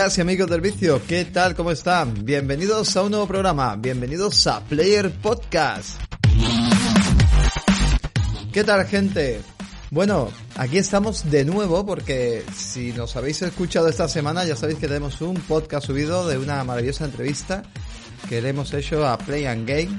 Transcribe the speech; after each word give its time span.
Amigas 0.00 0.16
y 0.16 0.20
amigos 0.22 0.48
del 0.48 0.62
vicio, 0.62 1.02
¿qué 1.06 1.26
tal? 1.26 1.54
¿Cómo 1.54 1.70
están? 1.72 2.24
Bienvenidos 2.24 2.96
a 2.96 3.02
un 3.02 3.10
nuevo 3.10 3.26
programa, 3.26 3.76
bienvenidos 3.76 4.46
a 4.46 4.64
Player 4.64 5.10
Podcast. 5.10 6.00
¿Qué 8.50 8.64
tal 8.64 8.86
gente? 8.86 9.42
Bueno, 9.90 10.30
aquí 10.56 10.78
estamos 10.78 11.30
de 11.30 11.44
nuevo 11.44 11.84
porque 11.84 12.42
si 12.56 12.94
nos 12.94 13.14
habéis 13.14 13.42
escuchado 13.42 13.88
esta 13.88 14.08
semana 14.08 14.42
ya 14.46 14.56
sabéis 14.56 14.78
que 14.78 14.88
tenemos 14.88 15.20
un 15.20 15.34
podcast 15.34 15.88
subido 15.88 16.26
de 16.26 16.38
una 16.38 16.64
maravillosa 16.64 17.04
entrevista 17.04 17.62
que 18.26 18.40
le 18.40 18.48
hemos 18.48 18.72
hecho 18.72 19.06
a 19.06 19.18
Play 19.18 19.44
and 19.44 19.68
Game 19.68 19.90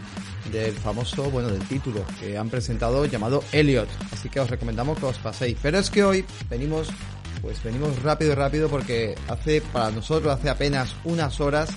del 0.52 0.74
famoso, 0.74 1.30
bueno, 1.30 1.50
del 1.50 1.62
título 1.68 2.04
que 2.20 2.40
han 2.40 2.50
presentado 2.50 3.06
llamado 3.06 3.44
Elliot. 3.52 3.88
Así 4.12 4.30
que 4.30 4.40
os 4.40 4.50
recomendamos 4.50 4.98
que 4.98 5.06
os 5.06 5.20
paséis. 5.20 5.58
Pero 5.62 5.78
es 5.78 5.92
que 5.92 6.04
hoy 6.04 6.26
venimos, 6.50 6.88
pues 7.42 7.62
venimos 7.64 8.02
rápido 8.04 8.36
rápido 8.36 8.70
porque 8.70 9.16
hace, 9.28 9.62
para 9.62 9.92
nosotros, 9.92 10.34
hace 10.34 10.50
apenas 10.50 10.96
unas 11.04 11.40
horas, 11.40 11.70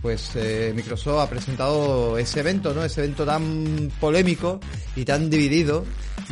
pues 0.00 0.30
eh, 0.36 0.72
Microsoft 0.74 1.20
ha 1.20 1.28
presentado 1.30 2.18
ese 2.18 2.40
evento, 2.40 2.72
¿no? 2.72 2.84
Ese 2.84 3.02
evento 3.02 3.24
tan 3.24 3.90
polémico 4.00 4.60
y 4.94 5.04
tan 5.04 5.28
dividido 5.28 5.84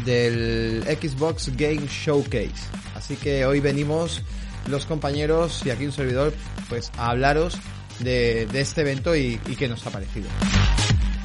del 0.05 0.85
Xbox 0.85 1.51
Game 1.57 1.87
Showcase. 1.89 2.53
Así 2.95 3.17
que 3.17 3.45
hoy 3.45 3.61
venimos 3.61 4.23
los 4.69 4.87
compañeros 4.87 5.63
y 5.65 5.71
aquí 5.71 5.87
un 5.87 5.93
servidor, 5.93 6.33
pues 6.69 6.91
a 6.97 7.11
hablaros 7.11 7.59
de, 8.01 8.47
de 8.47 8.61
este 8.61 8.83
evento 8.83 9.17
y, 9.17 9.41
y 9.47 9.57
qué 9.57 9.69
nos 9.69 9.87
ha 9.87 9.91
parecido. 9.91 10.29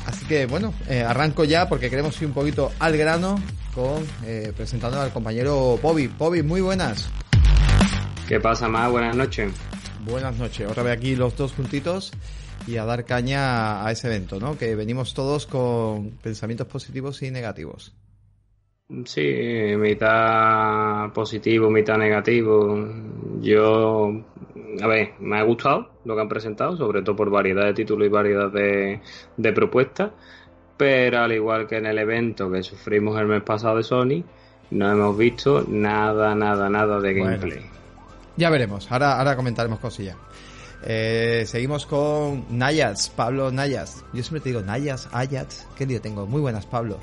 Así 0.05 0.25
que 0.25 0.45
bueno, 0.45 0.73
eh, 0.89 1.03
arranco 1.03 1.43
ya 1.43 1.69
porque 1.69 1.89
queremos 1.89 2.19
ir 2.21 2.27
un 2.27 2.33
poquito 2.33 2.71
al 2.79 2.97
grano 2.97 3.35
con 3.73 4.05
eh, 4.25 4.51
presentando 4.55 4.99
al 4.99 5.11
compañero 5.11 5.79
Bobby. 5.81 6.07
Bobby, 6.07 6.43
muy 6.43 6.61
buenas. 6.61 7.07
¿Qué 8.31 8.39
pasa, 8.39 8.69
más? 8.69 8.89
Buenas 8.89 9.13
noches. 9.13 9.51
Buenas 10.05 10.37
noches. 10.39 10.71
Otra 10.71 10.83
vez 10.83 10.97
aquí 10.97 11.17
los 11.17 11.35
dos 11.35 11.51
juntitos 11.51 12.13
y 12.65 12.77
a 12.77 12.85
dar 12.85 13.03
caña 13.03 13.85
a 13.85 13.91
ese 13.91 14.07
evento, 14.07 14.39
¿no? 14.39 14.57
Que 14.57 14.73
venimos 14.73 15.13
todos 15.13 15.45
con 15.45 16.11
pensamientos 16.11 16.65
positivos 16.67 17.21
y 17.23 17.29
negativos. 17.29 17.93
Sí, 19.03 19.75
mitad 19.77 21.11
positivo, 21.11 21.69
mitad 21.69 21.97
negativo. 21.97 22.79
Yo, 23.41 24.23
a 24.81 24.87
ver, 24.87 25.09
me 25.19 25.37
ha 25.37 25.43
gustado 25.43 25.89
lo 26.05 26.15
que 26.15 26.21
han 26.21 26.29
presentado, 26.29 26.77
sobre 26.77 27.01
todo 27.01 27.17
por 27.17 27.29
variedad 27.29 27.65
de 27.65 27.73
títulos 27.73 28.07
y 28.07 28.09
variedad 28.09 28.49
de, 28.49 29.01
de 29.35 29.51
propuestas. 29.51 30.11
Pero 30.77 31.19
al 31.19 31.33
igual 31.33 31.67
que 31.67 31.75
en 31.75 31.85
el 31.85 31.97
evento 31.97 32.49
que 32.49 32.63
sufrimos 32.63 33.19
el 33.19 33.27
mes 33.27 33.43
pasado 33.43 33.75
de 33.75 33.83
Sony, 33.83 34.23
no 34.69 34.89
hemos 34.89 35.17
visto 35.17 35.65
nada, 35.67 36.33
nada, 36.33 36.69
nada 36.69 37.01
de 37.01 37.13
gameplay. 37.13 37.59
Bueno, 37.59 37.70
ya 38.41 38.49
veremos, 38.49 38.91
ahora, 38.91 39.17
ahora 39.19 39.35
comentaremos 39.35 39.79
cosillas. 39.79 40.15
Eh, 40.83 41.43
seguimos 41.45 41.85
con 41.85 42.45
Nayas, 42.49 43.09
Pablo 43.15 43.51
Nayas. 43.51 44.03
Yo 44.13 44.23
siempre 44.23 44.39
te 44.41 44.49
digo 44.49 44.61
Nayas, 44.61 45.07
Ayats. 45.11 45.67
¿Qué 45.77 45.85
lío 45.85 46.01
tengo? 46.01 46.25
Muy 46.25 46.41
buenas, 46.41 46.65
Pablo. 46.65 46.97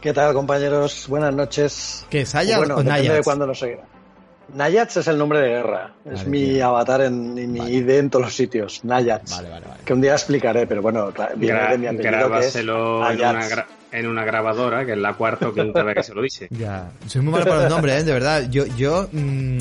¿Qué 0.00 0.14
tal, 0.14 0.32
compañeros? 0.32 1.04
Buenas 1.06 1.34
noches. 1.34 2.06
¿Qué 2.08 2.22
es 2.22 2.34
Ayats 2.34 2.56
bueno, 2.58 2.76
o 2.76 2.82
Nayats? 2.82 3.16
de 3.16 3.22
cuándo 3.22 3.46
lo 3.46 3.54
seguirá. 3.54 3.82
Nayats 4.54 4.96
es 4.96 5.06
el 5.06 5.18
nombre 5.18 5.40
de 5.40 5.48
guerra. 5.48 5.94
Vale, 6.04 6.18
es 6.18 6.26
mi 6.26 6.44
tío. 6.54 6.66
avatar 6.66 7.02
en, 7.02 7.36
en 7.38 7.52
mi 7.52 7.58
Vale. 7.58 7.70
ID 7.72 7.90
en 7.90 8.10
todos 8.10 8.24
los 8.24 8.34
sitios. 8.34 8.82
Nayats. 8.84 9.32
Vale, 9.36 9.50
vale, 9.50 9.66
vale. 9.66 9.80
Que 9.84 9.92
un 9.92 10.00
día 10.00 10.12
explicaré, 10.14 10.66
pero 10.66 10.80
bueno, 10.80 11.12
viene 11.36 11.58
Gra- 11.60 11.70
de 11.72 11.78
mi 11.78 11.86
apellido 11.88 12.30
que 12.32 12.38
es 12.46 12.56
Ayats. 12.56 13.64
en 13.92 14.06
una 14.06 14.24
grabadora, 14.24 14.84
que 14.86 14.92
es 14.92 14.98
la 14.98 15.12
cuarta 15.14 15.48
o 15.48 15.52
quinta 15.52 15.82
vez 15.82 15.94
que 15.96 16.02
se 16.02 16.14
lo 16.14 16.22
dice. 16.22 16.48
Ya, 16.50 16.90
soy 17.06 17.20
muy 17.20 17.32
malo 17.32 17.44
para 17.44 17.62
los 17.64 17.70
nombres, 17.70 18.00
¿eh? 18.00 18.04
de 18.04 18.12
verdad. 18.12 18.42
Yo, 18.50 18.64
yo 18.66 19.08
mm, 19.12 19.58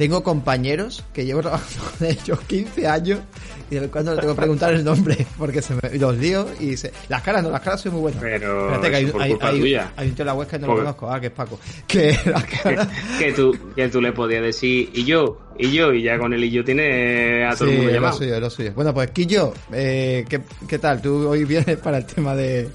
tengo 0.00 0.22
compañeros 0.22 1.04
que 1.12 1.26
llevo 1.26 1.42
trabajando 1.42 1.90
con 1.98 2.08
ellos 2.08 2.40
15 2.46 2.88
años 2.88 3.20
y 3.70 3.74
de 3.74 3.80
vez 3.80 3.86
en 3.86 3.90
cuando 3.92 4.14
le 4.14 4.20
tengo 4.20 4.34
que 4.34 4.40
preguntar 4.40 4.72
el 4.74 4.84
nombre 4.84 5.26
porque 5.38 5.62
se 5.62 5.74
me 5.74 5.98
los 5.98 6.16
lío 6.18 6.46
y 6.58 6.76
se... 6.76 6.92
las 7.08 7.22
caras 7.22 7.42
no, 7.42 7.50
las 7.50 7.60
caras 7.60 7.80
soy 7.80 7.92
muy 7.92 8.00
bueno. 8.00 8.18
Pero 8.20 8.64
Espérate, 8.74 8.90
que 8.90 8.96
hay, 8.96 9.06
por 9.06 9.22
hay, 9.22 9.30
culpa 9.30 9.48
hay- 9.48 9.60
tuya. 9.60 9.92
hay 9.96 10.08
un 10.08 10.14
tío 10.14 10.22
en 10.22 10.26
la 10.26 10.34
web 10.34 10.48
que 10.48 10.58
no 10.58 10.66
lo 10.66 10.72
Porque- 10.72 10.82
conozco, 10.84 11.10
ah, 11.10 11.20
que 11.20 11.26
es 11.28 11.32
Paco. 11.32 11.60
Que 11.86 12.18
las 12.26 12.44
que, 12.46 12.56
caras... 12.58 12.88
que 13.18 13.32
tú, 13.32 13.56
que 13.76 13.88
tú 13.88 14.00
le 14.00 14.12
podías 14.12 14.42
decir, 14.42 14.90
y 14.92 15.04
yo, 15.04 15.38
y 15.58 15.70
yo, 15.72 15.92
y 15.92 16.02
ya 16.02 16.18
con 16.18 16.32
el 16.34 16.42
y 16.44 16.50
yo 16.50 16.64
tiene 16.64 17.44
a 17.46 17.54
todo 17.54 17.68
el 17.68 17.76
mundo 17.76 17.88
lo 17.90 17.94
llamado. 17.94 18.16
suyo, 18.18 18.40
lo 18.40 18.50
suyo. 18.50 18.72
Bueno, 18.74 18.92
pues 18.92 19.10
Quillo, 19.12 19.52
eh, 19.72 20.24
¿qué, 20.28 20.40
¿qué 20.68 20.78
tal? 20.78 21.00
Tú 21.00 21.28
hoy 21.28 21.44
vienes 21.44 21.76
para 21.78 21.98
el 21.98 22.06
tema 22.06 22.34
de, 22.34 22.68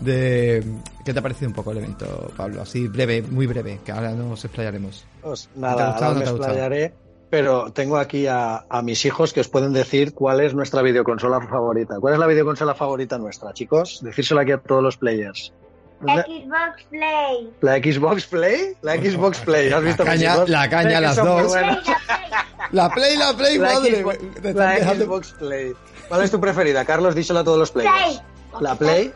de... 0.00 0.62
¿Qué 1.04 1.12
te 1.12 1.18
ha 1.20 1.22
parecido 1.22 1.48
un 1.48 1.54
poco 1.54 1.72
el 1.72 1.78
evento, 1.78 2.30
Pablo? 2.36 2.62
Así 2.62 2.86
breve, 2.86 3.22
muy 3.22 3.46
breve, 3.46 3.80
que 3.84 3.92
ahora 3.92 4.12
nos 4.12 4.44
explayaremos. 4.44 5.04
Pues 5.22 5.48
¿Te 5.52 5.58
ha 5.58 5.60
nada, 5.62 5.90
gustado 5.92 6.12
no 6.14 6.18
me 6.18 6.24
te 6.24 6.28
ha 6.28 6.32
gustado? 6.32 6.52
explayaré, 6.54 6.94
pero 7.30 7.70
tengo 7.72 7.96
aquí 7.98 8.26
a, 8.26 8.64
a 8.68 8.82
mis 8.82 9.04
hijos 9.04 9.32
que 9.32 9.40
os 9.40 9.48
pueden 9.48 9.72
decir 9.72 10.14
cuál 10.14 10.40
es 10.40 10.54
nuestra 10.54 10.82
videoconsola 10.82 11.40
favorita. 11.42 11.96
¿Cuál 12.00 12.14
es 12.14 12.20
la 12.20 12.26
videoconsola 12.26 12.74
favorita 12.74 13.18
nuestra, 13.18 13.52
chicos? 13.52 14.00
Decírselo 14.02 14.40
aquí 14.40 14.52
a 14.52 14.58
todos 14.58 14.82
los 14.82 14.96
players. 14.96 15.52
Xbox 16.00 16.84
Play. 16.90 17.50
¿La 17.60 17.76
Xbox 17.78 18.26
Play? 18.26 18.74
La 18.82 18.94
Xbox 18.96 19.40
Play, 19.40 19.72
¿has 19.72 19.82
visto 19.82 20.04
La 20.04 20.12
mis 20.12 20.20
caña- 20.22 20.34
hijos? 20.36 20.48
la 20.48 20.70
caña 20.70 21.00
las 21.00 21.16
dos. 21.16 21.52
La 22.70 22.88
Play, 22.90 23.16
la 23.16 23.32
Play, 23.36 23.58
La 23.58 23.72
madre. 23.74 24.00
Xbox, 24.02 24.18
te 24.18 24.48
están 24.50 24.54
la 24.56 24.70
dejando- 24.76 25.04
Xbox 25.06 25.32
Play. 25.32 25.72
¿Cuál 26.08 26.22
es 26.22 26.30
tu 26.30 26.40
preferida? 26.40 26.84
Carlos, 26.84 27.14
díselo 27.14 27.40
a 27.40 27.44
todos 27.44 27.58
los 27.58 27.70
players. 27.72 27.94
Play. 27.96 28.20
¿La 28.60 28.74
Play? 28.76 29.12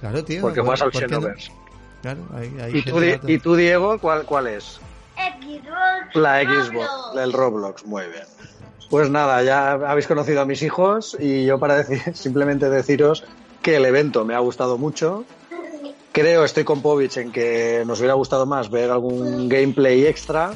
Claro, 0.00 0.24
tío. 0.24 0.42
Porque 0.42 0.60
¿por- 0.62 0.78
juegas 0.78 0.82
al? 0.82 0.92
Xenoverse. 0.92 1.52
Claro, 2.02 2.20
ahí, 2.36 2.56
ahí 2.62 2.72
¿Y 2.78 2.82
tú, 2.84 3.00
y 3.26 3.38
tú, 3.38 3.56
Diego, 3.56 3.98
cuál, 3.98 4.24
cuál 4.24 4.46
es? 4.46 4.80
La. 6.14 6.42
Xbox, 6.42 6.88
el 7.16 7.32
Roblox, 7.32 7.84
muy 7.84 8.04
bien. 8.06 8.24
Pues 8.90 9.10
nada, 9.10 9.42
ya 9.42 9.72
habéis 9.72 10.06
conocido 10.06 10.40
a 10.40 10.44
mis 10.44 10.62
hijos 10.62 11.16
y 11.18 11.44
yo 11.44 11.58
para 11.58 11.76
decir, 11.76 12.00
simplemente 12.14 12.70
deciros 12.70 13.24
que 13.62 13.76
el 13.76 13.84
evento 13.84 14.24
me 14.24 14.34
ha 14.34 14.38
gustado 14.38 14.78
mucho. 14.78 15.24
Creo, 16.12 16.44
estoy 16.44 16.64
con 16.64 16.80
Povich 16.80 17.18
en 17.18 17.30
que 17.30 17.84
nos 17.86 17.98
hubiera 17.98 18.14
gustado 18.14 18.46
más 18.46 18.70
ver 18.70 18.90
algún 18.90 19.48
gameplay 19.48 20.06
extra, 20.06 20.52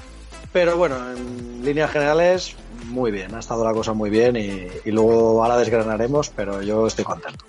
pero 0.53 0.77
bueno, 0.77 0.97
en 1.13 1.65
líneas 1.65 1.91
generales, 1.91 2.57
muy 2.87 3.11
bien, 3.11 3.35
ha 3.35 3.41
estado 3.41 3.65
la 3.65 3.73
cosa 3.73 3.93
muy 3.93 4.11
bien 4.11 4.37
y, 4.37 4.67
y 4.85 4.91
luego 4.91 5.43
ahora 5.43 5.59
desgranaremos, 5.59 6.31
pero 6.31 6.63
yo 6.63 6.87
estoy 6.87 7.05
contento. 7.05 7.45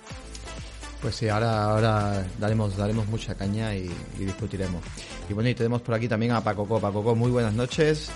Pues 1.04 1.16
sí, 1.16 1.28
ahora, 1.28 1.64
ahora 1.64 2.26
daremos, 2.38 2.78
daremos 2.78 3.06
mucha 3.08 3.34
caña 3.34 3.76
y, 3.76 3.90
y 4.18 4.24
discutiremos. 4.24 4.82
Y 5.28 5.34
bueno, 5.34 5.50
y 5.50 5.54
tenemos 5.54 5.82
por 5.82 5.94
aquí 5.94 6.08
también 6.08 6.32
a 6.32 6.42
Pacoco. 6.42 6.80
Pacoco, 6.80 7.14
muy 7.14 7.30
buenas 7.30 7.52
noches. 7.52 8.10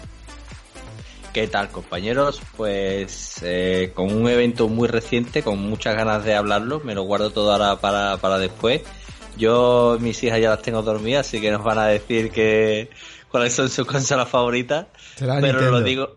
¿Qué 1.35 1.49
tal, 1.49 1.69
compañeros? 1.69 2.41
Pues 2.57 3.43
eh, 3.43 3.93
con 3.95 4.11
un 4.11 4.27
evento 4.27 4.69
muy 4.69 4.89
reciente, 4.89 5.43
con 5.43 5.59
muchas 5.59 5.97
ganas 5.97 6.25
de 6.25 6.35
hablarlo, 6.35 6.81
me 6.81 6.95
lo 6.95 7.03
guardo 7.03 7.29
todo 7.29 7.53
ahora 7.53 7.79
para, 7.79 8.17
para 8.17 8.39
después. 8.39 8.81
Yo, 9.37 9.99
mis 10.01 10.25
hijas 10.25 10.41
ya 10.41 10.49
las 10.49 10.63
tengo 10.63 10.81
dormidas, 10.81 11.27
así 11.27 11.43
que 11.43 11.51
nos 11.51 11.63
van 11.63 11.77
a 11.77 11.89
decir 11.89 12.31
que 12.31 12.89
cuáles 13.31 13.53
son 13.53 13.69
sus 13.69 13.87
consolas 13.87 14.31
favoritas. 14.31 14.87
Pero 15.19 15.35
Nintendo. 15.35 15.71
lo 15.73 15.83
digo. 15.83 16.17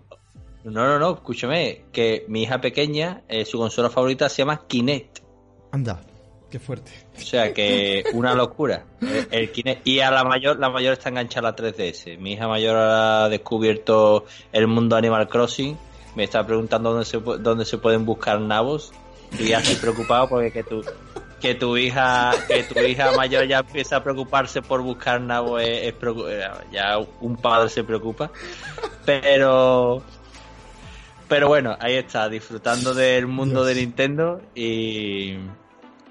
No, 0.63 0.87
no, 0.87 0.97
no, 0.99 1.15
escúchame, 1.15 1.83
que 1.91 2.23
mi 2.29 2.43
hija 2.43 2.61
pequeña, 2.61 3.23
eh, 3.27 3.43
su 3.43 3.57
consola 3.57 3.89
favorita 3.89 4.29
se 4.29 4.37
llama 4.37 4.65
Kinect. 4.69 5.19
Anda, 5.73 6.01
qué 6.51 6.59
fuerte. 6.59 6.91
O 7.17 7.19
sea 7.19 7.53
que 7.53 8.03
una 8.13 8.35
locura. 8.35 8.85
El, 9.01 9.27
el 9.31 9.51
Kinect. 9.51 9.87
Y 9.87 10.01
a 10.01 10.11
la 10.11 10.23
mayor, 10.23 10.59
la 10.59 10.69
mayor 10.69 10.93
está 10.93 11.09
enganchada 11.09 11.49
a 11.49 11.51
la 11.51 11.57
3DS. 11.57 12.19
Mi 12.19 12.33
hija 12.33 12.47
mayor 12.47 12.75
ha 12.77 13.29
descubierto 13.29 14.25
el 14.51 14.67
mundo 14.67 14.95
Animal 14.95 15.27
Crossing. 15.27 15.77
Me 16.15 16.25
está 16.25 16.45
preguntando 16.45 16.91
dónde 16.91 17.05
se, 17.05 17.17
dónde 17.19 17.65
se 17.65 17.77
pueden 17.79 18.05
buscar 18.05 18.39
nabos. 18.39 18.91
Y 19.39 19.47
ya 19.47 19.59
estoy 19.59 19.75
preocupado 19.75 20.27
porque 20.27 20.51
que 20.51 20.63
tu, 20.63 20.83
que 21.39 21.55
tu 21.55 21.77
hija, 21.77 22.31
que 22.47 22.63
tu 22.63 22.79
hija 22.79 23.13
mayor 23.13 23.47
ya 23.47 23.59
empieza 23.59 23.95
a 23.95 24.03
preocuparse 24.03 24.61
por 24.61 24.81
buscar 24.81 25.21
nabos 25.21 25.61
es, 25.61 25.87
es 25.87 25.95
eh, 26.03 26.49
ya 26.71 26.99
un 27.21 27.37
padre 27.37 27.69
se 27.69 27.83
preocupa. 27.83 28.29
Pero 29.05 30.03
pero 31.31 31.47
bueno, 31.47 31.77
ahí 31.79 31.95
está, 31.95 32.27
disfrutando 32.27 32.93
del 32.93 33.25
mundo 33.25 33.63
Dios. 33.63 33.67
de 33.67 33.81
Nintendo 33.85 34.41
y, 34.53 35.37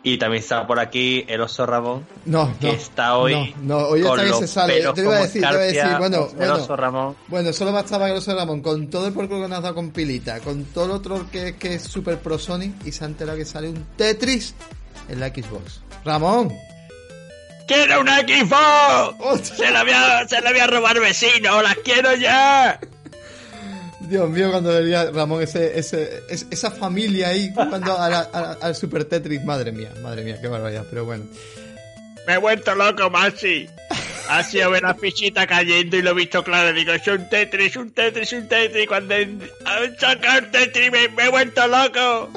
y 0.03 0.17
también 0.19 0.43
está 0.43 0.67
por 0.67 0.79
aquí 0.81 1.25
el 1.29 1.41
oso 1.43 1.67
Ramón, 1.67 2.07
No, 2.25 2.53
que 2.59 2.69
no. 2.69 2.73
está 2.73 3.17
hoy 3.19 3.55
No, 3.63 3.79
no, 3.81 3.87
hoy 3.89 4.01
que 4.03 4.27
los 4.29 4.39
se 4.39 4.47
sale. 4.49 4.83
Te 4.95 5.01
iba 5.03 5.17
a 5.17 5.21
decir, 5.21 5.43
te 5.43 5.49
iba 5.49 5.51
a 5.51 5.57
decir, 5.59 5.99
bueno, 5.99 6.29
el 6.31 6.37
bueno. 6.37 6.55
oso 6.55 6.77
Ramón. 6.77 7.17
Bueno, 7.29 7.53
solo 7.53 7.73
bastaba 7.73 8.07
que 8.09 8.15
lo 8.15 8.21
sea 8.21 8.35
Ramón, 8.35 8.63
con 8.63 8.89
todo 8.89 9.07
el 9.07 9.13
porco 9.13 9.35
que 9.41 9.49
nos 9.49 9.59
has 9.59 9.63
dado 9.63 9.75
con 9.75 9.91
pilita, 9.91 10.41
con 10.41 10.65
todo 10.65 10.87
lo 10.89 10.95
otro 10.95 11.27
que, 11.31 11.57
que 11.57 11.75
es 11.75 11.83
super 11.83 12.19
pro 12.19 12.39
Sony, 12.39 12.73
y 12.85 12.93
se 12.93 13.05
ha 13.05 13.07
enterado 13.09 13.37
que 13.37 13.45
sale 13.45 13.69
un 13.69 13.85
Tetris 13.97 14.55
en 15.09 15.21
la 15.21 15.29
Xbox. 15.29 15.81
Ramón, 16.05 16.53
¡Quiero 17.67 18.01
una 18.01 18.19
Xbox! 18.21 19.49
¡Se 19.57 19.71
la 19.71 19.85
voy 19.85 19.93
a, 19.93 20.27
se 20.27 20.41
la 20.41 20.51
voy 20.51 20.59
a 20.61 20.67
robar 20.67 20.99
vecino! 20.99 21.63
¡Las 21.63 21.77
quiero 21.77 22.15
ya! 22.17 22.81
Dios 24.11 24.29
mío, 24.29 24.51
cuando 24.51 24.71
veía 24.71 25.11
Ramón 25.11 25.43
ese, 25.43 25.79
ese, 25.79 26.23
es- 26.29 26.47
esa 26.51 26.71
familia 26.71 27.29
ahí 27.29 27.51
jugando 27.55 27.97
a 27.99 28.09
la- 28.11 28.29
a- 28.33 28.53
al 28.61 28.75
Super 28.75 29.05
Tetris, 29.05 29.43
madre 29.45 29.71
mía, 29.73 29.91
madre 30.03 30.23
mía, 30.25 30.39
qué 30.41 30.49
barbaridad, 30.49 30.85
pero 30.91 31.05
bueno. 31.05 31.25
Me 32.27 32.35
he 32.35 32.39
vuelto 32.39 32.75
loco, 32.75 33.09
Maxi. 33.09 33.67
ha 34.29 34.43
sido 34.45 34.71
ver 34.71 34.83
la 34.83 34.95
fichita 34.95 35.47
cayendo 35.47 35.97
y 35.97 36.03
lo 36.03 36.11
he 36.11 36.15
visto 36.15 36.45
claro. 36.45 36.73
Digo, 36.73 36.93
es 36.93 37.07
un 37.09 37.29
Tetris, 37.29 37.77
un 37.77 37.91
Tetris, 37.93 38.33
un 38.33 38.47
Tetris. 38.49 38.87
Cuando 38.87 39.15
han 39.15 39.41
sacado 39.99 40.45
un 40.47 40.51
Tetris 40.53 40.93
me, 40.93 41.09
me 41.09 41.25
he 41.25 41.29
vuelto 41.31 41.67
loco. 41.67 42.31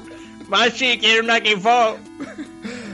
Maxi, 0.47 0.97
quiere 0.99 1.21
una 1.21 1.37
Xbox. 1.37 1.99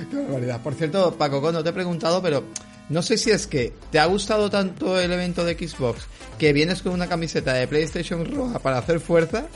Qué 0.09 0.15
barbaridad. 0.17 0.61
Por 0.61 0.73
cierto, 0.73 1.15
Paco, 1.17 1.51
no 1.51 1.63
te 1.63 1.69
he 1.69 1.73
preguntado, 1.73 2.21
pero 2.21 2.43
no 2.89 3.01
sé 3.01 3.18
si 3.18 3.31
es 3.31 3.47
que 3.47 3.74
te 3.91 4.00
ha 4.00 4.06
gustado 4.06 4.50
tanto 4.50 5.00
el 5.00 5.12
evento 5.12 5.45
de 5.45 5.53
Xbox 5.56 6.07
que 6.38 6.53
vienes 6.53 6.81
con 6.81 6.94
una 6.94 7.07
camiseta 7.07 7.53
de 7.53 7.68
PlayStation 7.68 8.25
roja 8.33 8.59
para 8.59 8.77
hacer 8.80 9.00
fuerza 9.00 9.47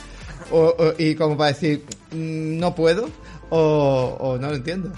o, 0.51 0.75
o- 0.77 0.93
y 0.97 1.15
como 1.15 1.35
para 1.37 1.51
decir 1.53 1.83
"Mm, 2.11 2.57
no 2.59 2.75
puedo 2.75 3.09
o, 3.49 4.17
o 4.19 4.37
no 4.37 4.49
lo 4.49 4.55
entiendo. 4.55 4.91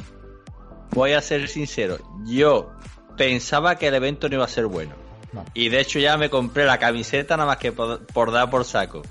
Voy 0.92 1.12
a 1.14 1.22
ser 1.22 1.48
sincero, 1.50 1.98
yo 2.26 2.72
pensaba 3.18 3.76
que 3.78 3.88
el 3.88 3.96
evento 3.96 4.30
no 4.30 4.36
iba 4.36 4.46
a 4.46 4.50
ser 4.50 4.66
bueno. 4.68 4.94
No. 5.34 5.44
Y 5.54 5.68
de 5.70 5.82
hecho 5.82 6.00
ya 6.00 6.18
me 6.18 6.30
compré 6.30 6.66
la 6.66 6.78
camiseta 6.80 7.36
nada 7.36 7.48
más 7.48 7.58
que 7.58 7.72
por, 7.74 8.06
por 8.08 8.32
dar 8.32 8.50
por 8.50 8.64
saco. 8.64 9.02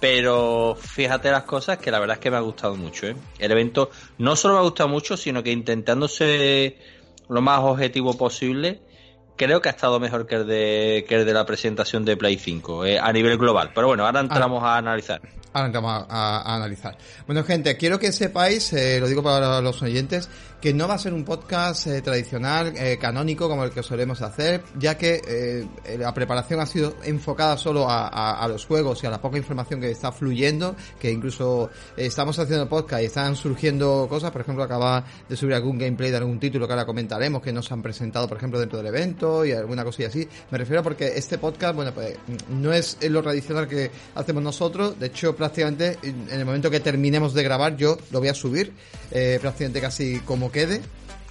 Pero 0.00 0.76
fíjate 0.78 1.30
las 1.30 1.44
cosas 1.44 1.78
que 1.78 1.90
la 1.90 2.00
verdad 2.00 2.16
es 2.16 2.20
que 2.20 2.30
me 2.30 2.36
ha 2.36 2.40
gustado 2.40 2.74
mucho. 2.76 3.06
¿eh? 3.06 3.16
El 3.38 3.52
evento 3.52 3.90
no 4.18 4.36
solo 4.36 4.54
me 4.54 4.60
ha 4.60 4.62
gustado 4.64 4.88
mucho, 4.88 5.16
sino 5.16 5.42
que 5.42 5.52
intentándose 5.52 6.76
lo 7.32 7.40
más 7.40 7.60
objetivo 7.60 8.16
posible, 8.16 8.82
creo 9.36 9.60
que 9.60 9.68
ha 9.68 9.72
estado 9.72 9.98
mejor 9.98 10.26
que 10.26 10.36
el 10.36 10.46
de, 10.46 11.04
que 11.08 11.16
el 11.16 11.24
de 11.24 11.32
la 11.32 11.46
presentación 11.46 12.04
de 12.04 12.16
Play 12.16 12.36
5 12.36 12.84
eh, 12.84 12.98
a 12.98 13.12
nivel 13.12 13.38
global. 13.38 13.70
Pero 13.74 13.86
bueno, 13.88 14.04
ahora 14.04 14.20
entramos 14.20 14.62
a 14.62 14.76
analizar. 14.76 15.20
Ahora 15.52 15.66
entramos 15.66 16.06
a, 16.08 16.40
a- 16.42 16.54
analizar. 16.56 16.96
Bueno, 17.26 17.44
gente, 17.44 17.76
quiero 17.76 17.98
que 17.98 18.10
sepáis, 18.12 18.72
eh, 18.72 18.98
lo 19.00 19.06
digo 19.08 19.22
para 19.22 19.60
los 19.60 19.82
oyentes, 19.82 20.28
que 20.60 20.72
no 20.72 20.86
va 20.86 20.94
a 20.94 20.98
ser 20.98 21.12
un 21.12 21.24
podcast 21.24 21.88
eh, 21.88 22.00
tradicional, 22.02 22.72
eh, 22.76 22.96
canónico, 22.98 23.48
como 23.48 23.64
el 23.64 23.70
que 23.72 23.82
solemos 23.82 24.22
hacer, 24.22 24.62
ya 24.78 24.96
que 24.96 25.20
eh, 25.26 25.66
la 25.98 26.14
preparación 26.14 26.60
ha 26.60 26.66
sido 26.66 26.94
enfocada 27.04 27.58
solo 27.58 27.90
a, 27.90 28.06
a- 28.08 28.42
a 28.42 28.48
los 28.48 28.64
juegos 28.64 29.02
y 29.02 29.06
a 29.06 29.10
la 29.10 29.20
poca 29.20 29.36
información 29.38 29.80
que 29.80 29.90
está 29.90 30.12
fluyendo, 30.12 30.76
que 31.00 31.10
incluso 31.10 31.68
estamos 31.96 32.38
haciendo 32.38 32.68
podcast 32.68 33.02
y 33.02 33.06
están 33.06 33.34
surgiendo 33.36 34.06
cosas, 34.08 34.30
por 34.30 34.40
ejemplo, 34.42 34.62
acaba 34.64 35.04
de 35.28 35.36
subir 35.36 35.54
algún 35.54 35.76
gameplay 35.78 36.10
de 36.10 36.16
algún 36.18 36.38
título 36.38 36.66
que 36.66 36.72
ahora 36.74 36.86
comentaremos, 36.86 37.42
que 37.42 37.52
nos 37.52 37.70
han 37.72 37.82
presentado, 37.82 38.28
por 38.28 38.36
ejemplo, 38.38 38.58
dentro 38.60 38.78
del 38.78 38.86
evento 38.86 39.44
y 39.44 39.52
alguna 39.52 39.84
cosilla 39.84 40.08
así. 40.08 40.26
Me 40.50 40.58
refiero 40.58 40.82
porque 40.82 41.08
este 41.16 41.38
podcast, 41.38 41.74
bueno, 41.74 41.92
pues 41.92 42.16
no 42.50 42.72
es 42.72 42.96
lo 43.02 43.20
tradicional 43.22 43.66
que 43.66 43.90
hacemos 44.14 44.42
nosotros, 44.42 44.98
de 44.98 45.06
hecho, 45.06 45.34
prácticamente 45.42 45.98
en 46.04 46.30
el 46.30 46.44
momento 46.44 46.70
que 46.70 46.78
terminemos 46.78 47.34
de 47.34 47.42
grabar 47.42 47.76
yo 47.76 47.98
lo 48.12 48.20
voy 48.20 48.28
a 48.28 48.34
subir, 48.34 48.72
eh, 49.10 49.38
prácticamente 49.40 49.80
casi 49.80 50.20
como 50.20 50.52
quede. 50.52 50.80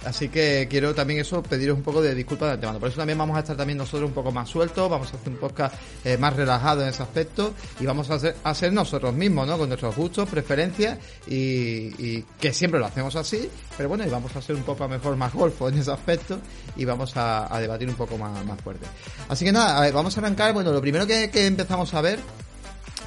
Así 0.04 0.28
que 0.28 0.66
quiero 0.68 0.94
también 0.94 1.20
eso 1.20 1.42
pediros 1.42 1.78
un 1.78 1.82
poco 1.82 2.02
de 2.02 2.14
disculpas 2.14 2.48
de 2.48 2.54
antemano. 2.54 2.78
Por 2.78 2.88
eso 2.88 2.98
también 2.98 3.16
vamos 3.16 3.36
a 3.36 3.40
estar 3.40 3.56
también 3.56 3.78
nosotros 3.78 4.08
un 4.08 4.14
poco 4.14 4.32
más 4.32 4.50
sueltos, 4.50 4.90
vamos 4.90 5.10
a 5.14 5.16
hacer 5.16 5.28
un 5.32 5.38
podcast 5.38 5.76
eh, 6.04 6.18
más 6.18 6.34
relajado 6.36 6.82
en 6.82 6.88
ese 6.88 7.02
aspecto 7.02 7.54
y 7.80 7.86
vamos 7.86 8.10
a 8.10 8.54
ser 8.54 8.72
nosotros 8.72 9.14
mismos, 9.14 9.46
¿no? 9.46 9.56
Con 9.56 9.68
nuestros 9.68 9.96
gustos, 9.96 10.28
preferencias 10.28 10.98
y, 11.26 12.20
que 12.38 12.52
siempre 12.52 12.80
lo 12.80 12.86
hacemos 12.86 13.16
así, 13.16 13.48
pero 13.76 13.88
bueno, 13.88 14.04
y 14.04 14.10
vamos 14.10 14.34
a 14.36 14.42
ser 14.42 14.56
un 14.56 14.64
poco 14.64 14.86
mejor 14.88 15.16
más 15.16 15.32
golfo 15.32 15.68
en 15.68 15.78
ese 15.78 15.92
aspecto 15.92 16.38
y 16.76 16.84
vamos 16.84 17.12
a, 17.16 17.48
debatir 17.60 17.88
un 17.88 17.94
poco 17.94 18.18
más, 18.18 18.44
más 18.44 18.60
fuerte. 18.60 18.84
Así 19.28 19.44
que 19.44 19.52
nada, 19.52 19.78
a 19.78 19.80
ver, 19.80 19.92
vamos 19.94 20.14
a 20.18 20.20
arrancar. 20.20 20.52
Bueno, 20.52 20.72
lo 20.72 20.80
primero 20.82 21.06
que 21.06 21.46
empezamos 21.46 21.94
a 21.94 22.02
ver 22.02 22.18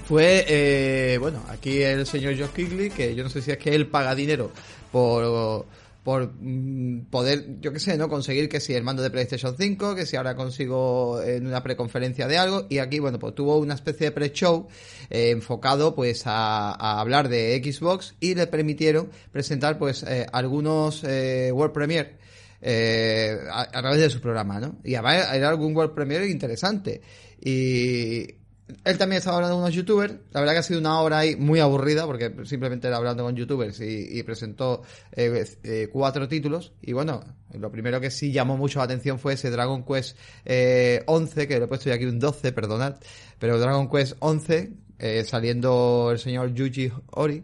fue, 0.06 0.46
eh, 0.48 1.18
bueno, 1.18 1.44
aquí 1.50 1.82
el 1.82 2.06
señor 2.06 2.38
Josh 2.38 2.50
Kigley, 2.50 2.90
que 2.90 3.16
yo 3.16 3.24
no 3.24 3.30
sé 3.30 3.42
si 3.42 3.52
es 3.52 3.58
que 3.58 3.74
él 3.74 3.88
paga 3.88 4.14
dinero 4.14 4.52
por, 4.92 5.66
por 6.04 6.32
mm, 6.40 7.06
poder, 7.10 7.60
yo 7.60 7.74
qué 7.74 7.80
sé, 7.80 7.98
¿no? 7.98 8.08
Conseguir 8.08 8.48
que 8.48 8.60
si 8.60 8.76
el 8.76 8.84
mando 8.84 9.02
de 9.02 9.10
PlayStation 9.10 9.56
5, 9.58 9.96
que 9.96 10.06
si 10.06 10.16
ahora 10.16 10.36
consigo 10.36 11.20
en 11.24 11.48
una 11.48 11.64
preconferencia 11.64 12.28
de 12.28 12.38
algo, 12.38 12.68
y 12.70 12.78
aquí, 12.78 13.00
bueno, 13.00 13.18
pues 13.18 13.34
tuvo 13.34 13.58
una 13.58 13.74
especie 13.74 14.08
de 14.08 14.12
pre-show 14.12 14.68
eh, 15.10 15.32
enfocado 15.32 15.96
pues 15.96 16.28
a, 16.28 16.72
a 16.74 17.02
hablar 17.02 17.28
de 17.28 17.60
Xbox 17.64 18.14
y 18.20 18.36
le 18.36 18.46
permitieron 18.46 19.10
presentar 19.32 19.80
pues 19.80 20.04
eh, 20.04 20.28
algunos 20.32 21.04
eh, 21.04 21.52
World 21.52 21.74
Premiere 21.74 22.18
eh, 22.62 23.40
a, 23.52 23.62
a 23.62 23.82
través 23.82 24.00
de 24.00 24.10
su 24.12 24.22
programa, 24.22 24.60
¿no? 24.60 24.78
Y 24.84 24.94
además 24.94 25.34
era 25.34 25.50
algún 25.50 25.76
World 25.76 25.96
Premiere 25.96 26.30
interesante. 26.30 27.02
Y 27.42 28.45
él 28.84 28.98
también 28.98 29.20
estaba 29.20 29.38
hablando 29.38 29.56
con 29.56 29.64
unos 29.64 29.76
youtubers. 29.76 30.16
La 30.32 30.40
verdad 30.40 30.54
que 30.54 30.60
ha 30.60 30.64
sido 30.64 30.80
una 30.80 31.00
hora 31.00 31.20
ahí 31.20 31.36
muy 31.36 31.60
aburrida 31.60 32.06
porque 32.06 32.34
simplemente 32.46 32.88
era 32.88 32.98
hablando 32.98 33.24
con 33.24 33.36
youtubers 33.36 33.80
y, 33.82 34.24
presentó 34.24 34.82
eh, 35.12 35.46
eh, 35.64 35.90
cuatro 35.92 36.28
títulos. 36.28 36.74
Y 36.82 36.94
bueno, 36.94 37.24
lo 37.54 37.72
primero 37.72 38.02
que 38.02 38.10
sí 38.10 38.32
llamó 38.32 38.58
mucho 38.58 38.80
la 38.80 38.86
atención 38.86 39.20
fue 39.20 39.34
ese 39.34 39.52
Dragon 39.52 39.86
Quest 39.86 40.18
eh, 40.46 41.04
11, 41.06 41.48
que 41.48 41.60
le 41.60 41.66
he 41.66 41.68
puesto 41.68 41.90
yo 41.90 41.96
aquí 41.96 42.06
un 42.06 42.20
12, 42.20 42.52
perdonad. 42.54 42.96
Pero 43.40 43.60
Dragon 43.60 43.90
Quest 43.90 44.16
11, 44.20 44.74
eh, 44.98 45.24
saliendo 45.26 46.10
el 46.12 46.20
señor 46.20 46.54
Yuji 46.54 46.92
Ori. 47.12 47.44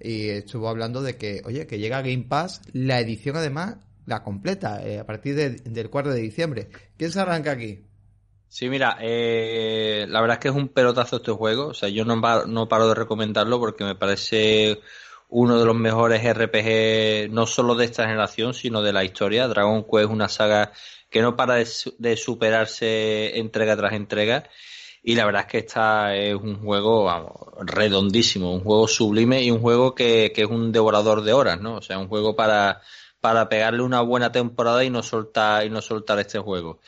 Y 0.00 0.28
estuvo 0.28 0.68
hablando 0.68 1.02
de 1.02 1.16
que, 1.16 1.42
oye, 1.44 1.66
que 1.66 1.78
llega 1.78 2.02
Game 2.02 2.26
Pass 2.28 2.60
la 2.72 3.00
edición 3.00 3.36
además, 3.36 3.76
la 4.06 4.22
completa, 4.22 4.86
eh, 4.86 4.98
a 5.00 5.06
partir 5.06 5.34
de- 5.34 5.50
del 5.50 5.90
4 5.90 6.12
de 6.14 6.20
diciembre. 6.20 6.68
¿Quién 6.96 7.10
se 7.10 7.20
arranca 7.20 7.50
aquí? 7.52 7.87
Sí, 8.50 8.68
mira, 8.70 8.96
eh, 9.00 10.06
la 10.08 10.20
verdad 10.22 10.36
es 10.38 10.40
que 10.42 10.48
es 10.48 10.54
un 10.54 10.68
pelotazo 10.68 11.16
este 11.16 11.32
juego. 11.32 11.68
O 11.68 11.74
sea, 11.74 11.88
yo 11.90 12.04
no, 12.04 12.16
no 12.46 12.68
paro 12.68 12.88
de 12.88 12.94
recomendarlo 12.94 13.58
porque 13.58 13.84
me 13.84 13.94
parece 13.94 14.80
uno 15.28 15.58
de 15.58 15.66
los 15.66 15.76
mejores 15.76 16.24
RPG, 16.24 17.30
no 17.30 17.46
solo 17.46 17.74
de 17.74 17.84
esta 17.84 18.04
generación, 18.06 18.54
sino 18.54 18.80
de 18.82 18.92
la 18.94 19.04
historia. 19.04 19.48
Dragon 19.48 19.82
Quest 19.84 20.04
es 20.04 20.10
una 20.10 20.28
saga 20.28 20.72
que 21.10 21.20
no 21.20 21.36
para 21.36 21.54
de, 21.56 21.66
su- 21.66 21.94
de 21.98 22.16
superarse 22.16 23.38
entrega 23.38 23.76
tras 23.76 23.92
entrega. 23.92 24.44
Y 25.02 25.14
la 25.14 25.24
verdad 25.26 25.42
es 25.42 25.48
que 25.48 25.58
esta 25.58 26.16
es 26.16 26.34
un 26.34 26.60
juego 26.60 27.54
redondísimo, 27.60 28.52
un 28.54 28.60
juego 28.62 28.88
sublime 28.88 29.42
y 29.42 29.50
un 29.50 29.60
juego 29.60 29.94
que, 29.94 30.32
que 30.34 30.42
es 30.42 30.48
un 30.48 30.72
devorador 30.72 31.22
de 31.22 31.32
horas, 31.34 31.60
¿no? 31.60 31.76
O 31.76 31.82
sea, 31.82 31.98
un 31.98 32.08
juego 32.08 32.34
para, 32.34 32.80
para 33.20 33.48
pegarle 33.48 33.82
una 33.82 34.00
buena 34.00 34.32
temporada 34.32 34.82
y 34.84 34.90
no 34.90 35.02
soltar, 35.02 35.64
y 35.66 35.70
no 35.70 35.80
soltar 35.82 36.18
este 36.18 36.38
juego. 36.38 36.80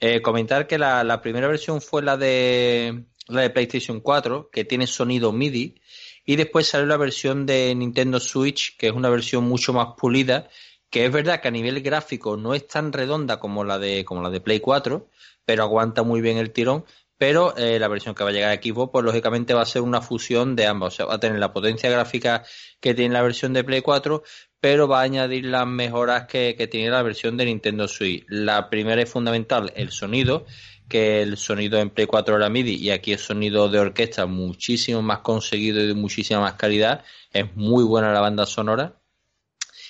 Eh, 0.00 0.20
comentar 0.22 0.66
que 0.66 0.78
la, 0.78 1.04
la 1.04 1.20
primera 1.20 1.48
versión 1.48 1.80
fue 1.80 2.02
la 2.02 2.16
de 2.16 3.06
la 3.28 3.42
de 3.42 3.50
PlayStation 3.50 4.00
4, 4.00 4.50
que 4.50 4.64
tiene 4.64 4.86
sonido 4.86 5.32
MIDI, 5.32 5.80
y 6.24 6.36
después 6.36 6.68
salió 6.68 6.86
la 6.86 6.96
versión 6.96 7.46
de 7.46 7.74
Nintendo 7.74 8.20
Switch, 8.20 8.76
que 8.76 8.88
es 8.88 8.92
una 8.92 9.08
versión 9.08 9.44
mucho 9.44 9.72
más 9.72 9.88
pulida, 9.96 10.48
que 10.90 11.04
es 11.06 11.12
verdad 11.12 11.40
que 11.40 11.48
a 11.48 11.50
nivel 11.50 11.82
gráfico 11.82 12.36
no 12.36 12.54
es 12.54 12.66
tan 12.66 12.92
redonda 12.92 13.38
como 13.38 13.64
la 13.64 13.78
de, 13.78 14.04
como 14.04 14.22
la 14.22 14.30
de 14.30 14.40
Play 14.40 14.60
4, 14.60 15.08
pero 15.44 15.62
aguanta 15.62 16.02
muy 16.02 16.20
bien 16.20 16.38
el 16.38 16.52
tirón. 16.52 16.84
Pero 17.16 17.56
eh, 17.56 17.78
la 17.78 17.88
versión 17.88 18.14
que 18.14 18.24
va 18.24 18.30
a 18.30 18.32
llegar 18.32 18.50
a 18.50 18.60
Xbox, 18.60 18.90
pues 18.92 19.04
lógicamente 19.04 19.54
va 19.54 19.62
a 19.62 19.66
ser 19.66 19.82
una 19.82 20.00
fusión 20.00 20.56
de 20.56 20.66
ambas. 20.66 20.94
O 20.94 20.96
sea, 20.96 21.06
va 21.06 21.14
a 21.14 21.20
tener 21.20 21.38
la 21.38 21.52
potencia 21.52 21.88
gráfica 21.88 22.44
que 22.80 22.94
tiene 22.94 23.14
la 23.14 23.22
versión 23.22 23.52
de 23.52 23.62
Play 23.62 23.82
4, 23.82 24.22
pero 24.64 24.88
va 24.88 25.00
a 25.00 25.02
añadir 25.02 25.44
las 25.44 25.66
mejoras 25.66 26.24
que, 26.24 26.54
tiene 26.70 26.88
la 26.88 27.02
versión 27.02 27.36
de 27.36 27.44
Nintendo 27.44 27.86
Switch. 27.86 28.24
La 28.28 28.70
primera 28.70 29.02
es 29.02 29.10
fundamental, 29.10 29.70
el 29.76 29.90
sonido, 29.90 30.46
que 30.88 31.20
el 31.20 31.36
sonido 31.36 31.78
en 31.78 31.90
Play 31.90 32.06
4 32.06 32.36
era 32.36 32.48
MIDI 32.48 32.76
y 32.76 32.88
aquí 32.88 33.12
es 33.12 33.20
sonido 33.20 33.68
de 33.68 33.78
orquesta 33.78 34.24
muchísimo 34.24 35.02
más 35.02 35.18
conseguido 35.18 35.82
y 35.82 35.88
de 35.88 35.92
muchísima 35.92 36.40
más 36.40 36.54
calidad. 36.54 37.04
Es 37.30 37.54
muy 37.54 37.84
buena 37.84 38.10
la 38.14 38.22
banda 38.22 38.46
sonora. 38.46 38.96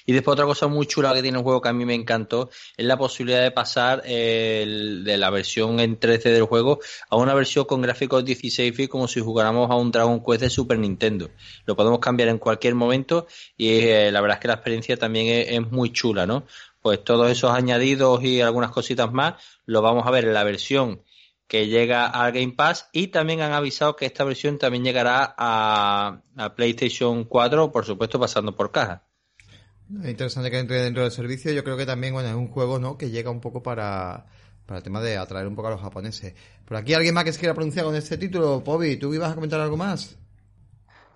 Y 0.07 0.13
después 0.13 0.35
otra 0.35 0.45
cosa 0.45 0.67
muy 0.67 0.87
chula 0.87 1.15
que 1.15 1.23
tiene 1.23 1.39
el 1.39 1.45
juego 1.45 1.63
que 1.63 1.69
a 1.71 1.73
mí 1.73 1.85
me 1.85 1.95
encantó 1.95 2.51
es 2.77 2.85
la 2.85 2.99
posibilidad 2.99 3.43
de 3.43 3.51
pasar 3.51 4.03
de 4.03 5.17
la 5.19 5.31
versión 5.31 5.81
en 5.81 5.99
3D 5.99 6.25
del 6.25 6.45
juego 6.45 6.81
a 7.09 7.17
una 7.17 7.33
versión 7.35 7.65
con 7.65 7.81
gráficos 7.81 8.25
16 8.25 8.77
bits 8.77 8.91
como 8.91 9.09
si 9.09 9.21
jugáramos 9.21 9.71
a 9.71 9.77
un 9.77 9.91
Dragon 9.91 10.23
Quest 10.23 10.43
de 10.43 10.51
Super 10.51 10.79
Nintendo. 10.79 11.31
Lo 11.65 11.75
podemos 11.75 12.01
cambiar 12.01 12.29
en 12.29 12.39
cualquier 12.39 12.75
momento 12.75 13.27
y 13.57 13.79
eh, 13.79 14.13
la 14.13 14.21
verdad 14.21 14.37
es 14.37 14.43
que 14.43 14.49
la 14.49 14.55
experiencia 14.55 14.97
también 14.97 15.27
es, 15.29 15.49
es 15.49 15.73
muy 15.73 15.93
chula, 15.93 16.27
¿no? 16.27 16.45
Pues 16.83 17.03
todos 17.03 17.31
esos 17.31 17.51
añadidos 17.53 18.23
y 18.23 18.43
algunas 18.43 18.71
cositas 18.71 19.11
más 19.11 19.43
lo 19.65 19.81
vamos 19.81 20.07
a 20.07 20.11
ver 20.11 20.25
en 20.25 20.35
la 20.35 20.45
versión 20.45 21.03
que 21.47 21.67
llega 21.67 22.07
al 22.07 22.33
Game 22.33 22.53
Pass 22.53 22.89
y 22.93 23.09
también 23.09 23.41
han 23.41 23.53
avisado 23.53 23.97
que 23.97 24.07
esta 24.07 24.25
versión 24.25 24.59
también 24.59 24.85
llegará 24.85 25.35
a, 25.37 26.21
a 26.37 26.55
PlayStation 26.55 27.25
4, 27.25 27.73
por 27.73 27.85
supuesto 27.85 28.21
pasando 28.21 28.55
por 28.55 28.71
caja. 28.71 29.05
Es 30.03 30.09
interesante 30.11 30.51
que 30.51 30.59
entre 30.59 30.83
dentro 30.83 31.03
del 31.03 31.13
servicio. 31.13 31.53
Yo 31.53 31.63
creo 31.65 31.77
que 31.77 31.87
también, 31.87 32.13
bueno, 32.15 32.29
es 32.29 32.35
un 32.35 32.49
juego, 32.49 32.79
¿no? 32.79 32.97
Que 32.99 33.11
llega 33.11 33.31
un 33.31 33.41
poco 33.41 33.63
para, 33.63 34.27
para 34.67 34.79
el 34.79 34.83
tema 34.85 35.01
de 35.01 35.17
atraer 35.17 35.47
un 35.47 35.55
poco 35.57 35.69
a 35.69 35.73
los 35.73 35.81
japoneses. 35.81 36.35
Por 36.65 36.77
aquí, 36.77 36.95
¿alguien 36.95 37.15
más 37.15 37.25
que 37.25 37.33
se 37.33 37.39
quiera 37.41 37.55
pronunciar 37.55 37.85
con 37.85 37.95
este 37.97 38.17
título? 38.19 38.63
Pobi, 38.65 38.97
¿tú 38.97 39.13
ibas 39.15 39.33
a 39.33 39.35
comentar 39.35 39.61
algo 39.61 39.77
más? 39.77 40.19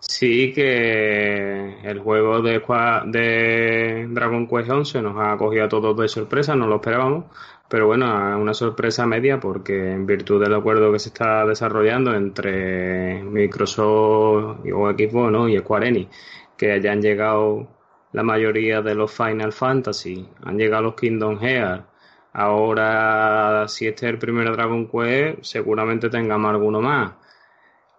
Sí, 0.00 0.52
que 0.54 1.80
el 1.82 1.98
juego 2.00 2.40
de, 2.40 2.60
de 3.06 4.06
Dragon 4.10 4.46
Quest 4.46 4.70
11 4.70 5.02
nos 5.02 5.16
ha 5.18 5.36
cogido 5.36 5.64
a 5.64 5.68
todos 5.68 5.96
de 5.98 6.08
sorpresa, 6.08 6.54
no 6.54 6.68
lo 6.68 6.76
esperábamos, 6.76 7.24
pero 7.68 7.86
bueno, 7.88 8.06
una 8.38 8.54
sorpresa 8.54 9.06
media 9.06 9.40
porque 9.40 9.92
en 9.92 10.06
virtud 10.06 10.40
del 10.42 10.54
acuerdo 10.54 10.92
que 10.92 11.00
se 11.00 11.08
está 11.08 11.44
desarrollando 11.44 12.14
entre 12.14 13.22
Microsoft 13.24 14.64
y- 14.64 14.70
Xbox 14.70 15.50
y 15.50 15.58
Square 15.58 15.88
Enix, 15.88 16.16
que 16.56 16.80
ya 16.80 16.92
han 16.92 17.02
llegado 17.02 17.68
la 18.12 18.22
mayoría 18.22 18.82
de 18.82 18.94
los 18.94 19.12
Final 19.12 19.52
Fantasy, 19.52 20.28
han 20.44 20.58
llegado 20.58 20.84
los 20.84 20.94
Kingdom 20.94 21.38
Hearts, 21.38 21.84
Ahora, 22.32 23.66
si 23.66 23.88
este 23.88 24.06
es 24.06 24.12
el 24.12 24.18
primer 24.18 24.52
Dragon 24.52 24.88
Quest, 24.88 25.42
seguramente 25.42 26.08
tengamos 26.08 26.50
alguno 26.50 26.80
más. 26.80 27.14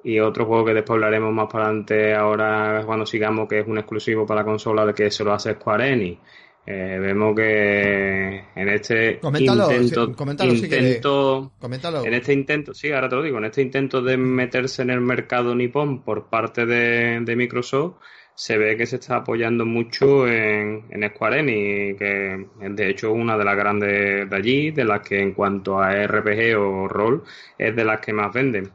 Y 0.03 0.19
otro 0.19 0.45
juego 0.45 0.63
que 0.63 0.73
después 0.75 0.95
hablaremos 0.95 1.33
más 1.33 1.47
para 1.51 1.65
adelante 1.65 2.15
ahora 2.15 2.83
cuando 2.85 3.05
sigamos, 3.05 3.49
que 3.49 3.59
es 3.59 3.67
un 3.67 3.77
exclusivo 3.79 4.25
para 4.25 4.41
la 4.41 4.45
consola 4.45 4.85
de 4.85 4.93
que 4.93 5.11
se 5.11 5.25
lo 5.25 5.33
hace 5.33 5.55
Square 5.55 5.91
Enix. 5.91 6.21
Eh, 6.65 6.99
vemos 7.01 7.35
que 7.35 8.45
en 8.55 8.69
este 8.69 9.19
Coméntalo, 9.19 9.71
intento, 9.71 10.05
sí, 10.05 10.13
coméntalo 10.13 10.51
si 10.51 10.63
intento 10.65 11.51
Coméntalo. 11.59 12.05
en 12.05 12.13
este 12.13 12.31
intento, 12.31 12.73
sí, 12.73 12.91
ahora 12.91 13.09
te 13.09 13.15
lo 13.15 13.23
digo, 13.23 13.39
en 13.39 13.45
este 13.45 13.61
intento 13.61 14.01
de 14.01 14.17
meterse 14.17 14.83
en 14.83 14.91
el 14.91 15.01
mercado 15.01 15.55
nipón 15.55 16.03
por 16.03 16.27
parte 16.27 16.65
de, 16.65 17.21
de 17.21 17.35
Microsoft, 17.35 17.95
se 18.39 18.57
ve 18.57 18.77
que 18.77 18.85
se 18.85 18.95
está 18.95 19.17
apoyando 19.17 19.65
mucho 19.65 20.25
en, 20.25 20.85
en 20.89 21.09
Square 21.09 21.39
Enix, 21.41 21.99
que 21.99 22.47
es 22.61 22.73
de 22.73 22.89
hecho 22.89 23.11
una 23.11 23.37
de 23.37 23.43
las 23.43 23.57
grandes 23.57 24.29
de 24.29 24.35
allí, 24.35 24.71
de 24.71 24.85
las 24.85 25.01
que 25.01 25.19
en 25.19 25.33
cuanto 25.33 25.77
a 25.81 25.91
RPG 26.07 26.57
o 26.57 26.87
rol 26.87 27.23
es 27.57 27.75
de 27.75 27.83
las 27.83 27.99
que 27.99 28.13
más 28.13 28.31
venden. 28.31 28.71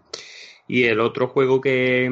Y 0.68 0.84
el 0.84 1.00
otro 1.00 1.28
juego 1.28 1.62
que, 1.62 2.10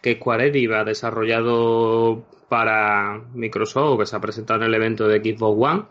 que 0.00 0.14
Square 0.14 0.46
Enix 0.46 0.72
ha 0.72 0.84
desarrollado 0.84 2.24
para 2.48 3.20
Microsoft, 3.34 3.98
que 4.00 4.06
se 4.06 4.16
ha 4.16 4.20
presentado 4.20 4.60
en 4.60 4.68
el 4.68 4.74
evento 4.74 5.06
de 5.06 5.18
Xbox 5.20 5.70
One, 5.72 5.82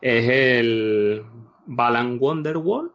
es 0.00 0.26
el 0.26 1.22
Balan 1.66 2.16
Wonderworld, 2.18 2.92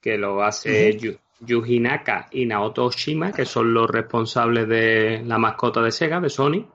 que 0.00 0.16
lo 0.16 0.42
hace 0.42 0.96
Yu- 0.96 1.18
Yuji 1.44 1.80
Naka 1.80 2.28
y 2.30 2.46
Naoto 2.46 2.84
Oshima, 2.86 3.32
que 3.32 3.44
son 3.44 3.74
los 3.74 3.90
responsables 3.90 4.68
de 4.68 5.22
la 5.26 5.38
mascota 5.38 5.82
de 5.82 5.90
Sega, 5.90 6.20
de 6.20 6.30
Sony. 6.30 6.66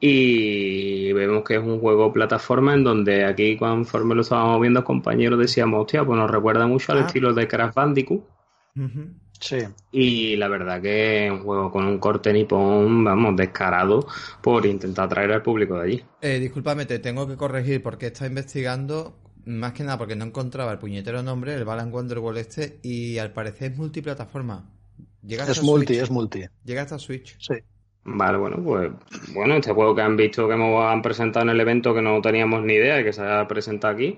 Y 0.00 1.12
vemos 1.12 1.42
que 1.42 1.54
es 1.54 1.60
un 1.60 1.80
juego 1.80 2.12
plataforma 2.12 2.74
en 2.74 2.84
donde 2.84 3.24
aquí, 3.24 3.56
conforme 3.56 4.14
lo 4.14 4.20
estábamos 4.20 4.60
viendo, 4.60 4.84
compañeros, 4.84 5.38
decíamos, 5.38 5.80
hostia, 5.82 6.04
pues 6.04 6.18
nos 6.18 6.30
recuerda 6.30 6.66
mucho 6.66 6.92
al 6.92 6.98
Ah. 6.98 7.06
estilo 7.06 7.34
de 7.34 7.48
Crash 7.48 7.74
Bandicoot. 7.74 8.22
Sí. 9.40 9.58
Y 9.90 10.36
la 10.36 10.46
verdad 10.48 10.80
que 10.80 11.26
es 11.26 11.32
un 11.32 11.40
juego 11.42 11.70
con 11.72 11.84
un 11.84 11.98
corte 11.98 12.32
nipón, 12.32 13.02
vamos, 13.04 13.36
descarado 13.36 14.06
por 14.40 14.66
intentar 14.66 15.06
atraer 15.06 15.32
al 15.32 15.42
público 15.42 15.76
de 15.78 15.82
allí. 15.84 16.04
Eh, 16.20 16.38
discúlpame, 16.38 16.86
te 16.86 16.98
tengo 17.00 17.26
que 17.26 17.36
corregir 17.36 17.82
porque 17.82 18.06
he 18.06 18.08
estado 18.08 18.28
investigando, 18.28 19.16
más 19.48 19.72
que 19.72 19.82
nada 19.84 19.98
porque 19.98 20.16
no 20.16 20.24
encontraba 20.26 20.72
el 20.72 20.78
puñetero 20.78 21.22
nombre, 21.22 21.54
el 21.54 21.64
Balan 21.64 21.92
Wonderwall 21.92 22.36
este, 22.38 22.80
y 22.82 23.18
al 23.18 23.32
parecer 23.32 23.72
es 23.72 23.78
multiplataforma. 23.78 24.70
Llega 25.22 25.44
hasta 25.44 25.52
Es 25.52 25.62
multi, 25.62 25.94
Switch. 25.94 26.02
es 26.02 26.10
multi. 26.10 26.44
Llega 26.64 26.82
hasta 26.82 26.98
Switch. 26.98 27.36
Sí. 27.38 27.54
Vale, 28.04 28.38
bueno, 28.38 28.62
pues 28.64 28.90
bueno, 29.34 29.56
este 29.56 29.72
juego 29.72 29.94
que 29.94 30.00
han 30.02 30.16
visto 30.16 30.48
que 30.48 30.54
hemos 30.54 30.82
han 30.84 31.02
presentado 31.02 31.44
en 31.44 31.50
el 31.50 31.60
evento 31.60 31.92
que 31.94 32.00
no 32.00 32.20
teníamos 32.22 32.62
ni 32.64 32.74
idea 32.74 33.00
y 33.00 33.04
que 33.04 33.12
se 33.12 33.22
ha 33.22 33.46
presentado 33.46 33.92
aquí, 33.94 34.16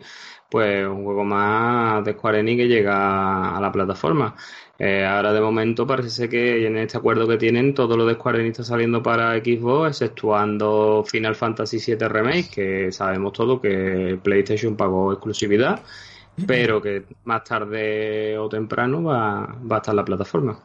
pues 0.48 0.86
un 0.86 1.02
juego 1.04 1.24
más 1.24 2.04
de 2.04 2.12
Square 2.12 2.40
Enix 2.40 2.58
que 2.58 2.68
llega 2.68 3.56
a 3.56 3.60
la 3.60 3.72
plataforma. 3.72 4.36
Eh, 4.82 5.04
ahora 5.04 5.34
de 5.34 5.42
momento 5.42 5.86
parece 5.86 6.08
ser 6.08 6.30
que 6.30 6.66
en 6.66 6.78
este 6.78 6.96
acuerdo 6.96 7.28
que 7.28 7.36
tienen 7.36 7.74
todo 7.74 7.98
lo 7.98 8.06
de 8.06 8.14
Square 8.14 8.40
Enix 8.40 8.60
está 8.60 8.72
saliendo 8.72 9.02
para 9.02 9.36
Xbox, 9.36 10.00
exceptuando 10.00 11.04
Final 11.06 11.36
Fantasy 11.36 11.76
VII 11.76 12.08
Remake, 12.08 12.48
que 12.50 12.90
sabemos 12.90 13.34
todo 13.34 13.60
que 13.60 14.18
PlayStation 14.22 14.76
pagó 14.76 15.12
exclusividad, 15.12 15.82
pero 16.46 16.80
que 16.80 17.04
más 17.24 17.44
tarde 17.44 18.38
o 18.38 18.48
temprano 18.48 19.02
va, 19.02 19.54
va 19.70 19.76
a 19.76 19.78
estar 19.80 19.94
la 19.94 20.02
plataforma. 20.02 20.58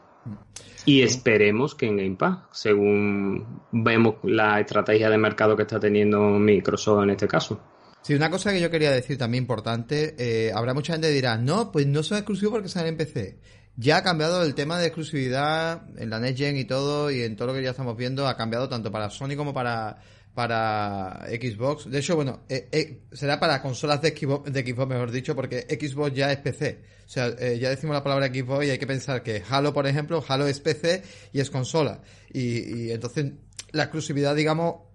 Y 0.86 1.02
esperemos 1.02 1.74
que 1.74 1.84
en 1.84 1.98
Game 1.98 2.16
Pass, 2.16 2.38
según 2.52 3.60
vemos 3.70 4.14
la 4.22 4.58
estrategia 4.60 5.10
de 5.10 5.18
mercado 5.18 5.54
que 5.56 5.62
está 5.62 5.78
teniendo 5.78 6.20
Microsoft 6.38 7.02
en 7.02 7.10
este 7.10 7.28
caso. 7.28 7.60
Sí, 8.00 8.14
una 8.14 8.30
cosa 8.30 8.50
que 8.52 8.62
yo 8.62 8.70
quería 8.70 8.92
decir 8.92 9.18
también 9.18 9.44
importante, 9.44 10.14
eh, 10.18 10.52
habrá 10.54 10.72
mucha 10.72 10.94
gente 10.94 11.08
que 11.08 11.14
dirá, 11.14 11.36
no, 11.36 11.70
pues 11.70 11.86
no 11.86 12.02
son 12.02 12.16
exclusivos 12.16 12.52
porque 12.52 12.68
salen 12.70 12.94
en 12.94 12.96
PC. 12.96 13.38
Ya 13.78 13.98
ha 13.98 14.02
cambiado 14.02 14.42
el 14.42 14.54
tema 14.54 14.78
de 14.78 14.86
exclusividad 14.86 15.82
en 15.98 16.08
la 16.08 16.18
Next 16.18 16.38
Gen 16.38 16.56
y 16.56 16.64
todo, 16.64 17.10
y 17.10 17.22
en 17.22 17.36
todo 17.36 17.48
lo 17.48 17.54
que 17.54 17.62
ya 17.62 17.70
estamos 17.70 17.96
viendo, 17.96 18.26
ha 18.26 18.36
cambiado 18.36 18.68
tanto 18.68 18.90
para 18.90 19.10
Sony 19.10 19.36
como 19.36 19.52
para, 19.52 19.98
para 20.34 21.26
Xbox. 21.28 21.90
De 21.90 21.98
hecho, 21.98 22.16
bueno, 22.16 22.40
eh, 22.48 22.68
eh, 22.72 23.02
será 23.12 23.38
para 23.38 23.60
consolas 23.60 24.00
de 24.00 24.16
Xbox, 24.16 24.50
mejor 24.86 25.10
dicho, 25.10 25.36
porque 25.36 25.66
Xbox 25.68 26.14
ya 26.14 26.32
es 26.32 26.38
PC. 26.38 26.80
O 27.04 27.08
sea, 27.08 27.28
eh, 27.38 27.58
ya 27.58 27.68
decimos 27.68 27.94
la 27.94 28.02
palabra 28.02 28.28
Xbox 28.28 28.64
y 28.64 28.70
hay 28.70 28.78
que 28.78 28.86
pensar 28.86 29.22
que 29.22 29.42
Halo, 29.48 29.74
por 29.74 29.86
ejemplo, 29.86 30.24
Halo 30.26 30.46
es 30.46 30.58
PC 30.60 31.02
y 31.34 31.40
es 31.40 31.50
consola. 31.50 32.00
Y, 32.32 32.86
y 32.86 32.92
entonces 32.92 33.32
la 33.72 33.84
exclusividad, 33.84 34.34
digamos, 34.34 34.85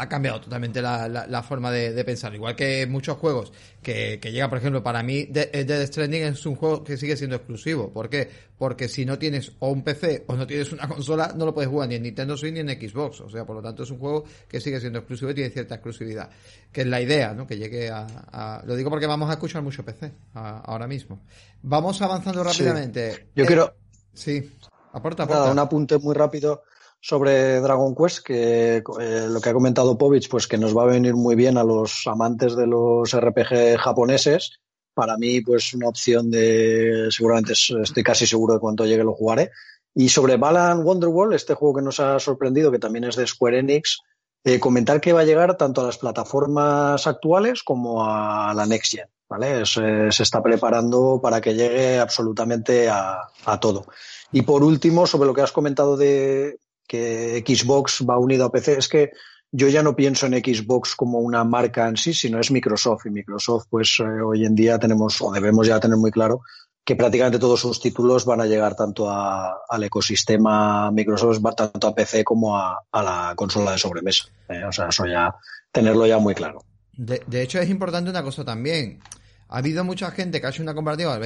ha 0.00 0.08
cambiado 0.08 0.40
totalmente 0.40 0.80
la, 0.80 1.08
la, 1.08 1.26
la 1.26 1.42
forma 1.42 1.70
de, 1.70 1.92
de, 1.92 2.04
pensar. 2.04 2.34
Igual 2.34 2.54
que 2.54 2.86
muchos 2.86 3.16
juegos 3.16 3.52
que, 3.82 4.18
que 4.20 4.32
llega, 4.32 4.48
por 4.48 4.58
ejemplo, 4.58 4.82
para 4.82 5.02
mí, 5.02 5.24
Dead 5.24 5.50
de 5.50 5.86
Stranding 5.86 6.22
es 6.22 6.46
un 6.46 6.56
juego 6.56 6.84
que 6.84 6.96
sigue 6.96 7.16
siendo 7.16 7.36
exclusivo. 7.36 7.92
¿Por 7.92 8.08
qué? 8.08 8.28
Porque 8.56 8.88
si 8.88 9.04
no 9.04 9.18
tienes 9.18 9.52
o 9.58 9.70
un 9.70 9.82
PC 9.82 10.24
o 10.26 10.36
no 10.36 10.46
tienes 10.46 10.72
una 10.72 10.88
consola, 10.88 11.32
no 11.36 11.44
lo 11.44 11.54
puedes 11.54 11.70
jugar 11.70 11.88
ni 11.88 11.96
en 11.96 12.02
Nintendo 12.02 12.36
Switch 12.36 12.52
ni 12.52 12.60
en 12.60 12.68
Xbox. 12.68 13.20
O 13.20 13.28
sea, 13.28 13.44
por 13.44 13.56
lo 13.56 13.62
tanto, 13.62 13.82
es 13.82 13.90
un 13.90 13.98
juego 13.98 14.24
que 14.48 14.60
sigue 14.60 14.80
siendo 14.80 15.00
exclusivo 15.00 15.30
y 15.30 15.34
tiene 15.34 15.50
cierta 15.50 15.76
exclusividad. 15.76 16.30
Que 16.72 16.82
es 16.82 16.86
la 16.86 17.00
idea, 17.00 17.34
¿no? 17.34 17.46
Que 17.46 17.56
llegue 17.56 17.90
a. 17.90 18.06
a... 18.32 18.62
Lo 18.66 18.76
digo 18.76 18.90
porque 18.90 19.06
vamos 19.06 19.28
a 19.30 19.34
escuchar 19.34 19.62
mucho 19.62 19.84
PC 19.84 20.12
a, 20.34 20.60
ahora 20.60 20.86
mismo. 20.86 21.20
Vamos 21.62 22.00
avanzando 22.02 22.44
rápidamente. 22.44 23.12
Sí. 23.12 23.22
Yo 23.36 23.44
eh, 23.44 23.46
quiero. 23.46 23.74
Sí, 24.12 24.52
aporta, 24.92 25.24
aporta. 25.24 25.40
Nada, 25.40 25.52
un 25.52 25.58
apunte 25.58 25.98
muy 25.98 26.14
rápido 26.14 26.62
sobre 27.00 27.60
Dragon 27.60 27.94
Quest, 27.94 28.24
que 28.24 28.76
eh, 28.76 29.26
lo 29.28 29.40
que 29.40 29.48
ha 29.48 29.54
comentado 29.54 29.96
Povich, 29.96 30.28
pues 30.28 30.46
que 30.46 30.58
nos 30.58 30.76
va 30.76 30.82
a 30.82 30.86
venir 30.86 31.14
muy 31.14 31.36
bien 31.36 31.56
a 31.56 31.64
los 31.64 32.06
amantes 32.06 32.56
de 32.56 32.66
los 32.66 33.16
RPG 33.16 33.78
japoneses. 33.78 34.58
Para 34.94 35.16
mí, 35.16 35.40
pues 35.40 35.74
una 35.74 35.88
opción 35.88 36.30
de, 36.30 37.08
seguramente 37.10 37.52
estoy 37.52 38.02
casi 38.02 38.26
seguro 38.26 38.54
de 38.54 38.60
cuando 38.60 38.84
llegue 38.84 39.04
lo 39.04 39.14
jugaré. 39.14 39.50
Y 39.94 40.08
sobre 40.08 40.36
Balan 40.36 40.84
Wonderworld, 40.84 41.34
este 41.34 41.54
juego 41.54 41.76
que 41.76 41.82
nos 41.82 42.00
ha 42.00 42.18
sorprendido, 42.18 42.70
que 42.70 42.78
también 42.78 43.04
es 43.04 43.16
de 43.16 43.26
Square 43.26 43.60
Enix, 43.60 44.00
eh, 44.44 44.58
comentar 44.58 45.00
que 45.00 45.12
va 45.12 45.20
a 45.20 45.24
llegar 45.24 45.56
tanto 45.56 45.80
a 45.80 45.84
las 45.84 45.98
plataformas 45.98 47.06
actuales 47.06 47.62
como 47.62 48.04
a 48.04 48.52
la 48.54 48.66
Next 48.66 48.92
Gen. 48.92 49.08
¿vale? 49.28 49.66
Se, 49.66 50.10
se 50.10 50.22
está 50.22 50.42
preparando 50.42 51.20
para 51.22 51.40
que 51.40 51.54
llegue 51.54 51.98
absolutamente 51.98 52.88
a, 52.88 53.28
a 53.44 53.60
todo. 53.60 53.86
Y 54.32 54.42
por 54.42 54.64
último, 54.64 55.06
sobre 55.06 55.26
lo 55.26 55.34
que 55.34 55.42
has 55.42 55.52
comentado 55.52 55.96
de, 55.96 56.58
que 56.88 57.44
Xbox 57.46 58.04
va 58.08 58.18
unido 58.18 58.46
a 58.46 58.50
PC, 58.50 58.78
es 58.78 58.88
que 58.88 59.12
yo 59.52 59.68
ya 59.68 59.82
no 59.82 59.94
pienso 59.94 60.26
en 60.26 60.34
Xbox 60.34 60.94
como 60.94 61.20
una 61.20 61.44
marca 61.44 61.88
en 61.88 61.96
sí, 61.96 62.12
sino 62.12 62.40
es 62.40 62.50
Microsoft. 62.50 63.06
Y 63.06 63.10
Microsoft, 63.10 63.66
pues 63.70 63.98
eh, 64.00 64.20
hoy 64.20 64.44
en 64.44 64.54
día 64.54 64.78
tenemos, 64.78 65.22
o 65.22 65.30
debemos 65.30 65.66
ya 65.66 65.78
tener 65.78 65.96
muy 65.96 66.10
claro, 66.10 66.40
que 66.84 66.96
prácticamente 66.96 67.38
todos 67.38 67.60
sus 67.60 67.80
títulos 67.80 68.24
van 68.24 68.40
a 68.40 68.46
llegar 68.46 68.74
tanto 68.74 69.10
al 69.10 69.84
ecosistema 69.84 70.90
Microsoft, 70.90 71.38
tanto 71.54 71.88
a 71.88 71.94
PC 71.94 72.24
como 72.24 72.56
a, 72.56 72.82
la 72.92 73.34
consola 73.36 73.72
de 73.72 73.78
sobremesa. 73.78 74.24
Eh, 74.48 74.64
o 74.64 74.72
sea, 74.72 74.88
eso 74.88 75.06
ya, 75.06 75.34
tenerlo 75.70 76.06
ya 76.06 76.18
muy 76.18 76.34
claro. 76.34 76.64
De 76.96 77.42
hecho, 77.42 77.60
es 77.60 77.70
importante 77.70 78.10
una 78.10 78.24
cosa 78.24 78.44
también. 78.44 79.00
Ha 79.50 79.58
habido 79.58 79.82
mucha 79.82 80.10
gente 80.10 80.40
que 80.40 80.46
ha 80.46 80.50
hecho 80.50 80.62
una 80.62 80.74
comparativa 80.74 81.18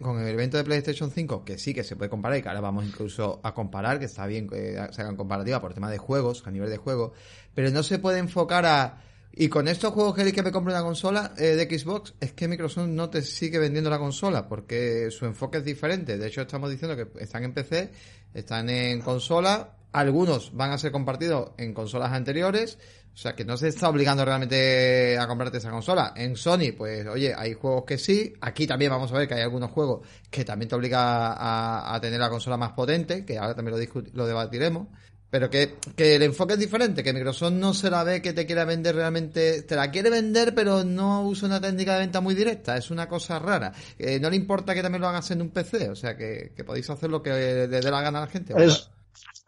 con 0.00 0.20
el, 0.20 0.28
evento 0.28 0.58
de, 0.58 0.64
PlayStation 0.64 1.10
5, 1.10 1.44
que 1.46 1.56
sí 1.56 1.72
que 1.72 1.82
se 1.82 1.96
puede 1.96 2.10
comparar 2.10 2.38
y 2.38 2.42
que 2.42 2.48
ahora 2.48 2.60
vamos 2.60 2.84
incluso 2.84 3.40
a 3.42 3.54
comparar, 3.54 3.98
que 3.98 4.04
está 4.04 4.26
bien 4.26 4.48
que 4.48 4.74
se 4.90 5.00
hagan 5.00 5.16
comparativa 5.16 5.62
por 5.62 5.72
tema 5.72 5.90
de 5.90 5.96
juegos, 5.96 6.46
a 6.46 6.50
nivel 6.50 6.68
de 6.68 6.76
juego, 6.76 7.14
pero 7.54 7.70
no 7.70 7.82
se 7.82 7.98
puede 7.98 8.18
enfocar 8.18 8.66
a... 8.66 9.02
Y 9.32 9.48
con 9.48 9.66
estos 9.66 9.94
juegos 9.94 10.14
queréis 10.14 10.34
que 10.34 10.42
me 10.42 10.52
compre 10.52 10.74
una 10.74 10.82
consola 10.82 11.32
eh, 11.38 11.54
de 11.54 11.78
Xbox, 11.78 12.14
es 12.20 12.32
que 12.32 12.48
Microsoft 12.48 12.88
no 12.88 13.08
te 13.08 13.22
sigue 13.22 13.58
vendiendo 13.58 13.88
la 13.88 13.98
consola, 13.98 14.46
porque 14.46 15.10
su 15.10 15.24
enfoque 15.24 15.58
es 15.58 15.64
diferente. 15.64 16.18
De 16.18 16.26
hecho, 16.26 16.42
estamos 16.42 16.70
diciendo 16.70 16.96
que 16.96 17.22
están 17.22 17.44
en 17.44 17.54
PC, 17.54 17.92
están 18.34 18.68
en 18.68 19.00
consola, 19.00 19.76
algunos 19.92 20.54
van 20.54 20.72
a 20.72 20.78
ser 20.78 20.92
compartidos 20.92 21.52
en 21.58 21.72
consolas 21.72 22.12
anteriores, 22.12 22.78
o 23.12 23.16
sea, 23.16 23.34
que 23.34 23.44
no 23.44 23.56
se 23.56 23.68
está 23.68 23.88
obligando 23.88 24.24
realmente 24.24 25.18
a 25.18 25.26
comprarte 25.26 25.58
esa 25.58 25.70
consola. 25.70 26.14
En 26.16 26.36
Sony, 26.36 26.72
pues, 26.76 27.06
oye, 27.06 27.34
hay 27.36 27.54
juegos 27.54 27.84
que 27.84 27.98
sí. 27.98 28.32
Aquí 28.40 28.66
también 28.66 28.90
vamos 28.90 29.12
a 29.12 29.18
ver 29.18 29.28
que 29.28 29.34
hay 29.34 29.42
algunos 29.42 29.70
juegos 29.70 30.06
que 30.30 30.44
también 30.44 30.68
te 30.68 30.74
obliga 30.74 31.32
a, 31.32 31.94
a 31.94 32.00
tener 32.00 32.18
la 32.18 32.30
consola 32.30 32.56
más 32.56 32.72
potente, 32.72 33.24
que 33.24 33.36
ahora 33.36 33.54
también 33.54 33.76
lo, 33.78 34.02
lo 34.12 34.26
debatiremos. 34.26 34.88
Pero 35.30 35.48
que, 35.48 35.76
que, 35.94 36.16
el 36.16 36.22
enfoque 36.24 36.54
es 36.54 36.58
diferente, 36.58 37.04
que 37.04 37.12
Microsoft 37.12 37.52
no 37.52 37.72
se 37.72 37.88
la 37.88 38.02
ve 38.02 38.20
que 38.20 38.32
te 38.32 38.46
quiera 38.46 38.64
vender 38.64 38.96
realmente, 38.96 39.62
te 39.62 39.76
la 39.76 39.88
quiere 39.90 40.10
vender, 40.10 40.54
pero 40.56 40.82
no 40.82 41.22
usa 41.22 41.46
una 41.46 41.60
técnica 41.60 41.94
de 41.94 42.00
venta 42.00 42.20
muy 42.20 42.34
directa, 42.34 42.76
es 42.76 42.90
una 42.90 43.08
cosa 43.08 43.38
rara. 43.38 43.72
Eh, 43.96 44.18
no 44.18 44.28
le 44.28 44.34
importa 44.34 44.74
que 44.74 44.82
también 44.82 45.02
lo 45.02 45.08
hagas 45.08 45.30
en 45.30 45.40
un 45.40 45.50
PC, 45.50 45.88
o 45.88 45.94
sea, 45.94 46.16
que, 46.16 46.52
que 46.56 46.64
podéis 46.64 46.90
hacer 46.90 47.10
lo 47.10 47.22
que 47.22 47.30
le 47.30 47.68
dé 47.68 47.90
la 47.90 48.02
gana 48.02 48.18
a 48.18 48.22
la 48.22 48.26
gente. 48.26 48.54
Es, 48.56 48.90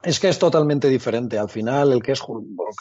es 0.03 0.21
que 0.21 0.29
es 0.29 0.39
totalmente 0.39 0.89
diferente. 0.89 1.39
Al 1.39 1.49
final, 1.49 1.93
el 1.93 2.03
que 2.03 2.13
es 2.13 2.23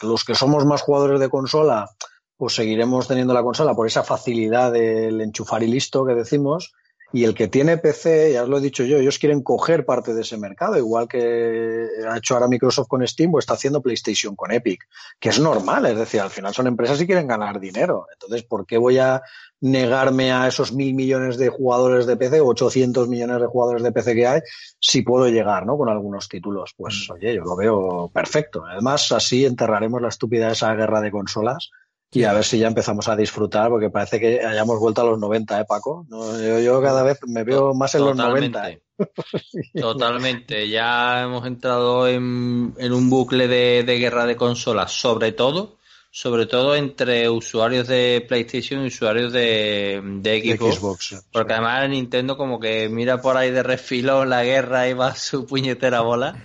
los 0.02 0.24
que 0.24 0.34
somos 0.34 0.64
más 0.64 0.82
jugadores 0.82 1.20
de 1.20 1.28
consola, 1.28 1.90
pues 2.36 2.54
seguiremos 2.54 3.06
teniendo 3.06 3.34
la 3.34 3.42
consola 3.42 3.74
por 3.74 3.86
esa 3.86 4.02
facilidad 4.02 4.72
del 4.72 5.20
enchufar 5.20 5.62
y 5.62 5.68
listo 5.68 6.04
que 6.04 6.14
decimos. 6.14 6.72
Y 7.14 7.24
el 7.24 7.34
que 7.34 7.48
tiene 7.48 7.76
PC, 7.76 8.32
ya 8.32 8.42
os 8.44 8.48
lo 8.48 8.58
he 8.58 8.60
dicho 8.62 8.84
yo, 8.84 8.96
ellos 8.96 9.18
quieren 9.18 9.42
coger 9.42 9.84
parte 9.84 10.14
de 10.14 10.22
ese 10.22 10.38
mercado, 10.38 10.78
igual 10.78 11.06
que 11.08 11.86
ha 12.08 12.16
hecho 12.16 12.34
ahora 12.34 12.48
Microsoft 12.48 12.88
con 12.88 13.06
Steam 13.06 13.34
o 13.34 13.38
está 13.38 13.54
haciendo 13.54 13.82
PlayStation 13.82 14.34
con 14.34 14.50
Epic, 14.50 14.86
que 15.20 15.28
es 15.28 15.38
normal, 15.38 15.84
es 15.86 15.98
decir, 15.98 16.20
al 16.20 16.30
final 16.30 16.54
son 16.54 16.68
empresas 16.68 17.00
y 17.00 17.06
quieren 17.06 17.26
ganar 17.26 17.60
dinero. 17.60 18.06
Entonces, 18.12 18.44
¿por 18.44 18.64
qué 18.66 18.78
voy 18.78 18.98
a 18.98 19.20
negarme 19.60 20.32
a 20.32 20.48
esos 20.48 20.72
mil 20.72 20.92
millones 20.94 21.36
de 21.36 21.48
jugadores 21.48 22.06
de 22.06 22.16
PC 22.16 22.40
o 22.40 22.46
800 22.48 23.06
millones 23.08 23.40
de 23.40 23.46
jugadores 23.46 23.82
de 23.82 23.92
PC 23.92 24.14
que 24.14 24.26
hay 24.26 24.40
si 24.80 25.02
puedo 25.02 25.28
llegar, 25.28 25.66
¿no? 25.66 25.76
Con 25.76 25.88
algunos 25.88 26.28
títulos. 26.28 26.74
Pues, 26.76 27.06
Mm. 27.08 27.12
oye, 27.12 27.34
yo 27.36 27.44
lo 27.44 27.54
veo 27.54 28.10
perfecto. 28.12 28.64
Además, 28.66 29.12
así 29.12 29.44
enterraremos 29.44 30.02
la 30.02 30.08
estúpida 30.08 30.50
esa 30.50 30.74
guerra 30.74 31.00
de 31.00 31.12
consolas 31.12 31.70
y 32.14 32.24
a 32.24 32.32
ver 32.34 32.44
si 32.44 32.58
ya 32.58 32.66
empezamos 32.66 33.08
a 33.08 33.16
disfrutar, 33.16 33.70
porque 33.70 33.88
parece 33.88 34.20
que 34.20 34.44
hayamos 34.44 34.78
vuelto 34.78 35.00
a 35.00 35.04
los 35.04 35.18
90, 35.18 35.60
¿eh, 35.60 35.64
Paco? 35.66 36.04
No, 36.10 36.38
yo, 36.38 36.60
yo 36.60 36.82
cada 36.82 37.02
vez 37.02 37.18
me 37.26 37.42
veo 37.42 37.72
más 37.72 37.94
en 37.94 38.04
los 38.04 38.14
90. 38.14 38.70
¿eh? 38.70 38.82
Totalmente. 39.80 40.68
Ya 40.68 41.22
hemos 41.22 41.46
entrado 41.46 42.06
en, 42.06 42.74
en 42.76 42.92
un 42.92 43.08
bucle 43.08 43.48
de, 43.48 43.82
de 43.84 43.98
guerra 43.98 44.26
de 44.26 44.36
consolas, 44.36 44.92
sobre 44.92 45.32
todo, 45.32 45.78
sobre 46.10 46.44
todo 46.44 46.76
entre 46.76 47.30
usuarios 47.30 47.88
de 47.88 48.22
PlayStation 48.28 48.84
y 48.84 48.88
usuarios 48.88 49.32
de, 49.32 50.02
de 50.20 50.56
Xbox. 50.56 50.76
Xbox. 50.76 51.24
Porque 51.32 51.54
además 51.54 51.88
Nintendo 51.88 52.36
como 52.36 52.60
que 52.60 52.90
mira 52.90 53.22
por 53.22 53.38
ahí 53.38 53.50
de 53.50 53.62
refilo 53.62 54.26
la 54.26 54.44
guerra 54.44 54.86
y 54.86 54.92
va 54.92 55.14
su 55.14 55.46
puñetera 55.46 56.02
bola. 56.02 56.44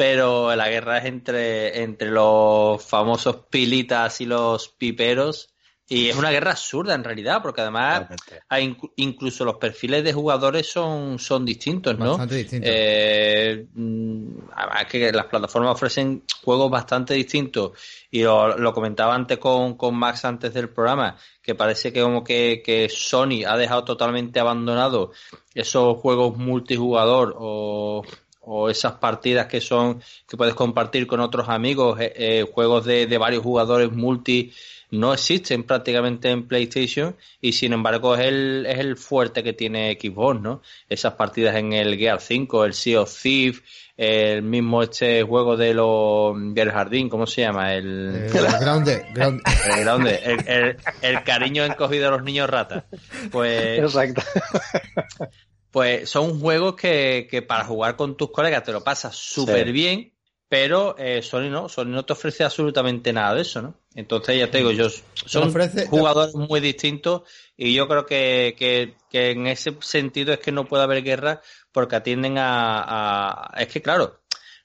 Pero 0.00 0.56
la 0.56 0.70
guerra 0.70 0.96
es 0.96 1.04
entre, 1.04 1.82
entre 1.82 2.10
los 2.10 2.82
famosos 2.82 3.36
pilitas 3.50 4.22
y 4.22 4.24
los 4.24 4.70
piperos. 4.70 5.50
Y 5.86 6.08
es 6.08 6.16
una 6.16 6.30
guerra 6.30 6.52
absurda 6.52 6.94
en 6.94 7.04
realidad, 7.04 7.42
porque 7.42 7.60
además 7.60 8.06
hay 8.48 8.68
inc- 8.68 8.92
incluso 8.96 9.44
los 9.44 9.56
perfiles 9.56 10.02
de 10.02 10.12
jugadores 10.14 10.70
son, 10.72 11.18
son 11.18 11.44
distintos, 11.44 11.98
¿no? 11.98 12.10
Bastante 12.10 12.36
distintos. 12.36 12.70
Eh, 12.72 13.66
mm, 13.74 14.38
además 14.54 14.86
que 14.86 15.12
las 15.12 15.26
plataformas 15.26 15.72
ofrecen 15.72 16.22
juegos 16.44 16.70
bastante 16.70 17.12
distintos 17.12 17.72
y 18.10 18.22
lo, 18.22 18.56
lo 18.56 18.72
comentaba 18.72 19.14
antes 19.14 19.36
con, 19.38 19.74
con 19.76 19.96
Max 19.96 20.24
antes 20.24 20.54
del 20.54 20.70
programa, 20.70 21.16
que 21.42 21.54
parece 21.56 21.92
que 21.92 22.00
como 22.00 22.22
que, 22.24 22.62
que 22.64 22.88
Sony 22.88 23.44
ha 23.46 23.56
dejado 23.58 23.84
totalmente 23.84 24.38
abandonado 24.40 25.10
esos 25.54 25.98
juegos 25.98 26.36
multijugador 26.38 27.34
o, 27.36 28.02
o 28.40 28.70
esas 28.70 28.94
partidas 28.94 29.46
que 29.46 29.60
son 29.60 30.00
que 30.28 30.36
puedes 30.36 30.54
compartir 30.54 31.06
con 31.06 31.20
otros 31.20 31.48
amigos, 31.48 32.00
eh, 32.00 32.12
eh, 32.16 32.46
juegos 32.50 32.84
de, 32.86 33.06
de 33.06 33.18
varios 33.18 33.42
jugadores 33.42 33.92
multi 33.92 34.52
no 34.92 35.12
existen 35.14 35.62
prácticamente 35.62 36.30
en 36.30 36.48
PlayStation 36.48 37.14
y 37.40 37.52
sin 37.52 37.72
embargo 37.72 38.16
es 38.16 38.22
el, 38.26 38.66
es 38.68 38.78
el 38.80 38.96
fuerte 38.96 39.44
que 39.44 39.52
tiene 39.52 39.96
Xbox, 40.00 40.40
¿no? 40.40 40.62
Esas 40.88 41.12
partidas 41.14 41.54
en 41.54 41.72
el 41.72 41.96
Gear 41.96 42.20
5, 42.20 42.64
el 42.64 42.74
Sea 42.74 43.02
of 43.02 43.22
Thieves, 43.22 43.62
el 43.96 44.42
mismo 44.42 44.82
este 44.82 45.22
juego 45.22 45.56
de 45.56 45.74
los 45.74 46.34
del 46.54 46.72
jardín, 46.72 47.08
¿cómo 47.08 47.24
se 47.28 47.42
llama? 47.42 47.72
El, 47.74 48.26
Eh, 48.26 48.30
Grounded, 48.60 49.02
Grounded. 49.14 49.42
el, 49.76 49.80
grande, 49.84 50.20
el, 50.24 50.48
el- 50.48 50.76
el 51.02 51.22
cariño 51.22 51.64
encogido 51.64 52.06
de 52.06 52.10
los 52.10 52.24
niños 52.24 52.50
ratas. 52.50 52.82
Pues, 53.30 53.78
Exacto. 53.78 54.22
pues 55.70 56.08
son 56.10 56.40
juegos 56.40 56.74
que, 56.76 57.26
que 57.30 57.42
para 57.42 57.64
jugar 57.64 57.96
con 57.96 58.16
tus 58.16 58.30
colegas 58.30 58.64
te 58.64 58.72
lo 58.72 58.82
pasas 58.82 59.14
súper 59.16 59.66
Sí. 59.66 59.72
bien, 59.72 60.12
pero 60.48 60.96
eh, 60.98 61.22
Sony 61.22 61.48
no, 61.50 61.68
Sony 61.68 61.86
no 61.86 62.04
te 62.04 62.12
ofrece 62.12 62.42
absolutamente 62.44 63.12
nada 63.12 63.34
de 63.34 63.42
eso, 63.42 63.62
¿no? 63.62 63.74
Entonces 63.94 64.38
ya 64.38 64.50
te 64.50 64.58
digo, 64.58 64.72
yo 64.72 64.88
son 65.14 65.48
ofrece- 65.52 65.86
jugadores 65.86 66.34
muy 66.34 66.60
distintos 66.60 67.22
y 67.56 67.74
yo 67.74 67.86
creo 67.88 68.06
que, 68.06 68.54
que, 68.58 68.94
que 69.10 69.30
en 69.30 69.46
ese 69.46 69.76
sentido 69.80 70.32
es 70.32 70.38
que 70.40 70.52
no 70.52 70.66
puede 70.66 70.82
haber 70.84 71.02
guerra 71.04 71.40
porque 71.72 71.96
atienden 71.96 72.38
a, 72.38 73.50
a- 73.54 73.60
es 73.60 73.68
que 73.68 73.82
claro, 73.82 74.19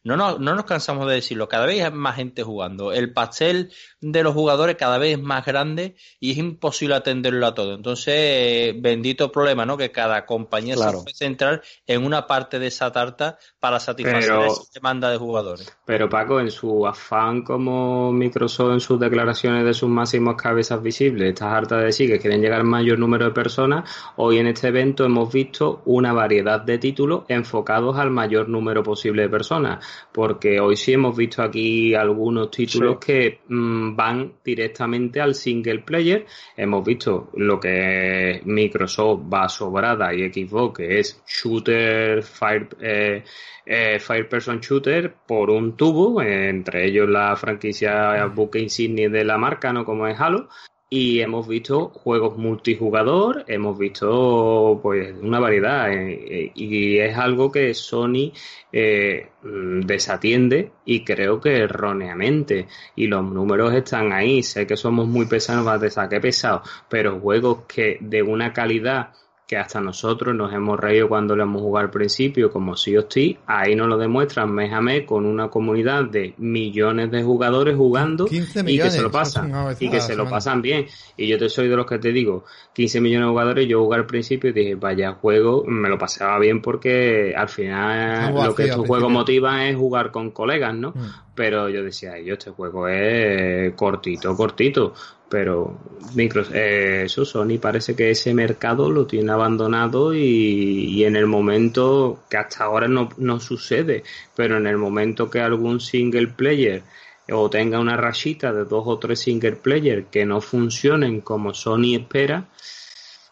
no, 0.05 0.15
no, 0.15 0.37
no 0.39 0.55
nos 0.55 0.65
cansamos 0.65 1.07
de 1.07 1.15
decirlo, 1.15 1.49
cada 1.49 1.65
vez 1.65 1.83
hay 1.83 1.91
más 1.91 2.15
gente 2.15 2.43
jugando. 2.43 2.93
El 2.93 3.11
pastel 3.11 3.71
de 3.99 4.23
los 4.23 4.33
jugadores 4.33 4.75
cada 4.77 4.97
vez 4.99 5.17
es 5.17 5.21
más 5.23 5.43
grande 5.45 5.95
y 6.19 6.31
es 6.31 6.37
imposible 6.37 6.95
atenderlo 6.95 7.45
a 7.47 7.53
todo. 7.55 7.73
Entonces, 7.73 8.75
bendito 8.79 9.31
problema, 9.31 9.65
¿no? 9.65 9.77
Que 9.77 9.91
cada 9.91 10.25
compañía 10.25 10.75
Claro. 10.75 10.99
se 10.99 11.03
puede 11.05 11.15
centrar 11.15 11.61
en 11.87 12.05
una 12.05 12.27
parte 12.27 12.59
de 12.59 12.67
esa 12.67 12.91
tarta 12.91 13.37
para 13.59 13.79
satisfacer 13.79 14.29
Pero- 14.29 14.45
esa 14.45 14.61
demanda 14.73 15.09
de 15.09 15.17
jugadores. 15.17 15.75
Pero 15.85 16.07
Paco, 16.07 16.39
en 16.39 16.51
su 16.51 16.85
afán 16.85 17.41
como 17.43 18.11
Microsoft 18.11 18.73
en 18.73 18.79
sus 18.79 18.99
declaraciones 18.99 19.65
de 19.65 19.73
sus 19.73 19.89
máximos 19.89 20.35
cabezas 20.35 20.81
visibles, 20.81 21.29
estás 21.29 21.51
harta 21.51 21.77
de 21.77 21.85
decir 21.85 22.09
que 22.11 22.19
quieren 22.19 22.41
llegar 22.41 22.59
al 22.59 22.67
mayor 22.67 22.99
número 22.99 23.25
de 23.25 23.31
personas, 23.31 23.89
hoy 24.17 24.37
en 24.37 24.47
este 24.47 24.67
evento 24.67 25.03
hemos 25.03 25.33
visto 25.33 25.81
una 25.85 26.13
variedad 26.13 26.61
de 26.61 26.77
títulos 26.77 27.23
enfocados 27.27 27.97
al 27.97 28.11
mayor 28.11 28.49
número 28.49 28.83
posible 28.83 29.23
de 29.23 29.29
personas, 29.29 29.83
porque 30.11 30.59
hoy 30.59 30.75
sí 30.75 30.93
hemos 30.93 31.15
visto 31.15 31.41
aquí 31.41 31.93
algunos 31.95 32.51
títulos 32.51 32.97
Sí. 33.01 33.05
que 33.05 33.39
mm, 33.47 33.95
van 33.95 34.33
directamente 34.43 35.21
al 35.21 35.35
single 35.35 35.79
player, 35.79 36.25
hemos 36.55 36.85
visto 36.85 37.29
lo 37.35 37.59
que 37.59 38.41
Microsoft 38.45 39.21
va 39.33 39.49
sobrada 39.49 40.13
y 40.13 40.31
Xbox, 40.31 40.77
que 40.77 40.99
es 40.99 41.23
shooter, 41.27 42.23
fire, 42.23 42.69
eh, 42.81 43.23
eh, 43.65 43.99
Fire 43.99 44.29
Person 44.29 44.59
Shooter 44.59 45.13
por 45.27 45.49
un 45.49 45.75
tubo, 45.75 46.21
entre 46.21 46.85
ellos 46.87 47.09
la 47.09 47.35
franquicia 47.35 48.25
buque 48.27 48.59
insignia 48.59 49.09
de 49.09 49.23
la 49.23 49.37
marca, 49.37 49.73
¿no? 49.73 49.83
Como 49.85 50.07
es 50.07 50.19
Halo. 50.19 50.49
Y 50.97 51.19
hemos 51.19 51.45
visto 51.45 51.89
juegos 51.89 52.37
multijugador, 52.37 53.43
hemos 53.47 53.77
visto 53.77 54.79
pues 54.81 55.13
una 55.21 55.41
variedad 55.41 55.91
eh, 55.91 56.45
eh, 56.45 56.51
y 56.55 56.99
es 56.99 57.17
algo 57.17 57.51
que 57.51 57.73
Sony 57.73 58.31
eh, 58.71 59.27
mm, 59.43 59.81
desatiende 59.81 60.71
y 60.85 61.03
creo 61.03 61.41
que 61.41 61.57
erróneamente. 61.57 62.67
Y 62.95 63.07
los 63.07 63.25
números 63.25 63.73
están 63.73 64.13
ahí, 64.13 64.41
sé 64.41 64.65
que 64.65 64.77
somos 64.77 65.05
muy 65.05 65.25
pesados, 65.25 65.65
vas 65.65 65.79
a 65.79 65.81
pensar 65.81 66.07
que 66.07 66.21
pesado, 66.21 66.61
pero 66.89 67.19
juegos 67.19 67.65
que 67.67 67.97
de 67.99 68.23
una 68.23 68.53
calidad 68.53 69.09
que 69.47 69.57
hasta 69.57 69.79
nosotros 69.79 70.35
nos 70.35 70.51
hemos 70.53 70.79
reído 70.79 71.07
cuando 71.07 71.35
lo 71.35 71.43
hemos 71.43 71.61
jugado 71.61 71.85
al 71.85 71.91
principio, 71.91 72.51
como 72.51 72.71
of 72.71 72.79
Thieves, 73.09 73.37
ahí 73.45 73.75
nos 73.75 73.87
lo 73.87 73.97
demuestran 73.97 74.51
mes 74.51 74.73
a 74.73 74.81
mes 74.81 75.05
con 75.05 75.25
una 75.25 75.49
comunidad 75.49 76.05
de 76.05 76.33
millones 76.37 77.11
de 77.11 77.21
jugadores 77.21 77.75
jugando 77.75 78.25
15 78.25 78.63
y 78.65 78.79
que 78.79 78.89
se 78.89 79.01
lo 79.01 79.11
pasan 79.11 79.53
y 79.79 79.89
que 79.89 80.01
se 80.01 80.15
lo 80.15 80.27
pasan 80.27 80.63
bien. 80.63 80.87
Y 81.15 81.27
yo 81.27 81.37
te 81.37 81.49
soy 81.49 81.67
de 81.67 81.75
los 81.75 81.85
que 81.85 81.99
te 81.99 82.11
digo, 82.11 82.45
15 82.73 83.01
millones 83.01 83.27
de 83.27 83.29
jugadores, 83.29 83.67
yo 83.67 83.83
jugué 83.83 83.97
al 83.97 84.07
principio 84.07 84.49
y 84.49 84.53
dije, 84.53 84.75
vaya 84.75 85.13
juego, 85.13 85.63
me 85.65 85.89
lo 85.89 85.97
pasaba 85.99 86.39
bien 86.39 86.61
porque 86.61 87.33
al 87.37 87.49
final 87.49 88.33
lo 88.33 88.55
que 88.55 88.63
estos 88.63 88.87
juegos 88.87 89.11
motivan 89.11 89.61
es 89.61 89.75
jugar 89.75 90.09
con 90.11 90.31
colegas, 90.31 90.73
¿no? 90.73 90.89
Mm. 90.89 91.25
Pero 91.35 91.69
yo 91.69 91.83
decía, 91.83 92.17
yo 92.19 92.33
este 92.33 92.49
juego 92.49 92.87
es 92.87 93.73
cortito, 93.73 94.35
cortito. 94.35 94.93
Pero 95.29 95.79
Microsoft, 96.13 96.55
eh, 96.55 97.03
eso 97.05 97.25
Sony 97.25 97.57
parece 97.59 97.95
que 97.95 98.11
ese 98.11 98.33
mercado 98.33 98.91
lo 98.91 99.07
tiene 99.07 99.31
abandonado 99.31 100.13
y, 100.13 100.21
y 100.21 101.03
en 101.03 101.15
el 101.15 101.25
momento 101.25 102.23
que 102.29 102.37
hasta 102.37 102.63
ahora 102.63 102.87
no, 102.87 103.09
no 103.17 103.39
sucede, 103.39 104.03
pero 104.35 104.57
en 104.57 104.67
el 104.67 104.77
momento 104.77 105.29
que 105.29 105.39
algún 105.39 105.79
single 105.79 106.27
player 106.27 106.83
o 107.31 107.49
tenga 107.49 107.79
una 107.79 107.97
rachita 107.97 108.53
de 108.53 108.65
dos 108.65 108.83
o 108.85 108.99
tres 108.99 109.19
single 109.19 109.53
player 109.53 110.05
que 110.05 110.25
no 110.25 110.41
funcionen 110.41 111.21
como 111.21 111.53
Sony 111.53 111.95
espera, 111.95 112.45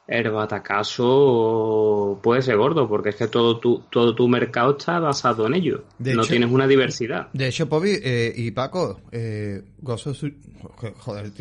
el 0.07 0.29
batacazo 0.31 2.19
puede 2.21 2.41
ser 2.41 2.57
gordo, 2.57 2.87
porque 2.87 3.09
es 3.09 3.15
que 3.15 3.27
todo 3.27 3.59
tu, 3.59 3.83
todo 3.89 4.13
tu 4.15 4.27
mercado 4.27 4.77
está 4.77 4.99
basado 4.99 5.47
en 5.47 5.53
ello. 5.55 5.83
De 5.97 6.13
no 6.13 6.21
hecho- 6.23 6.31
tienes 6.31 6.51
una 6.51 6.67
diversidad. 6.67 7.27
De 7.33 7.47
hecho, 7.47 7.67
Pobi 7.69 7.97
eh, 8.03 8.33
y 8.35 8.51
Paco, 8.51 8.99
eh, 9.11 9.61
Ghost, 9.79 10.07
of 10.07 10.23
joder. 10.99 11.31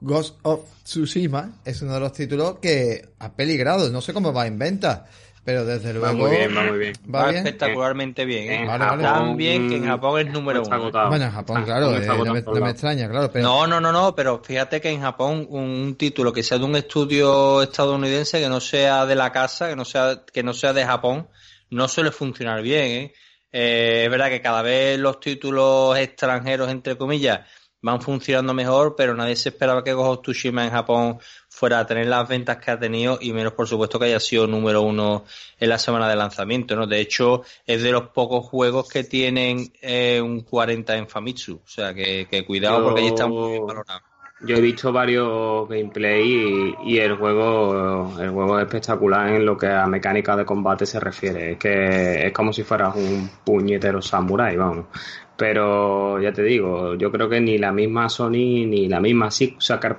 Ghost 0.00 0.38
of 0.42 0.60
Tsushima 0.84 1.60
es 1.64 1.80
uno 1.82 1.94
de 1.94 2.00
los 2.00 2.12
títulos 2.12 2.58
que 2.60 3.08
ha 3.18 3.32
peligrado. 3.32 3.90
No 3.90 4.00
sé 4.00 4.12
cómo 4.12 4.32
va 4.32 4.46
en 4.46 4.58
venta, 4.58 5.06
pero 5.44 5.64
desde 5.64 5.92
luego. 5.92 6.06
Va 6.06 6.12
muy 6.12 6.30
bien, 6.30 6.56
va 6.56 6.62
muy 6.64 6.78
bien. 6.78 6.92
Va 7.12 7.20
Va 7.22 7.30
bien. 7.30 7.36
espectacularmente 7.46 8.24
bien. 8.24 8.52
¿eh? 8.52 8.64
Vale, 8.66 8.84
vale. 8.84 9.02
Tan 9.02 9.36
bien 9.36 9.68
que 9.68 9.76
en 9.76 9.86
Japón 9.86 10.20
es 10.26 10.32
número 10.32 10.62
uno. 10.62 10.74
agotado. 10.74 11.08
Bueno, 11.08 11.24
en 11.24 11.30
Japón, 11.32 11.56
Ah, 11.60 11.64
claro, 11.64 11.96
eh, 11.96 12.06
no, 12.06 12.32
me, 12.34 12.42
no 12.42 12.52
me 12.60 12.70
extraña, 12.70 13.08
claro, 13.08 13.30
pero. 13.32 13.44
No, 13.44 13.66
no, 13.66 13.80
no, 13.80 13.92
no, 13.92 14.14
pero 14.14 14.40
fíjate 14.44 14.80
que 14.80 14.90
en 14.90 15.00
Japón 15.00 15.46
un 15.50 15.96
título 15.96 16.32
que 16.32 16.42
sea 16.42 16.58
de 16.58 16.64
un 16.64 16.76
estudio 16.76 17.62
estadounidense, 17.62 18.40
que 18.40 18.48
no 18.48 18.60
sea 18.60 19.04
de 19.06 19.14
la 19.14 19.32
casa, 19.32 19.68
que 19.68 19.76
no 19.76 19.84
sea, 19.84 20.22
que 20.32 20.42
no 20.42 20.52
sea 20.54 20.72
de 20.72 20.84
Japón, 20.84 21.28
no 21.70 21.88
suele 21.88 22.10
funcionar 22.12 22.62
bien, 22.62 22.84
¿eh? 22.90 23.12
Eh, 23.54 24.02
es 24.04 24.10
verdad 24.10 24.28
que 24.30 24.40
cada 24.40 24.62
vez 24.62 24.98
los 24.98 25.20
títulos 25.20 25.98
extranjeros, 25.98 26.70
entre 26.70 26.96
comillas, 26.96 27.40
van 27.82 28.00
funcionando 28.00 28.54
mejor, 28.54 28.94
pero 28.96 29.14
nadie 29.14 29.36
se 29.36 29.50
esperaba 29.50 29.84
que 29.84 29.92
Ghost 29.92 30.22
Tsushima 30.22 30.64
en 30.64 30.70
Japón 30.70 31.18
fuera 31.52 31.80
a 31.80 31.86
tener 31.86 32.06
las 32.06 32.26
ventas 32.26 32.56
que 32.56 32.70
ha 32.70 32.78
tenido 32.78 33.18
y 33.20 33.32
menos 33.32 33.52
por 33.52 33.68
supuesto 33.68 33.98
que 33.98 34.06
haya 34.06 34.20
sido 34.20 34.46
número 34.46 34.82
uno 34.82 35.24
en 35.60 35.68
la 35.68 35.78
semana 35.78 36.08
de 36.08 36.16
lanzamiento, 36.16 36.74
¿no? 36.74 36.86
De 36.86 36.98
hecho, 36.98 37.42
es 37.66 37.82
de 37.82 37.92
los 37.92 38.08
pocos 38.08 38.46
juegos 38.46 38.88
que 38.88 39.04
tienen 39.04 39.70
eh, 39.82 40.20
un 40.20 40.40
40 40.40 40.96
en 40.96 41.08
Famitsu, 41.08 41.60
o 41.64 41.68
sea 41.68 41.92
que, 41.92 42.26
que 42.28 42.44
cuidado 42.46 42.82
porque 42.82 43.02
ahí 43.02 43.08
está 43.08 43.26
muy 43.26 43.52
bien 43.52 43.66
yo 44.44 44.56
he 44.56 44.60
visto 44.60 44.92
varios 44.92 45.68
gameplay 45.68 46.74
y, 46.84 46.94
y, 46.94 46.98
el 46.98 47.16
juego 47.16 48.12
el 48.20 48.30
juego 48.30 48.58
es 48.58 48.64
espectacular 48.64 49.28
en 49.28 49.46
lo 49.46 49.56
que 49.56 49.68
a 49.68 49.86
mecánica 49.86 50.36
de 50.36 50.44
combate 50.44 50.84
se 50.84 50.98
refiere. 50.98 51.52
Es 51.52 51.58
que 51.58 52.26
es 52.26 52.32
como 52.32 52.52
si 52.52 52.64
fueras 52.64 52.96
un 52.96 53.30
puñetero 53.44 54.02
samurai, 54.02 54.56
vamos. 54.56 54.86
Pero 55.42 56.20
ya 56.20 56.32
te 56.32 56.44
digo, 56.44 56.94
yo 56.94 57.10
creo 57.10 57.28
que 57.28 57.40
ni 57.40 57.58
la 57.58 57.72
misma 57.72 58.08
Sony 58.08 58.64
ni 58.64 58.86
la 58.86 59.00
misma 59.00 59.28
Sucker 59.28 59.96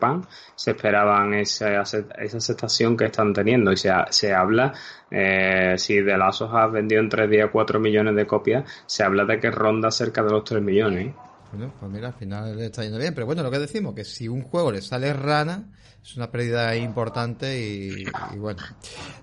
se 0.56 0.72
esperaban 0.72 1.34
esa, 1.34 1.82
esa 1.82 2.38
aceptación 2.38 2.96
que 2.96 3.08
están 3.08 3.34
teniendo. 3.34 3.74
Y 3.74 3.76
se, 3.76 3.92
se 4.12 4.34
habla, 4.34 4.72
eh, 5.12 5.76
si 5.78 6.00
de 6.00 6.18
Last 6.18 6.44
of 6.44 6.54
Us 6.54 6.72
vendido 6.72 7.02
en 7.02 7.10
tres 7.10 7.30
días 7.30 7.50
4 7.52 7.78
millones 7.78 8.16
de 8.16 8.26
copias, 8.26 8.64
se 8.86 9.04
habla 9.04 9.26
de 9.26 9.42
que 9.42 9.52
ronda 9.52 9.92
cerca 9.92 10.24
de 10.24 10.32
los 10.32 10.46
3 10.46 10.62
millones. 10.62 11.14
Bueno, 11.52 11.74
pues 11.78 11.92
mira, 11.92 12.08
al 12.08 12.14
final 12.14 12.56
le 12.56 12.68
está 12.68 12.84
yendo 12.84 12.98
bien. 12.98 13.14
Pero 13.14 13.26
bueno, 13.26 13.44
lo 13.44 13.52
que 13.52 13.60
decimos, 13.60 13.94
que 13.96 14.06
si 14.06 14.30
un 14.30 14.44
juego 14.44 14.72
le 14.72 14.82
sale 14.82 15.12
rana, 15.12 15.66
es 16.04 16.18
una 16.18 16.30
pérdida 16.30 16.76
importante 16.76 17.58
y, 17.58 18.04
y, 18.34 18.38
bueno. 18.38 18.62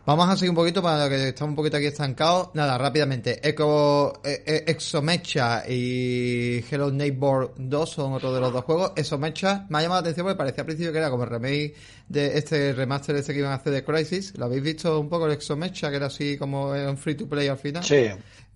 Vamos 0.07 0.29
a 0.29 0.37
seguir 0.37 0.51
un 0.51 0.57
poquito 0.57 0.83
para 0.83 1.11
que 1.11 1.29
estamos 1.29 1.51
un 1.51 1.57
poquito 1.57 1.77
aquí 1.77 1.87
estancados. 1.87 2.51
Nada, 2.55 2.79
rápidamente. 2.79 3.47
Eco, 3.47 4.21
eh, 4.25 4.43
eh, 4.47 4.65
Exomecha 4.67 5.63
y 5.69 6.65
Hello 6.71 6.91
Neighbor 6.91 7.55
2 7.59 7.91
son 7.91 8.15
otros 8.15 8.35
de 8.35 8.41
los 8.41 8.53
dos 8.53 8.65
juegos. 8.65 8.93
Exomecha 8.97 9.67
me 9.69 9.79
ha 9.79 9.83
llamado 9.83 10.01
la 10.01 10.09
atención 10.09 10.25
porque 10.25 10.39
parecía 10.39 10.63
al 10.63 10.67
principio 10.67 10.93
que 10.93 10.99
era 10.99 11.11
como 11.11 11.25
el 11.25 11.31
remake 11.31 11.75
de 12.09 12.39
este 12.39 12.73
remaster 12.73 13.15
este 13.17 13.35
que 13.35 13.41
iban 13.41 13.53
a 13.53 13.57
hacer 13.57 13.75
de 13.75 13.85
Crisis. 13.85 14.37
¿Lo 14.39 14.47
habéis 14.47 14.63
visto 14.63 14.99
un 14.99 15.11
poco 15.11 15.27
el 15.27 15.33
Exomecha? 15.33 15.91
Que 15.91 15.97
era 15.97 16.07
así 16.07 16.39
como 16.39 16.71
un 16.71 16.97
free 16.97 17.15
to 17.15 17.29
play 17.29 17.49
al 17.49 17.59
final. 17.59 17.85
Sí. 17.85 18.09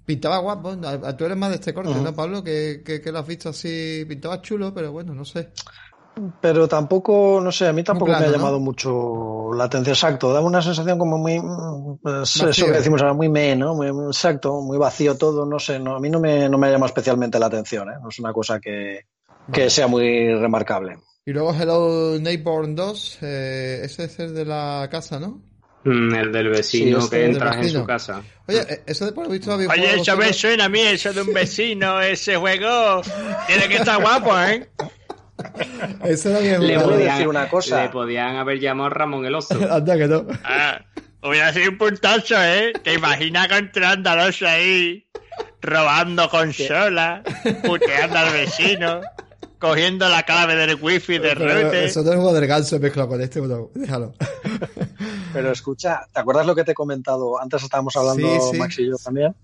Pintaba 0.06 0.38
guapo, 0.38 0.76
tú 1.16 1.24
eres 1.24 1.36
más 1.36 1.48
de 1.48 1.56
este 1.56 1.72
corte, 1.72 1.90
uh 1.90 1.94
-huh. 1.94 2.02
¿no, 2.02 2.14
Pablo? 2.14 2.44
Que, 2.44 2.82
que, 2.84 3.00
que, 3.00 3.10
lo 3.10 3.20
has 3.20 3.26
visto 3.26 3.48
así, 3.48 4.04
pintaba 4.06 4.42
chulo, 4.42 4.74
pero 4.74 4.92
bueno, 4.92 5.14
no 5.14 5.24
sé. 5.24 5.48
Pero 6.40 6.68
tampoco, 6.68 7.40
no 7.42 7.50
sé, 7.50 7.66
a 7.66 7.72
mí 7.72 7.82
tampoco 7.82 8.12
plano, 8.12 8.20
me 8.20 8.28
ha 8.28 8.32
llamado 8.32 8.58
¿no? 8.58 8.60
mucho 8.60 9.50
la 9.52 9.64
atención. 9.64 9.94
Exacto, 9.94 10.32
daba 10.32 10.46
una 10.46 10.62
sensación 10.62 10.98
como 10.98 11.18
muy, 11.18 11.40
pues, 12.00 12.36
eso 12.36 12.66
que 12.66 12.72
decimos 12.72 13.02
ahora, 13.02 13.14
muy 13.14 13.28
me, 13.28 13.56
¿no? 13.56 13.74
Muy, 13.74 13.88
exacto, 13.88 14.60
muy 14.60 14.78
vacío 14.78 15.16
todo, 15.16 15.44
no 15.44 15.58
sé, 15.58 15.78
no, 15.78 15.96
a 15.96 16.00
mí 16.00 16.10
no 16.10 16.20
me, 16.20 16.48
no 16.48 16.56
me 16.56 16.68
ha 16.68 16.70
llamado 16.70 16.86
especialmente 16.86 17.38
la 17.38 17.46
atención, 17.46 17.88
¿eh? 17.90 17.94
No 18.00 18.08
es 18.10 18.18
una 18.20 18.32
cosa 18.32 18.60
que, 18.60 19.06
que 19.52 19.60
vale. 19.60 19.70
sea 19.70 19.88
muy 19.88 20.32
remarcable. 20.34 20.98
Y 21.26 21.32
luego 21.32 21.54
Hello 21.54 22.18
Neighbor 22.20 22.72
2, 22.74 23.18
eh, 23.22 23.80
ese 23.82 24.04
es 24.04 24.18
el 24.20 24.34
de 24.34 24.44
la 24.44 24.88
casa, 24.90 25.18
¿no? 25.18 25.42
Mm, 25.84 26.14
el 26.14 26.32
del 26.32 26.48
vecino 26.48 27.00
sí, 27.00 27.10
que 27.10 27.24
entras 27.26 27.56
en 27.56 27.68
su 27.70 27.84
casa. 27.84 28.22
Oye, 28.46 28.60
eh, 28.60 28.82
eso 28.86 29.04
de 29.04 29.12
por 29.12 29.28
visto 29.28 29.52
había 29.52 29.68
Oye, 29.68 29.96
eso 29.96 30.16
me 30.16 30.32
suena 30.32 30.66
a 30.66 30.68
mí, 30.68 30.80
eso 30.80 31.12
de 31.12 31.22
un 31.22 31.32
vecino, 31.32 32.00
ese 32.00 32.36
juego. 32.36 33.02
Tiene 33.46 33.68
que 33.68 33.76
estar 33.76 34.00
guapo, 34.00 34.38
¿eh? 34.38 34.68
Eso 36.04 36.30
era 36.30 36.40
bien 36.40 36.66
le 36.66 36.78
podían, 36.78 37.16
decir 37.16 37.28
una 37.28 37.48
cosa. 37.48 37.82
Le 37.82 37.88
podían 37.90 38.36
haber 38.36 38.60
llamado 38.60 38.90
Ramón 38.90 39.24
el 39.24 39.34
Oso. 39.34 39.58
Anda 39.70 39.96
que 39.96 40.08
no. 40.08 40.26
Ah, 40.44 40.80
hubiera 41.22 41.52
sido 41.52 41.70
un 41.70 41.78
puntazo, 41.78 42.34
¿eh? 42.38 42.72
Te 42.82 42.94
imaginas 42.94 43.48
con 43.48 43.72
Trándalos 43.72 44.42
ahí, 44.42 45.06
robando 45.60 46.28
consolas, 46.28 47.22
puteando 47.64 48.18
al 48.18 48.32
vecino 48.32 49.00
cogiendo 49.64 50.08
la 50.10 50.24
clave 50.24 50.56
del 50.56 50.76
wifi 50.80 51.18
de 51.18 51.34
Rete. 51.34 51.86
Eso 51.86 52.02
no 52.02 52.10
es 52.10 52.16
juego 52.16 52.34
del 52.34 52.46
ganso 52.46 52.78
mezclado 52.78 53.08
con 53.08 53.20
este, 53.22 53.40
no, 53.40 53.70
déjalo. 53.74 54.12
Pero 55.32 55.52
escucha, 55.52 56.06
¿te 56.12 56.20
acuerdas 56.20 56.46
lo 56.46 56.54
que 56.54 56.64
te 56.64 56.72
he 56.72 56.74
comentado? 56.74 57.40
Antes 57.40 57.62
estábamos 57.62 57.96
hablando, 57.96 58.28
sí, 58.28 58.48
sí. 58.52 58.58
Max 58.58 58.78
y 58.78 58.86
yo 58.86 58.96
también, 58.96 59.34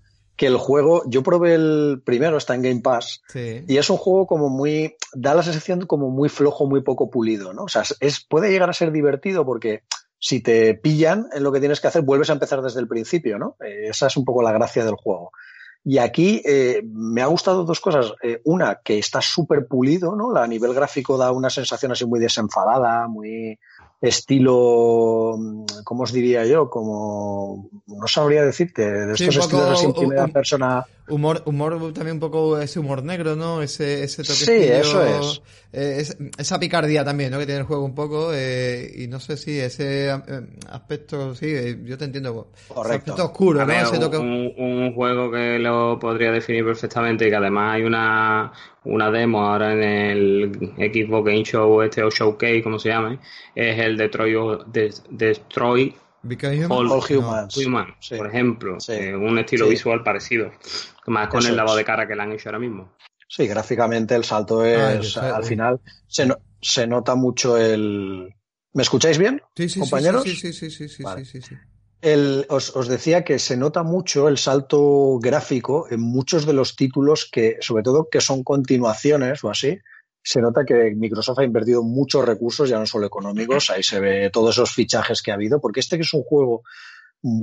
que 0.41 0.47
el 0.47 0.57
juego, 0.57 1.03
yo 1.05 1.21
probé 1.21 1.53
el 1.53 2.01
primero, 2.03 2.35
está 2.35 2.55
en 2.55 2.63
Game 2.63 2.81
Pass, 2.81 3.21
sí. 3.27 3.63
y 3.67 3.77
es 3.77 3.91
un 3.91 3.97
juego 3.97 4.25
como 4.25 4.49
muy, 4.49 4.95
da 5.13 5.35
la 5.35 5.43
sensación 5.43 5.85
como 5.85 6.09
muy 6.09 6.29
flojo, 6.29 6.65
muy 6.65 6.81
poco 6.81 7.11
pulido, 7.11 7.53
¿no? 7.53 7.65
O 7.65 7.67
sea, 7.67 7.83
es, 7.99 8.25
puede 8.27 8.49
llegar 8.49 8.67
a 8.67 8.73
ser 8.73 8.91
divertido 8.91 9.45
porque 9.45 9.83
si 10.17 10.41
te 10.41 10.73
pillan 10.73 11.27
en 11.31 11.43
lo 11.43 11.51
que 11.51 11.59
tienes 11.59 11.79
que 11.79 11.89
hacer, 11.89 12.01
vuelves 12.01 12.31
a 12.31 12.33
empezar 12.33 12.63
desde 12.63 12.79
el 12.79 12.87
principio, 12.87 13.37
¿no? 13.37 13.55
Eh, 13.63 13.89
esa 13.89 14.07
es 14.07 14.17
un 14.17 14.25
poco 14.25 14.41
la 14.41 14.51
gracia 14.51 14.83
del 14.83 14.95
juego. 14.95 15.31
Y 15.83 15.99
aquí 15.99 16.41
eh, 16.43 16.81
me 16.91 17.21
ha 17.21 17.27
gustado 17.27 17.63
dos 17.63 17.79
cosas. 17.79 18.11
Eh, 18.23 18.41
una, 18.43 18.79
que 18.83 18.97
está 18.97 19.21
súper 19.21 19.67
pulido, 19.67 20.15
¿no? 20.15 20.35
A 20.35 20.47
nivel 20.47 20.73
gráfico 20.73 21.19
da 21.19 21.31
una 21.31 21.51
sensación 21.51 21.91
así 21.91 22.03
muy 22.07 22.19
desenfadada, 22.19 23.07
muy 23.07 23.59
estilo, 24.01 25.37
¿cómo 25.83 26.03
os 26.03 26.11
diría 26.11 26.45
yo? 26.45 26.69
Como, 26.69 27.69
no 27.87 28.07
sabría 28.07 28.43
decirte, 28.43 28.89
de 28.89 29.13
estos 29.13 29.33
sí, 29.33 29.39
estilos 29.39 29.69
así 29.69 29.85
en 29.85 29.93
primera 29.93 30.25
un, 30.25 30.33
persona. 30.33 30.85
Humor, 31.11 31.43
humor 31.45 31.93
también 31.93 32.15
un 32.15 32.19
poco 32.19 32.59
ese 32.59 32.79
humor 32.79 33.03
negro, 33.03 33.35
¿no? 33.35 33.61
Ese, 33.61 34.03
ese 34.03 34.23
toque. 34.23 34.33
Sí, 34.33 34.51
eso 34.51 35.03
es. 35.03 35.41
Eh, 35.73 35.97
es. 35.99 36.17
Esa 36.37 36.59
picardía 36.59 37.03
también, 37.03 37.31
¿no? 37.31 37.39
Que 37.39 37.45
tiene 37.45 37.61
el 37.61 37.65
juego 37.65 37.83
un 37.83 37.93
poco, 37.93 38.31
eh, 38.33 38.91
y 38.95 39.07
no 39.07 39.19
sé 39.19 39.37
si 39.37 39.59
ese 39.59 40.07
eh, 40.07 40.21
aspecto, 40.69 41.35
sí, 41.35 41.47
eh, 41.47 41.79
yo 41.83 41.97
te 41.97 42.05
entiendo. 42.05 42.47
Correcto. 42.67 42.81
Ese 42.81 42.95
aspecto 42.95 43.25
oscuro, 43.25 43.65
¿no? 43.65 43.73
Ese 43.73 43.99
toque... 43.99 44.17
un, 44.17 44.53
un, 44.57 44.93
juego 44.93 45.29
que 45.31 45.59
lo 45.59 45.99
podría 45.99 46.31
definir 46.31 46.65
perfectamente 46.65 47.27
y 47.27 47.29
que 47.29 47.35
además 47.35 47.75
hay 47.75 47.83
una, 47.83 48.51
una 48.83 49.11
demo 49.11 49.45
ahora 49.45 49.73
en 49.73 49.83
el 49.83 50.51
Xbox 50.77 51.25
Game 51.25 51.43
Show, 51.43 51.81
este 51.81 52.03
o 52.03 52.09
Showcase, 52.09 52.63
como 52.63 52.79
se 52.79 52.89
llame, 52.89 53.19
es 53.53 53.79
el 53.79 53.97
Detroit, 53.97 55.95
de, 56.23 56.35
Destroy 56.35 56.63
All, 56.63 56.91
All, 56.91 57.01
Humans, 57.09 57.57
no, 57.57 57.67
Human, 57.67 57.95
sí. 57.99 58.15
por 58.15 58.27
ejemplo, 58.27 58.79
sí. 58.79 58.93
eh, 58.93 59.15
un 59.15 59.37
estilo 59.39 59.65
sí. 59.65 59.71
visual 59.71 60.03
parecido, 60.03 60.51
más 61.07 61.29
con 61.29 61.39
Eso 61.39 61.49
el 61.49 61.57
lavado 61.57 61.77
es. 61.77 61.81
de 61.81 61.85
cara 61.85 62.07
que 62.07 62.15
le 62.15 62.21
han 62.21 62.31
hecho 62.31 62.49
ahora 62.49 62.59
mismo. 62.59 62.93
Sí, 63.27 63.47
gráficamente 63.47 64.13
el 64.15 64.23
salto 64.23 64.65
es, 64.65 65.17
ah, 65.17 65.35
al 65.35 65.43
final, 65.43 65.79
se, 66.07 66.25
no, 66.25 66.37
se, 66.61 66.85
nota 66.85 67.15
mucho 67.15 67.57
el... 67.57 68.35
¿Me 68.73 68.83
escucháis 68.83 69.17
bien, 69.17 69.41
sí, 69.55 69.69
sí, 69.69 69.79
compañeros? 69.79 70.23
Sí, 70.23 70.35
sí, 70.35 70.53
sí, 70.53 70.69
sí, 70.69 70.89
sí, 70.89 71.03
vale. 71.03 71.25
sí, 71.25 71.41
sí, 71.41 71.55
el, 72.01 72.45
os, 72.49 72.75
os, 72.75 72.87
decía 72.87 73.23
que 73.23 73.39
se 73.39 73.57
nota 73.57 73.83
mucho 73.83 74.27
el 74.27 74.37
salto 74.37 75.19
gráfico 75.19 75.87
en 75.89 76.01
muchos 76.01 76.45
de 76.45 76.53
los 76.53 76.75
títulos 76.75 77.29
que, 77.31 77.57
sobre 77.61 77.83
todo, 77.83 78.09
que 78.09 78.21
son 78.21 78.43
continuaciones 78.43 79.43
o 79.43 79.49
así. 79.49 79.79
Se 80.23 80.41
nota 80.41 80.65
que 80.65 80.93
Microsoft 80.95 81.39
ha 81.39 81.43
invertido 81.43 81.83
muchos 81.83 82.23
recursos, 82.25 82.69
ya 82.69 82.79
no 82.79 82.85
solo 82.85 83.07
económicos, 83.07 83.69
ahí 83.69 83.83
se 83.83 83.99
ve 83.99 84.29
todos 84.31 84.55
esos 84.55 84.71
fichajes 84.71 85.21
que 85.21 85.31
ha 85.31 85.35
habido, 85.35 85.59
porque 85.59 85.79
este 85.79 85.97
que 85.97 86.03
es 86.03 86.13
un 86.13 86.23
juego 86.23 86.63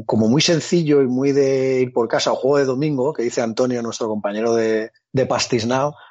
como 0.07 0.29
muy 0.29 0.41
sencillo 0.41 1.03
y 1.03 1.07
muy 1.07 1.31
de 1.33 1.81
ir 1.83 1.93
por 1.93 2.09
casa, 2.09 2.33
o 2.33 2.37
juego 2.37 2.59
de 2.59 2.65
domingo, 2.65 3.13
que 3.13 3.23
dice 3.23 3.43
Antonio, 3.43 3.81
nuestro 3.81 4.09
compañero 4.09 4.55
de, 4.55 4.91
de 5.13 5.29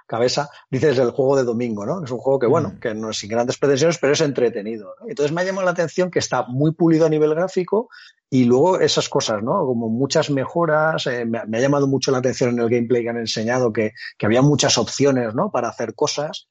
cabeza, 0.08 0.50
dices 0.70 0.98
el 0.98 1.12
juego 1.12 1.36
de 1.36 1.44
domingo, 1.44 1.86
¿no? 1.86 2.02
Es 2.04 2.10
un 2.10 2.18
juego 2.18 2.40
que, 2.40 2.48
bueno, 2.48 2.78
que 2.82 2.94
no 2.94 3.10
es 3.10 3.18
sin 3.18 3.30
grandes 3.30 3.58
pretensiones, 3.58 3.98
pero 3.98 4.14
es 4.14 4.22
entretenido. 4.22 4.94
¿no? 5.02 5.10
Entonces 5.10 5.34
me 5.34 5.42
ha 5.42 5.44
llamado 5.44 5.66
la 5.66 5.72
atención 5.72 6.10
que 6.10 6.20
está 6.20 6.46
muy 6.48 6.74
pulido 6.74 7.06
a 7.06 7.10
nivel 7.10 7.36
gráfico 7.36 7.90
y 8.30 8.46
luego 8.46 8.80
esas 8.80 9.10
cosas, 9.10 9.44
¿no? 9.44 9.66
Como 9.66 9.90
muchas 9.90 10.30
mejoras, 10.30 11.06
eh, 11.08 11.26
me, 11.26 11.46
me, 11.46 11.58
ha 11.58 11.62
llamado 11.62 11.88
mucho 11.88 12.12
la 12.12 12.20
atención 12.20 12.52
en 12.52 12.60
el 12.60 12.70
gameplay 12.70 13.04
que 13.04 13.10
han 13.10 13.18
enseñado 13.18 13.74
que, 13.74 13.92
que 14.18 14.26
había 14.26 14.42
muchas 14.42 14.78
opciones, 14.78 15.36
¿no? 15.36 15.52
Para 15.52 15.68
hacer 15.68 15.94
cosas. 15.94 16.48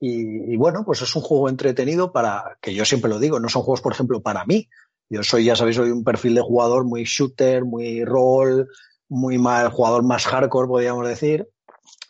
Y, 0.00 0.52
y, 0.52 0.56
bueno, 0.56 0.84
pues 0.84 1.02
es 1.02 1.14
un 1.16 1.22
juego 1.22 1.48
entretenido 1.48 2.12
para, 2.12 2.56
que 2.60 2.74
yo 2.74 2.84
siempre 2.84 3.10
lo 3.10 3.18
digo, 3.18 3.40
no 3.40 3.48
son 3.48 3.62
juegos, 3.62 3.80
por 3.80 3.92
ejemplo, 3.92 4.22
para 4.22 4.44
mí. 4.44 4.68
Yo 5.10 5.22
soy, 5.22 5.44
ya 5.44 5.56
sabéis, 5.56 5.76
soy 5.76 5.90
un 5.90 6.04
perfil 6.04 6.34
de 6.34 6.42
jugador 6.42 6.84
muy 6.84 7.04
shooter, 7.04 7.64
muy 7.64 8.04
rol, 8.04 8.68
muy 9.08 9.38
mal, 9.38 9.70
jugador 9.70 10.04
más 10.04 10.26
hardcore, 10.26 10.68
podríamos 10.68 11.08
decir. 11.08 11.48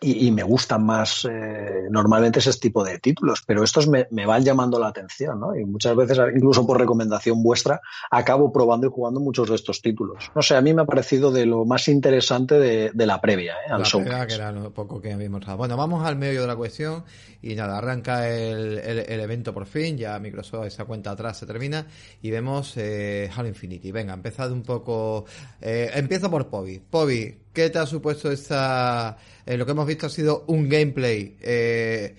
Y, 0.01 0.29
y, 0.29 0.31
me 0.31 0.45
gustan 0.45 0.85
más 0.85 1.27
eh, 1.29 1.89
normalmente 1.91 2.39
ese 2.39 2.53
tipo 2.53 2.85
de 2.85 3.01
títulos, 3.01 3.43
pero 3.45 3.65
estos 3.65 3.89
me, 3.89 4.07
me, 4.13 4.27
van 4.27 4.45
llamando 4.45 4.79
la 4.79 4.87
atención, 4.87 5.41
¿no? 5.41 5.57
Y 5.57 5.65
muchas 5.65 5.97
veces, 5.97 6.19
incluso 6.37 6.65
por 6.65 6.79
recomendación 6.79 7.43
vuestra, 7.43 7.81
acabo 8.09 8.53
probando 8.53 8.87
y 8.87 8.91
jugando 8.91 9.19
muchos 9.19 9.49
de 9.49 9.57
estos 9.57 9.83
títulos. 9.83 10.31
No 10.37 10.43
sé, 10.43 10.55
a 10.55 10.61
mí 10.61 10.73
me 10.73 10.83
ha 10.83 10.85
parecido 10.85 11.33
de 11.33 11.47
lo 11.47 11.65
más 11.65 11.89
interesante 11.89 12.61
de, 12.61 12.93
de 12.95 13.07
la 13.07 13.21
previa, 13.21 13.55
¿eh? 13.55 13.73
Al 13.73 13.83
la 13.83 14.27
que 14.27 14.35
era 14.35 14.53
lo 14.53 14.73
poco 14.73 15.01
que 15.01 15.13
habíamos 15.13 15.43
hablado. 15.43 15.59
Bueno, 15.59 15.77
vamos 15.77 16.07
al 16.07 16.15
medio 16.15 16.43
de 16.43 16.47
la 16.47 16.55
cuestión 16.55 17.03
y 17.43 17.57
nada, 17.57 17.79
arranca 17.79 18.29
el, 18.29 18.79
el, 18.79 18.99
el 19.01 19.21
evento 19.21 19.53
por 19.53 19.67
fin, 19.67 19.97
ya 19.97 20.19
Microsoft 20.19 20.67
esa 20.67 20.85
cuenta 20.85 21.11
atrás 21.11 21.39
se 21.39 21.47
termina 21.47 21.87
y 22.23 22.31
vemos 22.31 22.77
eh, 22.77 23.31
Halo 23.35 23.49
Infinity. 23.49 23.93
Venga, 23.93 24.15
empezad 24.15 24.51
un 24.53 24.63
poco, 24.63 25.25
eh, 25.61 25.91
empiezo 25.95 26.31
por 26.31 26.49
Pobi. 26.49 26.79
Pobi, 26.79 27.35
¿qué 27.59 27.71
te 27.71 27.81
ha 27.81 27.87
supuesto 27.87 28.31
esta 28.31 29.17
eh, 29.45 29.57
lo 29.57 29.67
que 29.67 29.73
hemos 29.73 29.85
visto 29.85 30.07
ha 30.07 30.11
sido 30.11 30.45
un 30.47 30.69
gameplay 30.69 31.37
eh, 31.41 32.15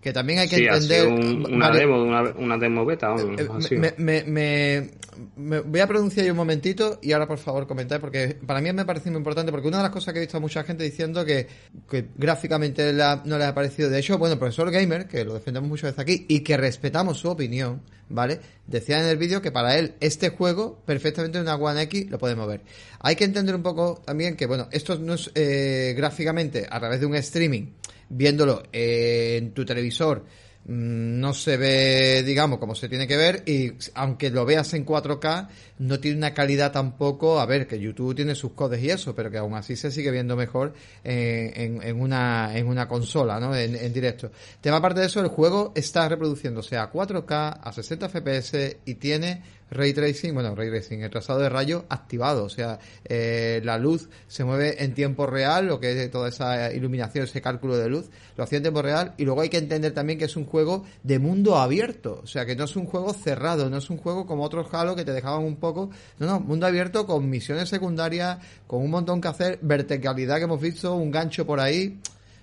que 0.00 0.12
también 0.12 0.38
hay 0.38 0.48
que 0.48 0.56
sí, 0.56 0.64
entender. 0.64 1.06
Un, 1.08 1.54
una 1.54 1.70
demo, 1.70 2.02
una, 2.02 2.22
una, 2.22 2.56
demo 2.56 2.86
beta. 2.86 3.14
Eh, 3.16 3.76
me, 3.76 3.94
me, 3.98 4.24
me, 4.24 4.90
me, 5.36 5.60
voy 5.60 5.80
a 5.80 5.86
pronunciar 5.86 6.24
yo 6.24 6.32
un 6.32 6.38
momentito 6.38 6.98
y 7.02 7.12
ahora 7.12 7.26
por 7.26 7.38
favor 7.38 7.66
comentar 7.66 8.00
porque 8.00 8.38
para 8.46 8.60
mí 8.60 8.72
me 8.72 8.86
parece 8.86 9.10
muy 9.10 9.18
importante 9.18 9.52
porque 9.52 9.68
una 9.68 9.78
de 9.78 9.82
las 9.82 9.92
cosas 9.92 10.14
que 10.14 10.20
he 10.20 10.22
visto 10.22 10.38
a 10.38 10.40
mucha 10.40 10.62
gente 10.64 10.84
diciendo 10.84 11.24
que, 11.24 11.46
que 11.90 12.06
gráficamente 12.16 12.92
la, 12.94 13.22
no 13.26 13.36
les 13.36 13.46
ha 13.46 13.54
parecido. 13.54 13.90
De 13.90 13.98
hecho, 13.98 14.16
bueno, 14.16 14.34
el 14.34 14.38
profesor 14.38 14.70
Gamer, 14.70 15.06
que 15.06 15.24
lo 15.24 15.34
defendemos 15.34 15.68
muchas 15.68 15.90
veces 15.90 15.98
aquí 15.98 16.24
y 16.28 16.40
que 16.40 16.56
respetamos 16.56 17.18
su 17.18 17.28
opinión, 17.28 17.82
¿vale? 18.08 18.40
Decía 18.66 19.00
en 19.00 19.06
el 19.06 19.18
vídeo 19.18 19.42
que 19.42 19.52
para 19.52 19.76
él 19.76 19.94
este 20.00 20.30
juego 20.30 20.80
perfectamente 20.86 21.36
en 21.36 21.44
una 21.44 21.56
One 21.56 21.82
X 21.82 22.10
lo 22.10 22.18
podemos 22.18 22.48
ver. 22.48 22.62
Hay 23.00 23.16
que 23.16 23.24
entender 23.24 23.54
un 23.54 23.62
poco 23.62 24.00
también 24.06 24.34
que, 24.34 24.46
bueno, 24.46 24.68
esto 24.70 24.98
no 24.98 25.12
es 25.12 25.30
eh, 25.34 25.92
gráficamente 25.94 26.66
a 26.70 26.80
través 26.80 27.00
de 27.00 27.06
un 27.06 27.16
streaming 27.16 27.66
viéndolo 28.10 28.64
en 28.72 29.52
tu 29.52 29.64
televisor, 29.64 30.24
mm, 30.66 31.18
no 31.20 31.32
se 31.32 31.56
ve, 31.56 32.22
digamos, 32.22 32.58
como 32.58 32.74
se 32.74 32.88
tiene 32.88 33.06
que 33.06 33.16
ver 33.16 33.42
y 33.46 33.72
aunque 33.94 34.30
lo 34.30 34.44
veas 34.44 34.74
en 34.74 34.84
4K, 34.84 35.48
no 35.80 35.98
tiene 35.98 36.18
una 36.18 36.34
calidad 36.34 36.72
tampoco, 36.72 37.40
a 37.40 37.46
ver, 37.46 37.66
que 37.66 37.80
YouTube 37.80 38.14
tiene 38.14 38.34
sus 38.34 38.52
codes 38.52 38.82
y 38.82 38.90
eso, 38.90 39.14
pero 39.14 39.30
que 39.30 39.38
aún 39.38 39.54
así 39.54 39.76
se 39.76 39.90
sigue 39.90 40.10
viendo 40.10 40.36
mejor 40.36 40.74
eh, 41.02 41.52
en, 41.56 41.82
en 41.82 42.00
una, 42.00 42.54
en 42.54 42.68
una 42.68 42.86
consola, 42.86 43.40
¿no? 43.40 43.56
En, 43.56 43.74
en 43.74 43.92
directo. 43.92 44.30
Tema 44.60 44.76
aparte 44.76 45.00
de 45.00 45.06
eso, 45.06 45.20
el 45.20 45.28
juego 45.28 45.72
está 45.74 46.06
reproduciéndose 46.06 46.76
a 46.76 46.92
4K, 46.92 47.60
a 47.62 47.72
60 47.72 48.10
FPS 48.10 48.76
y 48.84 48.94
tiene 48.96 49.42
ray 49.70 49.92
tracing, 49.92 50.34
bueno, 50.34 50.54
ray 50.54 50.68
tracing, 50.68 51.02
el 51.02 51.10
trazado 51.10 51.40
de 51.40 51.48
rayo 51.48 51.84
activado, 51.88 52.44
o 52.44 52.48
sea, 52.48 52.78
eh, 53.04 53.60
la 53.64 53.78
luz 53.78 54.08
se 54.26 54.44
mueve 54.44 54.82
en 54.82 54.94
tiempo 54.94 55.26
real, 55.26 55.66
lo 55.66 55.80
que 55.80 55.92
es 55.92 56.10
toda 56.10 56.28
esa 56.28 56.72
iluminación, 56.72 57.24
ese 57.24 57.40
cálculo 57.40 57.76
de 57.76 57.88
luz, 57.88 58.10
lo 58.36 58.44
hacía 58.44 58.58
en 58.58 58.64
tiempo 58.64 58.82
real 58.82 59.14
y 59.16 59.24
luego 59.24 59.40
hay 59.40 59.48
que 59.48 59.58
entender 59.58 59.92
también 59.92 60.18
que 60.18 60.24
es 60.24 60.36
un 60.36 60.44
juego 60.44 60.84
de 61.02 61.18
mundo 61.18 61.56
abierto, 61.56 62.20
o 62.22 62.26
sea, 62.26 62.44
que 62.44 62.56
no 62.56 62.64
es 62.64 62.76
un 62.76 62.86
juego 62.86 63.12
cerrado, 63.14 63.70
no 63.70 63.78
es 63.78 63.90
un 63.90 63.96
juego 63.96 64.26
como 64.26 64.44
otros 64.44 64.66
Halo 64.72 64.96
que 64.96 65.04
te 65.04 65.12
dejaban 65.12 65.44
un 65.44 65.56
poco, 65.56 65.69
no, 65.74 66.26
no, 66.26 66.40
mundo 66.40 66.66
abierto 66.66 67.06
con 67.06 67.28
misiones 67.28 67.68
secundarias, 67.68 68.38
con 68.66 68.82
un 68.82 68.90
montón 68.90 69.20
que 69.20 69.28
hacer, 69.28 69.58
verticalidad 69.62 70.38
que 70.38 70.44
hemos 70.44 70.60
visto, 70.60 70.94
un 70.94 71.10
gancho 71.10 71.46
por 71.46 71.60
ahí, 71.60 71.98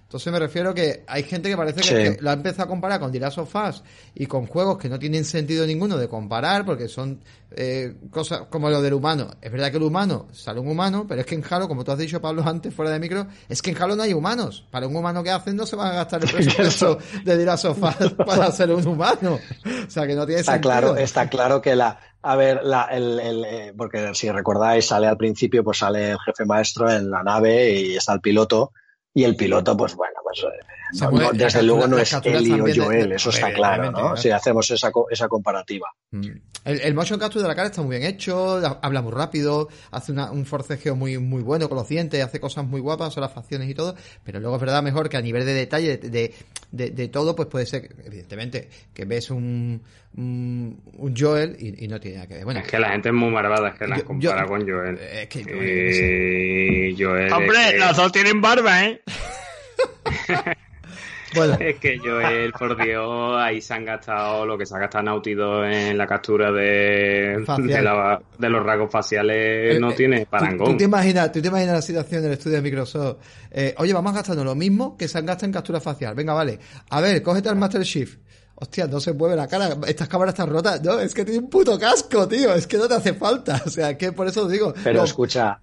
entonces 0.08 0.32
me 0.32 0.40
refiero 0.40 0.74
que 0.74 1.04
hay 1.06 1.24
gente 1.24 1.50
que 1.50 1.58
parece 1.58 1.82
que, 1.82 1.88
Sí. 1.88 1.94
que 2.16 2.18
lo 2.22 2.30
ha 2.30 2.34
empezado 2.34 2.64
a 2.64 2.68
comparar 2.68 2.98
con 3.02 3.12
The 3.12 3.20
Last 3.20 3.40
of 3.40 3.54
Us 3.54 3.84
y 4.16 4.26
con 4.26 4.48
juegos 4.48 4.78
que 4.78 4.88
no 4.88 4.98
tienen 4.98 5.26
sentido 5.26 5.68
ninguno 5.68 5.98
de 5.98 6.08
comparar 6.08 6.64
porque 6.66 6.88
son 6.88 7.20
eh, 7.52 7.94
cosas 8.10 8.44
como 8.50 8.70
lo 8.70 8.82
del 8.82 8.94
humano. 8.94 9.32
Es 9.42 9.52
verdad 9.52 9.70
que 9.72 9.78
el 9.78 9.84
humano 9.84 10.28
sale 10.32 10.60
un 10.62 10.68
humano, 10.70 11.06
pero 11.08 11.20
es 11.22 11.28
que 11.28 11.36
en 11.36 11.44
Halo, 11.50 11.68
como 11.68 11.84
tú 11.84 11.92
has 11.92 11.98
dicho 11.98 12.22
Pablo 12.22 12.42
antes 12.48 12.74
fuera 12.74 12.90
de 12.92 13.00
micro, 13.00 13.28
es 13.50 13.62
que 13.62 13.72
en 13.72 13.82
Halo 13.82 13.96
no 13.98 14.04
hay 14.04 14.14
humanos. 14.14 14.66
Para 14.72 14.88
un 14.88 14.96
humano 14.96 15.22
que 15.24 15.30
hacen 15.30 15.56
no 15.58 15.66
se 15.66 15.76
van 15.76 15.92
a 15.92 15.96
gastar 15.96 16.24
el 16.24 16.30
presupuesto 16.34 16.98
de 17.26 17.38
The 17.38 17.46
Last 17.46 17.66
of 17.66 17.78
Us 17.84 18.12
para 18.26 18.50
ser 18.52 18.72
un 18.72 18.88
humano. 18.88 19.40
O 19.66 19.90
sea 19.90 20.08
que 20.08 20.16
no 20.16 20.26
tiene 20.26 20.40
Está 20.40 20.54
sentido. 20.54 20.72
claro, 20.72 20.96
está 20.98 21.30
claro 21.30 21.62
que 21.62 21.76
la, 21.76 22.00
a 22.22 22.36
ver, 22.38 22.62
la, 22.64 22.86
el, 22.86 23.20
el, 23.20 23.46
eh, 23.46 23.74
porque 23.78 24.12
si 24.14 24.32
recordáis, 24.32 24.86
sale 24.86 25.08
al 25.08 25.18
principio, 25.18 25.66
pues 25.66 25.80
sale 25.80 26.12
el 26.12 26.18
jefe 26.20 26.46
maestro 26.46 26.90
en 26.90 27.10
la 27.12 27.24
nave 27.24 27.72
y 27.80 27.96
está 27.98 28.14
el 28.14 28.22
piloto. 28.22 28.72
Y 29.18 29.24
el 29.24 29.36
piloto, 29.36 29.76
pues 29.76 29.96
bueno, 29.96 30.17
pues 30.28 30.44
eh, 30.44 30.66
no- 31.02 31.12
no- 31.12 31.32
desde 31.32 31.64
luego 31.64 31.88
no 31.88 31.98
es 31.98 32.14
Eli 32.24 32.52
o 32.54 32.66
Joel, 32.76 33.10
de- 33.10 33.16
eso 33.16 33.30
está 33.30 33.54
claro, 33.54 33.92
¿no? 33.92 34.18
Si 34.18 34.30
hacemos 34.30 34.70
esa, 34.72 34.92
co- 34.92 35.08
esa 35.10 35.28
comparativa. 35.28 35.88
Mm. 36.12 36.22
El, 36.66 36.82
el 36.82 36.94
motion 36.94 37.20
capture 37.20 37.42
de 37.44 37.48
la 37.48 37.56
cara 37.56 37.68
está 37.70 37.82
muy 37.82 37.98
bien 37.98 38.10
hecho, 38.10 38.60
la- 38.60 38.80
habla 38.82 39.02
muy 39.02 39.12
rápido, 39.14 39.70
hace 39.92 40.12
una- 40.12 40.32
un 40.32 40.46
forcejeo 40.46 40.96
muy 40.96 41.18
muy 41.18 41.42
bueno 41.42 41.68
con 41.70 41.78
los 41.78 41.88
dientes, 41.88 42.24
hace 42.24 42.40
cosas 42.40 42.66
muy 42.66 42.82
guapas, 42.82 43.14
son 43.14 43.22
las 43.22 43.32
facciones 43.34 43.70
y 43.70 43.74
todo, 43.74 43.96
pero 44.24 44.40
luego 44.40 44.56
es 44.56 44.62
verdad 44.62 44.82
mejor 44.84 45.08
que 45.10 45.18
a 45.18 45.22
nivel 45.22 45.46
de 45.46 45.54
detalle 45.54 45.98
de, 45.98 46.10
de, 46.10 46.34
de- 46.72 46.90
de 46.92 47.08
todo, 47.10 47.36
pues 47.36 47.48
puede 47.48 47.66
ser, 47.66 47.90
evidentemente, 48.06 48.70
que 48.94 49.06
ves 49.06 49.30
un, 49.30 49.82
un, 50.16 50.82
un 50.98 51.16
Joel 51.18 51.56
y, 51.60 51.86
y 51.86 51.88
no 51.88 52.00
tiene 52.00 52.18
nada 52.18 52.28
que 52.28 52.34
ver. 52.36 52.46
Bueno, 52.46 52.60
Es 52.62 52.68
que 52.68 52.80
la 52.80 52.90
gente 52.90 53.10
es 53.10 53.16
muy 53.16 53.30
malvada, 53.30 53.70
es 53.70 53.76
que 53.76 53.88
la 53.88 54.02
compara 54.02 54.42
yo- 54.44 54.48
con 54.48 54.62
Joel. 54.70 54.98
es 55.00 55.28
que 55.28 55.44
Joel, 55.44 56.96
Joel. 56.98 57.32
Hombre, 57.34 57.66
es 57.66 57.72
que- 57.74 57.80
los 57.80 57.96
dos 57.98 58.12
tienen 58.12 58.42
barba, 58.42 58.86
¿eh? 58.86 59.02
bueno, 61.36 61.58
Es 61.60 61.78
que 61.80 62.00
Joel, 62.00 62.54
por 62.54 62.82
Dios, 62.82 63.36
ahí 63.38 63.62
se 63.62 63.74
han 63.74 63.86
gastado 63.86 64.46
lo 64.46 64.58
que 64.58 64.66
se 64.66 64.76
ha 64.76 64.80
gastado 64.80 65.04
Naughty 65.04 65.34
Dog 65.34 65.66
en 65.66 65.98
la 65.98 66.08
captura 66.08 66.52
de, 66.52 67.44
de, 67.58 67.82
la- 67.82 68.22
de 68.38 68.50
los 68.50 68.66
rasgos 68.66 68.90
faciales. 68.92 69.76
Eh, 69.76 69.80
no 69.80 69.92
eh, 69.92 69.96
tiene 69.96 70.20
¿tú- 70.22 70.32
parangón. 70.32 70.72
¿tú, 70.72 70.78
te 70.78 70.84
imaginas, 70.86 71.32
tú 71.32 71.42
te 71.42 71.50
imaginas 71.50 71.76
la 71.76 71.82
situación 71.82 72.22
del 72.24 72.32
estudio 72.34 72.56
de 72.58 72.62
Microsoft. 72.62 73.18
Eh, 73.52 73.76
oye, 73.78 73.94
vamos 73.94 74.14
gastando 74.14 74.44
lo 74.44 74.56
mismo 74.56 74.96
que 74.98 75.08
se 75.08 75.18
han 75.18 75.26
gastado 75.26 75.48
en 75.48 75.54
captura 75.54 75.80
facial. 75.82 76.16
Venga, 76.16 76.34
vale. 76.34 76.60
A 76.90 77.02
ver, 77.02 77.22
cógete 77.22 77.50
al 77.50 77.58
Master 77.58 77.82
Shift. 77.84 78.20
Hostia, 78.60 78.88
no 78.88 79.00
se 79.00 79.14
mueve 79.14 79.36
la 79.36 79.48
cara. 79.48 79.70
Estas 79.86 80.08
cámaras 80.08 80.34
están 80.34 80.50
rotas. 80.50 80.82
No, 80.84 81.00
es 81.00 81.14
que 81.14 81.24
tiene 81.24 81.42
un 81.42 81.50
puto 81.50 81.78
casco, 81.78 82.28
tío. 82.28 82.56
Es 82.56 82.66
que 82.66 82.78
no 82.78 82.88
te 82.88 82.96
hace 82.96 83.14
falta. 83.14 83.62
O 83.68 83.70
sea, 83.70 83.96
que 83.96 84.12
por 84.14 84.26
eso 84.28 84.46
os 84.46 84.52
digo. 84.52 84.74
Pero 84.84 85.00
lo- 85.00 85.04
escucha, 85.04 85.60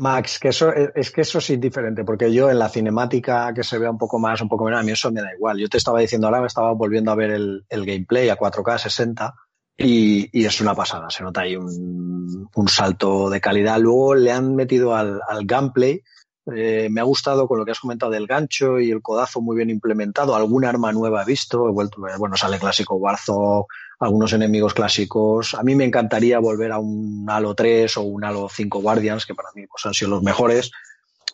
Max, 0.00 0.38
que 0.38 0.48
eso 0.48 0.72
es, 0.72 0.90
es 0.94 1.10
que 1.10 1.20
eso 1.20 1.38
es 1.38 1.50
indiferente, 1.50 2.04
porque 2.04 2.32
yo 2.32 2.50
en 2.50 2.58
la 2.58 2.68
cinemática 2.68 3.52
que 3.54 3.62
se 3.62 3.78
vea 3.78 3.90
un 3.90 3.98
poco 3.98 4.18
más, 4.18 4.40
un 4.40 4.48
poco 4.48 4.64
menos, 4.64 4.80
a 4.80 4.82
mí 4.82 4.92
eso 4.92 5.12
me 5.12 5.20
da 5.20 5.32
igual. 5.34 5.58
Yo 5.58 5.68
te 5.68 5.76
estaba 5.76 6.00
diciendo 6.00 6.26
ahora, 6.26 6.40
me 6.40 6.46
estaba 6.46 6.72
volviendo 6.72 7.12
a 7.12 7.14
ver 7.14 7.30
el, 7.30 7.64
el 7.68 7.86
gameplay 7.86 8.28
a 8.28 8.36
4K 8.36 8.78
60 8.78 9.34
y, 9.76 10.28
y 10.38 10.44
es 10.44 10.60
una 10.60 10.74
pasada, 10.74 11.08
se 11.10 11.22
nota 11.22 11.42
ahí 11.42 11.56
un, 11.56 12.48
un 12.54 12.68
salto 12.68 13.30
de 13.30 13.40
calidad. 13.40 13.78
Luego 13.78 14.14
le 14.14 14.32
han 14.32 14.54
metido 14.54 14.94
al, 14.94 15.20
al 15.26 15.46
gameplay. 15.46 16.02
Eh, 16.46 16.88
me 16.90 17.00
ha 17.00 17.04
gustado 17.04 17.46
con 17.46 17.58
lo 17.58 17.64
que 17.64 17.72
has 17.72 17.80
comentado 17.80 18.10
del 18.12 18.26
gancho 18.26 18.80
y 18.80 18.90
el 18.90 19.02
codazo 19.02 19.40
muy 19.40 19.56
bien 19.56 19.70
implementado. 19.70 20.34
Alguna 20.34 20.70
arma 20.70 20.92
nueva 20.92 21.22
he 21.22 21.26
visto. 21.26 21.68
He 21.68 21.72
vuelto, 21.72 22.06
eh, 22.08 22.12
bueno, 22.18 22.36
sale 22.36 22.58
clásico 22.58 22.96
Warzone, 22.96 23.64
algunos 23.98 24.32
enemigos 24.32 24.74
clásicos. 24.74 25.54
A 25.54 25.62
mí 25.62 25.74
me 25.74 25.84
encantaría 25.84 26.38
volver 26.38 26.72
a 26.72 26.78
un 26.78 27.26
Halo 27.28 27.54
3 27.54 27.96
o 27.98 28.02
un 28.02 28.24
Halo 28.24 28.48
5 28.48 28.80
Guardians, 28.80 29.26
que 29.26 29.34
para 29.34 29.50
mí 29.54 29.66
pues, 29.66 29.84
han 29.84 29.94
sido 29.94 30.12
los 30.12 30.22
mejores, 30.22 30.70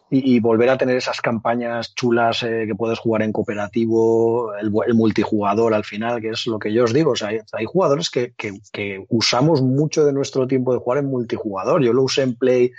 y, 0.09 0.38
volver 0.38 0.71
a 0.71 0.79
tener 0.79 0.97
esas 0.97 1.21
campañas 1.21 1.92
chulas 1.97 2.45
eh, 2.45 2.64
que 2.69 2.77
puedes 2.77 3.01
jugar 3.01 3.23
en 3.23 3.33
cooperativo, 3.33 4.55
el, 4.55 4.71
multijugador 4.95 5.75
al 5.75 5.83
final, 5.83 6.21
que 6.21 6.31
es 6.31 6.47
lo 6.47 6.61
que 6.61 6.73
yo 6.73 6.85
os 6.85 6.92
digo. 6.92 7.11
O 7.11 7.16
sea, 7.16 7.31
hay, 7.53 7.64
jugadores 7.64 8.09
que, 8.09 8.33
que 8.37 9.05
usamos 9.09 9.62
mucho 9.62 10.05
de 10.05 10.12
nuestro 10.12 10.47
tiempo 10.47 10.73
de 10.73 10.79
jugar 10.79 10.99
en 10.99 11.11
multijugador. 11.11 11.83
Yo 11.83 11.92
lo 11.92 12.05
usé 12.05 12.23
en 12.23 12.37
Play 12.37 12.71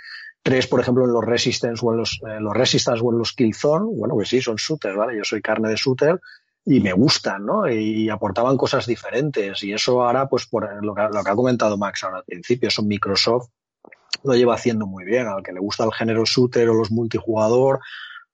3, 0.42 0.66
por 0.66 0.80
ejemplo, 0.80 1.04
en 1.04 1.12
los 1.12 1.24
Resistance 1.24 1.84
o 1.84 1.92
en 1.92 1.98
los, 1.98 2.20
en 2.22 2.42
los 2.42 2.54
Resistance 2.54 3.02
o 3.04 3.12
en 3.12 3.18
los 3.18 3.32
Killzone. 3.32 3.86
Bueno, 3.96 4.14
pues 4.14 4.28
sí, 4.28 4.40
son 4.40 4.56
shooters, 4.56 4.96
¿vale? 4.96 5.16
Yo 5.16 5.24
soy 5.24 5.42
carne 5.42 5.68
de 5.68 5.76
shooter 5.76 6.20
y 6.64 6.80
me 6.80 6.92
gustan, 6.92 7.44
¿no? 7.44 7.68
Y 7.68 8.08
aportaban 8.08 8.56
cosas 8.56 8.86
diferentes. 8.86 9.62
Y 9.62 9.72
eso 9.72 10.02
ahora, 10.02 10.28
pues 10.28 10.46
por 10.46 10.84
lo 10.84 10.94
que, 10.94 11.02
lo 11.02 11.24
que 11.24 11.30
ha 11.30 11.34
comentado 11.34 11.76
Max 11.76 12.04
ahora 12.04 12.18
al 12.18 12.24
principio, 12.24 12.68
eso 12.68 12.82
Microsoft 12.82 13.48
lo 14.24 14.34
lleva 14.34 14.54
haciendo 14.54 14.86
muy 14.86 15.04
bien. 15.04 15.26
Al 15.26 15.42
que 15.42 15.52
le 15.52 15.60
gusta 15.60 15.84
el 15.84 15.92
género 15.92 16.24
shooter 16.24 16.68
o 16.68 16.74
los 16.74 16.90
multijugador, 16.90 17.80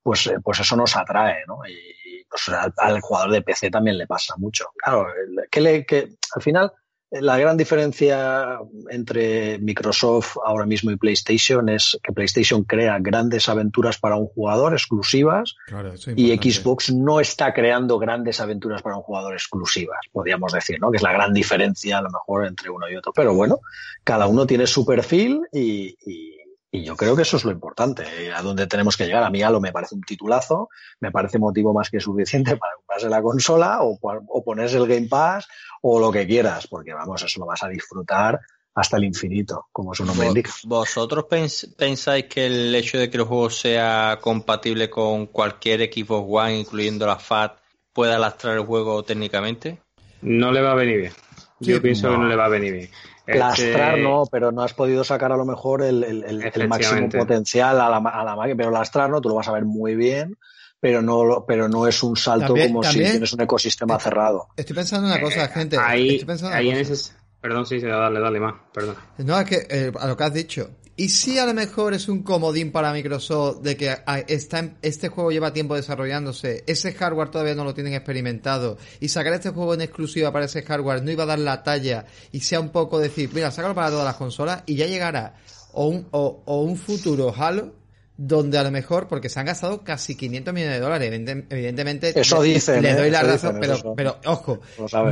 pues, 0.03 0.27
eh, 0.27 0.37
pues 0.43 0.61
eso 0.61 0.77
nos 0.77 0.97
atrae, 0.97 1.45
¿no? 1.47 1.59
Y 1.67 2.25
pues 2.29 2.49
al, 2.49 3.01
jugador 3.01 3.31
de 3.31 3.43
PC 3.43 3.71
también 3.71 3.97
le 3.99 4.07
pasa 4.07 4.35
mucho. 4.37 4.67
Claro, 4.77 5.07
que 5.51 5.61
le, 5.61 5.87
al 6.35 6.43
final 6.43 6.67
eh, 6.67 6.73
la 7.21 7.39
gran 7.39 7.57
diferencia 7.57 8.59
entre 8.91 9.59
Microsoft 9.59 10.37
ahora 10.45 10.67
mismo 10.67 10.91
y 10.91 10.97
PlayStation 10.97 11.69
es 11.69 11.99
que 12.03 12.13
PlayStation 12.13 12.65
crea 12.65 12.99
grandes 13.01 13.49
aventuras 13.49 13.99
para 13.99 14.17
un 14.17 14.27
jugador 14.27 14.73
exclusivas 14.73 15.55
Claro, 15.67 15.93
y. 16.17 16.33
Xbox 16.37 16.93
no 16.93 17.21
está 17.21 17.53
creando 17.55 17.99
grandes 17.99 18.41
aventuras 18.41 18.83
para 18.83 18.97
un 18.97 19.03
jugador 19.03 19.35
exclusivas, 19.35 19.99
podríamos 20.13 20.53
decir, 20.53 20.79
¿no? 20.81 20.91
Que 20.91 20.97
es 20.99 21.03
la 21.03 21.13
gran 21.13 21.33
diferencia 21.33 21.99
a 21.99 22.03
lo 22.03 22.11
mejor 22.11 22.47
entre 22.47 22.71
uno 22.71 22.89
y 22.89 22.97
otro. 22.97 23.13
Pero 23.13 23.35
bueno, 23.35 23.61
cada 24.03 24.27
uno 24.27 24.47
tiene 24.47 24.67
su 24.67 24.85
perfil 24.85 25.41
y, 25.53 25.97
y- 26.05 26.35
y 26.71 26.83
yo 26.83 26.97
creo 26.97 27.15
que 27.15 27.23
eso 27.23 27.37
es 27.37 27.45
lo 27.45 27.53
importante, 27.53 28.03
eh, 28.19 28.33
a 28.33 28.43
donde 28.43 28.67
tenemos 28.67 28.97
que 28.97 29.07
llegar. 29.07 29.23
A 29.23 29.31
mí 29.31 29.41
Halo 29.41 29.61
me 29.61 29.71
parece 29.71 29.95
un 29.95 30.01
titulazo, 30.01 30.69
me 30.99 31.13
parece 31.13 31.39
motivo 31.39 31.73
más 31.73 31.89
que 31.89 32.01
suficiente 32.01 32.57
para 32.57 32.73
comprarse 32.75 33.09
la 33.09 33.23
consola 33.23 33.79
o, 33.83 33.97
o 34.03 34.43
ponerse 34.45 34.79
el 34.79 34.89
Game 34.89 35.07
Pass 35.07 35.47
o 35.87 36.01
lo 36.01 36.11
que 36.11 36.27
quieras, 36.27 36.67
porque 36.67 36.95
vamos, 36.95 37.23
eso 37.23 37.41
lo 37.41 37.47
vas 37.47 37.63
a 37.63 37.69
disfrutar 37.69 38.41
hasta 38.75 38.97
el 38.97 39.05
infinito, 39.05 39.67
como 39.71 39.95
su 39.95 40.03
nombre 40.05 40.29
indica. 40.29 40.51
¿Vosotros 40.65 41.27
pens- 41.29 41.75
pensáis 41.77 42.25
que 42.25 42.47
el 42.47 42.75
hecho 42.75 42.99
de 42.99 43.11
que 43.11 43.19
el 43.19 43.25
juego 43.25 43.51
sea 43.51 44.19
compatible 44.21 44.89
con 44.89 45.27
cualquier 45.27 45.81
Xbox 45.93 46.27
One, 46.27 46.59
incluyendo 46.61 47.07
la 47.07 47.19
FAT, 47.19 47.59
pueda 47.93 48.19
lastrar 48.19 48.57
el 48.57 48.65
juego 48.65 49.03
técnicamente? 49.03 49.79
No 50.23 50.51
le 50.53 50.63
va 50.63 50.73
a 50.73 50.75
venir 50.75 50.99
bien. 51.01 51.13
Yo 51.61 51.77
Sí, 51.77 51.83
pienso 51.83 52.11
que 52.11 52.17
no. 52.17 52.29
le 52.29 52.35
va 52.37 52.47
a 52.47 52.49
venir 52.49 52.73
bien. 52.73 52.91
Este, 53.27 53.39
Lastrar 53.39 53.99
no, 53.99 54.25
pero 54.31 54.53
no 54.53 54.63
has 54.63 54.73
podido 54.73 55.05
sacar 55.05 55.33
a 55.33 55.37
lo 55.37 55.45
mejor 55.45 55.83
el, 55.83 56.03
el- 56.03 56.25
el- 56.25 56.51
el 56.55 56.69
máximo 56.69 57.09
potencial 57.11 57.79
a 57.81 57.91
la, 57.91 58.01
ma- 58.01 58.11
a 58.19 58.25
la 58.25 58.37
máquina, 58.37 58.57
pero 58.57 58.71
lastrar 58.71 59.11
no, 59.11 59.21
tú 59.21 59.29
lo 59.29 59.35
vas 59.35 59.49
a 59.49 59.53
ver 59.53 59.67
muy 59.67 59.95
bien, 59.95 60.39
pero 60.85 61.01
no, 61.01 61.25
lo- 61.25 61.47
pero 61.47 61.67
no 61.67 61.87
es 61.87 62.03
un 62.03 62.15
salto 62.15 62.49
También- 62.49 62.69
como 62.69 62.83
también- 62.83 63.07
si 63.07 63.11
tienes 63.13 63.33
un 63.33 63.41
ecosistema 63.41 63.99
cerrado. 63.99 64.49
Estoy 64.55 64.77
pensando 64.77 65.07
en 65.09 65.15
una 65.15 65.23
cosa, 65.23 65.49
gente. 65.49 65.77
Eh, 65.77 65.81
Ahí, 65.83 66.11
Estoy 66.11 66.27
pensando 66.27 66.53
en 66.55 66.59
ahí 66.59 66.69
en 66.69 66.77
ese... 66.77 67.13
Perdón, 67.41 67.65
sí, 67.65 67.81
sí, 67.81 67.87
dale, 67.87 68.21
dale 68.21 68.39
más, 68.39 68.55
perdón. 68.71 68.95
No, 69.17 69.41
es 69.41 69.47
que 69.49 69.67
eh, 69.71 69.91
a 69.99 70.07
lo 70.09 70.15
que 70.15 70.25
has 70.25 70.35
dicho. 70.35 70.69
¿Y 70.97 71.09
si 71.09 71.39
a 71.39 71.47
lo 71.47 71.55
mejor 71.55 71.95
es 71.95 72.07
un 72.11 72.23
comodín 72.23 72.71
para 72.71 72.93
Microsoft 72.93 73.61
de 73.63 73.79
que 73.79 73.97
ah, 74.07 74.19
está 74.29 74.59
en- 74.59 74.77
este 74.83 75.09
juego 75.09 75.31
lleva 75.31 75.55
tiempo 75.55 75.75
desarrollándose, 75.75 76.65
ese 76.67 76.93
hardware 76.93 77.31
todavía 77.31 77.55
no 77.55 77.65
lo 77.65 77.73
tienen 77.73 77.95
experimentado 77.95 78.77
y 79.01 79.09
sacar 79.09 79.33
este 79.33 79.49
juego 79.51 79.73
en 79.73 79.81
exclusiva 79.81 80.31
para 80.33 80.45
ese 80.45 80.63
hardware 80.65 81.03
no 81.03 81.11
iba 81.11 81.23
a 81.23 81.27
dar 81.27 81.39
la 81.39 81.63
talla 81.63 82.05
y 82.31 82.41
sea 82.41 82.61
un 82.61 82.69
poco 82.69 82.99
decir, 82.99 83.31
mira, 83.33 83.51
sácalo 83.51 83.75
para 83.75 83.89
todas 83.89 84.05
las 84.05 84.17
consolas 84.17 84.63
y 84.67 84.75
ya 84.77 84.87
llegará 84.87 85.35
o 85.73 85.87
un, 85.87 86.09
o, 86.11 86.43
o 86.45 86.61
un 86.61 86.77
futuro 86.77 87.35
Halo 87.35 87.73
donde 88.17 88.59
a 88.59 88.63
lo 88.63 88.71
mejor, 88.71 89.09
porque 89.09 89.29
se 89.29 89.41
han 89.41 89.47
gastado 89.47 89.83
casi 89.83 90.15
500 90.17 90.55
millones 90.55 90.77
de 90.77 90.81
dólares, 90.81 91.09
evidente- 91.13 91.47
evidentemente 91.51 92.13
Eso 92.21 92.43
dicen, 92.43 92.81
le 92.83 92.91
¿eh? 92.91 92.95
doy 92.95 93.11
la 93.11 93.23
Eso 93.23 93.27
razón, 93.29 93.61
dicen, 93.61 93.77
pero, 93.83 93.95
pero 93.97 94.19
ojo, 94.27 94.61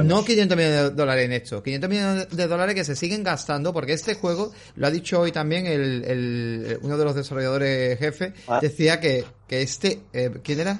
no 0.04 0.24
500 0.24 0.56
millones 0.56 0.82
de 0.82 0.90
dólares 0.90 1.24
en 1.24 1.32
esto, 1.32 1.62
500 1.62 1.90
millones 1.90 2.28
de 2.30 2.46
dólares 2.46 2.74
que 2.76 2.84
se 2.84 2.94
siguen 2.94 3.24
gastando 3.24 3.72
porque 3.72 3.92
este 3.92 4.14
juego, 4.14 4.52
lo 4.76 4.86
ha 4.86 4.90
dicho 4.92 5.18
hoy 5.20 5.32
también 5.32 5.66
el, 5.66 6.04
el- 6.04 6.78
uno 6.82 6.96
de 6.96 7.04
los 7.04 7.16
desarrolladores 7.16 7.98
jefe, 7.98 8.34
Ah. 8.46 8.60
decía 8.62 9.00
que, 9.00 9.24
que 9.48 9.62
este, 9.62 10.02
eh, 10.12 10.30
¿quién 10.44 10.60
era? 10.60 10.78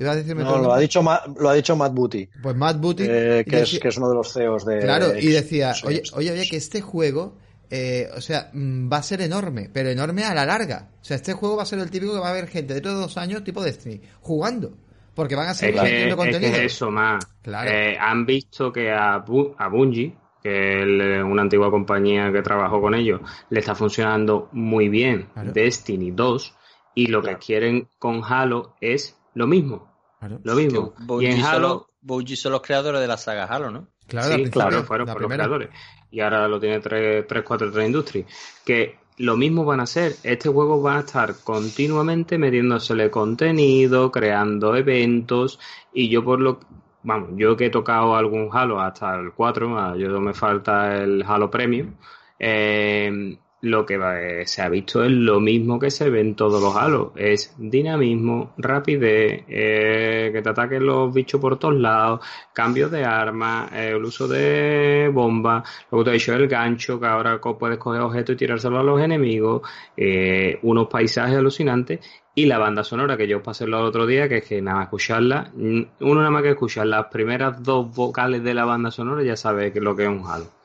A 0.00 0.14
decirme 0.16 0.42
No, 0.42 0.58
lo 0.58 0.72
ha 0.74 0.78
dicho, 0.80 1.02
lo 1.38 1.48
ha 1.48 1.54
dicho 1.54 1.76
Matt 1.76 1.94
Booty, 1.94 2.28
Pues 2.42 2.56
Matt 2.56 2.78
Booty. 2.80 3.04
eh, 3.08 3.44
que, 3.48 3.60
es, 3.62 3.78
que 3.78 3.88
es 3.88 3.96
uno 3.96 4.08
de 4.10 4.16
los 4.16 4.32
CEOs 4.32 4.66
de. 4.66 4.80
Claro, 4.80 5.16
y 5.16 5.28
decía, 5.28 5.72
oye, 5.84 6.02
oye, 6.14 6.32
oye, 6.32 6.48
que 6.50 6.56
este 6.56 6.80
juego, 6.80 7.38
eh, 7.70 8.08
o 8.16 8.20
sea, 8.20 8.50
mm, 8.52 8.90
va 8.92 8.98
a 8.98 9.02
ser 9.02 9.20
enorme, 9.22 9.70
pero 9.72 9.88
enorme 9.90 10.24
a 10.24 10.34
la 10.34 10.44
larga. 10.46 10.90
O 11.00 11.04
sea, 11.04 11.16
este 11.16 11.32
juego 11.32 11.56
va 11.56 11.62
a 11.64 11.66
ser 11.66 11.78
el 11.78 11.90
típico 11.90 12.12
que 12.14 12.20
va 12.20 12.28
a 12.28 12.30
haber 12.30 12.46
gente 12.48 12.74
dentro 12.74 12.92
de 12.94 13.00
dos 13.00 13.16
años, 13.16 13.42
tipo 13.44 13.62
Destiny, 13.62 14.00
jugando. 14.20 14.76
Porque 15.14 15.36
van 15.36 15.48
a 15.50 15.54
seguir 15.54 15.76
es 15.84 16.08
que 16.08 16.16
contenido. 16.16 16.52
es 16.54 16.58
eso 16.74 16.90
más. 16.90 17.24
Claro. 17.42 17.70
Eh, 17.70 17.96
han 17.98 18.26
visto 18.26 18.72
que 18.72 18.90
a, 18.90 19.24
Bu- 19.24 19.54
a 19.58 19.68
Bungie, 19.68 20.16
que 20.42 20.82
es 20.82 21.24
una 21.24 21.42
antigua 21.42 21.70
compañía 21.70 22.32
que 22.32 22.42
trabajó 22.42 22.80
con 22.80 22.94
ellos, 22.94 23.20
le 23.48 23.60
está 23.60 23.74
funcionando 23.76 24.48
muy 24.52 24.88
bien 24.88 25.28
Claro. 25.32 25.52
Destiny 25.52 26.10
2 26.10 26.54
y 26.96 27.06
lo 27.06 27.22
Claro. 27.22 27.38
que 27.38 27.46
quieren 27.46 27.88
con 27.98 28.22
Halo 28.24 28.74
es 28.80 29.16
lo 29.34 29.46
mismo. 29.46 29.92
Claro, 30.18 30.40
Lo 30.42 30.54
mismo. 30.56 30.94
Que 30.94 31.02
Y 31.02 31.06
Bungie, 31.06 31.30
en 31.30 31.36
son 31.42 31.46
Halo, 31.46 31.68
los- 31.68 31.82
Bungie 32.02 32.36
son 32.36 32.52
los 32.52 32.62
creadores 32.62 33.00
de 33.00 33.06
la 33.06 33.16
saga 33.16 33.44
Halo, 33.44 33.70
¿no? 33.70 33.88
claro, 34.08 34.34
sí, 34.36 34.50
claro, 34.50 34.82
fueron, 34.84 35.06
la 35.06 35.14
los 35.14 35.26
creadores. 35.32 35.70
Y 36.14 36.20
ahora 36.20 36.46
lo 36.48 36.60
tiene 36.60 36.80
3, 36.80 37.26
4, 37.44 37.72
3 37.72 37.86
Industries. 37.86 38.26
Que 38.64 38.96
lo 39.18 39.36
mismo 39.36 39.64
van 39.64 39.80
a 39.80 39.84
hacer. 39.84 40.12
Este 40.22 40.48
juego 40.48 40.80
va 40.82 40.98
a 40.98 41.00
estar 41.00 41.34
continuamente 41.42 42.38
metiéndosele 42.38 43.10
contenido, 43.10 44.12
creando 44.12 44.76
eventos. 44.76 45.58
Y 45.92 46.08
yo 46.08 46.24
por 46.24 46.40
lo 46.40 46.60
vamos, 47.02 47.30
yo 47.36 47.56
que 47.56 47.66
he 47.66 47.70
tocado 47.70 48.16
algún 48.16 48.48
Halo 48.52 48.80
hasta 48.80 49.16
el 49.16 49.32
4, 49.32 49.78
a 49.78 49.96
yo 49.96 50.20
me 50.20 50.34
falta 50.34 50.96
el 51.02 51.22
Halo 51.26 51.50
Premium. 51.50 51.94
eh, 52.38 53.38
lo 53.64 53.86
que 53.86 53.94
eh, 53.94 54.46
se 54.46 54.62
ha 54.62 54.68
visto 54.68 55.02
es 55.02 55.10
lo 55.10 55.40
mismo 55.40 55.78
que 55.78 55.90
se 55.90 56.10
ve 56.10 56.20
en 56.20 56.34
todos 56.34 56.62
los 56.62 56.76
Halo. 56.76 57.12
Es 57.16 57.54
dinamismo, 57.58 58.52
rapidez, 58.58 59.44
eh, 59.48 60.30
que 60.32 60.42
te 60.42 60.48
ataquen 60.48 60.84
los 60.84 61.12
bichos 61.12 61.40
por 61.40 61.58
todos 61.58 61.74
lados, 61.74 62.20
cambios 62.52 62.90
de 62.90 63.04
armas, 63.04 63.72
eh, 63.72 63.92
el 63.96 64.04
uso 64.04 64.28
de 64.28 65.10
bombas, 65.12 65.68
lo 65.90 65.98
que 65.98 66.04
te 66.04 66.10
he 66.10 66.12
dicho, 66.14 66.34
el 66.34 66.46
gancho, 66.46 67.00
que 67.00 67.06
ahora 67.06 67.40
puedes 67.40 67.78
coger 67.78 68.02
objetos 68.02 68.34
y 68.34 68.36
tirárselo 68.36 68.78
a 68.78 68.82
los 68.82 69.00
enemigos, 69.00 69.62
eh, 69.96 70.58
unos 70.62 70.88
paisajes 70.88 71.36
alucinantes 71.36 72.00
y 72.34 72.46
la 72.46 72.58
banda 72.58 72.84
sonora 72.84 73.16
que 73.16 73.28
yo 73.28 73.42
pasé 73.42 73.64
el 73.64 73.74
otro 73.74 74.06
día, 74.06 74.28
que 74.28 74.38
es 74.38 74.44
que 74.44 74.60
nada 74.60 74.78
más 74.78 74.84
escucharla, 74.86 75.50
mm, 75.54 75.82
uno 76.00 76.20
nada 76.20 76.30
más 76.30 76.42
que 76.42 76.50
escuchar 76.50 76.86
las 76.86 77.06
primeras 77.06 77.62
dos 77.62 77.94
vocales 77.94 78.42
de 78.42 78.54
la 78.54 78.64
banda 78.64 78.90
sonora 78.90 79.22
ya 79.22 79.36
sabe 79.36 79.72
lo 79.76 79.96
que 79.96 80.04
es 80.04 80.08
un 80.08 80.24
Halo. 80.26 80.63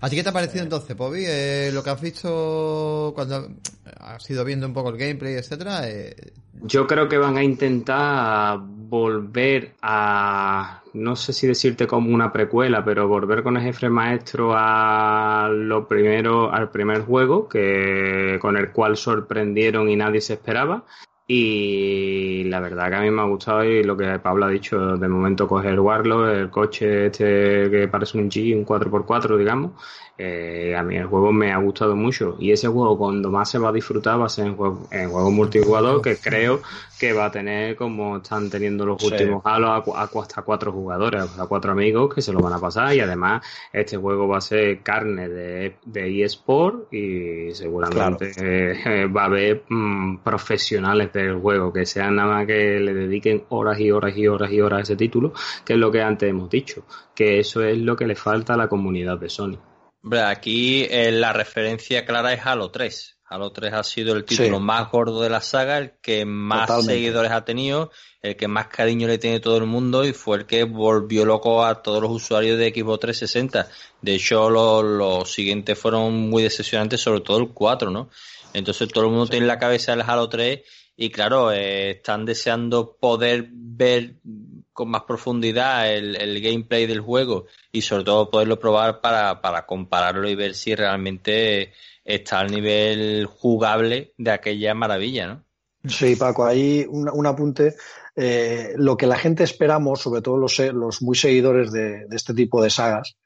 ¿A 0.00 0.08
ti 0.08 0.16
qué 0.16 0.22
te 0.22 0.30
ha 0.30 0.32
parecido 0.32 0.64
entonces, 0.64 0.96
Bobby? 0.96 1.24
Eh, 1.26 1.70
lo 1.72 1.82
que 1.82 1.90
has 1.90 2.00
visto 2.00 3.12
cuando 3.14 3.48
has 4.00 4.30
ido 4.30 4.44
viendo 4.44 4.66
un 4.66 4.72
poco 4.72 4.90
el 4.90 4.96
gameplay, 4.96 5.34
etcétera. 5.34 5.88
eh, 5.88 6.14
Yo 6.62 6.86
creo 6.86 7.08
que 7.08 7.18
van 7.18 7.36
a 7.36 7.42
intentar 7.42 8.58
volver 8.60 9.74
a, 9.82 10.82
no 10.94 11.16
sé 11.16 11.32
si 11.32 11.46
decirte 11.46 11.86
como 11.86 12.14
una 12.14 12.32
precuela, 12.32 12.84
pero 12.84 13.08
volver 13.08 13.42
con 13.42 13.56
el 13.56 13.62
jefe 13.64 13.88
maestro 13.88 14.52
a 14.54 15.48
lo 15.52 15.86
primero, 15.88 16.52
al 16.52 16.70
primer 16.70 17.02
juego, 17.02 17.48
que 17.48 18.38
con 18.40 18.56
el 18.56 18.70
cual 18.72 18.96
sorprendieron 18.96 19.88
y 19.90 19.96
nadie 19.96 20.20
se 20.20 20.34
esperaba. 20.34 20.84
Y 21.26 22.44
la 22.44 22.60
verdad 22.60 22.90
que 22.90 22.96
a 22.96 23.00
mí 23.00 23.10
me 23.10 23.22
ha 23.22 23.24
gustado 23.24 23.64
y 23.64 23.82
lo 23.82 23.96
que 23.96 24.18
Pablo 24.18 24.44
ha 24.44 24.48
dicho, 24.50 24.98
de 24.98 25.08
momento 25.08 25.48
coger 25.48 25.80
Warlock, 25.80 26.28
el 26.28 26.50
coche 26.50 27.06
este 27.06 27.70
que 27.70 27.88
parece 27.90 28.18
un 28.18 28.28
G, 28.30 28.54
un 28.54 28.64
4x4, 28.66 29.38
digamos, 29.38 29.72
eh, 30.18 30.76
a 30.76 30.82
mí 30.82 30.96
el 30.96 31.06
juego 31.06 31.32
me 31.32 31.50
ha 31.50 31.56
gustado 31.56 31.96
mucho. 31.96 32.36
Y 32.38 32.52
ese 32.52 32.68
juego 32.68 32.98
cuando 32.98 33.30
más 33.30 33.50
se 33.50 33.58
va 33.58 33.70
a 33.70 33.72
disfrutar 33.72 34.20
va 34.20 34.26
a 34.26 34.28
ser 34.28 34.46
en 34.48 34.56
juego, 34.56 34.86
en 34.90 35.10
juego 35.10 35.30
multijugador 35.30 36.02
que 36.02 36.20
creo 36.20 36.60
que 36.98 37.12
va 37.12 37.26
a 37.26 37.30
tener 37.30 37.74
como 37.76 38.18
están 38.18 38.50
teniendo 38.50 38.84
los 38.86 39.00
Sí. 39.00 39.06
últimos 39.06 39.42
Halo 39.44 39.72
a, 39.72 39.82
cu- 39.84 39.96
a 39.96 40.08
cu- 40.10 40.20
hasta 40.22 40.42
cuatro 40.42 40.72
jugadores, 40.72 41.22
hasta 41.22 41.46
cuatro 41.46 41.72
amigos 41.72 42.14
que 42.14 42.22
se 42.22 42.32
lo 42.32 42.40
van 42.42 42.52
a 42.52 42.60
pasar. 42.60 42.94
Y 42.94 43.00
además 43.00 43.44
este 43.72 43.96
juego 43.96 44.28
va 44.28 44.38
a 44.38 44.40
ser 44.40 44.82
carne 44.82 45.28
de, 45.28 45.78
de 45.84 46.22
eSport 46.24 46.92
y 46.92 47.52
seguramente 47.54 48.32
eh, 48.36 49.06
va 49.06 49.22
a 49.22 49.26
haber 49.26 49.64
mm, 49.68 50.18
profesionales 50.22 51.12
del 51.20 51.36
juego 51.40 51.72
que 51.72 51.86
sean 51.86 52.16
nada 52.16 52.28
más 52.34 52.46
que 52.46 52.78
le 52.80 52.92
dediquen 52.94 53.44
horas 53.50 53.78
y 53.80 53.90
horas 53.90 54.16
y 54.16 54.26
horas 54.26 54.50
y 54.52 54.60
horas 54.60 54.78
a 54.80 54.82
ese 54.82 54.96
título, 54.96 55.32
que 55.64 55.72
es 55.74 55.78
lo 55.78 55.90
que 55.90 56.02
antes 56.02 56.28
hemos 56.28 56.50
dicho, 56.50 56.84
que 57.14 57.38
eso 57.38 57.62
es 57.64 57.78
lo 57.78 57.96
que 57.96 58.06
le 58.06 58.14
falta 58.16 58.54
a 58.54 58.56
la 58.56 58.68
comunidad 58.68 59.18
de 59.18 59.28
Sony. 59.28 59.58
Hombre, 60.02 60.20
aquí 60.22 60.86
eh, 60.90 61.10
la 61.12 61.32
referencia 61.32 62.04
clara 62.04 62.32
es 62.32 62.40
Halo 62.44 62.70
3. 62.70 63.12
Halo 63.26 63.50
3 63.52 63.72
ha 63.72 63.82
sido 63.82 64.14
el 64.14 64.24
título 64.26 64.58
Sí. 64.58 64.62
más 64.62 64.90
gordo 64.90 65.22
de 65.22 65.30
la 65.30 65.40
saga, 65.40 65.78
el 65.78 65.92
que 66.02 66.26
más 66.26 66.66
Totalmente. 66.66 66.92
seguidores 66.92 67.30
ha 67.32 67.44
tenido, 67.44 67.90
el 68.20 68.36
que 68.36 68.46
más 68.46 68.66
cariño 68.68 69.08
le 69.08 69.16
tiene 69.18 69.40
todo 69.40 69.56
el 69.56 69.64
mundo 69.64 70.04
y 70.04 70.12
fue 70.12 70.36
el 70.36 70.46
que 70.46 70.64
volvió 70.64 71.24
loco 71.24 71.64
a 71.64 71.82
todos 71.82 72.02
los 72.02 72.10
usuarios 72.10 72.58
de 72.58 72.68
Xbox 72.70 73.00
360. 73.00 73.66
De 74.02 74.14
hecho, 74.14 74.50
lo- 74.50 74.82
los 74.82 75.32
siguientes 75.32 75.78
fueron 75.78 76.12
muy 76.28 76.42
decepcionantes, 76.42 77.00
sobre 77.00 77.22
todo 77.22 77.38
el 77.38 77.48
4, 77.48 77.90
¿no? 77.90 78.10
Entonces 78.52 78.88
todo 78.88 79.04
el 79.04 79.10
mundo 79.10 79.26
tiene 79.26 79.44
en 79.44 79.48
la 79.48 79.58
cabeza 79.58 79.94
el 79.94 80.02
Halo 80.02 80.28
3 80.28 80.60
y 80.96 81.10
claro, 81.10 81.52
eh, 81.52 81.90
están 81.90 82.24
deseando 82.24 82.96
poder 83.00 83.48
ver 83.52 84.16
con 84.72 84.90
más 84.90 85.02
profundidad 85.02 85.92
el, 85.92 86.16
el 86.16 86.40
gameplay 86.40 86.86
del 86.86 87.00
juego 87.00 87.46
y 87.72 87.82
sobre 87.82 88.04
todo 88.04 88.30
poderlo 88.30 88.58
probar 88.58 89.00
para, 89.00 89.40
para 89.40 89.66
compararlo 89.66 90.28
y 90.28 90.34
ver 90.34 90.54
si 90.54 90.74
realmente 90.74 91.72
está 92.04 92.40
al 92.40 92.50
nivel 92.50 93.26
jugable 93.26 94.14
de 94.18 94.30
aquella 94.30 94.74
maravilla, 94.74 95.26
¿no? 95.26 95.44
Sí, 95.86 96.16
Paco, 96.16 96.44
ahí 96.44 96.86
un, 96.88 97.08
un 97.12 97.26
apunte. 97.26 97.74
Eh, 98.16 98.72
lo 98.76 98.96
que 98.96 99.06
la 99.06 99.18
gente 99.18 99.44
esperamos, 99.44 100.00
sobre 100.00 100.22
todo 100.22 100.36
los, 100.38 100.58
los 100.58 101.02
muy 101.02 101.16
seguidores 101.16 101.72
de, 101.72 102.06
de 102.06 102.16
este 102.16 102.32
tipo 102.32 102.62
de 102.62 102.70
sagas, 102.70 103.16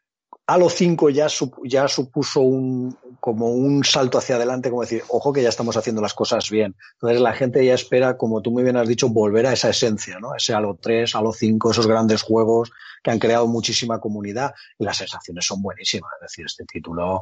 Halo 0.46 0.68
5 0.70 1.10
ya, 1.10 1.26
sup- 1.26 1.60
ya 1.64 1.86
supuso 1.88 2.40
un, 2.40 2.96
como 3.28 3.48
un 3.48 3.84
salto 3.84 4.16
hacia 4.16 4.36
adelante, 4.36 4.70
como 4.70 4.80
decir, 4.80 5.02
ojo 5.08 5.34
que 5.34 5.42
ya 5.42 5.50
estamos 5.50 5.76
haciendo 5.76 6.00
las 6.00 6.14
cosas 6.14 6.48
bien. 6.48 6.74
Entonces 6.94 7.20
la 7.20 7.34
gente 7.34 7.62
ya 7.62 7.74
espera, 7.74 8.16
como 8.16 8.40
tú 8.40 8.50
muy 8.50 8.62
bien 8.62 8.78
has 8.78 8.88
dicho, 8.88 9.10
volver 9.10 9.46
a 9.46 9.52
esa 9.52 9.68
esencia, 9.68 10.18
¿no? 10.18 10.34
Ese 10.34 10.54
Halo 10.54 10.78
3, 10.80 11.14
Halo 11.14 11.34
5, 11.34 11.70
esos 11.70 11.86
grandes 11.86 12.22
juegos 12.22 12.72
que 13.02 13.10
han 13.10 13.18
creado 13.18 13.46
muchísima 13.46 14.00
comunidad 14.00 14.54
y 14.78 14.84
las 14.86 14.96
sensaciones 14.96 15.44
son 15.44 15.60
buenísimas. 15.60 16.10
Es 16.14 16.22
decir, 16.22 16.46
este 16.46 16.64
título, 16.64 17.20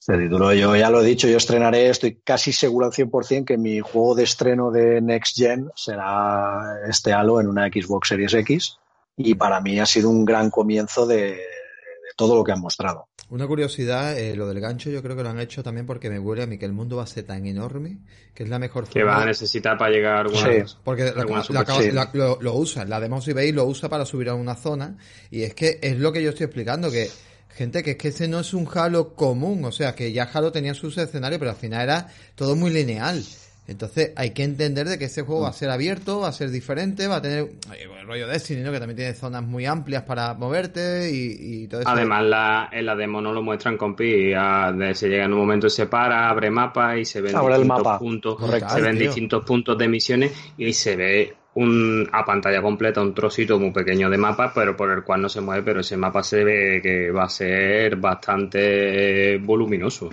este 0.00 0.16
título, 0.16 0.54
yo 0.54 0.74
ya 0.74 0.88
lo 0.88 1.02
he 1.02 1.04
dicho, 1.04 1.28
yo 1.28 1.36
estrenaré, 1.36 1.90
estoy 1.90 2.22
casi 2.24 2.50
seguro 2.50 2.86
al 2.86 2.92
100% 2.92 3.44
que 3.44 3.58
mi 3.58 3.80
juego 3.80 4.14
de 4.14 4.22
estreno 4.22 4.70
de 4.70 5.02
Next 5.02 5.36
Gen 5.36 5.70
será 5.76 6.78
este 6.88 7.12
Halo 7.12 7.42
en 7.42 7.48
una 7.48 7.66
Xbox 7.66 8.08
Series 8.08 8.32
X 8.32 8.78
y 9.18 9.34
para 9.34 9.60
mí 9.60 9.78
ha 9.78 9.84
sido 9.84 10.08
un 10.08 10.24
gran 10.24 10.48
comienzo 10.48 11.06
de, 11.06 11.32
de 11.32 12.16
todo 12.16 12.36
lo 12.36 12.42
que 12.42 12.52
han 12.52 12.60
mostrado. 12.62 13.08
Una 13.32 13.46
curiosidad, 13.46 14.18
eh, 14.18 14.36
lo 14.36 14.46
del 14.46 14.60
gancho 14.60 14.90
yo 14.90 15.02
creo 15.02 15.16
que 15.16 15.22
lo 15.22 15.30
han 15.30 15.40
hecho 15.40 15.62
también 15.62 15.86
porque 15.86 16.10
me 16.10 16.18
huele 16.18 16.42
a 16.42 16.46
mí 16.46 16.58
que 16.58 16.66
el 16.66 16.72
mundo 16.74 16.96
va 16.98 17.04
a 17.04 17.06
ser 17.06 17.24
tan 17.24 17.46
enorme 17.46 17.96
que 18.34 18.42
es 18.42 18.48
la 18.50 18.58
mejor 18.58 18.84
Que 18.86 19.00
forma. 19.00 19.16
va 19.16 19.22
a 19.22 19.26
necesitar 19.26 19.78
para 19.78 19.90
llegar 19.90 20.16
a 20.16 20.20
alguna 20.20 20.52
Sí. 20.52 20.60
cosa. 20.60 20.78
Porque 20.84 21.04
lo, 21.12 21.20
Alguna 21.22 21.42
lo 21.48 21.58
acaba- 21.60 21.80
sí. 21.82 21.90
la- 21.92 22.10
lo- 22.12 22.38
lo 22.42 22.54
usa, 22.54 22.84
la 22.84 23.00
de 23.00 23.08
Mouse 23.08 23.28
y 23.28 23.32
Bay 23.32 23.52
lo 23.52 23.64
usa 23.64 23.88
para 23.88 24.04
subir 24.04 24.28
a 24.28 24.34
una 24.34 24.54
zona 24.54 24.98
y 25.30 25.44
es 25.44 25.54
que 25.54 25.78
es 25.80 25.96
lo 25.98 26.12
que 26.12 26.22
yo 26.22 26.28
estoy 26.28 26.44
explicando, 26.44 26.90
que 26.90 27.08
gente 27.56 27.82
que 27.82 27.92
es 27.92 27.96
que 27.96 28.08
ese 28.08 28.28
no 28.28 28.40
es 28.40 28.52
un 28.52 28.68
Halo 28.70 29.14
común, 29.14 29.64
o 29.64 29.72
sea 29.72 29.94
que 29.94 30.12
ya 30.12 30.24
Halo 30.24 30.52
tenía 30.52 30.74
sus 30.74 30.98
escenarios 30.98 31.38
pero 31.38 31.52
al 31.52 31.56
final 31.56 31.82
era 31.84 32.08
todo 32.34 32.54
muy 32.54 32.70
lineal. 32.70 33.24
Entonces 33.72 34.12
hay 34.16 34.30
que 34.30 34.44
entender 34.44 34.88
de 34.88 34.98
que 34.98 35.06
este 35.06 35.22
juego 35.22 35.42
va 35.42 35.48
a 35.48 35.52
ser 35.52 35.70
abierto, 35.70 36.20
va 36.20 36.28
a 36.28 36.32
ser 36.32 36.50
diferente, 36.50 37.06
va 37.08 37.16
a 37.16 37.22
tener 37.22 37.40
eh, 37.74 37.88
el 38.00 38.06
rollo 38.06 38.26
Destiny, 38.28 38.60
¿no? 38.62 38.70
que 38.72 38.78
también 38.78 38.96
tiene 38.96 39.14
zonas 39.14 39.42
muy 39.42 39.66
amplias 39.66 40.02
para 40.04 40.34
moverte 40.34 41.10
y, 41.12 41.64
y 41.64 41.66
todo 41.68 41.80
eso. 41.82 41.90
Además, 41.90 42.24
la, 42.24 42.68
en 42.72 42.86
la 42.86 42.94
demo 42.96 43.20
no 43.20 43.32
lo 43.32 43.42
muestran 43.42 43.76
compi. 43.76 44.32
a- 44.34 44.72
de- 44.72 44.94
se 44.94 45.08
llega 45.08 45.24
en 45.24 45.32
un 45.32 45.38
momento, 45.40 45.68
se 45.68 45.86
para, 45.86 46.28
abre 46.28 46.50
mapa 46.50 46.96
y 46.96 47.04
se 47.04 47.20
ven 47.20 47.34
el 47.34 47.42
distintos 47.46 47.66
mapa. 47.82 47.98
puntos. 47.98 48.36
Correcto. 48.36 48.68
Se 48.74 48.80
ven 48.80 48.96
Tío. 48.96 49.06
distintos 49.06 49.44
puntos 49.44 49.76
de 49.76 49.88
misiones 49.88 50.32
y 50.56 50.72
se 50.72 50.94
ve 50.96 51.34
un, 51.54 52.08
a 52.12 52.24
pantalla 52.24 52.62
completa 52.62 53.02
un 53.02 53.12
trocito 53.14 53.58
muy 53.58 53.72
pequeño 53.72 54.08
de 54.08 54.16
mapa, 54.16 54.52
pero 54.54 54.76
por 54.76 54.90
el 54.90 55.02
cual 55.02 55.20
no 55.22 55.28
se 55.28 55.40
mueve. 55.40 55.62
Pero 55.62 55.80
ese 55.80 55.96
mapa 55.96 56.22
se 56.22 56.44
ve 56.44 56.80
que 56.82 57.10
va 57.10 57.24
a 57.24 57.28
ser 57.28 57.96
bastante 57.96 59.38
voluminoso. 59.38 60.10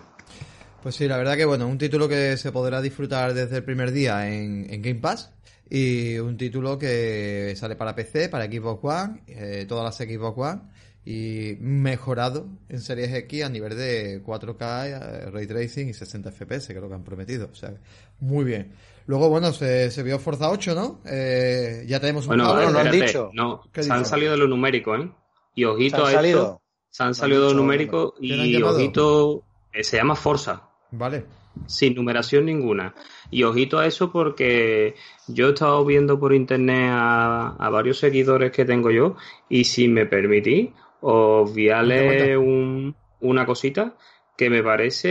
Pues 0.82 0.96
sí, 0.96 1.08
la 1.08 1.18
verdad 1.18 1.36
que 1.36 1.46
bueno, 1.46 1.68
un 1.68 1.78
título 1.78 2.08
que 2.08 2.38
se 2.38 2.52
podrá 2.52 2.82
disfrutar 2.82 3.34
desde 3.34 3.58
el 3.58 3.64
primer 3.64 3.92
día 3.92 4.28
en, 4.34 4.66
en 4.70 4.82
Game 4.82 5.00
Pass 5.00 5.34
y 5.70 6.18
un 6.20 6.38
título 6.38 6.80
que 6.80 7.54
sale 7.58 7.76
para 7.76 7.94
PC, 7.96 8.30
para 8.30 8.46
Xbox 8.46 8.80
One, 8.84 9.24
eh, 9.28 9.66
todas 9.68 9.84
las 9.84 9.98
Xbox 9.98 10.38
One 10.38 10.62
y 11.06 11.58
mejorado 11.60 12.48
en 12.70 12.80
Series 12.82 13.14
X 13.14 13.44
a 13.44 13.50
nivel 13.50 13.76
de 13.78 14.24
4K, 14.24 14.88
eh, 14.88 15.32
Ray 15.32 15.48
Tracing 15.48 15.90
y 15.90 15.94
60 15.94 16.32
FPS, 16.32 16.68
que 16.68 16.74
es 16.76 16.82
lo 16.82 16.88
que 16.88 16.96
han 16.96 17.04
prometido. 17.04 17.50
O 17.52 17.56
sea, 17.56 17.74
muy 18.20 18.46
bien. 18.46 18.72
Luego, 19.06 19.28
bueno, 19.30 19.52
se, 19.52 19.92
se 19.92 20.04
vio 20.04 20.18
Forza 20.20 20.50
8, 20.50 20.76
¿no? 20.76 21.02
Eh, 21.06 21.84
ya 21.88 22.00
tenemos 22.00 22.24
un 22.26 22.30
Bueno, 22.30 22.52
Halo, 22.52 22.66
no 22.68 22.72
lo 22.72 22.80
han 22.80 22.86
espérate, 22.88 23.08
dicho. 23.08 23.32
no, 23.34 23.64
¿Qué 23.74 23.84
se 23.84 23.92
han 23.92 24.06
salido 24.06 24.32
de 24.34 24.38
los 24.38 24.50
numéricos, 24.50 25.00
¿eh? 25.02 25.12
Y 25.56 25.66
ojito 25.66 25.98
¿Se 25.98 26.02
han 26.02 26.06
a 26.06 26.10
esto. 26.10 26.18
salido? 26.22 26.62
Se 26.90 27.04
han 27.04 27.16
salido 27.16 27.40
de 27.40 27.44
los 27.46 27.54
dicho- 27.54 27.62
numéricos 27.64 28.14
¿Qué 28.20 28.28
le 28.28 28.34
han 28.42 28.48
y 28.48 28.62
ojito. 28.64 29.44
eh, 29.74 29.84
se 29.84 29.98
llama 29.98 30.16
Forza. 30.16 30.69
Vale. 30.92 31.26
sin 31.68 31.94
numeración 31.96 32.46
ninguna. 32.46 32.94
Y 33.30 33.44
ojito 33.44 33.80
a 33.80 33.86
eso 33.86 34.12
porque 34.12 34.96
yo 35.28 35.48
he 35.50 35.54
estado 35.54 35.84
viendo 35.86 36.20
por 36.20 36.34
internet 36.34 36.90
a, 36.92 37.56
a 37.60 37.70
varios 37.70 38.00
seguidores 38.00 38.52
que 38.52 38.66
tengo 38.66 38.90
yo 38.92 39.16
y 39.50 39.66
si 39.66 39.88
me 39.88 40.06
permitís, 40.06 40.70
os 41.02 41.52
voy 41.54 41.70
a 41.70 41.82
leer 41.84 42.38
un- 42.38 42.96
una 43.20 43.46
cosita 43.46 43.96
que 44.38 44.50
me 44.50 44.64
parece 44.64 45.10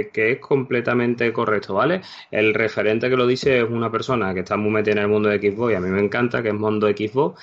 eh, 0.00 0.10
que 0.12 0.32
es 0.32 0.38
completamente 0.38 1.32
correcto, 1.32 1.74
¿vale? 1.74 2.00
El 2.30 2.54
referente 2.54 3.10
que 3.10 3.16
lo 3.16 3.26
dice 3.26 3.58
es 3.58 3.68
una 3.68 3.90
persona 3.90 4.32
que 4.34 4.40
está 4.40 4.56
muy 4.56 4.70
metida 4.70 4.92
en 4.92 4.98
el 4.98 5.08
mundo 5.08 5.28
de 5.28 5.38
Xbox 5.40 5.72
y 5.72 5.74
a 5.74 5.80
mí 5.80 5.88
me 5.90 6.00
encanta, 6.00 6.40
que 6.42 6.48
es 6.50 6.54
mundo 6.54 6.86
de 6.86 6.94
Xbox. 6.96 7.42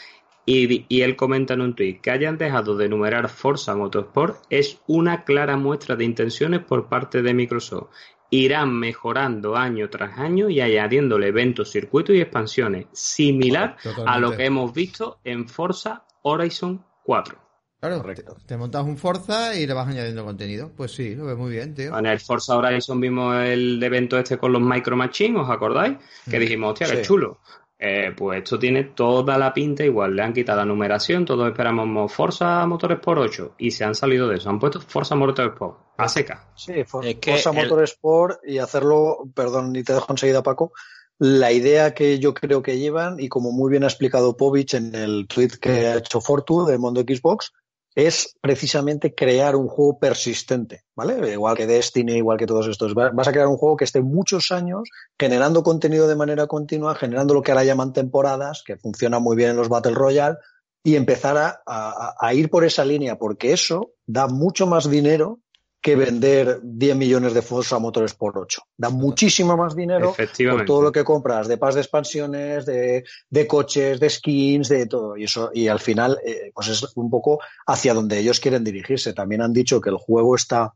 Y, 0.50 0.86
y 0.88 1.02
él 1.02 1.18
comenta 1.18 1.56
en 1.56 1.62
un 1.62 1.76
tuit 1.76 2.00
que 2.00 2.10
hayan 2.10 2.38
dejado 2.38 2.78
de 2.78 2.88
numerar 2.88 3.28
Forza 3.28 3.76
Motorsport 3.76 4.45
es 4.50 4.80
una 4.88 5.26
clara 5.26 5.58
muestra 5.58 5.98
de 5.98 6.06
intenciones 6.06 6.62
por 6.62 6.88
parte 6.88 7.22
de 7.22 7.34
Microsoft. 7.34 7.89
Irán 8.30 8.74
mejorando 8.74 9.56
año 9.58 9.89
tras 9.89 10.18
año 10.18 10.50
y 10.50 10.62
añadiéndole 10.62 11.28
eventos, 11.28 11.70
circuitos 11.72 12.16
y 12.16 12.22
expansiones, 12.22 12.88
similar 12.93 13.76
Totalmente. 13.84 14.10
a 14.12 14.20
lo 14.20 14.36
que 14.38 14.45
hemos 14.45 14.74
visto 14.74 15.20
en 15.26 15.48
Forza 15.50 16.06
Horizon 16.24 16.84
4. 17.04 17.38
Claro, 17.80 17.95
te, 17.98 18.02
Correcto. 18.02 18.38
te 18.45 18.58
montas 18.58 18.84
un 18.86 18.98
Forza 18.98 19.54
y 19.56 19.68
le 19.68 19.74
vas 19.74 19.88
añadiendo 19.88 20.26
contenido. 20.26 20.72
Pues 20.76 20.91
sí, 20.93 21.14
lo 21.16 21.26
ves 21.26 21.38
muy 21.38 21.52
bien, 21.52 21.76
tío. 21.76 21.98
En 21.98 22.06
el 22.06 22.20
Forza 22.20 22.58
Horizon 22.58 23.00
vimos 23.00 23.36
el 23.43 23.82
evento 23.84 24.18
este 24.18 24.38
con 24.38 24.52
los 24.54 24.62
Micro 24.62 24.95
Machines, 24.98 25.41
¿os 25.43 25.50
acordáis? 25.50 25.98
Que 26.30 26.39
dijimos, 26.39 26.72
hostia, 26.72 26.88
qué 26.89 26.98
Sí. 26.98 27.04
chulo. 27.04 27.39
Eh, 27.80 28.11
pues 28.17 28.39
esto 28.39 28.57
tiene 28.57 28.86
toda 28.86 29.38
la 29.38 29.53
pinta 29.53 29.84
igual, 29.86 30.15
le 30.15 30.23
han 30.23 30.34
quitado 30.34 30.57
la 30.57 30.65
numeración, 30.65 31.25
todos 31.25 31.47
esperamos 31.47 32.11
Forza 32.11 32.65
Motorsport 32.65 33.21
8 33.21 33.53
y 33.59 33.69
se 33.69 33.84
han 33.84 33.93
salido 33.93 34.28
de 34.28 34.38
eso, 34.38 34.49
han 34.49 34.57
puesto 34.59 34.82
Forza 34.82 35.13
Motorsport 35.13 35.78
a 35.97 36.07
seca. 36.09 36.47
Sí, 36.55 36.84
For- 36.86 37.05
Es 37.05 37.15
que 37.17 37.34
Forza 37.34 37.51
el- 37.51 37.55
Motorsport 37.57 38.39
y 38.47 38.57
hacerlo, 38.57 39.30
perdón, 39.36 39.75
y 39.75 39.84
te 39.84 39.93
dejo 39.93 40.11
enseguida, 40.11 40.41
Paco, 40.41 40.71
la 41.19 41.51
idea 41.51 41.93
que 41.93 42.17
yo 42.17 42.34
creo 42.34 42.63
que 42.63 42.80
llevan, 42.80 43.19
y 43.19 43.30
como 43.30 43.51
muy 43.51 43.69
bien 43.69 43.84
ha 43.84 43.88
explicado 43.88 44.36
Povich 44.38 44.73
en 44.73 44.95
el 44.95 45.28
tweet 45.28 45.49
que 45.61 45.69
ha 45.88 45.97
hecho 45.97 46.19
Fortu 46.19 46.65
del 46.65 46.80
mundo 46.80 47.01
Xbox, 47.01 47.53
es 47.98 48.38
precisamente 48.41 49.16
crear 49.16 49.56
un 49.56 49.68
juego 49.68 49.98
persistente, 49.98 50.84
¿vale? 50.95 51.34
Igual 51.34 51.58
que 51.58 51.66
Destiny, 51.66 52.14
igual 52.18 52.38
que 52.38 52.45
todos 52.45 52.68
estos. 52.68 52.93
Va- 52.95 53.10
Vas 53.10 53.28
a 53.28 53.32
crear 53.32 53.48
un 53.48 53.58
juego 53.58 53.76
que 53.76 53.86
esté 53.86 54.02
muchos 54.02 54.52
años 54.52 54.88
generando 55.20 55.64
contenido 55.64 56.08
de 56.08 56.16
manera 56.16 56.45
continua, 56.45 56.93
generando 56.93 57.34
lo 57.34 57.41
que 57.41 57.52
ahora 57.52 57.64
llaman 57.64 57.93
temporadas, 57.93 58.62
que 58.64 58.78
funciona 58.78 59.18
muy 59.18 59.36
bien 59.36 59.50
en 59.50 59.56
los 59.58 59.68
Battle 59.68 59.95
Royale, 59.95 60.38
y 60.84 60.95
empezar 60.95 61.38
a, 61.38 61.60
a- 61.66 62.14
a 62.20 62.34
ir 62.36 62.52
por 62.52 62.64
esa 62.64 62.86
línea, 62.86 63.18
porque 63.18 63.52
eso 63.52 63.93
da 64.06 64.28
mucho 64.28 64.68
más 64.68 64.88
dinero 64.88 65.39
que 65.80 65.95
vender 65.95 66.59
10 66.63 66.95
millones 66.97 67.34
de 67.34 67.41
Forza 67.41 67.80
Motorsport 67.80 68.36
8. 68.38 68.61
Da 68.78 68.89
muchísimo 68.89 69.55
más 69.55 69.75
dinero 69.75 70.13
por 70.51 70.65
todo 70.65 70.82
lo 70.82 70.91
que 70.91 71.03
compras 71.03 71.47
de 71.47 71.57
pas 71.57 71.75
de 71.75 71.82
expansiones, 71.82 72.65
de, 72.65 73.05
de 73.30 73.47
coches, 73.47 73.99
de 73.99 74.09
skins, 74.09 74.67
de 74.69 74.86
todo. 74.88 75.15
Y 75.15 75.23
eso, 75.25 75.49
y 75.53 75.67
al 75.67 75.80
final, 75.80 76.19
eh, 76.25 76.51
pues 76.53 76.67
es 76.69 76.86
un 76.95 77.09
poco 77.09 77.39
hacia 77.67 77.93
donde 77.93 78.17
ellos 78.19 78.39
quieren 78.39 78.63
dirigirse. 78.63 79.13
También 79.13 79.41
han 79.41 79.53
dicho 79.53 79.80
que 79.80 79.89
el 79.89 79.97
juego 79.97 80.36
está 80.36 80.73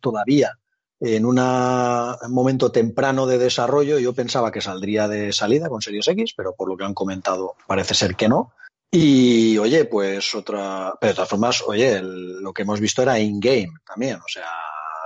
todavía 0.00 0.58
en 1.00 1.24
una- 1.24 2.16
un 2.22 2.32
momento 2.32 2.70
temprano 2.72 3.26
de 3.26 3.38
desarrollo. 3.38 3.98
Yo 3.98 4.12
pensaba 4.12 4.50
que 4.50 4.60
saldría 4.60 5.08
de 5.08 5.32
salida 5.32 5.68
con 5.68 5.80
Series 5.80 6.08
X, 6.08 6.34
pero 6.36 6.54
por 6.54 6.68
lo 6.68 6.76
que 6.76 6.84
han 6.84 6.94
comentado 6.94 7.54
parece 7.66 7.94
ser 7.94 8.14
que 8.16 8.28
no. 8.28 8.52
Y 8.90 9.58
oye, 9.58 9.84
pues 9.84 10.34
otra, 10.34 10.94
pero 10.98 11.10
de 11.10 11.14
todas 11.14 11.28
formas, 11.28 11.62
oye, 11.66 11.96
el- 11.98 12.40
lo 12.40 12.52
que 12.52 12.62
hemos 12.62 12.80
visto 12.80 13.02
era 13.02 13.18
in-game 13.18 13.68
también, 13.86 14.16
o 14.16 14.28
sea, 14.28 14.46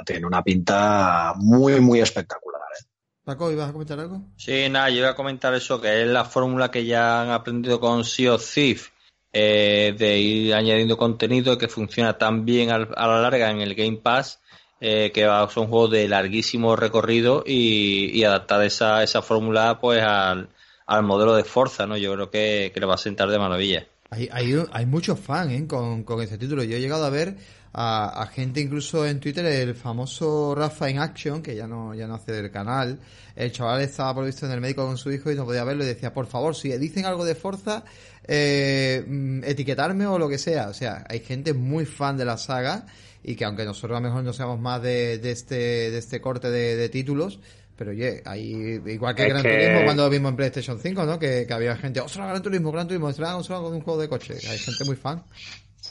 tiene 0.07 0.27
una 0.27 0.43
pinta 0.43 1.33
muy, 1.37 1.81
muy 1.81 2.01
espectacular. 2.01 2.61
¿eh? 2.81 2.85
Paco, 3.25 3.51
¿ibas 3.51 3.71
a 3.71 3.73
comentar 3.73 3.99
algo? 3.99 4.23
Sí, 4.37 4.69
nada, 4.69 4.89
yo 4.91 4.99
iba 4.99 5.11
a 5.11 5.15
comentar 5.17 5.53
eso, 5.55 5.81
que 5.81 6.03
es 6.03 6.09
la 6.09 6.25
fórmula 6.25 6.71
que 6.71 6.85
ya 6.85 7.23
han 7.23 7.31
aprendido 7.31 7.81
con 7.81 8.05
Sea 8.05 8.35
of 8.35 8.55
Thief, 8.55 8.91
eh, 9.33 9.95
de 9.99 10.19
ir 10.19 10.55
añadiendo 10.55 10.97
contenido 10.97 11.59
que 11.59 11.67
funciona 11.69 12.17
tan 12.19 12.45
bien 12.45 12.71
al- 12.71 12.93
a 12.97 13.07
la 13.09 13.21
larga 13.21 13.51
en 13.51 13.63
el 13.63 13.75
Game 13.75 13.97
Pass, 13.97 14.41
eh, 14.81 15.11
que 15.13 15.27
va- 15.27 15.49
son 15.51 15.67
juegos 15.69 15.91
de 15.91 16.07
larguísimo 16.09 16.77
recorrido 16.77 17.43
y, 17.47 18.11
y 18.17 18.25
adaptar 18.25 18.63
esa, 18.65 19.03
esa 19.03 19.23
fórmula 19.23 19.79
pues 19.81 20.03
al, 20.03 20.49
al 20.93 21.03
modelo 21.05 21.35
de 21.35 21.45
Forza, 21.45 21.87
¿no? 21.87 21.97
Yo 21.97 22.13
creo 22.13 22.31
que, 22.31 22.71
que 22.73 22.81
le 22.81 22.87
va 22.87 22.95
a 22.95 22.99
sentar 22.99 23.31
de 23.31 23.39
maravilla. 23.39 23.87
Hay, 24.11 24.29
hay, 24.31 24.63
hay 24.73 24.85
muchos 24.85 25.19
fans 25.19 25.53
¿eh? 25.53 25.67
con, 25.67 26.05
con 26.05 26.21
este 26.21 26.37
título. 26.37 26.63
Yo 26.65 26.77
he 26.77 26.81
llegado 26.81 27.07
a 27.07 27.11
ver 27.11 27.39
a, 27.73 28.29
gente 28.31 28.61
incluso 28.61 29.07
en 29.07 29.19
Twitter, 29.19 29.47
el 29.47 29.75
famoso 29.75 30.55
Rafa 30.55 30.91
in 30.91 30.99
Action, 30.99 31.43
que 31.43 31.57
ya 31.57 31.67
no, 31.67 31.95
ya 31.95 32.07
no 32.07 32.17
hace 32.17 32.33
del 32.33 32.51
canal. 32.51 33.01
El 33.35 33.51
chaval 33.53 33.81
estaba 33.81 34.15
por 34.15 34.27
visto 34.27 34.45
en 34.45 34.53
el 34.53 34.61
médico 34.61 34.85
con 34.85 34.99
su 34.99 35.11
hijo 35.11 35.33
y 35.33 35.35
no 35.35 35.47
podía 35.47 35.65
verlo 35.65 35.83
y 35.83 35.87
decía, 35.87 36.13
por 36.13 36.27
favor, 36.27 36.55
si 36.55 36.69
dicen 36.77 37.07
algo 37.07 37.25
de 37.25 37.35
Forza, 37.37 37.85
eh, 38.25 39.03
mm, 39.09 39.45
etiquetarme 39.45 40.07
o 40.07 40.19
lo 40.19 40.29
que 40.29 40.37
sea. 40.37 40.69
O 40.69 40.75
sea, 40.75 41.07
hay 41.09 41.21
gente 41.21 41.55
muy 41.55 41.87
fan 41.87 42.19
de 42.19 42.27
la 42.27 42.37
saga 42.37 42.85
y 43.25 43.35
que 43.35 43.47
aunque 43.47 43.65
nosotros 43.65 43.97
a 43.97 44.01
lo 44.03 44.09
mejor 44.09 44.25
no 44.25 44.35
seamos 44.35 44.61
más 44.61 44.83
de, 44.83 45.17
de 45.17 45.31
este, 45.31 45.55
de 45.91 45.97
este 45.97 46.21
corte 46.21 46.51
de 46.51 46.89
títulos, 46.91 47.39
pero 47.77 47.91
oye, 47.93 48.23
hay, 48.25 48.81
igual 48.87 49.15
que 49.15 49.23
Es 49.23 49.29
Gran 49.29 49.43
que- 49.43 49.51
Turismo 49.51 49.85
cuando 49.85 50.05
lo 50.05 50.11
vimos 50.11 50.31
en 50.31 50.37
PlayStation 50.37 50.79
5, 50.79 51.05
¿no? 51.05 51.19
Que, 51.19 51.45
que 51.47 51.53
había 51.53 51.77
gente, 51.77 52.01
ostras, 52.01 52.29
Gran 52.29 52.43
Turismo, 52.43 52.73
Gran 52.73 52.87
Turismo, 52.87 53.07
un 53.09 53.45
solo 53.45 53.69
un 53.69 53.81
juego 53.81 54.01
de 54.01 54.09
coche. 54.09 54.35
Hay 54.51 54.59
gente 54.59 54.85
muy 54.85 54.97
fan. 54.97 55.23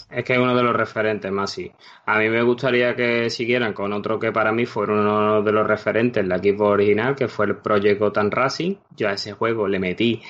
Es 0.10 0.26
que 0.26 0.34
es 0.34 0.40
uno 0.40 0.56
de 0.56 0.64
los 0.64 0.76
referentes 0.76 1.32
más, 1.32 1.52
sí. 1.52 1.72
A 2.06 2.20
mí 2.20 2.30
me 2.30 2.42
gustaría 2.44 2.96
que 2.96 3.30
siguieran 3.30 3.74
con 3.74 3.94
otro 3.94 4.20
que 4.20 4.32
para 4.32 4.52
mí 4.52 4.66
fue 4.66 4.84
uno 4.86 5.42
de 5.42 5.52
los 5.54 5.66
referentes, 5.66 6.26
la 6.26 6.36
equipo 6.38 6.66
original, 6.66 7.16
que 7.16 7.28
fue 7.30 7.46
el 7.46 7.58
Project 7.58 8.00
Gotham 8.00 8.30
Racing. 8.30 8.76
Yo 8.96 9.08
a 9.08 9.14
ese 9.14 9.32
juego 9.34 9.68
le 9.70 9.80
metí 9.80 10.22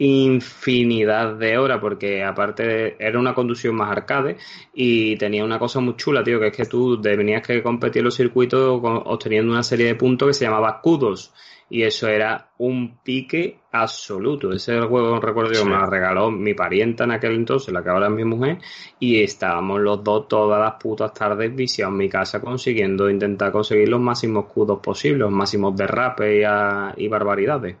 infinidad 0.00 1.34
de 1.34 1.58
horas 1.58 1.78
porque 1.80 2.24
aparte 2.24 2.62
de- 2.66 2.96
era 2.98 3.18
una 3.18 3.34
conducción 3.34 3.74
más 3.76 3.90
arcade 3.90 4.36
y 4.74 5.16
tenía 5.16 5.44
una 5.44 5.58
cosa 5.58 5.80
muy 5.80 5.96
chula, 5.96 6.24
tío, 6.24 6.40
que 6.40 6.48
es 6.48 6.56
que 6.56 6.64
tú 6.66 7.00
tenías 7.00 7.46
que 7.46 7.62
competir 7.62 8.02
los 8.02 8.14
circuitos 8.16 8.80
con- 8.80 9.02
obteniendo 9.04 9.52
una 9.52 9.62
serie 9.62 9.86
de 9.86 9.94
puntos 9.94 10.28
que 10.28 10.34
se 10.34 10.44
llamaba 10.46 10.70
escudos 10.70 11.32
y 11.72 11.82
eso 11.84 12.08
era 12.08 12.48
un 12.58 12.98
pique 13.04 13.58
absoluto. 13.70 14.52
Ese 14.52 14.72
es 14.76 14.82
el 14.82 14.88
juego, 14.88 15.20
recuerdo 15.20 15.52
yo, 15.52 15.64
me 15.64 15.76
lo 15.76 15.86
regaló 15.86 16.30
mi 16.30 16.52
parienta 16.54 17.04
en 17.04 17.12
aquel 17.12 17.34
entonces, 17.34 17.72
la 17.72 17.82
que 17.84 17.90
ahora 17.90 18.06
es 18.06 18.12
mi 18.12 18.24
mujer, 18.24 18.58
y 18.98 19.22
estábamos 19.22 19.80
los 19.80 20.02
dos 20.02 20.26
todas 20.26 20.58
las 20.60 20.74
putas 20.82 21.12
tardes 21.14 21.54
viciados 21.54 21.92
en 21.92 21.98
mi 21.98 22.08
casa 22.08 22.40
consiguiendo 22.40 23.08
intentar 23.08 23.52
conseguir 23.52 23.88
los 23.88 24.00
máximos 24.00 24.46
escudos 24.46 24.80
posibles, 24.82 25.20
los 25.20 25.30
máximos 25.30 25.76
derrapes 25.76 26.40
y, 26.40 26.42
a- 26.44 26.92
y 26.96 27.06
barbaridades. 27.06 27.76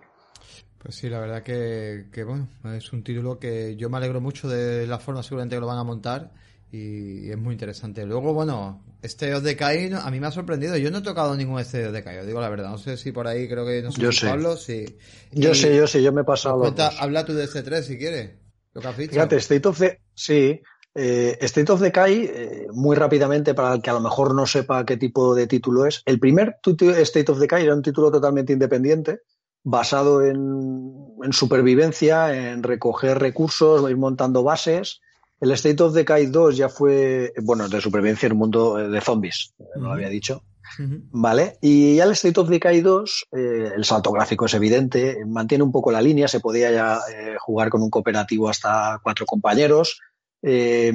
Pues 0.82 0.94
sí, 0.94 1.10
la 1.10 1.20
verdad 1.20 1.42
que, 1.42 2.06
que, 2.10 2.24
bueno, 2.24 2.48
es 2.74 2.92
un 2.92 3.02
título 3.04 3.38
que 3.38 3.76
yo 3.76 3.90
me 3.90 3.98
alegro 3.98 4.20
mucho 4.22 4.48
de 4.48 4.86
la 4.86 4.98
forma 4.98 5.22
seguramente 5.22 5.56
que 5.56 5.60
lo 5.60 5.66
van 5.66 5.78
a 5.78 5.84
montar 5.84 6.32
y 6.72 7.30
es 7.30 7.36
muy 7.36 7.52
interesante. 7.52 8.06
Luego, 8.06 8.32
bueno, 8.32 8.82
este 9.02 9.34
of 9.34 9.42
Decay 9.42 9.92
a 9.92 10.10
mí 10.10 10.20
me 10.20 10.28
ha 10.28 10.30
sorprendido. 10.30 10.78
Yo 10.78 10.90
no 10.90 10.98
he 10.98 11.02
tocado 11.02 11.36
ningún 11.36 11.60
este 11.60 11.86
of 11.86 11.92
Decay, 11.92 12.18
os 12.18 12.26
digo 12.26 12.40
la 12.40 12.48
verdad. 12.48 12.70
No 12.70 12.78
sé 12.78 12.96
si 12.96 13.12
por 13.12 13.26
ahí 13.26 13.46
creo 13.46 13.66
que 13.66 13.82
no 13.82 13.92
sé 13.92 14.00
Yo 14.00 14.10
si 14.10 14.20
sí. 14.20 14.26
Pablo, 14.26 14.56
sí. 14.56 14.86
Yo 15.32 15.54
sé, 15.54 15.76
yo 15.76 15.86
sé, 15.86 16.02
yo 16.02 16.12
me 16.12 16.22
he 16.22 16.24
pasado 16.24 16.60
Cuenta, 16.60 16.88
habla 16.98 17.26
tú 17.26 17.34
de 17.34 17.44
este 17.44 17.62
3 17.62 17.84
si 17.84 17.98
quieres. 17.98 18.30
Lo 18.72 18.80
que 18.80 18.88
has 18.88 18.96
visto. 18.96 19.14
Fíjate, 19.14 19.36
State 19.36 19.68
of 19.68 19.78
the... 19.78 20.00
Sí, 20.14 20.62
eh, 20.94 21.36
State 21.40 21.72
of 21.72 21.80
Decay, 21.80 22.24
eh, 22.24 22.66
muy 22.72 22.96
rápidamente, 22.96 23.52
para 23.52 23.74
el 23.74 23.82
que 23.82 23.90
a 23.90 23.94
lo 23.94 24.00
mejor 24.00 24.34
no 24.34 24.46
sepa 24.46 24.86
qué 24.86 24.96
tipo 24.96 25.34
de 25.34 25.46
título 25.46 25.86
es. 25.86 26.02
El 26.06 26.18
primer 26.18 26.56
State 26.64 27.32
of 27.32 27.38
Decay 27.38 27.64
era 27.64 27.74
un 27.74 27.82
título 27.82 28.10
totalmente 28.10 28.52
independiente, 28.52 29.20
basado 29.62 30.24
en, 30.24 30.92
en 31.22 31.32
supervivencia, 31.32 32.50
en 32.52 32.62
recoger 32.62 33.18
recursos, 33.18 33.88
ir 33.90 33.96
montando 33.96 34.42
bases. 34.42 35.00
El 35.40 35.52
State 35.52 35.82
of 35.82 35.94
Decay 35.94 36.26
2 36.26 36.56
ya 36.56 36.68
fue, 36.68 37.32
bueno, 37.42 37.68
de 37.68 37.80
supervivencia 37.80 38.26
en 38.26 38.32
un 38.32 38.38
mundo 38.38 38.78
eh, 38.78 38.88
de 38.88 39.00
zombies, 39.00 39.54
eh, 39.58 39.64
no 39.76 39.88
lo 39.88 39.92
había 39.92 40.08
dicho. 40.08 40.42
Vale, 40.78 41.58
y 41.60 41.96
ya 41.96 42.04
el 42.04 42.12
State 42.12 42.38
of 42.40 42.48
Decay 42.48 42.80
2, 42.80 43.28
eh, 43.32 43.72
el 43.74 43.84
salto 43.84 44.12
gráfico 44.12 44.46
es 44.46 44.54
evidente, 44.54 45.18
mantiene 45.26 45.64
un 45.64 45.72
poco 45.72 45.90
la 45.90 46.00
línea, 46.00 46.28
se 46.28 46.40
podía 46.40 46.70
ya 46.70 47.00
eh, 47.12 47.36
jugar 47.38 47.70
con 47.70 47.82
un 47.82 47.90
cooperativo 47.90 48.48
hasta 48.48 49.00
cuatro 49.02 49.26
compañeros. 49.26 50.00
eh, 50.42 50.92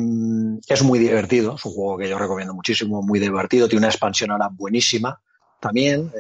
es 0.68 0.84
muy 0.84 0.98
divertido, 0.98 1.56
es 1.56 1.66
un 1.66 1.74
juego 1.74 1.98
que 1.98 2.10
yo 2.10 2.18
recomiendo 2.18 2.54
muchísimo, 2.54 3.02
muy 3.02 3.20
divertido, 3.20 3.68
tiene 3.68 3.80
una 3.80 3.90
expansión 3.90 4.32
ahora 4.32 4.50
buenísima 4.52 5.22
también. 5.60 6.12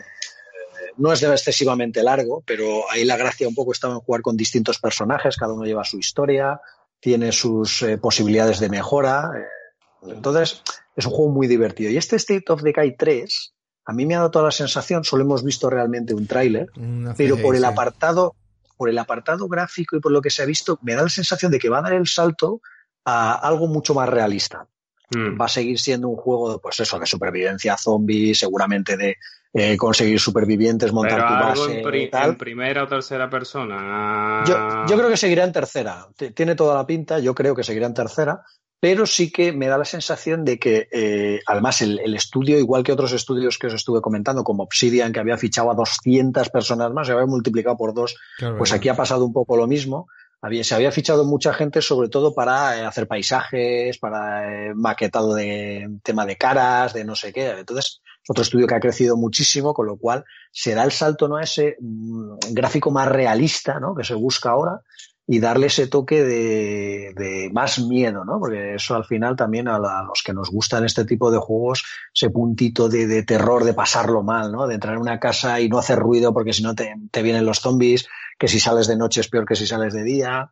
No 0.97 1.13
es 1.13 1.23
excesivamente 1.23 2.03
largo, 2.03 2.43
pero 2.45 2.89
ahí 2.89 3.05
la 3.05 3.17
gracia 3.17 3.47
un 3.47 3.55
poco 3.55 3.71
estaba 3.71 3.93
en 3.93 3.99
jugar 3.99 4.21
con 4.21 4.37
distintos 4.37 4.79
personajes, 4.79 5.37
cada 5.37 5.53
uno 5.53 5.65
lleva 5.65 5.83
su 5.83 5.97
historia, 5.97 6.59
tiene 6.99 7.31
sus 7.31 7.81
eh, 7.81 7.97
posibilidades 7.97 8.59
de 8.59 8.69
mejora. 8.69 9.31
eh, 9.37 10.11
entonces, 10.13 10.61
es 10.95 11.05
un 11.05 11.11
juego 11.11 11.31
muy 11.31 11.47
divertido. 11.47 11.91
Y 11.91 11.97
este 11.97 12.15
State 12.15 12.45
of 12.49 12.61
Decay 12.61 12.95
3, 12.95 13.53
a 13.85 13.93
mí 13.93 14.05
me 14.05 14.15
ha 14.15 14.19
dado 14.19 14.31
toda 14.31 14.45
la 14.45 14.51
sensación, 14.51 15.03
solo 15.03 15.23
hemos 15.23 15.43
visto 15.43 15.69
realmente 15.69 16.13
un 16.13 16.27
tráiler, 16.27 16.69
pero 17.17 17.37
por 17.37 17.55
el 17.55 17.61
sí. 17.61 17.67
apartado, 17.67 18.35
por 18.77 18.89
el 18.89 18.97
apartado 18.97 19.47
gráfico 19.47 19.97
y 19.97 19.99
por 19.99 20.11
lo 20.11 20.21
que 20.21 20.29
se 20.29 20.43
ha 20.43 20.45
visto, 20.45 20.79
me 20.81 20.95
da 20.95 21.03
la 21.03 21.09
sensación 21.09 21.51
de 21.51 21.59
que 21.59 21.69
va 21.69 21.79
a 21.79 21.83
dar 21.83 21.93
el 21.93 22.07
salto 22.07 22.61
a 23.03 23.33
algo 23.33 23.67
mucho 23.67 23.93
más 23.93 24.09
realista. 24.09 24.67
Mm. 25.09 25.39
va 25.39 25.45
a 25.45 25.49
seguir 25.49 25.79
siendo 25.79 26.09
un 26.09 26.15
juego, 26.15 26.59
pues 26.59 26.79
eso, 26.79 26.97
de 26.99 27.05
supervivencia 27.05 27.77
zombie, 27.77 28.33
seguramente 28.33 28.97
de 28.97 29.15
eh, 29.53 29.77
conseguir 29.77 30.19
supervivientes, 30.19 30.91
montar 30.91 31.17
Pero 31.17 31.27
tu 31.27 31.33
algo 31.33 31.61
base 31.61 31.77
en, 31.77 31.83
pri- 31.87 32.03
y 32.03 32.09
tal. 32.09 32.29
en 32.31 32.37
primera 32.37 32.83
o 32.83 32.87
tercera 32.87 33.29
persona. 33.29 34.43
Yo, 34.45 34.85
yo 34.87 34.97
creo 34.97 35.09
que 35.09 35.17
seguirá 35.17 35.43
en 35.43 35.51
tercera. 35.53 36.07
T- 36.15 36.31
Tiene 36.31 36.55
toda 36.55 36.75
la 36.75 36.85
pinta, 36.85 37.19
yo 37.19 37.33
creo 37.33 37.55
que 37.55 37.63
seguirá 37.63 37.87
en 37.87 37.93
tercera, 37.93 38.41
pero 38.79 39.05
sí 39.05 39.31
que 39.31 39.53
me 39.53 39.67
da 39.67 39.77
la 39.77 39.85
sensación 39.85 40.43
de 40.43 40.59
que, 40.59 40.87
eh, 40.91 41.39
además, 41.47 41.81
el, 41.81 41.99
el 41.99 42.15
estudio, 42.15 42.59
igual 42.59 42.83
que 42.83 42.91
otros 42.91 43.13
estudios 43.13 43.57
que 43.57 43.67
os 43.67 43.73
estuve 43.73 44.01
comentando, 44.01 44.43
como 44.43 44.63
Obsidian, 44.63 45.13
que 45.13 45.19
había 45.21 45.37
fichado 45.37 45.71
a 45.71 45.75
200 45.75 46.49
personas 46.49 46.91
más, 46.91 47.07
se 47.07 47.13
había 47.13 47.25
multiplicado 47.25 47.77
por 47.77 47.93
dos, 47.93 48.15
Claro, 48.37 48.57
pues 48.57 48.71
verdad. 48.71 48.79
aquí 48.79 48.89
ha 48.89 48.95
pasado 48.95 49.23
un 49.25 49.33
poco 49.33 49.55
lo 49.55 49.67
mismo. 49.67 50.07
Había, 50.41 50.63
se 50.63 50.75
había 50.75 50.91
fichado 50.91 51.25
mucha 51.25 51.53
gente, 51.53 51.81
sobre 51.81 52.09
todo 52.09 52.33
para 52.33 52.77
eh, 52.77 52.85
hacer 52.85 53.07
paisajes, 53.07 53.97
para 53.97 54.69
eh, 54.69 54.73
maquetado 54.75 55.33
de 55.33 55.89
tema 56.03 56.25
de 56.25 56.37
caras, 56.37 56.93
de 56.93 57.03
no 57.03 57.15
sé 57.15 57.33
qué. 57.33 57.49
Entonces, 57.49 58.01
es 58.23 58.29
otro 58.29 58.43
estudio 58.43 58.67
que 58.67 58.75
ha 58.75 58.79
crecido 58.79 59.17
muchísimo, 59.17 59.73
con 59.73 59.87
lo 59.87 59.97
cual 59.97 60.25
se 60.51 60.73
da 60.73 60.83
el 60.83 60.91
salto 60.91 61.27
¿no? 61.27 61.37
a 61.37 61.43
ese 61.43 61.77
mm, 61.79 62.37
gráfico 62.51 62.91
más 62.91 63.07
realista 63.07 63.79
¿no? 63.79 63.95
que 63.95 64.03
se 64.03 64.13
busca 64.13 64.49
ahora 64.49 64.81
y 65.27 65.39
darle 65.39 65.67
ese 65.67 65.87
toque 65.87 66.23
de, 66.23 67.13
de 67.15 67.49
más 67.51 67.79
miedo, 67.79 68.23
¿no? 68.25 68.39
Porque 68.39 68.75
eso 68.75 68.95
al 68.95 69.05
final 69.05 69.35
también 69.35 69.67
a, 69.67 69.79
los 69.79 70.21
que 70.23 70.33
nos 70.33 70.51
gustan 70.51 70.85
este 70.85 71.03
tipo 71.03 71.31
de 71.31 71.39
juegos, 71.39 71.83
ese 72.13 72.29
puntito 72.29 72.89
de, 72.89 73.07
de 73.07 73.23
terror, 73.23 73.63
de 73.63 73.73
pasarlo 73.73 74.21
mal, 74.21 74.51
¿no? 74.51 74.67
De 74.67 74.75
entrar 74.75 74.93
en 74.93 75.01
una 75.01 75.19
casa 75.19 75.59
y 75.59 75.67
no 75.67 75.79
hacer 75.79 75.97
ruido 75.97 76.31
porque 76.31 76.53
si 76.53 76.61
no 76.61 76.75
te, 76.75 76.93
te 77.09 77.23
vienen 77.23 77.45
los 77.45 77.59
zombies, 77.59 78.07
que 78.37 78.47
si 78.47 78.59
sales 78.59 78.87
de 78.87 78.97
noche 78.97 79.21
es 79.21 79.29
peor 79.29 79.45
que 79.45 79.55
si 79.55 79.65
sales 79.65 79.93
de 79.93 80.03
día. 80.03 80.51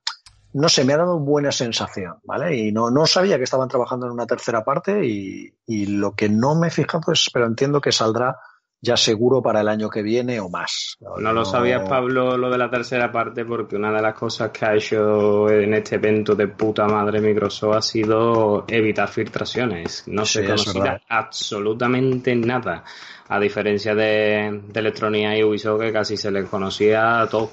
No 0.54 0.70
sé, 0.70 0.84
me 0.84 0.94
ha 0.94 0.98
dado 0.98 1.20
buena 1.20 1.52
sensación, 1.52 2.20
¿vale? 2.24 2.56
Y 2.56 2.72
no, 2.72 2.92
no 2.92 3.08
sabía 3.08 3.38
que 3.38 3.44
estaban 3.44 3.68
trabajando 3.68 4.06
en 4.06 4.12
una 4.12 4.28
tercera 4.28 4.64
parte 4.64 5.04
y, 5.06 5.52
y 5.66 5.88
lo 5.88 6.14
que 6.16 6.30
no 6.30 6.54
me 6.54 6.68
he 6.68 6.72
fijado 6.72 7.12
es, 7.12 7.30
pero 7.34 7.48
entiendo 7.48 7.82
que 7.82 7.92
saldrá 7.92 8.38
ya 8.84 8.98
seguro 8.98 9.42
para 9.42 9.62
el 9.62 9.70
año 9.70 9.90
que 9.90 10.02
viene 10.02 10.42
o 10.42 10.50
más. 10.50 10.98
No 11.00 11.32
lo 11.32 11.46
sabías, 11.46 11.88
Pablo, 11.88 12.38
lo 12.38 12.50
de 12.50 12.58
la 12.58 12.70
tercera 12.70 13.10
parte, 13.10 13.46
porque 13.46 13.78
una 13.78 13.94
de 13.94 14.02
las 14.02 14.14
cosas 14.14 14.52
que 14.52 14.66
ha 14.66 14.76
hecho 14.76 15.50
en 15.50 15.74
este 15.74 15.96
evento 15.96 16.36
de 16.36 16.50
puta 16.50 16.86
madre 16.86 17.22
Microsoft 17.22 17.76
ha 17.78 17.82
sido 17.82 18.66
evitar 18.68 19.08
filtraciones. 19.08 20.04
No 20.08 20.26
Sí, 20.26 20.40
se 20.40 20.46
conocía 20.46 21.02
absolutamente 21.08 22.36
nada. 22.36 22.84
A 23.30 23.40
diferencia 23.40 23.96
de, 23.96 24.62
de 24.68 24.80
Electronic 24.82 25.38
y 25.38 25.44
Ubisoft, 25.44 25.80
que 25.80 25.94
casi 25.94 26.18
se 26.18 26.30
les 26.30 26.50
conocía 26.50 27.26
todo. 27.32 27.52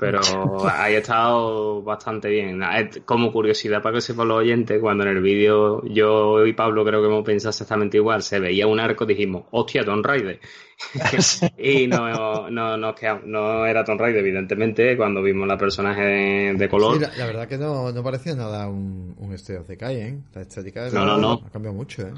Pero 0.00 0.18
ahí 0.72 0.94
ha 0.94 0.98
estado 0.98 1.82
bastante 1.82 2.28
bien. 2.30 2.62
Eh, 2.62 2.90
Como 3.04 3.30
curiosidad 3.30 3.82
para 3.82 3.96
que 3.96 4.00
sepan 4.00 4.28
los 4.28 4.38
oyentes, 4.38 4.80
cuando 4.80 5.04
en 5.04 5.10
el 5.10 5.22
vídeo 5.22 5.82
yo 5.84 6.44
y 6.46 6.54
Pablo 6.54 6.84
creo 6.84 7.00
que 7.02 7.06
hemos 7.08 7.24
pensado 7.24 7.50
exactamente 7.50 7.98
igual, 7.98 8.22
se 8.22 8.40
veía 8.40 8.66
un 8.66 8.80
arco, 8.80 9.04
dijimos, 9.06 9.44
hostia, 9.50 9.84
Tomb 9.84 10.04
Raider. 10.04 10.40
y 11.58 11.86
no, 11.86 12.50
no, 12.50 12.76
no, 12.76 12.94
no 13.26 13.66
era 13.66 13.84
Tomb 13.84 14.00
Raider, 14.00 14.20
evidentemente, 14.20 14.96
cuando 14.96 15.22
vimos 15.22 15.46
la 15.46 15.58
personaje 15.58 16.00
de, 16.02 16.54
de 16.54 16.68
color. 16.68 16.94
Sí, 16.94 17.00
la, 17.02 17.12
la 17.16 17.26
verdad 17.26 17.46
que 17.48 17.58
no, 17.58 17.92
no 17.92 18.02
parecía 18.02 18.34
nada 18.34 18.68
un, 18.68 19.14
un 19.18 19.32
State 19.34 19.58
of 19.58 19.68
Decay, 19.68 19.96
¿eh? 20.00 20.18
La 20.34 20.42
estética 20.42 20.84
de 20.84 20.92
No, 20.92 21.04
no, 21.04 21.18
no. 21.18 21.42
ha 21.46 21.50
cambiado 21.50 21.76
mucho, 21.76 22.02
¿eh? 22.02 22.12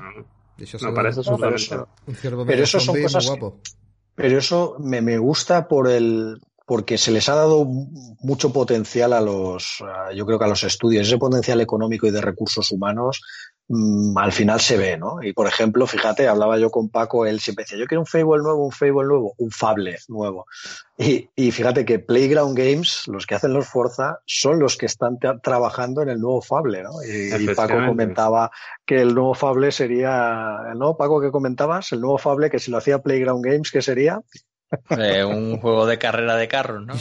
De 0.57 0.65
hecho, 0.65 0.79
sale 0.79 0.95
parece 0.95 1.21
un- 1.29 1.41
pero 1.41 1.57
eso- 1.57 1.89
un 2.07 2.15
ciervo 2.15 2.47
pero 2.47 2.63
eso 2.63 2.79
son 2.79 3.03
cosas 3.03 3.25
que- 3.25 3.31
guapo. 3.31 3.61
Pero 4.15 4.39
eso 4.39 4.77
me, 4.79 5.01
me 5.01 5.17
gusta 5.19 5.67
por 5.67 5.89
el 5.89 6.39
porque 6.73 6.97
se 6.97 7.11
les 7.11 7.29
ha 7.29 7.35
dado 7.35 7.67
mucho 7.67 8.51
potencial 8.51 9.13
a 9.13 9.21
los, 9.21 9.83
a- 9.83 10.11
yo 10.15 10.25
creo 10.25 10.39
que 10.39 10.47
a 10.47 10.49
los 10.49 10.65
estudios, 10.65 11.07
ese 11.07 11.19
potencial 11.19 11.61
económico 11.61 12.07
y 12.07 12.11
de 12.11 12.23
recursos 12.23 12.73
humanos 12.73 13.21
mm, 13.69 14.17
al 14.17 14.33
final 14.33 14.59
se 14.59 14.79
ve, 14.79 14.97
¿no? 14.97 15.23
Y 15.23 15.35
por 15.35 15.47
ejemplo, 15.47 15.87
fíjate, 15.87 16.29
hablaba 16.29 16.59
yo 16.59 16.71
con 16.71 16.89
Paco, 16.89 17.27
él 17.27 17.41
siempre 17.41 17.65
decía, 17.65 17.77
yo 17.79 17.85
quiero 17.87 18.01
un 18.01 18.07
Fable 18.07 18.43
nuevo, 18.43 18.65
un 18.65 18.73
Fable 18.73 19.05
nuevo, 19.07 19.35
un 19.37 19.51
Fable 19.51 19.99
nuevo. 20.09 20.47
Y, 20.97 21.29
y 21.37 21.51
fíjate 21.51 21.85
que 21.85 21.99
Playground 21.99 22.57
Games, 22.57 23.03
los 23.07 23.27
que 23.27 23.35
hacen 23.35 23.53
los 23.53 23.67
Forza, 23.67 24.21
son 24.25 24.59
los 24.59 24.79
que 24.79 24.87
están 24.87 25.19
tra- 25.19 25.41
trabajando 25.43 26.01
en 26.01 26.09
el 26.09 26.21
nuevo 26.21 26.41
Fable, 26.41 26.83
¿no? 26.83 27.03
Y, 27.07 27.31
y 27.43 27.47
Paco 27.57 27.75
comentaba 27.91 28.51
que 28.87 29.03
el 29.03 29.15
nuevo 29.15 29.35
Fable 29.35 29.73
sería, 29.73 30.73
¿no? 30.75 30.97
Paco, 30.97 31.21
¿qué 31.21 31.31
comentabas? 31.31 31.93
El 31.93 32.01
nuevo 32.01 32.17
Fable, 32.17 32.49
que 32.49 32.59
si 32.59 32.71
lo 32.71 32.79
hacía 32.79 33.03
Playground 33.03 33.45
Games, 33.45 33.71
¿qué 33.71 33.83
sería? 33.83 34.21
Eh, 34.91 35.25
un 35.25 35.59
juego 35.59 35.87
de 35.87 35.99
carrera 35.99 36.37
de 36.37 36.49
carros, 36.49 36.85
¿no? 36.87 36.95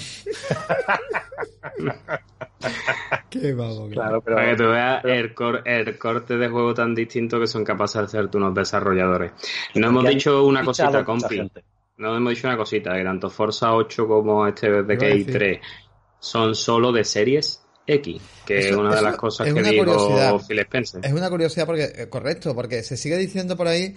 Qué 3.30 3.54
vago. 3.54 3.90
Claro, 3.90 4.22
pero 4.22 4.36
Para 4.38 4.50
que 4.52 4.56
tú 4.58 4.70
veas 4.70 5.06
el, 5.06 5.34
cor- 5.34 5.62
el 5.66 5.98
corte 5.98 6.38
de 6.38 6.48
juego 6.48 6.74
tan 6.74 6.94
distinto 6.94 7.40
que 7.40 7.48
son 7.48 7.64
capaces 7.64 8.02
de 8.02 8.06
hacer 8.20 8.30
unos 8.36 8.54
desarrolladores. 8.54 9.32
No 9.76 9.88
hemos 9.88 10.06
dicho 10.08 10.44
una 10.46 10.64
cosita, 10.64 11.04
compi. 11.04 11.50
No 11.98 12.16
hemos 12.18 12.34
dicho 12.34 12.48
una 12.48 12.58
cosita, 12.58 12.94
que 12.94 13.04
tanto 13.04 13.30
Forza 13.30 13.74
8 13.74 14.08
como 14.08 14.48
este 14.48 14.84
de 14.84 14.94
Iba 14.94 15.06
a 15.06 15.10
decir. 15.10 15.32
3 15.32 15.60
son 16.20 16.54
solo 16.56 16.92
de 16.92 17.04
series 17.04 17.64
X, 17.88 18.22
que 18.46 18.60
es 18.60 18.76
una 18.76 18.94
de 18.96 19.02
las 19.02 19.16
cosas 19.18 19.48
es 19.48 19.54
que 19.56 19.60
una 19.60 19.70
dijo 19.72 19.86
curiosidad. 19.86 20.36
Phil 20.48 20.60
Spencer. 20.60 21.02
Es 21.04 21.14
una 21.14 21.30
curiosidad 21.30 21.66
porque, 21.66 21.92
eh, 21.96 22.10
correcto, 22.10 22.54
porque 22.54 22.84
se 22.84 22.96
sigue 22.96 23.18
diciendo 23.18 23.58
por 23.58 23.68
ahí, 23.68 23.96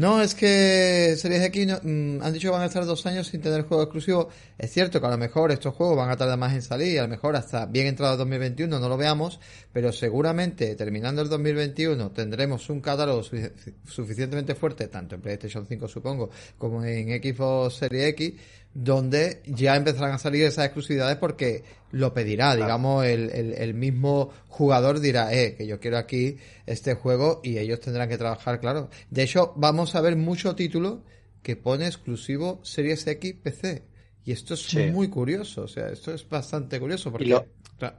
no, 0.00 0.22
es 0.22 0.34
que 0.34 1.14
Series 1.18 1.42
X 1.44 1.66
no- 1.66 1.80
mm, 1.82 2.22
han 2.22 2.32
dicho 2.32 2.48
que 2.48 2.52
van 2.52 2.62
a 2.62 2.66
estar 2.66 2.84
dos 2.86 3.04
años 3.06 3.26
sin 3.26 3.40
tener 3.40 3.62
juego 3.64 3.82
exclusivo. 3.82 4.28
Es 4.56 4.70
cierto 4.72 5.00
que 5.00 5.06
a 5.06 5.10
lo 5.10 5.18
mejor 5.18 5.52
estos 5.52 5.74
juegos 5.74 5.96
van 5.96 6.10
a 6.10 6.16
tardar 6.16 6.38
más 6.38 6.54
en 6.54 6.62
salir, 6.62 6.98
a 6.98 7.02
lo 7.02 7.08
mejor 7.08 7.36
hasta 7.36 7.66
bien 7.66 7.86
entrado 7.86 8.12
el 8.14 8.18
2021 8.18 8.78
no 8.80 8.88
lo 8.88 8.96
veamos, 8.96 9.40
pero 9.72 9.92
seguramente 9.92 10.74
terminando 10.74 11.22
el 11.22 11.28
2021 11.28 12.10
tendremos 12.12 12.68
un 12.70 12.80
catálogo 12.80 13.22
sufic- 13.22 13.52
suficientemente 13.86 14.54
fuerte, 14.54 14.88
tanto 14.88 15.14
en 15.16 15.20
PlayStation 15.20 15.66
5 15.66 15.86
supongo, 15.88 16.30
como 16.58 16.84
en 16.84 17.08
Xbox 17.22 17.74
Series 17.74 18.08
X, 18.10 18.32
donde 18.74 19.42
ya 19.46 19.74
empezarán 19.76 20.12
a 20.12 20.18
salir 20.18 20.44
esas 20.44 20.66
exclusividades 20.66 21.16
porque 21.16 21.64
lo 21.92 22.14
pedirá, 22.14 22.54
digamos, 22.54 23.04
el, 23.04 23.30
el, 23.30 23.54
el 23.54 23.74
mismo 23.74 24.30
jugador 24.48 25.00
dirá, 25.00 25.34
eh, 25.34 25.56
que 25.56 25.66
yo 25.66 25.80
quiero 25.80 25.98
aquí 25.98 26.36
este 26.66 26.94
juego 26.94 27.40
y 27.42 27.58
ellos 27.58 27.80
tendrán 27.80 28.08
que 28.08 28.16
trabajar, 28.18 28.60
claro. 28.60 28.88
De 29.10 29.24
hecho, 29.24 29.52
vamos 29.56 29.94
a 29.96 30.00
ver 30.00 30.14
mucho 30.16 30.54
título 30.54 31.02
que 31.42 31.56
pone 31.56 31.86
exclusivo 31.86 32.60
Series 32.62 33.06
X 33.06 33.34
PC. 33.42 33.82
Y 34.24 34.32
esto 34.32 34.54
es 34.54 34.60
Sí. 34.62 34.78
muy 34.92 35.08
curioso, 35.08 35.62
o 35.62 35.68
sea, 35.68 35.88
esto 35.88 36.12
es 36.14 36.28
bastante 36.28 36.78
curioso 36.78 37.10
porque... 37.10 37.26
Lo- 37.30 37.46
claro, 37.78 37.96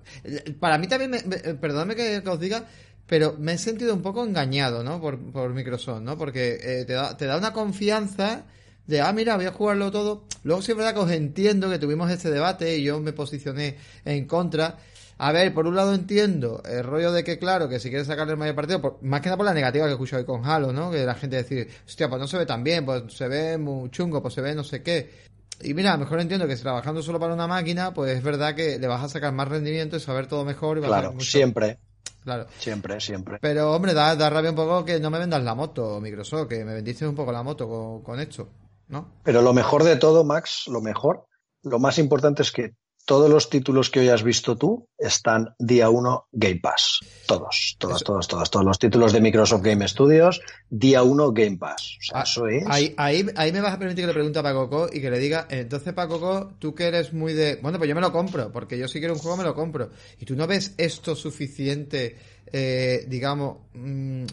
para 0.60 0.78
mí 0.78 0.88
también, 0.88 1.12
me, 1.12 1.24
me- 1.24 1.56
perdóname 1.56 1.96
que, 1.96 2.22
que 2.24 2.30
os 2.30 2.40
diga, 2.40 2.66
pero 3.08 3.36
me 3.38 3.54
he 3.54 3.58
sentido 3.58 3.94
un 3.94 4.02
poco 4.04 4.24
engañado, 4.24 4.84
¿no? 4.84 5.02
Por, 5.02 5.20
por 5.32 5.52
Microsoft, 5.54 6.02
¿no? 6.02 6.18
Porque 6.18 6.60
eh, 6.62 6.86
te, 6.86 6.94
da, 6.94 7.18
te 7.18 7.26
da 7.26 7.38
una 7.38 7.52
confianza 7.52 8.46
de, 8.88 9.02
ah, 9.02 9.12
mira, 9.14 9.36
voy 9.36 9.46
a 9.46 9.52
jugarlo 9.52 9.92
todo. 9.92 10.26
Luego 10.44 10.62
sí 10.62 10.72
es 10.72 10.78
verdad 10.78 10.94
que 10.94 11.00
os 11.00 11.12
entiendo 11.12 11.70
que 11.70 11.80
tuvimos 11.80 12.10
este 12.12 12.30
debate 12.32 12.78
y 12.78 12.84
yo 12.84 13.00
me 13.00 13.14
posicioné 13.14 13.78
en 14.06 14.26
contra. 14.26 14.78
A 15.18 15.32
ver, 15.32 15.54
por 15.54 15.68
un 15.68 15.76
lado 15.76 15.94
entiendo 15.94 16.64
el 16.66 16.84
rollo 16.84 17.12
de 17.12 17.24
que, 17.24 17.38
claro, 17.38 17.70
que 17.70 17.80
si 17.80 17.90
quieres 17.90 18.08
sacarle 18.08 18.34
el 18.34 18.40
mayor 18.40 18.56
partido, 18.56 18.82
por- 18.82 18.98
más 19.04 19.22
que 19.22 19.28
nada 19.28 19.38
por 19.38 19.46
la 19.46 19.54
negativa 19.54 19.86
que 19.86 19.92
escucho 19.92 20.18
hoy 20.18 20.26
con 20.26 20.44
Halo, 20.46 20.74
¿no? 20.74 20.90
Que 20.90 21.06
la 21.06 21.14
gente 21.14 21.36
decir, 21.36 21.70
hostia, 21.86 22.10
pues 22.10 22.20
no 22.20 22.28
se 22.28 22.38
ve 22.40 22.46
tan 22.48 22.64
bien, 22.64 22.84
pues 22.86 23.04
se 23.14 23.28
ve 23.28 23.58
muy 23.60 23.92
chungo, 23.92 24.22
pues 24.22 24.34
se 24.34 24.42
ve 24.42 24.56
no 24.56 24.64
sé 24.64 24.82
qué. 24.82 25.30
Y 25.62 25.76
mira, 25.76 25.92
a 25.92 25.94
lo 25.94 26.00
mejor 26.06 26.20
entiendo 26.22 26.48
que 26.48 26.58
si 26.58 26.64
trabajando 26.64 27.04
solo 27.04 27.20
para 27.20 27.36
una 27.36 27.46
máquina, 27.46 27.94
pues 27.94 28.18
es 28.18 28.24
verdad 28.24 28.56
que 28.56 28.80
le 28.80 28.88
vas 28.88 29.04
a 29.04 29.10
sacar 29.10 29.32
más 29.32 29.48
rendimiento 29.48 29.96
y 29.96 30.00
saber 30.00 30.26
todo 30.26 30.44
mejor 30.44 30.80
y 30.80 30.82
Claro, 30.82 31.12
mucho- 31.14 31.24
siempre, 31.30 31.78
Claro. 32.24 32.48
siempre, 32.58 33.00
siempre. 33.00 33.38
Pero, 33.40 33.72
hombre, 33.74 33.94
da, 33.94 34.16
da 34.16 34.28
rabia 34.28 34.50
un 34.50 34.56
poco 34.56 34.84
que 34.86 35.00
no 35.00 35.12
me 35.12 35.20
vendas 35.20 35.44
la 35.44 35.54
moto, 35.54 36.02
Microsoft, 36.02 36.48
que 36.48 36.66
me 36.66 36.74
vendiste 36.74 37.06
un 37.08 37.14
poco 37.14 37.32
la 37.32 37.44
moto 37.44 37.70
con, 37.70 38.02
con 38.02 38.20
esto, 38.20 38.50
¿no? 38.92 39.12
Pero 39.24 39.42
lo 39.42 39.54
mejor 39.54 39.84
de 39.84 39.96
todo, 39.96 40.24
Max, 40.24 40.66
lo 40.68 40.82
mejor, 40.82 41.26
lo 41.64 41.80
más 41.80 41.98
importante 41.98 42.44
es 42.44 42.52
que 42.52 42.76
todos 43.06 43.30
los 43.30 43.50
títulos 43.50 43.90
que 43.90 44.00
hoy 44.00 44.10
has 44.10 44.24
visto 44.24 44.56
tú 44.58 44.88
están 44.98 45.56
día 45.58 45.90
uno 45.90 46.28
Game 46.32 46.60
Pass. 46.62 47.00
Todos, 47.26 47.76
todos, 47.80 48.04
todos, 48.04 48.28
todos. 48.28 48.52
Todos 48.52 48.66
los 48.66 48.80
títulos 48.80 49.12
de 49.12 49.22
Microsoft 49.22 49.64
Game 49.64 49.88
Studios, 49.88 50.42
día 50.70 51.04
uno 51.04 51.32
Game 51.32 51.58
Pass. 51.58 51.98
O 52.00 52.04
sea, 52.04 52.20
Ah, 52.20 52.24
eso 52.24 52.48
es. 52.48 52.64
Ahí, 52.68 52.94
ahí, 52.98 53.26
ahí 53.36 53.52
me 53.52 53.62
vas 53.62 53.74
a 53.74 53.80
permitir 53.80 54.04
que 54.04 54.08
le 54.08 54.14
pregunte 54.14 54.40
a 54.40 54.44
Paco 54.44 54.70
Co 54.70 54.90
y 54.92 55.02
que 55.02 55.10
le 55.10 55.20
diga, 55.20 55.48
entonces 55.50 55.94
Paco 55.94 56.20
Co, 56.20 56.54
tú 56.60 56.76
que 56.76 56.86
eres 56.86 57.12
muy 57.14 57.34
de, 57.34 57.56
bueno, 57.62 57.78
pues 57.78 57.90
yo 57.90 57.96
me 57.96 58.02
lo 58.02 58.12
compro, 58.12 58.52
porque 58.52 58.78
yo 58.78 58.88
si 58.88 59.00
quiero 59.00 59.14
un 59.16 59.20
juego 59.20 59.38
me 59.38 59.44
lo 59.44 59.56
compro. 59.56 59.90
Y 60.20 60.26
tú 60.26 60.36
no 60.36 60.48
ves 60.48 60.76
esto 60.78 61.16
suficiente, 61.16 62.18
eh, 62.52 63.06
digamos, 63.08 63.58
mm, 63.74 64.26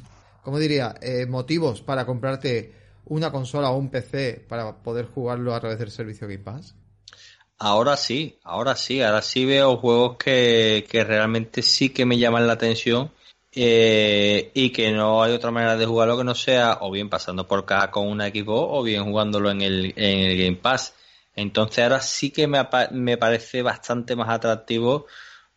¿cómo 0.42 0.58
diría? 0.58 0.94
Eh, 1.00 1.26
motivos 1.26 1.80
para 1.80 2.04
comprarte 2.04 2.77
una 3.08 3.30
consola 3.30 3.70
o 3.70 3.76
un 3.76 3.90
PC 3.90 4.44
para 4.48 4.82
poder 4.82 5.06
jugarlo 5.06 5.54
a 5.54 5.60
través 5.60 5.78
del 5.78 5.90
servicio 5.90 6.26
Game 6.26 6.42
Pass. 6.42 6.74
Ahora 7.58 7.96
sí, 7.96 8.38
ahora 8.44 8.76
sí, 8.76 9.02
ahora 9.02 9.20
sí 9.20 9.44
veo 9.44 9.76
juegos 9.78 10.16
que, 10.16 10.86
que 10.88 11.02
realmente 11.02 11.62
sí 11.62 11.90
que 11.90 12.06
me 12.06 12.18
llaman 12.18 12.46
la 12.46 12.52
atención 12.52 13.10
eh, 13.52 14.52
y 14.54 14.70
que 14.70 14.92
no 14.92 15.22
hay 15.22 15.32
otra 15.32 15.50
manera 15.50 15.76
de 15.76 15.86
jugarlo 15.86 16.16
que 16.16 16.22
no 16.22 16.36
sea 16.36 16.78
o 16.82 16.90
bien 16.92 17.08
pasando 17.08 17.48
por 17.48 17.66
caja 17.66 17.90
con 17.90 18.06
una 18.06 18.28
Xbox 18.28 18.68
o 18.70 18.82
bien 18.84 19.04
jugándolo 19.04 19.50
en 19.50 19.62
el, 19.62 19.92
en 19.96 20.20
el 20.20 20.38
Game 20.38 20.56
Pass. 20.56 20.94
Entonces 21.34 21.82
ahora 21.82 22.00
sí 22.00 22.30
que 22.30 22.46
me, 22.46 22.60
me 22.92 23.16
parece 23.16 23.62
bastante 23.62 24.14
más 24.14 24.28
atractivo 24.28 25.06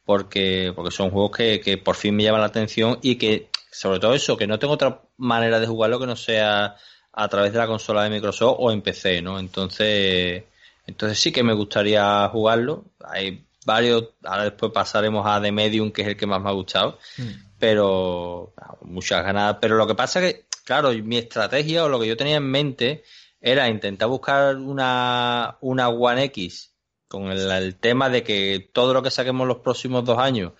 porque, 0.04 0.74
porque 0.76 0.91
son 0.91 1.12
juegos 1.12 1.38
que, 1.38 1.60
que 1.60 1.78
por 1.78 1.95
fin 1.95 2.16
me 2.16 2.24
llaman 2.24 2.41
la 2.41 2.47
atención 2.47 2.97
y 3.04 3.18
que 3.18 3.49
sobre 3.72 3.99
todo 3.99 4.14
eso, 4.14 4.38
que 4.38 4.47
no 4.47 4.60
tengo 4.60 4.74
otra 4.74 5.02
manera 5.18 5.60
de 5.60 5.68
jugarlo 5.68 5.99
que 5.99 6.08
no 6.08 6.16
sea 6.16 6.76
a 7.14 7.28
través 7.28 7.51
de 7.53 7.59
la 7.59 7.68
consola 7.68 8.03
de 8.03 8.09
Microsoft 8.09 8.57
o 8.59 8.72
en 8.72 8.82
PC, 8.82 9.22
¿no? 9.22 9.39
Entonces, 9.39 10.43
entonces 10.88 11.20
sí 11.20 11.32
que 11.32 11.43
me 11.43 11.53
gustaría 11.53 12.28
jugarlo. 12.30 12.86
Hay 13.03 13.43
varios, 13.66 14.09
ahora 14.24 14.45
después 14.45 14.72
pasaremos 14.72 15.26
a 15.28 15.41
The 15.41 15.51
Medium, 15.51 15.91
que 15.91 16.01
es 16.03 16.07
el 16.09 16.18
que 16.18 16.26
más 16.26 16.41
me 16.41 16.49
ha 16.49 16.53
gustado, 16.53 16.97
Mm. 17.18 17.30
pero 17.59 18.53
muchas 18.82 19.24
ganas. 19.24 19.57
Pero 19.62 19.76
lo 19.76 19.86
que 19.88 19.95
pasa 19.95 20.20
que, 20.22 20.45
claro, 20.64 20.91
mi 20.93 21.18
estrategia 21.18 21.84
o 21.84 21.89
lo 21.89 21.99
que 21.99 22.07
yo 22.07 22.18
tenía 22.18 22.38
en 22.38 22.49
mente 22.49 23.03
era 23.39 23.68
intentar 23.70 24.07
buscar 24.07 24.55
una, 24.57 25.57
una 25.62 25.89
One 25.89 26.24
X 26.26 26.72
con 27.07 27.32
el, 27.32 27.51
el 27.51 27.76
tema 27.76 28.09
de 28.09 28.24
que 28.24 28.70
todo 28.72 28.93
lo 28.93 29.03
que 29.03 29.12
saquemos 29.12 29.47
los 29.47 29.57
próximos 29.57 30.05
dos 30.05 30.18
años 30.18 30.53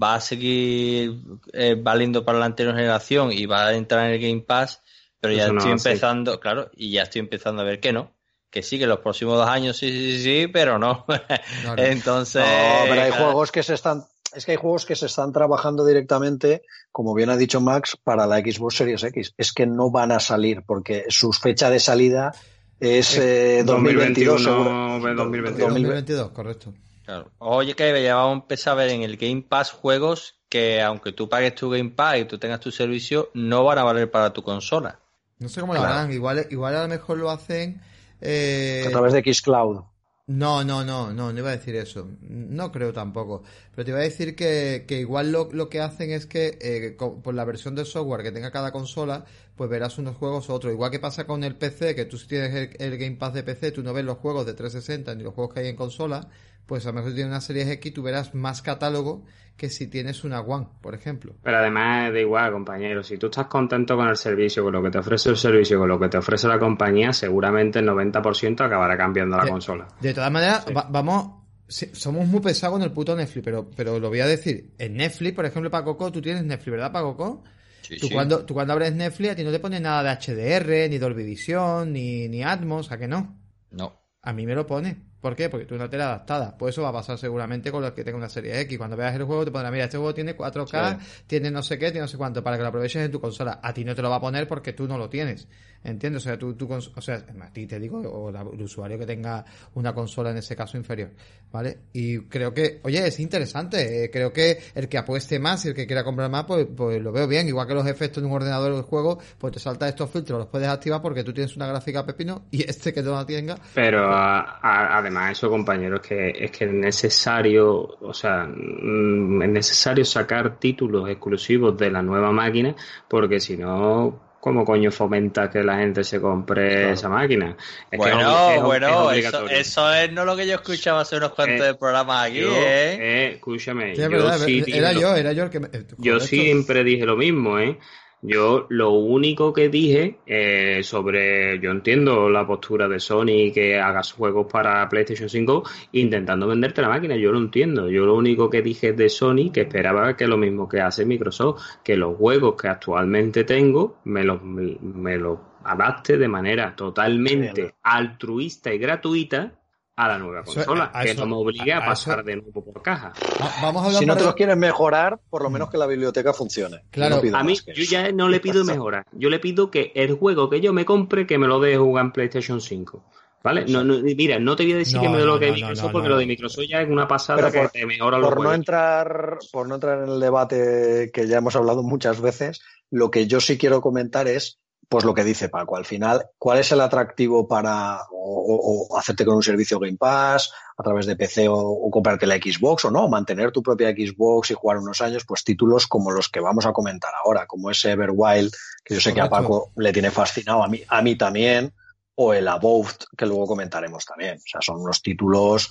va 0.00 0.14
a 0.14 0.20
seguir 0.20 1.14
eh, 1.52 1.76
valiendo 1.78 2.24
para 2.24 2.38
la 2.38 2.46
anterior 2.46 2.74
generación 2.74 3.32
y 3.32 3.46
va 3.46 3.66
a 3.66 3.74
entrar 3.74 4.06
en 4.06 4.12
el 4.12 4.20
Game 4.20 4.40
Pass, 4.42 4.82
pero 5.20 5.34
ya 5.34 5.46
estoy 5.48 5.72
empezando, 5.72 6.40
claro, 6.40 6.70
y 6.74 6.92
ya 6.92 7.02
estoy 7.02 7.20
empezando 7.20 7.62
a 7.62 7.64
ver 7.64 7.80
que 7.80 7.92
no. 7.92 8.12
Que 8.50 8.62
sí, 8.62 8.78
que 8.78 8.86
los 8.86 9.00
próximos 9.00 9.36
dos 9.36 9.48
años 9.48 9.76
sí, 9.76 9.90
sí, 9.90 10.22
sí, 10.22 10.46
pero 10.46 10.78
no. 10.78 11.04
Claro. 11.62 11.82
Entonces. 11.82 12.42
No, 12.42 12.84
pero 12.88 13.02
hay 13.02 13.10
juegos 13.10 13.52
que 13.52 13.62
se 13.62 13.74
están. 13.74 14.04
Es 14.34 14.44
que 14.44 14.52
hay 14.52 14.56
juegos 14.58 14.86
que 14.86 14.94
se 14.94 15.06
están 15.06 15.32
trabajando 15.32 15.84
directamente, 15.84 16.62
como 16.92 17.14
bien 17.14 17.30
ha 17.30 17.36
dicho 17.36 17.60
Max, 17.60 17.96
para 18.02 18.26
la 18.26 18.38
Xbox 18.38 18.76
Series 18.76 19.02
X. 19.02 19.34
Es 19.36 19.52
que 19.52 19.66
no 19.66 19.90
van 19.90 20.12
a 20.12 20.20
salir 20.20 20.62
porque 20.66 21.06
su 21.08 21.32
fecha 21.32 21.70
de 21.70 21.80
salida 21.80 22.32
es 22.78 23.16
eh, 23.18 23.62
2022. 23.64 24.44
2021, 24.44 24.98
seguro. 24.98 25.14
2022. 25.16 25.68
2022, 25.70 26.30
correcto. 26.30 26.74
Claro. 27.04 27.30
Oye, 27.38 27.74
que 27.74 28.02
ya 28.02 28.16
vamos 28.16 28.32
a 28.32 28.42
empezar 28.42 28.72
a 28.72 28.76
ver 28.76 28.90
en 28.90 29.02
el 29.02 29.16
Game 29.16 29.42
Pass 29.42 29.72
juegos 29.72 30.38
que, 30.48 30.82
aunque 30.82 31.12
tú 31.12 31.28
pagues 31.28 31.54
tu 31.54 31.70
Game 31.70 31.90
Pass 31.90 32.18
y 32.18 32.24
tú 32.24 32.38
tengas 32.38 32.60
tu 32.60 32.70
servicio, 32.70 33.30
no 33.34 33.64
van 33.64 33.78
a 33.78 33.84
valer 33.84 34.10
para 34.10 34.32
tu 34.32 34.42
consola. 34.42 35.00
No 35.38 35.48
sé 35.48 35.60
cómo 35.60 35.74
lo 35.74 35.82
harán. 35.82 36.10
Igual, 36.12 36.46
igual 36.50 36.76
a 36.76 36.82
lo 36.82 36.88
mejor 36.88 37.18
lo 37.18 37.30
hacen. 37.30 37.80
eh, 38.20 38.86
A 38.86 38.90
través 38.90 39.12
de 39.12 39.22
Xcloud. 39.32 39.84
No, 40.26 40.62
no, 40.62 40.84
no, 40.84 41.10
no, 41.14 41.32
no 41.32 41.38
iba 41.38 41.48
a 41.48 41.56
decir 41.56 41.74
eso. 41.74 42.06
No 42.20 42.70
creo 42.70 42.92
tampoco. 42.92 43.42
Pero 43.74 43.84
te 43.86 43.90
iba 43.92 44.00
a 44.00 44.02
decir 44.02 44.36
que, 44.36 44.84
que 44.86 45.00
igual 45.00 45.32
lo, 45.32 45.48
lo 45.52 45.70
que 45.70 45.80
hacen 45.80 46.10
es 46.10 46.26
que 46.26 46.58
eh, 46.60 46.96
co- 46.98 47.22
por 47.22 47.32
la 47.34 47.46
versión 47.46 47.74
de 47.74 47.86
software 47.86 48.22
que 48.22 48.30
tenga 48.30 48.50
cada 48.50 48.70
consola, 48.70 49.24
pues 49.56 49.70
verás 49.70 49.96
unos 49.96 50.16
juegos 50.16 50.50
u 50.50 50.52
otros. 50.52 50.70
Igual 50.74 50.90
que 50.90 50.98
pasa 51.00 51.26
con 51.26 51.44
el 51.44 51.56
PC, 51.56 51.94
que 51.94 52.04
tú 52.04 52.18
si 52.18 52.28
tienes 52.28 52.54
el, 52.54 52.76
el 52.78 52.98
Game 52.98 53.16
Pass 53.16 53.32
de 53.32 53.42
PC, 53.42 53.72
tú 53.72 53.82
no 53.82 53.94
ves 53.94 54.04
los 54.04 54.18
juegos 54.18 54.44
de 54.44 54.52
360 54.52 55.14
ni 55.14 55.22
los 55.22 55.32
juegos 55.34 55.54
que 55.54 55.60
hay 55.60 55.68
en 55.68 55.76
consola, 55.76 56.28
pues 56.66 56.84
a 56.84 56.90
lo 56.90 56.94
mejor 56.94 57.10
si 57.12 57.14
tienes 57.16 57.30
una 57.30 57.40
serie 57.40 57.70
X, 57.72 57.94
tú 57.94 58.02
verás 58.02 58.34
más 58.34 58.60
catálogo 58.60 59.24
que 59.58 59.68
si 59.68 59.88
tienes 59.88 60.24
una 60.24 60.40
One, 60.40 60.66
por 60.80 60.94
ejemplo. 60.94 61.34
Pero 61.42 61.58
además 61.58 62.10
da 62.12 62.18
igual, 62.20 62.52
compañero. 62.52 63.02
Si 63.02 63.18
tú 63.18 63.26
estás 63.26 63.48
contento 63.48 63.96
con 63.96 64.08
el 64.08 64.16
servicio, 64.16 64.62
con 64.62 64.72
lo 64.72 64.82
que 64.82 64.90
te 64.90 64.98
ofrece 64.98 65.28
el 65.28 65.36
servicio, 65.36 65.78
con 65.78 65.88
lo 65.88 66.00
que 66.00 66.08
te 66.08 66.16
ofrece 66.16 66.48
la 66.48 66.58
compañía, 66.58 67.12
seguramente 67.12 67.80
el 67.80 67.86
90% 67.86 68.64
acabará 68.64 68.96
cambiando 68.96 69.36
la 69.36 69.44
De- 69.44 69.50
consola. 69.50 69.88
De 70.00 70.14
todas 70.14 70.30
maneras, 70.32 70.64
va- 70.74 70.86
vamos, 70.88 71.42
sí, 71.66 71.90
somos 71.92 72.26
muy 72.26 72.40
pesados 72.40 72.74
con 72.78 72.82
el 72.82 72.92
puto 72.92 73.14
Netflix, 73.14 73.44
pero, 73.44 73.68
pero 73.76 73.98
lo 73.98 74.08
voy 74.08 74.20
a 74.20 74.26
decir. 74.26 74.72
En 74.78 74.96
Netflix, 74.96 75.34
por 75.34 75.44
ejemplo, 75.44 75.70
para 75.70 75.84
Coco, 75.84 76.10
tú 76.10 76.22
tienes 76.22 76.44
Netflix, 76.44 76.70
¿verdad, 76.72 76.92
para 76.92 77.04
Coco? 77.04 77.44
Sí, 77.82 77.96
Tú, 77.98 78.06
sí. 78.08 78.14
cuando, 78.14 78.44
tú 78.44 78.54
cuando 78.54 78.72
abres 78.74 78.94
Netflix 78.94 79.32
a 79.32 79.34
ti 79.34 79.42
no 79.44 79.50
te 79.50 79.60
pone 79.60 79.80
nada 79.80 80.02
de 80.02 80.10
HDR, 80.10 80.88
ni 80.90 80.98
Dolby 80.98 81.24
Vision, 81.24 81.92
ni, 81.92 82.28
ni 82.28 82.42
Atmos, 82.42 82.92
¿a 82.92 82.98
que 82.98 83.08
no? 83.08 83.40
No. 83.70 84.00
A 84.22 84.32
mí 84.32 84.46
me 84.46 84.54
lo 84.54 84.66
pone. 84.66 85.07
¿Por 85.20 85.34
qué? 85.34 85.48
Porque 85.48 85.66
tú 85.66 85.76
no 85.76 85.90
tele 85.90 86.04
adaptada. 86.04 86.56
Pues 86.56 86.74
eso 86.74 86.82
va 86.82 86.90
a 86.90 86.92
pasar 86.92 87.18
seguramente 87.18 87.72
con 87.72 87.82
los 87.82 87.92
que 87.92 88.04
tengan 88.04 88.20
una 88.20 88.28
serie 88.28 88.60
X. 88.60 88.78
Cuando 88.78 88.96
veas 88.96 89.14
el 89.16 89.24
juego 89.24 89.44
te 89.44 89.50
pondrá, 89.50 89.70
mira, 89.70 89.84
este 89.84 89.96
juego 89.96 90.14
tiene 90.14 90.36
4K, 90.36 90.98
tiene 91.26 91.50
no 91.50 91.62
sé 91.62 91.78
qué, 91.78 91.86
tiene 91.86 92.02
no 92.02 92.08
sé 92.08 92.16
cuánto, 92.16 92.42
para 92.42 92.56
que 92.56 92.62
lo 92.62 92.68
aproveches 92.68 93.04
en 93.04 93.10
tu 93.10 93.20
consola. 93.20 93.58
A 93.62 93.74
ti 93.74 93.84
no 93.84 93.94
te 93.94 94.02
lo 94.02 94.10
va 94.10 94.16
a 94.16 94.20
poner 94.20 94.46
porque 94.46 94.72
tú 94.72 94.86
no 94.86 94.96
lo 94.96 95.08
tienes. 95.08 95.48
¿Entiendes? 95.84 96.22
O 96.22 96.24
sea, 96.24 96.38
tú, 96.38 96.54
tú 96.54 96.68
o 96.72 97.00
sea, 97.00 97.24
a 97.40 97.52
ti 97.52 97.66
te 97.66 97.78
digo, 97.78 98.00
o 98.00 98.30
la- 98.32 98.42
el 98.42 98.62
usuario 98.62 98.98
que 98.98 99.06
tenga 99.06 99.44
una 99.74 99.94
consola 99.94 100.30
en 100.30 100.38
ese 100.38 100.56
caso 100.56 100.76
inferior. 100.76 101.10
¿Vale? 101.50 101.78
Y 101.94 102.18
creo 102.22 102.52
que, 102.52 102.80
oye, 102.82 103.06
es 103.06 103.18
interesante. 103.20 104.04
eh, 104.04 104.10
creo 104.10 104.32
que 104.32 104.58
el 104.74 104.86
que 104.88 104.98
apueste 104.98 105.38
más 105.38 105.64
y 105.64 105.68
el 105.68 105.74
que 105.74 105.86
quiera 105.86 106.04
comprar 106.04 106.28
más, 106.30 106.44
pues, 106.44 106.66
pues 106.76 107.00
lo 107.00 107.10
veo 107.10 107.26
bien. 107.26 107.48
Igual 107.48 107.66
que 107.66 107.74
los 107.74 107.86
efectos 107.86 108.22
de 108.22 108.28
un 108.28 108.34
ordenador 108.34 108.74
del 108.74 108.82
juego, 108.82 109.18
pues 109.38 109.54
te 109.54 109.58
salta 109.60 109.88
estos 109.88 110.10
filtros, 110.10 110.38
los 110.40 110.48
puedes 110.48 110.68
activar 110.68 111.00
porque 111.00 111.24
tú 111.24 111.32
tienes 111.32 111.56
una 111.56 111.66
gráfica 111.66 112.04
pepino 112.04 112.42
y 112.50 112.68
este 112.68 112.92
que 112.92 113.02
no 113.02 113.12
la 113.12 113.24
tenga, 113.24 113.56
Pero 113.74 114.12
a- 114.12 114.58
a- 114.60 114.98
además 114.98 115.32
eso, 115.32 115.48
compañeros, 115.48 116.00
que 116.00 116.30
es 116.38 116.50
que 116.50 116.64
es 116.66 116.72
necesario, 116.72 117.66
o 118.00 118.12
sea, 118.12 118.44
mm, 118.46 119.42
es 119.42 119.48
necesario 119.48 120.04
sacar 120.04 120.58
títulos 120.58 121.08
exclusivos 121.08 121.76
de 121.78 121.90
la 121.90 122.02
nueva 122.02 122.30
máquina, 122.32 122.74
porque 123.08 123.40
si 123.40 123.56
no, 123.56 124.27
¿cómo 124.48 124.64
coño 124.64 124.90
fomenta 124.90 125.50
que 125.50 125.62
la 125.62 125.78
gente 125.78 126.02
se 126.04 126.20
compre 126.20 126.92
esa 126.92 127.08
máquina? 127.08 127.56
Es 127.90 127.90
que 127.90 127.96
es 127.96 127.98
bueno, 127.98 128.50
es- 128.54 128.62
bueno, 128.62 129.10
eso, 129.12 129.48
eso 129.48 129.94
es 129.94 130.12
no 130.12 130.24
lo 130.24 130.36
que 130.36 130.46
yo 130.46 130.54
escuchaba 130.54 131.00
hace 131.02 131.16
unos 131.16 131.32
cuantos 131.32 131.60
Eh, 131.60 131.68
de 131.68 131.74
programas 131.74 132.26
aquí, 132.26 132.40
Yo, 132.40 132.50
¿eh? 132.52 132.94
eh, 133.00 133.32
escúchame, 133.34 133.94
Sí, 133.94 134.02
yo 134.02 134.10
verdad, 134.10 134.38
sí 134.38 134.64
era 134.72 134.92
yo, 134.92 135.14
era 135.16 135.32
yo 135.32 135.44
el 135.44 135.50
que 135.50 135.60
me... 135.60 135.68
eh, 135.72 135.84
Yo 135.98 136.20
siempre 136.20 136.84
dije 136.84 137.04
lo 137.04 137.16
mismo, 137.16 137.58
¿eh? 137.58 137.78
Yo 138.20 138.66
lo 138.68 138.90
único 138.90 139.52
que 139.52 139.68
dije 139.68 140.18
eh, 140.26 140.82
sobre, 140.82 141.60
yo 141.60 141.70
entiendo 141.70 142.28
la 142.28 142.46
postura 142.46 142.88
de 142.88 142.98
Sony 142.98 143.52
que 143.54 143.78
hagas 143.78 144.12
juegos 144.12 144.46
para 144.50 144.88
PlayStation 144.88 145.28
5 145.28 145.62
intentando 145.92 146.48
venderte 146.48 146.82
la 146.82 146.88
máquina, 146.88 147.16
yo 147.16 147.30
lo 147.30 147.38
entiendo. 147.38 147.88
Yo 147.88 148.04
lo 148.06 148.16
único 148.16 148.50
que 148.50 148.60
dije 148.60 148.92
de 148.92 149.08
Sony 149.08 149.52
que 149.52 149.62
esperaba 149.62 150.16
que 150.16 150.26
lo 150.26 150.36
mismo 150.36 150.68
que 150.68 150.80
hace 150.80 151.06
Microsoft, 151.06 151.62
que 151.84 151.96
los 151.96 152.16
juegos 152.16 152.60
que 152.60 152.68
actualmente 152.68 153.44
tengo 153.44 153.98
me 154.04 154.24
los, 154.24 154.42
me, 154.42 154.76
me 154.80 155.16
los 155.16 155.38
adapte 155.62 156.16
de 156.16 156.28
manera 156.28 156.74
totalmente 156.74 157.74
altruista 157.82 158.72
y 158.72 158.78
gratuita 158.78 159.52
a 160.00 160.08
la 160.08 160.18
nueva 160.18 160.44
consola, 160.44 160.92
que 161.02 161.10
eso- 161.10 161.26
no 161.26 161.26
me 161.36 161.42
obligue 161.42 161.72
a, 161.72 161.78
a 161.78 161.80
eso- 161.80 161.86
pasar 161.88 162.24
de 162.24 162.36
nuevo 162.36 162.64
por 162.64 162.80
caja. 162.82 163.12
Va- 163.42 163.52
Vamos 163.62 163.82
a 163.82 163.86
hablar 163.86 163.98
Si 164.00 164.06
no 164.06 164.12
por 164.14 164.18
te 164.20 164.24
los 164.26 164.34
quieres 164.36 164.56
mejorar, 164.56 165.18
por 165.28 165.42
lo 165.42 165.50
menos 165.50 165.70
que 165.70 165.76
la 165.78 165.86
biblioteca 165.86 166.32
funcione. 166.32 166.84
Claro. 166.90 167.20
No 167.22 167.36
A 167.36 167.42
mí, 167.42 167.56
yo 167.66 167.84
ya 167.84 168.12
no 168.12 168.28
le 168.28 168.38
pido 168.40 168.64
mejoras. 168.64 169.04
Yo 169.12 169.28
le 169.28 169.38
pido 169.40 169.70
que 169.70 169.90
el 169.94 170.14
juego 170.14 170.48
que 170.48 170.60
yo 170.60 170.72
me 170.72 170.84
compre, 170.84 171.26
que 171.26 171.36
me 171.38 171.46
lo 171.48 171.58
deje 171.60 171.78
jugar 171.78 172.04
en 172.06 172.12
PlayStation 172.12 172.60
5. 172.60 173.04
¿Vale? 173.42 173.64
No, 173.68 173.84
no, 173.84 173.98
mira, 174.02 174.38
no 174.40 174.56
te 174.56 174.64
voy 174.64 174.72
a 174.72 174.76
decir 174.78 174.96
No, 174.96 175.02
que 175.02 175.08
me 175.10 175.18
no, 175.18 175.24
lo 175.26 175.38
que 175.38 175.46
no, 175.48 175.54
es 175.54 175.60
no, 175.60 175.66
Microsoft, 175.68 175.86
no, 175.86 175.92
porque 175.92 176.08
no. 176.08 176.14
lo 176.14 176.20
de 176.20 176.26
Microsoft 176.26 176.64
ya 176.68 176.80
es 176.82 176.88
una 176.90 177.06
pasada 177.08 177.36
Pero 177.38 177.52
que 177.52 177.58
por- 177.60 177.70
te 177.70 177.86
mejora 177.86 178.18
los 178.18 178.28
por 178.34 178.42
no 178.42 178.52
entrar 178.52 179.38
por 179.52 179.68
no 179.68 179.74
entrar 179.76 180.02
en 180.02 180.08
el 180.10 180.20
debate 180.20 181.10
que 181.12 181.26
ya 181.28 181.38
hemos 181.38 181.54
hablado 181.54 181.82
muchas 181.84 182.20
veces 182.20 182.60
lo 182.90 183.10
que 183.12 183.26
yo 183.28 183.40
sí 183.40 183.56
quiero 183.56 183.80
comentar 183.80 184.26
es 184.26 184.58
pues 184.88 185.04
lo 185.04 185.12
que 185.14 185.22
dice 185.24 185.48
Paco 185.50 185.76
al 185.76 185.84
final 185.84 186.26
cuál 186.38 186.58
es 186.60 186.72
el 186.72 186.80
atractivo 186.80 187.46
para 187.46 188.00
o, 188.10 188.86
o- 188.90 188.98
hacerte 188.98 189.24
con 189.24 189.36
un 189.36 189.42
servicio 189.42 189.78
Game 189.78 189.96
Pass 189.98 190.50
a 190.76 190.82
través 190.82 191.04
de 191.06 191.14
PC 191.16 191.48
o, 191.48 191.56
o 191.56 191.90
comprarte 191.90 192.26
la 192.26 192.36
Xbox 192.36 192.86
o 192.86 192.90
no 192.90 193.06
mantener 193.08 193.52
tu 193.52 193.62
propia 193.62 193.90
Xbox 193.90 194.50
y 194.50 194.54
jugar 194.54 194.78
unos 194.78 195.00
años 195.00 195.24
pues 195.26 195.44
títulos 195.44 195.86
como 195.86 196.10
los 196.10 196.28
que 196.28 196.40
vamos 196.40 196.64
a 196.66 196.72
comentar 196.72 197.10
ahora 197.24 197.46
como 197.46 197.70
ese 197.70 197.90
Everwild 197.92 198.52
que 198.84 198.94
yo 198.94 199.00
sé 199.00 199.12
que 199.12 199.20
a. 199.20 199.28
Paco 199.28 199.72
le 199.76 199.92
tiene 199.92 200.10
fascinado 200.10 200.62
a 200.62 200.68
mí 200.68 200.80
a 200.88 201.02
mí 201.02 201.16
también 201.16 201.72
o 202.14 202.32
el 202.32 202.48
Above 202.48 202.92
que 203.16 203.26
luego 203.26 203.46
comentaremos 203.46 204.04
también 204.06 204.38
o 204.38 204.42
sea 204.46 204.60
son 204.62 204.80
unos 204.80 205.02
títulos 205.02 205.70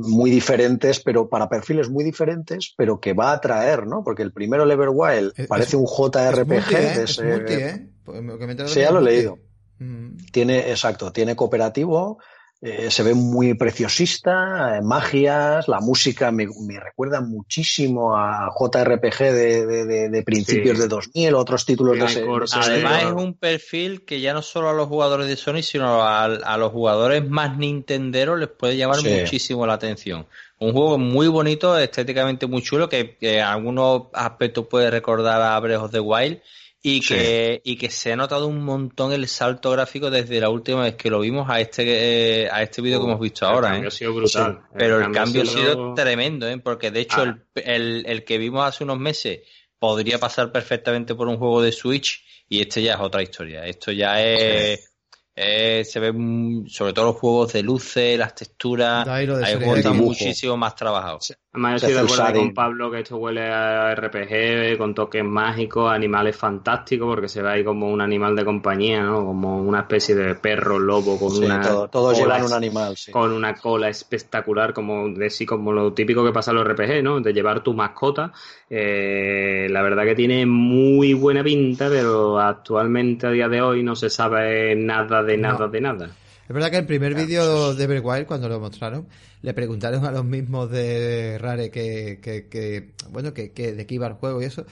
muy 0.00 0.30
diferentes, 0.30 1.00
pero 1.00 1.28
para 1.28 1.48
perfiles 1.48 1.88
muy 1.90 2.04
diferentes, 2.04 2.72
pero 2.76 3.00
que 3.00 3.14
va 3.14 3.30
a 3.30 3.32
atraer, 3.32 3.84
¿no? 3.84 4.04
Porque 4.04 4.22
el 4.22 4.32
primero, 4.32 4.62
el 4.62 4.70
Everwild, 4.70 5.32
parece 5.48 5.70
es- 5.70 5.74
un 5.74 5.86
Es 5.86 5.90
JRPG. 5.90 6.46
multi, 6.46 6.74
¿eh? 6.74 6.78
de 6.78 6.92
Es 6.92 7.10
ese- 7.10 7.22
multi, 7.24 7.52
¿eh? 7.54 7.88
Pues 8.08 8.56
que 8.56 8.68
Sí, 8.68 8.80
ya 8.80 8.90
lo 8.90 9.00
he 9.00 9.02
leído. 9.02 9.38
Mm. 9.78 10.16
Tiene, 10.32 10.70
exacto, 10.70 11.12
tiene 11.12 11.36
cooperativo, 11.36 12.18
eh, 12.60 12.90
se 12.90 13.04
ve 13.04 13.14
muy 13.14 13.54
preciosista, 13.54 14.76
eh, 14.76 14.82
magias, 14.82 15.68
la 15.68 15.78
música 15.80 16.32
me, 16.32 16.46
me 16.66 16.80
recuerda 16.80 17.20
muchísimo 17.20 18.16
a 18.16 18.50
JRPG 18.58 19.18
de, 19.32 19.66
de- 19.66 19.84
de- 19.84 20.08
de 20.08 20.22
principios 20.24 20.76
Sí. 20.76 20.82
de 20.82 20.88
2000, 20.88 21.34
otros 21.34 21.64
títulos 21.64 21.96
de 21.98 22.04
ese, 22.06 22.20
de 22.20 22.26
cortes, 22.26 22.56
ese 22.58 22.70
Además 22.72 23.02
es 23.04 23.12
un 23.12 23.34
perfil 23.34 24.04
que 24.04 24.20
ya 24.20 24.34
no 24.34 24.42
solo 24.42 24.70
a 24.70 24.72
los 24.72 24.88
jugadores 24.88 25.28
de 25.28 25.36
Sony, 25.36 25.62
sino 25.62 26.02
a, 26.02 26.24
a 26.24 26.56
los 26.58 26.72
jugadores 26.72 27.28
más 27.28 27.56
nintenderos 27.56 28.38
les 28.40 28.48
puede 28.48 28.76
llamar 28.76 28.96
Sí. 29.00 29.08
muchísimo 29.20 29.64
la 29.66 29.74
atención. 29.74 30.26
Un 30.58 30.72
juego 30.72 30.98
muy 30.98 31.28
bonito, 31.28 31.78
estéticamente 31.78 32.48
muy 32.48 32.62
chulo, 32.62 32.88
que, 32.88 33.16
que 33.16 33.38
en 33.38 33.44
algunos 33.44 34.04
aspectos 34.12 34.66
puede 34.66 34.90
recordar 34.90 35.40
a 35.40 35.60
Breath 35.60 35.82
of 35.82 35.92
the 35.92 36.00
Wild 36.00 36.40
y 36.80 37.02
Sí. 37.02 37.08
que, 37.14 37.60
y 37.64 37.76
que 37.76 37.90
se 37.90 38.12
ha 38.12 38.16
notado 38.16 38.46
un 38.46 38.62
montón 38.64 39.12
el 39.12 39.26
salto 39.26 39.70
gráfico 39.72 40.10
desde 40.10 40.40
la 40.40 40.48
última 40.48 40.82
vez 40.84 40.94
que 40.94 41.10
lo 41.10 41.20
vimos 41.20 41.48
a 41.50 41.60
este, 41.60 42.44
eh, 42.44 42.48
a 42.50 42.62
este 42.62 42.80
vídeo 42.82 43.00
que 43.00 43.06
hemos 43.06 43.20
visto 43.20 43.46
El 43.48 43.54
ahora. 43.54 43.68
cambio 43.70 43.84
¿eh? 43.84 43.88
ha 43.88 43.90
sido 43.90 44.14
brutal. 44.14 44.60
Pero 44.76 45.00
el 45.04 45.12
cambio 45.12 45.42
ha 45.42 45.46
sido- 45.46 45.72
sido 45.72 45.94
tremendo, 45.94 46.48
¿eh? 46.48 46.58
porque 46.58 46.90
de 46.90 47.00
hecho 47.00 47.20
Ah. 47.22 47.38
el, 47.56 47.64
el, 47.64 48.06
el 48.06 48.24
que 48.24 48.38
vimos 48.38 48.64
hace 48.64 48.84
unos 48.84 48.98
meses 48.98 49.40
podría 49.78 50.18
pasar 50.18 50.52
perfectamente 50.52 51.14
por 51.14 51.26
un 51.28 51.36
juego 51.38 51.62
de 51.62 51.72
Switch 51.72 52.24
y 52.48 52.60
este 52.60 52.82
ya 52.82 52.94
es 52.94 53.00
otra 53.00 53.22
historia. 53.22 53.66
Esto 53.66 53.90
ya 53.92 54.22
es... 54.24 54.88
eh, 55.36 55.84
se 55.84 56.00
ve 56.00 56.12
mm, 56.12 56.66
sobre 56.68 56.92
todo 56.92 57.06
los 57.06 57.16
juegos 57.16 57.52
de 57.52 57.62
luces, 57.62 58.18
las 58.18 58.34
texturas, 58.34 59.04
De 59.04 59.12
ahí 59.12 59.26
lo 59.26 59.36
de 59.38 59.44
hay 59.46 59.54
juegos 59.56 59.94
muchísimo 59.94 60.56
más 60.56 60.74
trabajados. 60.74 61.32
Además, 61.50 61.80
yo 61.80 61.88
estoy 61.88 62.06
de 62.06 62.12
acuerdo 62.12 62.40
con. 62.40 62.54
Pablo 62.54 62.90
que 62.90 63.00
esto 63.00 63.16
huele 63.16 63.40
a 63.50 63.94
RPG, 63.94 64.76
con 64.76 64.94
toques 64.94 65.24
mágicos, 65.24 65.90
animales 65.90 66.36
fantásticos, 66.36 67.08
porque 67.08 67.26
se 67.26 67.40
ve 67.40 67.48
ahí 67.48 67.64
como 67.64 67.88
un 67.88 68.02
animal 68.02 68.36
de 68.36 68.44
compañía, 68.44 69.02
¿no? 69.02 69.24
Como 69.24 69.62
una 69.62 69.80
especie 69.80 70.14
de 70.14 70.34
perro, 70.34 70.78
lobo, 70.78 71.18
con 71.18 71.30
Sí, 71.30 71.44
una 71.46 71.62
todo- 71.62 71.88
todos 71.88 72.18
cola 72.20 72.34
llevan 72.36 72.46
un 72.46 72.52
animal, 72.52 72.96
sí. 72.98 73.10
con 73.10 73.32
una 73.32 73.54
cola 73.54 73.88
espectacular, 73.88 74.74
como 74.74 75.08
de 75.08 75.30
sí, 75.30 75.46
como 75.46 75.72
lo 75.72 75.94
típico 75.94 76.22
que 76.22 76.32
pasa 76.32 76.50
en 76.50 76.58
los 76.58 76.66
RPG, 76.66 77.02
¿no? 77.02 77.20
De 77.20 77.32
llevar 77.32 77.62
tu 77.62 77.72
mascota. 77.72 78.30
Eh, 78.68 79.68
la 79.70 79.80
verdad 79.80 80.04
que 80.04 80.14
tiene 80.14 80.44
muy 80.44 81.14
buena 81.14 81.42
pinta, 81.42 81.88
pero 81.88 82.38
actualmente 82.38 83.26
a 83.26 83.30
día 83.30 83.48
de 83.48 83.62
hoy 83.62 83.82
no 83.82 83.96
se 83.96 84.10
sabe 84.10 84.76
nada 84.76 85.22
de 85.22 85.38
nada 85.38 85.60
No. 85.60 85.68
de 85.68 85.80
nada. 85.80 86.10
Es 86.48 86.54
verdad 86.54 86.70
que 86.70 86.78
el 86.78 86.86
primer 86.86 87.14
vídeo 87.14 87.74
de 87.74 87.84
Everwild, 87.84 88.26
cuando 88.26 88.48
lo 88.48 88.58
mostraron, 88.58 89.06
le 89.42 89.52
preguntaron 89.52 90.06
a 90.06 90.10
los 90.10 90.24
mismos 90.24 90.70
de 90.70 91.36
Rare 91.36 91.70
que, 91.70 92.20
que, 92.22 92.48
que, 92.48 92.94
bueno, 93.10 93.34
que, 93.34 93.52
que 93.52 93.74
de 93.74 93.86
qué 93.86 93.96
iba 93.96 94.06
el 94.06 94.14
juego 94.14 94.40
y 94.40 94.46
eso, 94.46 94.64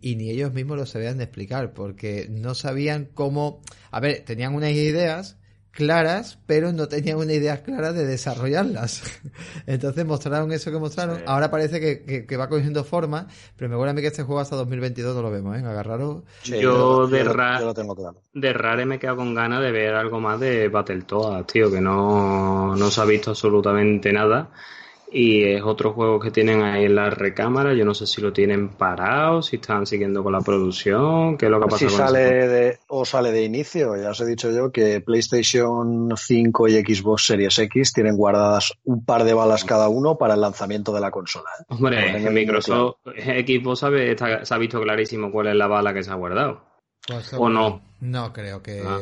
y 0.00 0.16
ni 0.16 0.30
ellos 0.30 0.54
mismos 0.54 0.78
lo 0.78 0.86
sabían 0.86 1.18
de 1.18 1.24
explicar, 1.24 1.74
porque 1.74 2.28
no 2.30 2.54
sabían 2.54 3.10
cómo, 3.12 3.60
a 3.90 4.00
ver, 4.00 4.24
tenían 4.24 4.54
unas 4.54 4.70
ideas 4.70 5.36
claras, 5.78 6.40
pero 6.44 6.72
no 6.72 6.88
tenían 6.88 7.18
una 7.18 7.32
idea 7.32 7.62
clara 7.62 7.92
de 7.92 8.04
desarrollarlas. 8.04 9.00
Entonces 9.66 10.04
mostraron 10.04 10.50
eso 10.50 10.72
que 10.72 10.78
mostraron, 10.78 11.18
Sí. 11.18 11.22
ahora 11.24 11.52
parece 11.52 11.78
que, 11.78 12.02
que, 12.02 12.26
que 12.26 12.36
va 12.36 12.48
cogiendo 12.48 12.82
forma, 12.82 13.28
pero 13.56 13.68
me 13.68 13.76
acuerdo 13.76 13.92
a 13.92 13.94
mí 13.94 14.00
que 14.00 14.08
este 14.08 14.24
juego 14.24 14.40
hasta 14.40 14.56
2022 14.56 15.14
no 15.14 15.22
lo 15.22 15.30
vemos, 15.30 15.56
¿eh? 15.56 15.60
Agarraros. 15.64 16.24
Sí, 16.42 16.58
Yo 16.58 16.72
lo- 16.76 17.06
de 17.06 17.22
ra- 17.22 17.60
yo 17.60 17.66
lo 17.66 17.74
tengo 17.74 17.94
claro. 17.94 18.20
De 18.34 18.52
Rare 18.52 18.86
me 18.86 18.96
he 18.96 18.98
quedado 18.98 19.18
con 19.18 19.32
ganas 19.36 19.62
de 19.62 19.70
ver 19.70 19.94
algo 19.94 20.18
más 20.18 20.40
de 20.40 20.66
Battletoads, 20.68 21.46
tío, 21.46 21.70
que 21.70 21.80
no, 21.80 22.74
no 22.74 22.90
se 22.90 23.00
ha 23.00 23.04
visto 23.04 23.30
absolutamente 23.30 24.12
nada. 24.12 24.50
Y 25.10 25.42
es 25.44 25.62
otro 25.62 25.94
juego 25.94 26.20
que 26.20 26.30
tienen 26.30 26.62
ahí 26.62 26.84
en 26.84 26.94
la 26.94 27.08
recámara. 27.08 27.72
Yo 27.72 27.84
no 27.86 27.94
sé 27.94 28.06
si 28.06 28.20
lo 28.20 28.32
tienen 28.32 28.68
parado, 28.68 29.40
si 29.42 29.56
están 29.56 29.86
siguiendo 29.86 30.22
con 30.22 30.32
la 30.34 30.40
producción, 30.40 31.38
qué 31.38 31.46
es 31.46 31.50
lo 31.50 31.58
que 31.60 31.66
ha 31.74 31.78
Si 31.78 31.84
pasado 31.86 31.98
con 31.98 32.06
sale 32.14 32.38
ese 32.38 32.48
de, 32.48 32.78
o 32.88 33.04
sale 33.04 33.32
de 33.32 33.42
inicio, 33.44 33.96
ya 33.96 34.10
os 34.10 34.20
he 34.20 34.26
dicho 34.26 34.50
yo 34.50 34.70
que 34.70 35.00
PlayStation 35.00 36.10
5 36.16 36.68
y 36.68 36.72
Xbox 36.84 37.26
Series 37.26 37.58
X 37.58 37.92
tienen 37.94 38.16
guardadas 38.16 38.74
un 38.84 39.04
par 39.04 39.24
de 39.24 39.32
balas 39.34 39.64
cada 39.64 39.88
uno 39.88 40.18
para 40.18 40.34
el 40.34 40.40
lanzamiento 40.42 40.92
de 40.92 41.00
la 41.00 41.10
consola. 41.10 41.48
¿eh? 41.60 41.64
Hombre, 41.70 41.96
tengo 42.12 42.16
en 42.16 42.22
muy 42.24 42.32
Microsoft, 42.34 42.96
Xbox 43.06 43.78
sabe, 43.78 44.10
está- 44.10 44.44
se 44.44 44.54
ha 44.54 44.58
visto 44.58 44.80
clarísimo 44.80 45.32
cuál 45.32 45.46
es 45.48 45.54
la 45.56 45.66
bala 45.68 45.94
que 45.94 46.02
se 46.02 46.10
ha 46.10 46.14
guardado. 46.16 46.67
Pues, 47.08 47.32
¿O 47.32 47.48
no? 47.48 47.80
No 48.00 48.32
creo 48.32 48.62
que, 48.62 48.80
Ah. 48.86 48.98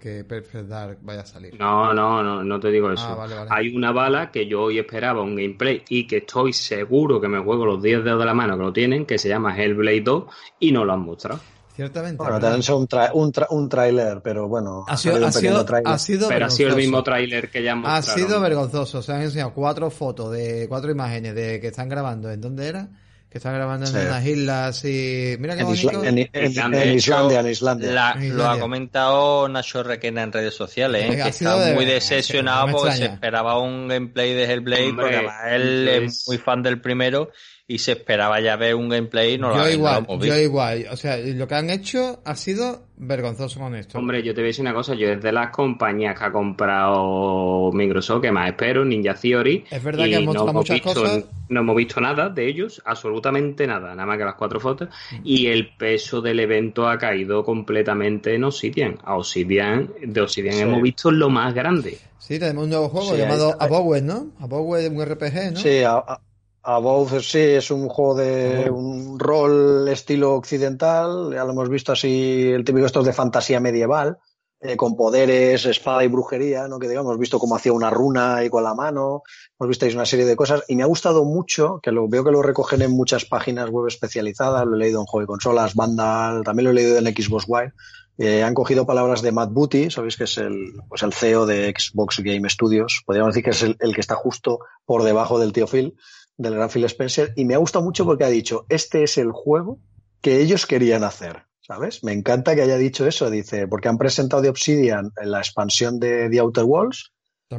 que 0.00 0.24
Perfect 0.24 0.68
Dark 0.68 0.98
vaya 1.02 1.20
a 1.22 1.26
salir. 1.26 1.58
No, 1.58 1.94
no, 1.94 2.22
no, 2.22 2.42
no 2.44 2.60
te 2.60 2.68
digo 2.70 2.90
eso. 2.92 3.06
Ah, 3.06 3.14
vale, 3.14 3.34
vale. 3.36 3.48
Hay 3.50 3.74
una 3.74 3.92
bala 3.92 4.30
que 4.30 4.46
yo 4.46 4.62
hoy 4.64 4.78
esperaba 4.78 5.22
un 5.22 5.36
gameplay 5.36 5.82
y 5.88 6.06
que 6.06 6.18
estoy 6.18 6.52
seguro 6.52 7.20
que 7.20 7.28
me 7.28 7.38
juego 7.42 7.64
los 7.64 7.82
10 7.82 8.04
dedos 8.04 8.18
de 8.18 8.26
la 8.26 8.34
mano 8.34 8.58
que 8.58 8.64
lo 8.64 8.72
tienen, 8.72 9.06
que 9.06 9.16
se 9.18 9.28
llama 9.28 9.56
Hellblade 9.56 10.00
2 10.02 10.24
y 10.58 10.72
no 10.72 10.84
lo 10.84 10.92
han 10.92 11.00
mostrado. 11.00 11.40
Ciertamente. 11.74 12.18
Bueno, 12.18 12.38
también 12.38 12.60
es 12.60 12.68
un, 12.68 12.86
tra- 12.86 13.10
un, 13.14 13.32
tra- 13.32 13.46
un 13.50 13.68
tráiler, 13.68 14.20
pero 14.22 14.46
bueno, 14.46 14.84
ha 14.86 14.96
sido, 14.96 15.26
ha 15.26 15.32
sido, 15.32 15.64
ha 15.86 15.98
sido 15.98 16.28
Pero 16.28 16.46
ha 16.46 16.50
sido 16.50 16.68
el 16.70 16.76
mismo 16.76 17.02
tráiler 17.02 17.50
que 17.50 17.62
ya 17.64 17.72
Ha 17.72 17.76
mostraron. 17.76 18.24
sido 18.26 18.40
vergonzoso. 18.40 19.02
Se 19.02 19.12
han 19.12 19.22
enseñado 19.22 19.52
cuatro 19.54 19.90
fotos 19.90 20.30
de 20.32 20.66
cuatro 20.68 20.90
imágenes 20.92 21.34
de 21.34 21.60
que 21.60 21.68
están 21.68 21.88
grabando. 21.88 22.30
¿En 22.30 22.40
dónde 22.40 22.68
era? 22.68 22.88
Que 23.34 23.38
están 23.38 23.54
grabando 23.54 23.84
en 23.84 23.90
Sí. 23.92 23.98
unas 23.98 24.24
islas 24.26 24.84
y. 24.84 25.34
Mira 25.40 25.54
qué 25.56 25.62
En, 25.62 25.66
bonito. 25.66 25.88
Isla- 25.90 26.08
en- 26.08 26.18
en- 26.32 26.50
Islandia. 26.52 26.82
en 26.84 26.94
Islandia, 26.94 27.40
en 27.40 27.46
Islandia. 27.48 27.90
La- 27.90 28.12
En 28.12 28.36
lo 28.36 28.46
ha 28.48 28.60
comentado 28.60 29.48
Nacho 29.48 29.82
Requena 29.82 30.22
en 30.22 30.30
redes 30.30 30.54
sociales, 30.54 31.02
¿eh? 31.02 31.08
Venga, 31.10 31.24
que 31.24 31.30
está 31.30 31.56
de- 31.58 31.74
muy 31.74 31.84
decepcionado 31.84 32.68
porque 32.70 32.92
se 32.92 33.06
esperaba 33.06 33.58
un 33.58 33.88
gameplay 33.88 34.34
de 34.34 34.44
Hellblade, 34.44 34.86
Hombre, 34.90 35.02
porque 35.02 35.16
además 35.16 35.36
él 35.48 35.88
es 35.88 36.28
muy 36.28 36.38
fan 36.38 36.62
del 36.62 36.80
primero 36.80 37.32
y 37.66 37.78
se 37.78 37.92
esperaba 37.92 38.40
ya 38.40 38.56
ver 38.56 38.74
un 38.74 38.90
gameplay 38.90 39.34
y 39.34 39.38
no 39.38 39.48
lo, 39.48 39.54
yo 39.54 39.60
no 39.60 39.64
lo 39.66 39.72
igual, 39.72 39.96
hemos 39.98 40.08
yo 40.18 40.18
visto. 40.18 40.38
igual. 40.40 40.86
O 40.92 40.96
sea, 40.96 41.16
lo 41.16 41.48
que 41.48 41.54
han 41.54 41.70
hecho 41.70 42.20
ha 42.24 42.36
sido 42.36 42.88
vergonzoso 42.96 43.58
con 43.58 43.74
esto. 43.74 43.98
Hombre, 43.98 44.22
yo 44.22 44.34
te 44.34 44.40
voy 44.42 44.48
a 44.48 44.48
decir 44.48 44.60
una 44.62 44.74
cosa, 44.74 44.94
yo 44.94 45.08
es 45.08 45.22
de 45.22 45.32
las 45.32 45.50
compañías 45.50 46.18
que 46.18 46.24
ha 46.26 46.30
comprado 46.32 47.70
Microsoft 47.72 48.22
que 48.22 48.30
más 48.32 48.48
espero, 48.48 48.84
Ninja 48.84 49.14
Theory. 49.14 49.64
Es 49.70 49.82
verdad 49.82 50.06
y 50.06 50.10
que 50.10 50.16
han 50.16 50.24
mostrado 50.26 50.50
hemos 50.50 50.60
muchas 50.60 50.74
visto, 50.84 51.00
cosas. 51.02 51.24
No 51.48 51.60
hemos 51.60 51.76
visto 51.76 52.00
nada 52.00 52.28
de 52.28 52.46
ellos, 52.46 52.82
absolutamente 52.84 53.66
nada, 53.66 53.94
nada 53.94 54.06
más 54.06 54.18
que 54.18 54.24
las 54.24 54.34
cuatro 54.34 54.60
fotos. 54.60 54.88
Y 55.22 55.46
el 55.46 55.74
peso 55.76 56.20
del 56.20 56.40
evento 56.40 56.88
ha 56.88 56.98
caído 56.98 57.44
completamente 57.44 58.34
en 58.34 58.44
Obsidian. 58.44 58.98
A 59.04 59.16
Obsidian, 59.16 59.90
de 60.02 60.20
Obsidian 60.20 60.54
Sí. 60.54 60.60
hemos 60.60 60.82
visto 60.82 61.10
lo 61.10 61.30
más 61.30 61.54
grande. 61.54 61.98
Sí, 62.18 62.38
tenemos 62.38 62.64
un 62.64 62.70
nuevo 62.70 62.88
juego 62.88 63.12
Sí, 63.12 63.18
llamado. 63.18 63.56
Abowed, 63.60 64.02
¿no? 64.02 64.28
Abowed, 64.40 64.86
un 64.90 65.04
RPG, 65.04 65.52
¿no? 65.52 65.60
Sí, 65.60 65.82
a, 65.82 65.94
a- 65.96 66.20
Above 66.64 67.22
sí 67.22 67.38
es 67.38 67.70
un 67.70 67.88
juego 67.88 68.14
de 68.14 68.70
un 68.70 69.18
rol 69.18 69.86
estilo 69.88 70.34
occidental, 70.34 71.30
ya 71.32 71.44
lo 71.44 71.50
hemos 71.50 71.68
visto 71.68 71.92
así, 71.92 72.48
el 72.48 72.64
típico 72.64 72.86
estos 72.86 73.04
de 73.04 73.12
fantasía 73.12 73.60
medieval, 73.60 74.18
eh, 74.60 74.74
con 74.78 74.96
poderes, 74.96 75.66
espada 75.66 76.02
y 76.04 76.08
brujería, 76.08 76.66
¿no? 76.66 76.78
Que 76.78 76.88
digamos, 76.88 77.10
hemos 77.10 77.20
visto 77.20 77.38
cómo 77.38 77.54
hacía 77.54 77.74
una 77.74 77.90
runa 77.90 78.36
ahí 78.36 78.48
con 78.48 78.64
la 78.64 78.74
mano, 78.74 79.22
hemos 79.60 79.68
visto 79.68 79.84
ahí 79.84 79.94
una 79.94 80.06
serie 80.06 80.24
de 80.24 80.36
cosas, 80.36 80.62
y 80.66 80.74
me 80.74 80.82
ha 80.82 80.86
gustado 80.86 81.22
mucho, 81.24 81.80
que 81.82 81.92
lo 81.92 82.08
veo 82.08 82.24
que 82.24 82.30
lo 82.30 82.40
recogen 82.40 82.80
en 82.80 82.92
muchas 82.92 83.26
páginas 83.26 83.68
web 83.68 83.88
especializadas, 83.88 84.64
lo 84.64 84.76
he 84.76 84.78
leído 84.78 85.00
en 85.00 85.06
Juego 85.06 85.20
de 85.20 85.26
Consolas, 85.26 85.74
Vandal, 85.74 86.44
también 86.44 86.64
lo 86.64 86.70
he 86.70 86.74
leído 86.74 86.96
en 86.96 87.04
Xbox 87.04 87.44
Wire, 87.46 87.74
eh, 88.16 88.42
han 88.42 88.54
cogido 88.54 88.86
palabras 88.86 89.20
de 89.20 89.32
Matt 89.32 89.52
Booty, 89.52 89.90
sabéis 89.90 90.16
que 90.16 90.24
es 90.24 90.38
el, 90.38 90.72
pues 90.88 91.02
el 91.02 91.12
CEO 91.12 91.44
de 91.44 91.74
Xbox 91.76 92.20
Game 92.20 92.48
Studios, 92.48 93.02
podríamos 93.04 93.34
decir 93.34 93.44
que 93.44 93.50
es 93.50 93.62
el, 93.62 93.76
el 93.80 93.94
que 93.94 94.00
está 94.00 94.14
justo 94.14 94.60
por 94.86 95.02
debajo 95.02 95.38
del 95.38 95.52
tío 95.52 95.66
Phil, 95.66 95.94
del 96.36 96.54
gran 96.54 96.68
Phil 96.70 96.84
Spencer, 96.84 97.32
y 97.36 97.44
me 97.44 97.54
ha 97.54 97.58
gustado 97.58 97.84
mucho 97.84 98.04
porque 98.04 98.24
ha 98.24 98.28
dicho, 98.28 98.66
este 98.68 99.04
es 99.04 99.18
el 99.18 99.30
juego 99.32 99.78
que 100.20 100.40
ellos 100.40 100.66
querían 100.66 101.04
hacer, 101.04 101.44
¿sabes? 101.60 102.02
Me 102.02 102.12
encanta 102.12 102.54
que 102.54 102.62
haya 102.62 102.76
dicho 102.76 103.06
eso, 103.06 103.30
dice, 103.30 103.68
porque 103.68 103.88
han 103.88 103.98
presentado 103.98 104.42
de 104.42 104.48
Obsidian 104.48 105.12
la 105.22 105.38
expansión 105.38 106.00
de 106.00 106.28
The 106.30 106.38
Outer 106.40 106.64
Worlds, 106.64 107.12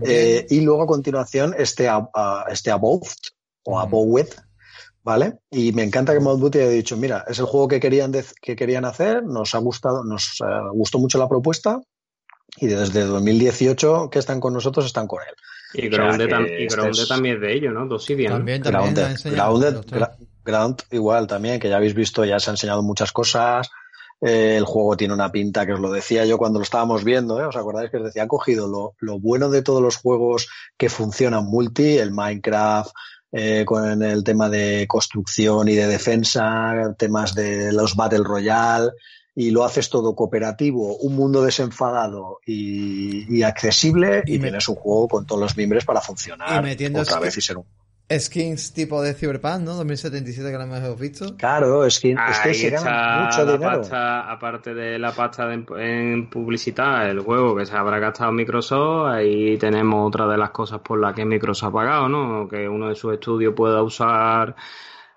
eh, 0.03 0.45
y 0.49 0.61
luego 0.61 0.83
a 0.83 0.87
continuación 0.87 1.55
este, 1.57 1.87
a- 1.87 2.09
a- 2.13 2.45
este 2.51 2.71
Above, 2.71 3.07
o. 3.63 3.79
Abowed, 3.79 4.27
¿vale? 5.03 5.35
Y 5.51 5.71
me 5.71 5.83
encanta 5.83 6.13
que 6.13 6.19
Matt 6.19 6.39
Booty 6.39 6.59
haya 6.59 6.69
dicho, 6.69 6.97
mira, 6.97 7.23
es 7.27 7.39
el 7.39 7.45
juego 7.45 7.67
que 7.67 7.79
querían, 7.79 8.11
dec- 8.11 8.33
que 8.41 8.55
querían 8.55 8.83
hacer, 8.85 9.23
nos 9.23 9.55
ha 9.55 9.59
gustado, 9.59 10.03
nos 10.03 10.41
eh, 10.41 10.45
gustó 10.73 10.99
mucho 10.99 11.17
la 11.17 11.29
propuesta, 11.29 11.79
y 12.57 12.67
desde 12.67 13.01
2018 13.01 14.09
que 14.09 14.19
están 14.19 14.39
con 14.39 14.53
nosotros, 14.53 14.85
están 14.85 15.07
con 15.07 15.21
él. 15.21 15.33
Y 15.73 15.87
O 15.87 15.89
sea, 15.91 15.99
Grounded, 15.99 16.25
que 16.27 16.33
tam- 16.33 16.47
y 16.47 16.65
este 16.65 16.89
es- 17.01 17.07
también 17.07 17.35
es 17.35 17.41
de 17.41 17.53
ellos, 17.53 17.73
¿no? 17.73 17.85
¿no? 17.85 17.97
también, 17.97 18.61
también 18.61 18.93
Grounded, 18.93 19.17
Grounded, 19.35 19.91
Ground 20.43 20.81
igual 20.91 21.27
también, 21.27 21.59
que 21.59 21.69
ya 21.69 21.77
habéis 21.77 21.93
visto, 21.95 22.23
ya 22.23 22.39
se 22.39 22.49
ha 22.49 22.53
enseñado 22.53 22.83
muchas 22.83 23.11
cosas. 23.11 23.69
Eh, 24.21 24.55
el 24.57 24.63
juego 24.63 24.95
tiene 24.95 25.13
una 25.13 25.31
pinta 25.31 25.65
que 25.65 25.73
os 25.73 25.79
lo 25.79 25.91
decía 25.91 26.23
yo 26.25 26.37
cuando 26.37 26.59
lo 26.59 26.63
estábamos 26.63 27.03
viendo, 27.03 27.39
¿eh? 27.41 27.45
¿os 27.45 27.55
acordáis 27.55 27.89
que 27.91 27.97
os 27.97 28.05
decía? 28.05 28.21
Han 28.21 28.27
cogido 28.29 28.67
lo, 28.67 28.93
lo 28.99 29.19
bueno 29.19 29.49
de 29.49 29.61
todos 29.61 29.81
los 29.81 29.97
juegos 29.97 30.47
que 30.77 30.87
funcionan 30.89 31.45
multi, 31.45 31.97
el 31.97 32.11
Minecraft, 32.11 32.91
eh, 33.33 33.63
con 33.65 34.01
el 34.01 34.23
tema 34.23 34.47
de 34.49 34.85
construcción 34.87 35.67
y 35.67 35.75
de 35.75 35.87
defensa, 35.87 36.95
temas 36.97 37.35
de 37.35 37.73
los 37.73 37.95
Battle 37.95 38.23
Royale, 38.23 38.91
y 39.35 39.51
lo 39.51 39.65
haces 39.65 39.89
todo 39.89 40.15
cooperativo, 40.15 40.95
un 40.97 41.15
mundo 41.15 41.43
desenfadado 41.43 42.39
y, 42.45 43.25
y 43.37 43.43
accesible, 43.43 44.23
Y 44.25 44.35
y, 44.35 44.39
me- 44.39 44.43
tienes 44.45 44.67
un 44.69 44.75
juego 44.75 45.07
con 45.09 45.25
todos 45.25 45.41
los 45.41 45.57
miembros 45.57 45.83
para 45.85 45.99
Y 45.99 46.03
funcionar 46.03 46.63
metiendo 46.63 47.01
otra 47.01 47.19
vez 47.19 47.37
y 47.37 47.41
ser 47.41 47.57
un 47.57 47.65
Skins 48.17 48.71
tipo 48.71 49.01
de 49.01 49.15
Cyberpunk, 49.15 49.61
¿no? 49.61 49.73
2077 49.73 50.51
que 50.51 50.57
lo 50.57 50.63
hemos 50.63 50.99
visto. 50.99 51.35
Claro, 51.37 51.83
que, 51.99 52.11
es 52.11 52.39
que 52.43 52.49
Ahí 52.49 52.53
se 52.53 52.69
gana 52.69 53.25
mucho 53.25 53.43
la 53.45 53.51
dinero. 53.53 53.79
pasta, 53.81 54.31
aparte 54.31 54.73
de 54.75 54.99
la 54.99 55.11
pasta 55.11 55.47
de- 55.47 55.65
en 55.79 56.29
publicitar 56.29 57.07
el 57.07 57.21
juego 57.21 57.55
que 57.55 57.65
se 57.65 57.73
habrá 57.75 57.97
gastado 57.97 58.31
Microsoft, 58.31 59.07
ahí 59.11 59.57
tenemos 59.57 60.07
otra 60.07 60.27
de 60.27 60.37
las 60.37 60.51
cosas 60.51 60.81
por 60.81 60.99
las 60.99 61.15
que 61.15 61.25
Microsoft 61.25 61.69
ha 61.69 61.73
pagado, 61.73 62.07
¿no? 62.07 62.47
Que 62.47 62.69
uno 62.69 62.89
de 62.89 62.95
sus 62.95 63.11
estudios 63.15 63.55
pueda 63.55 63.81
usar 63.81 64.55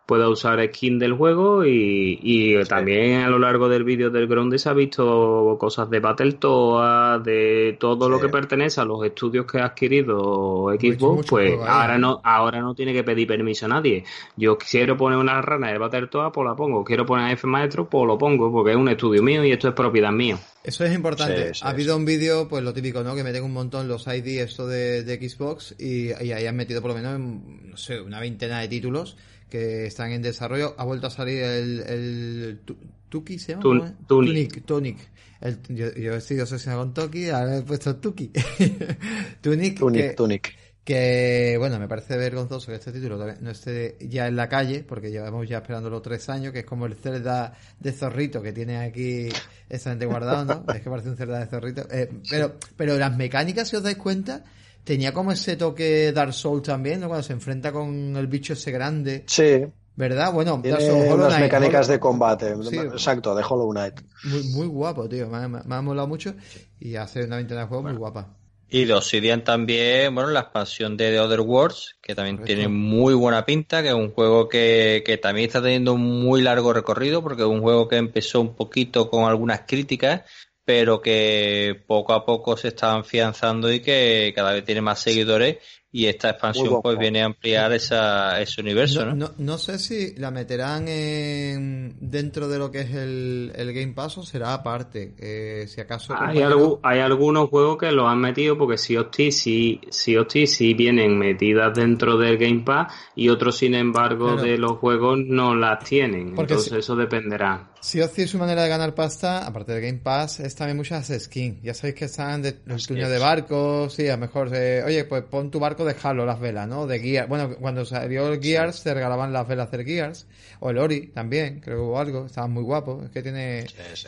pueda 0.09 0.31
usar 0.31 0.67
skin 0.69 0.99
del 0.99 1.13
juego 1.13 1.67
y, 1.67 2.19
y 2.23 2.65
también 2.65 3.21
a 3.21 3.29
lo 3.29 3.39
largo 3.39 3.69
del 3.69 3.85
vídeo 3.85 4.09
del 4.09 4.27
Grounded 4.27 4.57
se 4.57 4.71
ha 4.71 4.73
visto 4.73 5.59
cosas 5.61 5.91
de 5.91 6.01
Battletoads, 6.01 7.23
de 7.23 7.77
todo 7.79 8.09
lo 8.09 8.19
que 8.19 8.31
pertenece 8.31 8.81
a 8.81 8.87
los 8.87 9.05
estudios 9.05 9.45
que 9.45 9.59
ha 9.59 9.67
adquirido 9.67 10.71
Xbox, 10.81 11.03
mucho 11.03 11.29
pues 11.29 11.53
ahí, 11.53 11.59
ahora 11.63 11.97
¿eh? 11.97 11.99
no 11.99 12.23
ahora 12.25 12.63
no 12.63 12.75
tiene 12.75 12.95
que 12.95 13.05
pedir 13.05 13.29
permiso 13.29 13.67
a 13.67 13.69
nadie. 13.69 14.03
Yo 14.35 14.57
quiero 14.57 14.97
poner 14.97 15.19
una 15.19 15.43
rana 15.43 15.71
de 15.71 15.77
Battletoads, 15.77 16.33
pues 16.33 16.49
la 16.49 16.57
pongo. 16.57 16.83
Quiero 16.85 17.05
poner 17.05 17.27
a 17.27 17.33
F 17.33 17.47
Maestro, 17.47 17.87
pues 17.87 18.07
lo 18.07 18.17
pongo, 18.17 18.51
porque 18.51 18.71
es 18.71 18.79
un 18.79 18.89
estudio 18.89 19.23
mío 19.23 19.45
y 19.45 19.53
esto 19.53 19.69
es 19.69 19.75
propiedad 19.75 20.11
mía. 20.11 20.39
Eso 20.65 20.87
es 20.87 20.95
importante. 20.95 21.49
Sí, 21.49 21.61
sí, 21.61 21.67
ha 21.67 21.69
habido 21.69 21.95
un 21.95 22.07
vídeo, 22.07 22.49
pues 22.49 22.65
lo 22.65 22.73
típico, 22.73 23.03
¿no? 23.03 23.15
Que 23.15 23.25
meten 23.25 23.45
un 23.45 23.53
montón 23.53 23.89
los 23.89 24.07
ID 24.07 24.41
esto 24.41 24.67
de, 24.67 25.03
de 25.03 25.29
Xbox 25.29 25.75
y, 25.79 26.07
y 26.07 26.33
ahí 26.33 26.47
han 26.47 26.57
metido 26.57 26.81
por 26.81 26.93
lo 26.93 26.97
menos, 26.97 27.21
no 27.21 27.77
sé, 27.77 28.01
una 28.01 28.21
veintena 28.21 28.61
de 28.61 28.69
títulos 28.69 29.19
que 29.49 29.87
están 29.87 30.13
en 30.13 30.23
desarrollo. 30.23 30.75
Ha 30.79 30.85
vuelto 30.85 31.07
a 31.07 31.11
salir 31.11 31.43
el, 31.43 31.81
el 31.81 32.61
Tu- 32.65 32.77
Tuki, 33.09 33.39
¿se 33.39 33.53
llama? 33.53 33.63
Tun-. 33.63 33.97
Tunic. 34.07 34.65
Tunic. 34.65 34.65
Tunic. 34.67 34.99
El- 35.41 35.59
yo, 35.69 35.93
yo 35.95 36.15
estoy 36.15 36.41
obsesionado 36.41 36.83
con 36.83 36.95
Toki, 36.95 37.31
ahora 37.31 37.59
he 37.59 37.63
puesto 37.63 37.97
Tuki. 37.97 38.33
Tunic, 39.41 39.79
Tunic, 39.79 40.09
que, 40.09 40.15
Tunic. 40.15 40.55
Que, 40.85 41.57
bueno, 41.59 41.79
me 41.79 41.87
parece 41.87 42.17
vergonzoso 42.17 42.69
que 42.73 42.77
este 42.77 42.93
título 42.93 43.17
todavía 43.17 43.39
no 43.43 43.51
esté 43.51 43.99
ya 44.01 44.27
en 44.27 44.37
la 44.37 44.49
calle, 44.49 44.83
porque 44.89 45.11
llevamos 45.11 45.47
ya 45.47 45.59
esperándolo 45.59 46.01
tres 46.01 46.29
años, 46.31 46.53
que 46.53 46.61
es 46.61 46.65
como 46.65 46.87
el 46.87 46.95
Zelda 46.95 47.53
de 47.79 47.93
zorrito 47.93 48.41
que 48.43 48.53
tiene 48.55 48.79
aquí 48.79 49.29
exactamente 49.69 50.07
guardado, 50.07 50.45
¿no? 50.47 50.65
es 50.75 50.81
que 50.81 50.89
parece 50.89 51.11
un 51.11 51.17
Zelda 51.19 51.41
de 51.41 51.47
zorrito. 51.47 51.87
Eh, 51.91 52.09
pero, 52.31 52.57
pero 52.77 52.97
las 52.97 53.15
mecánicas, 53.17 53.69
si 53.69 53.77
os 53.77 53.83
dais 53.83 53.97
cuenta, 53.99 54.45
tenía 54.89 55.13
como 55.13 55.33
ese 55.33 55.57
toque 55.57 56.13
Dark 56.13 56.33
Souls 56.33 56.63
también, 56.63 57.01
¿no? 57.01 57.09
Cuando 57.09 57.23
se 57.23 57.35
enfrenta 57.35 57.71
con 57.73 58.17
el 58.17 58.27
bicho 58.27 58.55
ese 58.55 58.71
grande. 58.71 59.25
Sí, 59.27 59.67
¿Verdad? 59.97 60.33
Bueno, 60.33 60.53
Dark 60.53 60.63
tiene 60.63 60.81
Souls, 60.81 61.13
Hollow 61.13 61.27
unas 61.27 61.41
mecánicas 61.41 61.87
Hollow- 61.87 61.93
de 61.93 62.01
combate. 62.01 62.55
Sí. 62.71 62.77
Exacto, 62.79 63.35
de 63.35 63.43
Hollow 63.47 63.71
Knight. 63.73 64.01
Muy, 64.25 64.43
muy 64.55 64.67
guapo, 64.67 65.09
tío. 65.09 65.29
Me, 65.29 65.37
ha- 65.39 65.49
me 65.49 65.75
ha 65.75 65.83
molado 65.83 66.09
mucho 66.09 66.35
y 66.81 66.95
hace 66.97 67.25
una 67.25 67.37
ventana 67.37 67.63
de 67.63 67.67
juego 67.67 67.83
muy 67.83 67.93
guapa. 67.95 68.35
Y 68.71 68.85
de 68.85 68.93
Obsidian 68.95 69.45
también, 69.45 70.15
bueno, 70.15 70.31
la 70.31 70.41
expansión 70.41 70.97
de 70.97 71.11
The 71.11 71.21
Other 71.21 71.41
Worlds, 71.41 71.97
que 72.03 72.15
también 72.15 72.37
Correcto. 72.37 72.55
tiene 72.55 72.69
muy 72.69 73.15
buena 73.15 73.45
pinta, 73.47 73.83
que 73.83 73.89
es 73.89 73.95
un 73.95 74.11
juego 74.13 74.49
que, 74.49 75.03
que 75.07 75.17
también 75.17 75.47
está 75.49 75.63
teniendo 75.63 75.95
un 75.95 76.23
muy 76.23 76.43
largo 76.43 76.73
recorrido, 76.75 77.23
porque 77.23 77.43
es 77.43 77.49
un 77.49 77.61
juego 77.63 77.89
que 77.89 77.97
empezó 77.97 78.41
un 78.43 78.55
poquito 78.55 79.09
con 79.11 79.25
algunas 79.25 79.63
críticas, 79.67 80.21
pero 80.69 81.01
que 81.01 81.83
poco 81.87 82.13
a 82.13 82.27
poco 82.27 82.55
se 82.55 82.69
está 82.69 82.95
afianzando 82.97 83.73
y 83.73 83.81
que 83.81 84.35
cada 84.37 84.53
vez 84.53 84.67
tiene 84.67 84.83
más 84.83 85.01
seguidores 85.01 85.57
y 85.91 86.05
esta 86.05 86.29
expansión 86.29 86.83
pues 86.83 86.99
viene 86.99 87.23
a 87.23 87.25
ampliar 87.25 87.73
esa, 87.73 88.39
ese 88.43 88.61
universo, 88.61 89.07
No, 89.07 89.15
¿no? 89.15 89.29
no, 89.29 89.35
no 89.39 89.57
sé 89.57 89.79
si 89.79 90.15
la 90.17 90.31
meterán 90.31 90.87
en, 90.87 91.97
dentro 91.99 92.49
de 92.49 92.59
lo 92.59 92.71
que 92.71 92.81
es 92.83 92.91
el, 92.95 93.51
el 93.57 93.73
Game 93.73 93.95
Pass 93.95 94.19
o 94.19 94.23
será 94.23 94.53
aparte. 94.53 95.15
Eh, 95.19 95.67
si 95.67 95.81
acaso. 95.81 96.15
Hay, 96.19 96.37
algu- 96.41 96.81
hay 96.83 97.01
algunos 97.01 97.49
juegos 97.49 97.79
que 97.79 97.91
los 97.91 98.07
han 98.07 98.21
metido 98.21 98.59
porque 98.59 98.77
Thieves 98.77 99.43
sí, 99.43 100.17
of 100.19 100.29
Thieves 100.29 100.55
sí 100.55 100.75
vienen 100.75 101.19
metidas 101.19 101.73
dentro 101.75 102.19
del 102.19 102.37
Game 102.37 102.61
Pass 102.67 102.93
y 103.17 103.31
otros, 103.31 103.57
sin 103.57 103.75
embargo, 103.75 104.33
Claro. 104.35 104.43
de 104.43 104.59
los 104.59 104.73
juegos 104.73 105.19
no 105.25 105.55
las 105.55 105.83
tienen. 105.83 106.35
Porque 106.35 106.53
Entonces 106.53 106.73
si- 106.75 106.79
eso 106.81 106.95
dependerá. 106.95 107.71
Si 107.81 108.01
Ozzy 108.01 108.27
su 108.27 108.39
manera 108.39 108.63
de 108.65 108.69
ganar 108.69 108.95
pasta, 108.95 109.47
aparte 109.47 109.73
del 109.73 109.81
Game 109.83 109.99
Pass, 110.01 110.41
es 110.41 110.55
también 110.55 110.77
muchas 110.77 111.07
skins. 111.17 111.63
Ya 111.63 111.75
sabéis 111.75 111.95
que 111.95 112.05
están 112.07 112.43
de, 112.43 112.59
el 112.67 112.87
tuño 112.87 113.09
de 113.09 113.19
barcos, 113.19 113.95
sí, 113.95 114.09
a 114.09 114.13
lo 114.13 114.19
mejor, 114.19 114.51
eh, 114.53 114.83
oye, 114.85 115.05
pues 115.05 115.23
pon 115.23 115.51
tu 115.51 115.61
barco 115.61 115.85
de 115.85 115.95
Halo, 116.03 116.27
las 116.27 116.41
velas, 116.41 116.67
¿no? 116.67 116.87
De 116.87 116.99
Gears. 116.99 117.29
Bueno, 117.29 117.57
cuando 117.61 117.85
salió 117.85 118.29
el 118.33 118.43
Gears, 118.43 118.83
te 118.83 118.93
regalaban 118.95 119.33
las 119.33 119.47
velas 119.47 119.71
del 119.71 119.85
Gears. 119.85 120.27
O 120.61 120.71
el 120.71 120.79
Ori 120.79 121.07
también, 121.13 121.61
creo 121.61 121.77
que 121.77 121.83
hubo 121.83 121.99
algo, 122.01 122.27
estaban 122.27 122.51
muy 122.53 122.65
guapos. 122.65 123.05
Es 123.05 123.11
que 123.11 123.23
tiene. 123.23 123.67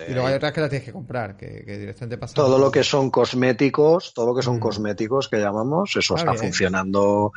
y 0.08 0.12
luego 0.12 0.26
hay 0.26 0.34
otras 0.34 0.52
que 0.52 0.60
las 0.60 0.70
tienes 0.70 0.86
que 0.86 0.92
comprar, 0.92 1.36
que, 1.36 1.64
que 1.64 1.78
directamente 1.78 2.18
pasan. 2.18 2.34
Todo 2.34 2.58
lo 2.58 2.70
que 2.72 2.82
son 2.82 3.08
cosméticos, 3.10 4.12
todo 4.12 4.26
lo 4.26 4.34
que 4.34 4.42
son 4.42 4.56
Mm. 4.56 4.60
cosméticos 4.60 5.28
que 5.28 5.36
llamamos, 5.38 5.90
eso 5.96 6.16
Está 6.16 6.16
está 6.16 6.32
bien. 6.32 6.44
funcionando 6.52 7.32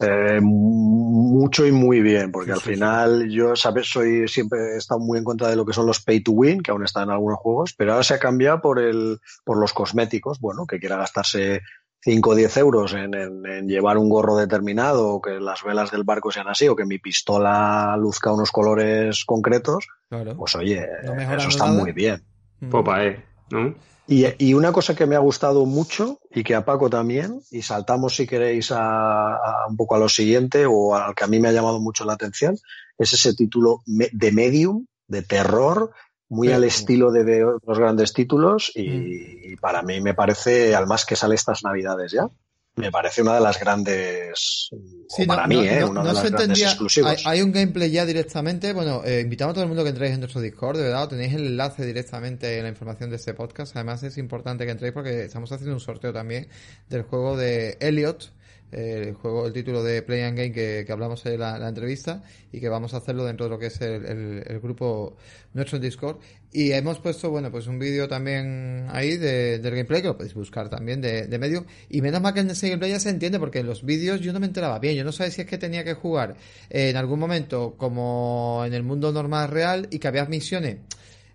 eh, 0.00 0.40
mucho 0.42 1.66
y 1.66 1.72
muy 1.72 2.00
bien, 2.00 2.32
porque 2.32 2.50
Sí, 2.50 2.54
al 2.54 2.60
sí, 2.60 2.70
final 2.70 3.28
yo, 3.30 3.54
sabes, 3.56 3.90
soy 3.90 4.26
siempre 4.28 4.74
he 4.74 4.76
estado 4.78 5.00
muy 5.00 5.18
en 5.18 5.24
contra 5.24 5.48
de 5.48 5.56
lo 5.56 5.64
que 5.66 5.72
son 5.72 5.86
los 5.86 6.00
pay 6.02 6.20
to 6.22 6.32
win, 6.32 6.62
que 6.62 6.70
aún 6.70 6.84
están 6.84 7.04
en 7.04 7.10
algunos 7.10 7.38
juegos, 7.38 7.74
pero 7.76 7.92
ahora 7.92 8.04
se 8.04 8.14
ha 8.14 8.18
cambiado 8.18 8.60
por 8.60 8.78
el, 8.78 9.18
por 9.44 9.58
los 9.58 9.72
cosméticos, 9.72 10.40
bueno, 10.40 10.66
que 10.66 10.78
quiera 10.78 10.96
gastarse 10.96 11.60
5 12.02 12.30
o 12.30 12.34
10 12.34 12.56
euros 12.56 12.94
en, 12.94 13.12
en- 13.14 13.44
en 13.44 13.68
llevar 13.68 13.98
un 13.98 14.08
gorro 14.08 14.36
determinado, 14.36 15.08
o 15.08 15.20
que 15.20 15.32
las 15.38 15.62
velas 15.62 15.90
del 15.90 16.04
barco 16.04 16.30
sean 16.30 16.48
así, 16.48 16.66
o 16.66 16.74
que 16.76 16.86
mi 16.86 16.98
pistola 16.98 17.94
luzca 17.98 18.32
unos 18.32 18.50
colores 18.50 19.24
concretos, 19.26 19.86
Claro. 20.08 20.34
pues 20.36 20.54
oye, 20.56 20.86
No 21.04 21.12
eso 21.20 21.48
está 21.50 21.66
nada. 21.66 21.78
muy 21.82 21.92
bien. 21.92 22.22
Mm. 22.60 22.70
Popa, 22.70 23.04
eh, 23.04 23.22
¿no? 23.50 23.74
Y, 24.06 24.26
y 24.38 24.54
una 24.54 24.72
cosa 24.72 24.94
que 24.96 25.06
me 25.06 25.14
ha 25.14 25.20
gustado 25.20 25.64
mucho 25.66 26.18
y 26.34 26.42
que 26.42 26.54
a 26.56 26.64
Paco 26.64 26.90
también, 26.90 27.40
y 27.50 27.62
saltamos 27.62 28.16
si 28.16 28.26
queréis 28.26 28.72
a, 28.72 29.36
a 29.36 29.66
un 29.68 29.76
poco 29.76 29.94
a 29.94 29.98
lo 30.00 30.08
siguiente 30.08 30.66
o 30.66 30.94
al 30.96 31.14
que 31.14 31.24
a 31.24 31.28
mí 31.28 31.38
me 31.38 31.48
ha 31.48 31.52
llamado 31.52 31.78
mucho 31.80 32.04
la 32.04 32.14
atención, 32.14 32.56
es 32.98 33.12
ese 33.12 33.34
título 33.34 33.82
de 33.86 34.32
medium, 34.32 34.86
de 35.06 35.22
terror, 35.22 35.92
muy 36.28 36.48
Sí. 36.48 36.54
al 36.54 36.64
estilo 36.64 37.10
de, 37.10 37.24
de 37.24 37.44
otros 37.44 37.78
grandes 37.78 38.12
títulos 38.12 38.70
y, 38.74 38.88
Mm. 38.88 39.52
y 39.52 39.56
para 39.56 39.82
mí 39.82 40.00
me 40.00 40.14
parece, 40.14 40.74
al 40.74 40.86
más 40.86 41.04
que 41.04 41.16
sale 41.16 41.34
estas 41.34 41.62
navidades 41.64 42.12
ya, 42.12 42.28
me 42.76 42.90
parece 42.90 43.20
una 43.22 43.34
de 43.34 43.40
las 43.40 43.58
grandes, 43.60 44.70
Sí, 45.08 45.24
para 45.26 45.42
no- 45.42 45.48
mí, 45.48 45.56
no- 45.56 45.62
¿eh? 45.62 45.80
no- 45.80 45.90
una 45.90 46.00
de 46.02 46.06
las 46.14 46.22
grandes 46.30 46.40
entendía. 46.60 47.08
Hay, 47.10 47.16
hay 47.24 47.42
un 47.42 47.52
gameplay 47.52 47.90
ya 47.90 48.06
directamente. 48.06 48.72
Bueno, 48.72 49.02
eh, 49.04 49.20
invitamos 49.20 49.52
a 49.52 49.54
todo 49.54 49.64
el 49.64 49.68
mundo 49.68 49.82
que 49.82 49.90
entréis 49.90 50.14
en 50.14 50.20
nuestro 50.20 50.40
Discord, 50.40 50.78
de 50.78 50.84
verdad. 50.84 51.08
Tenéis 51.08 51.34
el 51.34 51.46
enlace 51.46 51.84
directamente 51.84 52.56
en 52.56 52.62
la 52.62 52.68
información 52.70 53.10
de 53.10 53.16
este 53.16 53.34
podcast. 53.34 53.74
Además, 53.76 54.02
es 54.02 54.16
importante 54.18 54.64
que 54.64 54.70
entréis 54.70 54.94
porque 54.94 55.24
estamos 55.24 55.50
haciendo 55.52 55.74
un 55.74 55.80
sorteo 55.80 56.12
también 56.12 56.48
del 56.88 57.02
juego 57.02 57.36
de 57.36 57.76
Elliot. 57.80 58.32
Eh, 58.72 59.04
el 59.08 59.14
juego, 59.14 59.46
el 59.46 59.52
título 59.52 59.82
de 59.82 60.02
Play 60.02 60.22
and 60.22 60.36
Game 60.36 60.52
que, 60.52 60.84
que 60.86 60.92
hablamos 60.92 61.24
en 61.26 61.40
la, 61.40 61.68
entrevista 61.68 62.22
y 62.52 62.60
que 62.60 62.68
vamos 62.68 62.94
a 62.94 62.98
hacerlo 62.98 63.24
dentro 63.24 63.46
de 63.46 63.50
lo 63.50 63.58
que 63.58 63.66
es 63.66 63.80
el, 63.80 64.04
el- 64.46 64.60
grupo 64.60 65.16
nuestro 65.54 65.78
Discord. 65.78 66.18
Y 66.52 66.72
hemos 66.72 66.98
puesto, 66.98 67.30
bueno, 67.30 67.50
pues 67.50 67.66
un 67.66 67.78
vídeo 67.78 68.08
también 68.08 68.86
ahí 68.90 69.16
de, 69.16 69.58
del 69.58 69.74
gameplay 69.74 70.02
que 70.02 70.08
lo 70.08 70.16
podéis 70.16 70.34
buscar 70.34 70.68
también 70.68 71.00
de, 71.00 71.26
de 71.26 71.38
medio. 71.38 71.64
Y 71.88 72.02
menos 72.02 72.20
mal 72.20 72.34
que 72.34 72.40
en 72.40 72.50
ese 72.50 72.68
gameplay 72.68 72.90
ya 72.90 73.00
se 73.00 73.10
entiende 73.10 73.38
porque 73.38 73.60
en 73.60 73.66
los 73.66 73.84
vídeos 73.84 74.20
yo 74.20 74.32
no 74.32 74.40
me 74.40 74.46
enteraba 74.46 74.78
bien. 74.78 74.96
Yo 74.96 75.04
no 75.04 75.12
sabía 75.12 75.30
si 75.30 75.40
es 75.42 75.46
que 75.46 75.58
tenía 75.58 75.84
que 75.84 75.94
jugar 75.94 76.36
en 76.68 76.96
algún 76.96 77.20
momento 77.20 77.74
como 77.76 78.62
en 78.66 78.74
el 78.74 78.82
mundo 78.82 79.12
normal 79.12 79.48
real 79.48 79.88
y 79.90 79.98
que 79.98 80.08
había 80.08 80.24
misiones. 80.26 80.78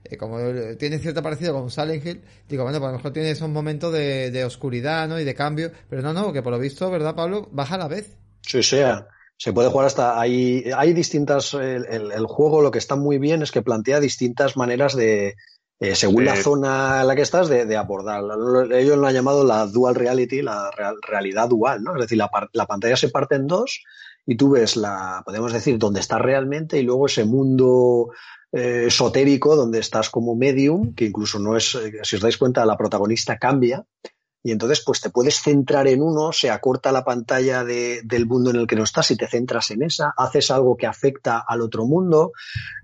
Eh, 0.10 0.18
como 0.18 0.40
eh, 0.40 0.76
tiene 0.76 1.00
cierto 1.00 1.22
parecido 1.22 1.54
con 1.54 1.70
Silent 1.70 2.06
Hill, 2.06 2.22
digo, 2.48 2.64
bueno, 2.64 2.80
pues 2.80 2.88
a 2.90 2.92
lo 2.92 2.98
mejor 2.98 3.14
tiene 3.14 3.32
esos 3.32 3.50
momentos 3.50 3.92
de, 3.94 4.32
de 4.32 4.46
oscuridad, 4.46 5.08
¿no? 5.08 5.20
Y 5.20 5.24
de 5.24 5.36
cambio, 5.36 5.72
pero 5.90 6.02
no, 6.02 6.14
no, 6.14 6.32
que 6.34 6.42
por 6.42 6.52
lo 6.54 6.60
visto, 6.60 6.90
¿verdad, 6.90 7.16
Pablo? 7.16 7.48
Baja 7.52 7.76
a 7.76 7.80
la 7.80 7.88
vez. 7.88 8.18
Sí, 8.42 8.62
sea. 8.64 9.08
Se 9.38 9.52
puede 9.52 9.70
jugar 9.70 9.88
hasta. 9.88 10.18
Hay, 10.20 10.64
hay 10.78 10.94
distintas. 10.94 11.54
El, 11.56 11.86
el- 11.88 12.12
el 12.14 12.26
juego 12.26 12.62
lo 12.62 12.72
que 12.72 12.78
está 12.80 12.96
muy 12.96 13.18
bien 13.18 13.42
es 13.42 13.52
que 13.52 13.62
plantea 13.62 14.00
distintas 14.00 14.56
maneras 14.56 14.96
de. 14.96 15.36
eh, 15.82 15.94
según 15.96 16.24
la 16.24 16.36
zona 16.38 17.02
en 17.02 17.08
la 17.08 17.16
que 17.18 17.22
estás, 17.24 17.50
de, 17.50 17.66
de 17.66 17.76
abordar. 17.76 18.24
Lo- 18.24 18.74
Ellos 18.74 18.98
lo 18.98 19.08
han 19.08 19.14
llamado 19.14 19.44
la 19.44 19.66
dual 19.66 19.96
reality, 19.96 20.42
la 20.42 20.72
real- 20.72 20.96
realidad 21.06 21.50
dual, 21.50 21.84
¿no? 21.84 21.96
Es 21.96 22.02
decir, 22.04 22.18
la, 22.18 22.30
la 22.54 22.66
pantalla 22.66 22.96
se 22.96 23.10
parte 23.10 23.36
en 23.36 23.46
dos 23.48 23.84
y 24.26 24.38
tú 24.38 24.52
ves 24.52 24.78
la, 24.78 25.22
podemos 25.26 25.52
decir, 25.52 25.78
donde 25.78 26.00
estás 26.00 26.22
realmente 26.22 26.80
y 26.80 26.84
luego 26.84 27.08
ese 27.08 27.26
mundo 27.26 28.12
eh, 28.56 28.86
esotérico 28.88 29.56
donde 29.56 29.80
estás 29.80 30.10
como 30.10 30.36
medium, 30.36 30.94
que 30.96 31.06
incluso 31.06 31.38
no 31.40 31.56
es, 31.56 31.76
eh, 31.76 32.00
si 32.04 32.16
os 32.16 32.22
dais 32.22 32.38
cuenta, 32.38 32.66
la 32.66 32.78
protagonista 32.78 33.38
cambia 33.38 33.86
y 34.48 34.52
entonces 34.52 34.84
pues 34.86 35.02
te 35.02 35.10
puedes 35.10 35.42
centrar 35.42 35.88
en 35.88 36.04
uno, 36.04 36.32
se 36.32 36.52
acorta 36.52 36.92
la 36.92 37.04
pantalla 37.04 37.64
de- 37.64 38.02
del 38.04 38.28
mundo 38.28 38.52
en 38.52 38.58
el 38.58 38.68
que 38.68 38.76
no 38.76 38.84
estás 38.84 39.10
y 39.10 39.18
te 39.18 39.28
centras 39.28 39.72
en 39.72 39.82
esa, 39.82 40.14
haces 40.16 40.52
algo 40.52 40.78
que 40.78 40.86
afecta 40.86 41.44
al 41.48 41.62
otro 41.62 41.86
mundo. 41.86 42.32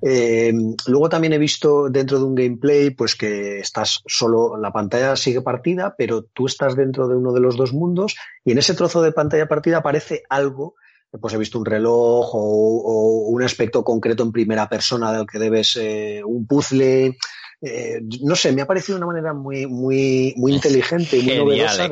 Eh, 0.02 0.52
luego 0.88 1.08
también 1.08 1.34
he 1.34 1.38
visto 1.38 1.88
dentro 1.90 2.18
de 2.18 2.26
un 2.26 2.34
gameplay 2.36 2.90
pues 2.90 3.16
que 3.16 3.60
estás 3.60 4.02
solo, 4.08 4.58
la 4.58 4.72
pantalla 4.72 5.16
sigue 5.16 5.42
partida, 5.42 5.94
pero 5.96 6.24
tú 6.24 6.48
estás 6.48 6.76
dentro 6.76 7.08
de 7.08 7.16
uno 7.16 7.32
de 7.32 7.42
los 7.42 7.56
dos 7.58 7.74
mundos 7.74 8.16
y 8.44 8.54
en 8.54 8.58
ese 8.58 8.74
trozo 8.74 9.04
de 9.04 9.12
pantalla 9.12 9.48
partida 9.48 9.78
aparece 9.78 10.24
algo 10.30 10.74
pues 11.20 11.34
he 11.34 11.38
visto 11.38 11.60
un 11.60 11.66
reloj 11.66 12.34
o, 12.34 12.40
o 12.40 13.30
un 13.30 13.44
aspecto 13.44 13.84
concreto 13.84 14.24
en 14.24 14.32
primera 14.32 14.70
persona 14.70 15.12
del 15.12 15.26
que 15.28 15.40
debes 15.40 15.76
eh, 15.78 16.22
un 16.24 16.46
puzzle. 16.48 17.18
Eh, 17.62 18.02
no 18.24 18.36
sé, 18.36 18.52
me 18.54 18.62
ha 18.62 18.66
parecido 18.68 18.98
una 18.98 19.08
manera 19.08 19.34
muy, 19.34 19.68
muy, 19.68 20.34
muy 20.38 20.54
inteligente 20.54 21.18
y 21.18 21.24
muy 21.24 21.58
Genial, 21.58 21.78
novedosa 21.78 21.88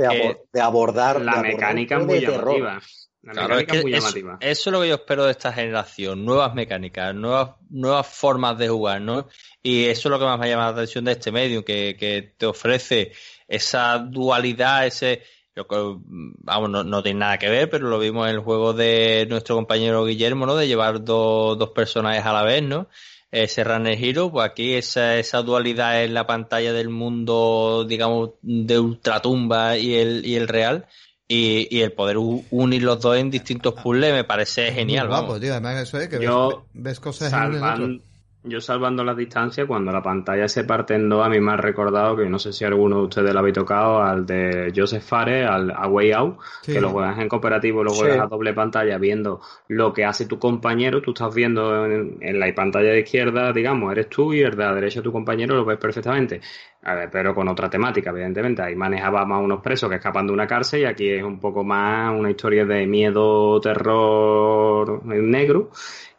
de, 0.51 0.61
abordar 0.61 1.21
La 1.21 1.41
de 1.43 1.49
mecánica 1.49 1.99
muy 1.99 2.19
de 2.19 2.21
terror. 2.21 2.57
llamativa. 2.57 2.81
La 3.21 3.33
Claro, 3.33 3.59
es 3.59 3.67
mecánica 3.67 3.71
que 3.71 3.77
es 3.77 3.83
muy 3.83 3.93
eso, 3.93 4.01
llamativa. 4.01 4.37
eso 4.39 4.69
es 4.69 4.73
lo 4.73 4.81
que 4.81 4.87
yo 4.87 4.95
espero 4.95 5.25
de 5.25 5.31
esta 5.31 5.51
generación, 5.53 6.25
nuevas 6.25 6.55
mecánicas, 6.55 7.13
nuevas, 7.13 7.51
nuevas 7.69 8.07
formas 8.07 8.57
de 8.57 8.69
jugar, 8.69 9.01
¿no? 9.01 9.27
Y 9.61 9.85
eso 9.85 10.07
es 10.07 10.11
lo 10.11 10.17
que 10.19 10.25
más 10.25 10.39
me 10.39 10.49
llama 10.49 10.63
la 10.63 10.69
atención 10.69 11.03
de 11.05 11.11
este 11.11 11.31
medio, 11.31 11.63
que, 11.65 11.95
que 11.99 12.33
te 12.37 12.45
ofrece 12.45 13.11
esa 13.47 13.97
dualidad, 13.99 14.87
ese, 14.87 15.21
yo 15.55 15.67
creo, 15.67 16.01
vamos, 16.05 16.69
no, 16.69 16.83
no 16.83 17.03
tiene 17.03 17.19
nada 17.19 17.37
que 17.37 17.49
ver, 17.49 17.69
pero 17.69 17.89
lo 17.89 17.99
vimos 17.99 18.27
en 18.27 18.35
el 18.35 18.41
juego 18.41 18.73
de 18.73 19.27
nuestro 19.29 19.55
compañero 19.55 20.05
Guillermo, 20.05 20.45
¿no? 20.45 20.55
De 20.55 20.67
llevar 20.67 21.03
dos, 21.03 21.57
dos 21.57 21.69
personajes 21.69 22.25
a 22.25 22.33
la 22.33 22.43
vez, 22.43 22.63
¿no? 22.63 22.87
Ese 23.31 23.63
Runner 23.63 23.97
Hero, 24.01 24.31
pues 24.31 24.49
aquí 24.49 24.73
esa, 24.73 25.17
esa 25.17 25.43
dualidad 25.43 26.03
en 26.03 26.13
la 26.13 26.25
pantalla 26.25 26.73
del 26.73 26.89
mundo, 26.89 27.85
digamos, 27.87 28.31
de 28.41 28.79
ultratumba 28.79 29.77
y 29.77 29.95
el, 29.95 30.25
y 30.25 30.35
el 30.35 30.47
real, 30.47 30.87
y, 31.27 31.67
y 31.69 31.81
el 31.81 31.91
poder 31.91 32.17
unir 32.17 32.81
los 32.81 32.99
dos 33.01 33.17
en 33.17 33.29
distintos 33.29 33.75
puzzles 33.75 34.13
me 34.13 34.23
parece 34.23 34.71
genial. 34.71 35.05
Muy 35.07 35.15
guapo, 35.15 35.27
vamos. 35.27 35.41
tío. 35.41 35.51
Además, 35.51 35.77
eso 35.77 35.99
es 35.99 36.07
que 36.07 36.19
Yo, 36.19 36.65
ves, 36.73 36.83
ves 36.83 36.99
cosas 36.99 37.31
en 37.31 37.39
uno 37.39 37.53
y 37.53 37.57
en 37.57 37.63
otro. 37.63 38.08
Yo 38.41 38.61
salvando 38.61 39.03
las 39.03 39.17
distancias, 39.17 39.67
cuando 39.67 39.91
la 39.91 40.01
pantalla 40.01 40.47
se 40.47 40.63
parte 40.63 40.95
en 40.95 41.09
dos, 41.09 41.25
a 41.25 41.29
mí 41.29 41.41
me 41.41 41.51
ha 41.51 41.57
recordado 41.57 42.15
que 42.15 42.29
no 42.29 42.39
sé 42.39 42.53
si 42.53 42.63
alguno 42.63 42.99
de 42.99 43.03
ustedes 43.03 43.33
lo 43.33 43.39
habéis 43.39 43.55
tocado, 43.55 44.01
al 44.01 44.25
de 44.25 44.71
Joseph 44.73 45.03
Fares, 45.03 45.45
al 45.45 45.71
a 45.71 45.87
Way 45.89 46.11
Out, 46.13 46.37
Sí. 46.61 46.71
que 46.71 46.79
lo 46.79 46.89
juegas 46.89 47.19
en 47.19 47.27
cooperativo, 47.27 47.83
lo 47.83 47.89
Sí. 47.89 47.99
juegas 47.99 48.21
a 48.21 48.27
doble 48.27 48.53
pantalla 48.53 48.97
viendo 48.97 49.41
lo 49.67 49.91
que 49.91 50.05
hace 50.05 50.25
tu 50.25 50.39
compañero, 50.39 51.01
tú 51.01 51.11
estás 51.11 51.35
viendo 51.35 51.85
en, 51.85 52.17
en 52.21 52.39
la 52.39 52.55
pantalla 52.55 52.91
de 52.91 53.01
izquierda, 53.01 53.51
digamos, 53.51 53.91
eres 53.91 54.07
tú 54.07 54.33
y 54.33 54.39
el 54.39 54.51
de 54.55 54.63
la 54.63 54.73
derecha 54.73 55.01
tu 55.01 55.11
compañero 55.11 55.55
lo 55.55 55.65
ves 55.65 55.77
perfectamente. 55.77 56.39
A 56.81 56.95
ver, 56.95 57.09
pero 57.11 57.35
con 57.35 57.47
otra 57.49 57.69
temática, 57.69 58.11
evidentemente. 58.11 58.61
Ahí 58.61 58.75
manejaba 58.75 59.25
más 59.25 59.43
unos 59.43 59.61
presos 59.61 59.89
que 59.89 59.97
escapan 59.97 60.27
de 60.27 60.33
una 60.33 60.47
cárcel 60.47 60.81
y 60.81 60.85
aquí 60.85 61.09
es 61.09 61.23
un 61.23 61.39
poco 61.39 61.63
más 61.63 62.17
una 62.17 62.31
historia 62.31 62.65
de 62.65 62.87
miedo, 62.87 63.59
terror 63.59 65.05
negro. 65.05 65.71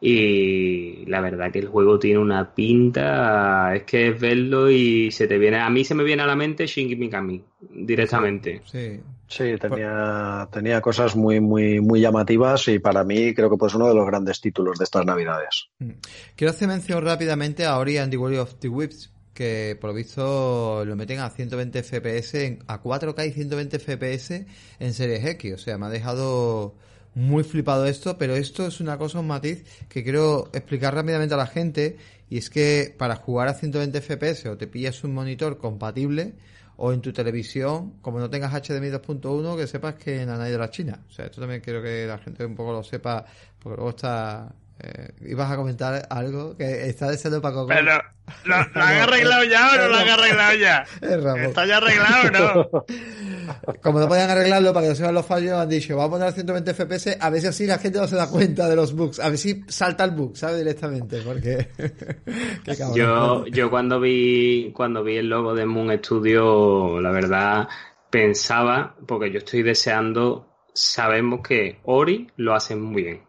Y 0.03 1.05
la 1.07 1.21
verdad 1.21 1.51
que 1.51 1.59
el 1.59 1.69
juego 1.69 1.99
tiene 1.99 2.19
una 2.19 2.55
pinta, 2.55 3.75
es 3.75 3.83
que 3.85 4.09
es 4.09 4.21
verlo 4.21 4.71
y 4.71 5.11
se 5.11 5.27
te 5.27 5.39
viene, 5.39 5.59
a 5.59 5.69
mí 5.69 5.85
se 5.85 5.95
me 5.95 6.05
viene 6.05 6.23
a 6.23 6.27
la 6.27 6.37
mente 6.37 6.67
Shinji 6.67 6.97
Mikami 6.97 7.43
directamente. 7.61 8.63
Sí. 8.65 9.01
Sí, 9.31 9.55
tenía, 9.61 10.49
tenía 10.51 10.81
cosas 10.81 11.15
muy, 11.15 11.39
muy, 11.39 11.81
muy 11.81 12.01
llamativas 12.01 12.67
y 12.67 12.81
para 12.81 13.05
mí 13.05 13.33
creo 13.33 13.49
que 13.49 13.57
pues 13.57 13.73
uno 13.77 13.87
de 13.87 13.95
los 13.95 14.05
grandes 14.05 14.41
títulos 14.41 14.77
de 14.77 14.85
estas 14.85 15.07
navidades. 15.07 15.69
Mm. 15.79 15.91
Quiero 16.35 16.51
hacer 16.51 16.67
mención 16.67 17.05
rápidamente 17.05 17.65
a 17.65 17.79
Ori 17.79 17.99
and 17.99 18.11
the 18.11 18.17
of 18.19 18.57
the 18.59 18.69
Whips, 18.69 19.13
que 19.41 19.75
por 19.81 19.89
lo 19.89 19.95
visto 19.95 20.85
lo 20.85 20.97
meten 20.97 21.19
a 21.19 21.31
120 21.31 21.83
FPS, 21.83 22.59
a 22.67 22.83
4K 22.83 23.27
y 23.27 23.33
120 23.33 23.79
FPS 23.79 24.45
en 24.79 24.93
Series 24.93 25.25
X. 25.25 25.55
O 25.55 25.57
sea, 25.57 25.79
me 25.79 25.87
ha 25.87 25.89
dejado 25.89 26.75
muy 27.15 27.43
flipado 27.43 27.87
esto, 27.87 28.19
pero 28.19 28.37
esto 28.37 28.67
es 28.67 28.81
una 28.81 28.99
cosa, 28.99 29.21
un 29.21 29.29
matiz 29.29 29.65
que 29.89 30.05
quiero 30.05 30.51
explicar 30.53 30.95
rápidamente 30.95 31.33
a 31.33 31.39
la 31.39 31.47
gente, 31.47 31.97
y 32.29 32.37
es 32.37 32.51
que 32.51 32.95
para 32.99 33.17
jugar 33.17 33.49
a 33.49 33.55
120 33.55 34.03
FPS 34.03 34.45
o 34.51 34.59
te 34.59 34.67
pillas 34.67 35.05
un 35.05 35.15
monitor 35.15 35.57
compatible, 35.57 36.35
o 36.77 36.93
en 36.93 37.01
tu 37.01 37.11
televisión, 37.11 37.95
como 38.03 38.19
no 38.19 38.29
tengas 38.29 38.53
HDMI 38.53 38.91
2.1, 38.91 39.57
que 39.57 39.67
sepas 39.67 39.95
que 39.95 40.27
nada 40.27 40.45
hay 40.45 40.53
de 40.53 40.59
la 40.59 40.69
China. 40.69 41.03
O 41.09 41.11
sea, 41.11 41.25
esto 41.25 41.41
también 41.41 41.63
quiero 41.63 41.83
que 41.83 42.05
la 42.07 42.19
gente 42.19 42.45
un 42.45 42.55
poco 42.55 42.73
lo 42.73 42.83
sepa, 42.83 43.25
porque 43.59 43.77
luego 43.77 43.91
está... 43.91 44.55
eh, 44.83 45.13
ibas 45.27 45.51
a 45.51 45.57
comentar 45.57 46.07
algo 46.11 46.57
que 46.57 46.89
está 46.89 47.11
deseando 47.11 47.41
Paco. 47.41 47.65
Gómez. 47.65 47.79
Pero, 47.79 48.03
¿lo, 48.45 48.57
lo 48.57 48.83
han 48.83 48.97
arreglado 49.03 49.45
ya 49.45 49.71
o 49.73 49.77
no 49.77 49.89
lo 49.89 49.97
han 49.97 50.09
arreglado 50.09 50.57
ya? 50.57 50.85
Es 51.01 51.23
Ramón. 51.23 51.45
¿Está 51.45 51.67
ya 51.67 51.77
arreglado 51.79 52.29
o 52.29 52.31
no? 52.31 52.85
Como 53.83 54.01
no 54.01 54.09
podían 54.09 54.31
arreglarlo 54.31 54.73
para 54.73 54.85
que 54.85 54.91
no 54.91 54.95
se 54.95 55.03
vean 55.03 55.15
los 55.15 55.27
fallos, 55.27 55.53
han 55.53 55.69
dicho, 55.69 55.97
vamos 55.97 56.09
a 56.09 56.13
poner 56.13 56.29
a 56.29 56.33
120 56.33 56.75
FPS, 56.75 57.17
a 57.21 57.31
ver 57.31 57.41
si 57.41 57.47
así 57.49 57.67
la 57.67 57.79
gente 57.79 57.99
no 57.99 58.07
se 58.07 58.17
da 58.17 58.29
cuenta 58.29 58.69
de 58.69 58.77
los 58.77 58.95
bugs, 58.95 59.21
a 59.21 59.29
ver 59.29 59.39
si 59.39 59.65
salta 59.69 60.05
el 60.05 60.13
bug, 60.13 60.37
¿sabes? 60.37 60.59
Directamente, 60.59 61.21
porque... 61.23 61.69
Qué 62.65 62.77
cabrón. 62.77 62.97
Yo, 62.97 63.47
yo 63.47 63.71
cuando 63.71 64.01
vi, 64.01 64.73
cuando 64.73 65.03
vi 65.03 65.17
el 65.17 65.29
logo 65.29 65.55
de 65.55 65.67
Moon 65.67 65.97
Studio, 65.99 67.01
la 67.01 67.11
verdad, 67.11 67.69
pensaba, 68.11 68.95
porque 69.07 69.31
yo 69.31 69.39
estoy 69.39 69.63
deseando, 69.63 70.47
sabemos 70.73 71.41
que 71.47 71.81
Ori 71.85 72.29
lo 72.37 72.55
hace 72.55 72.77
muy 72.77 73.03
bien, 73.03 73.23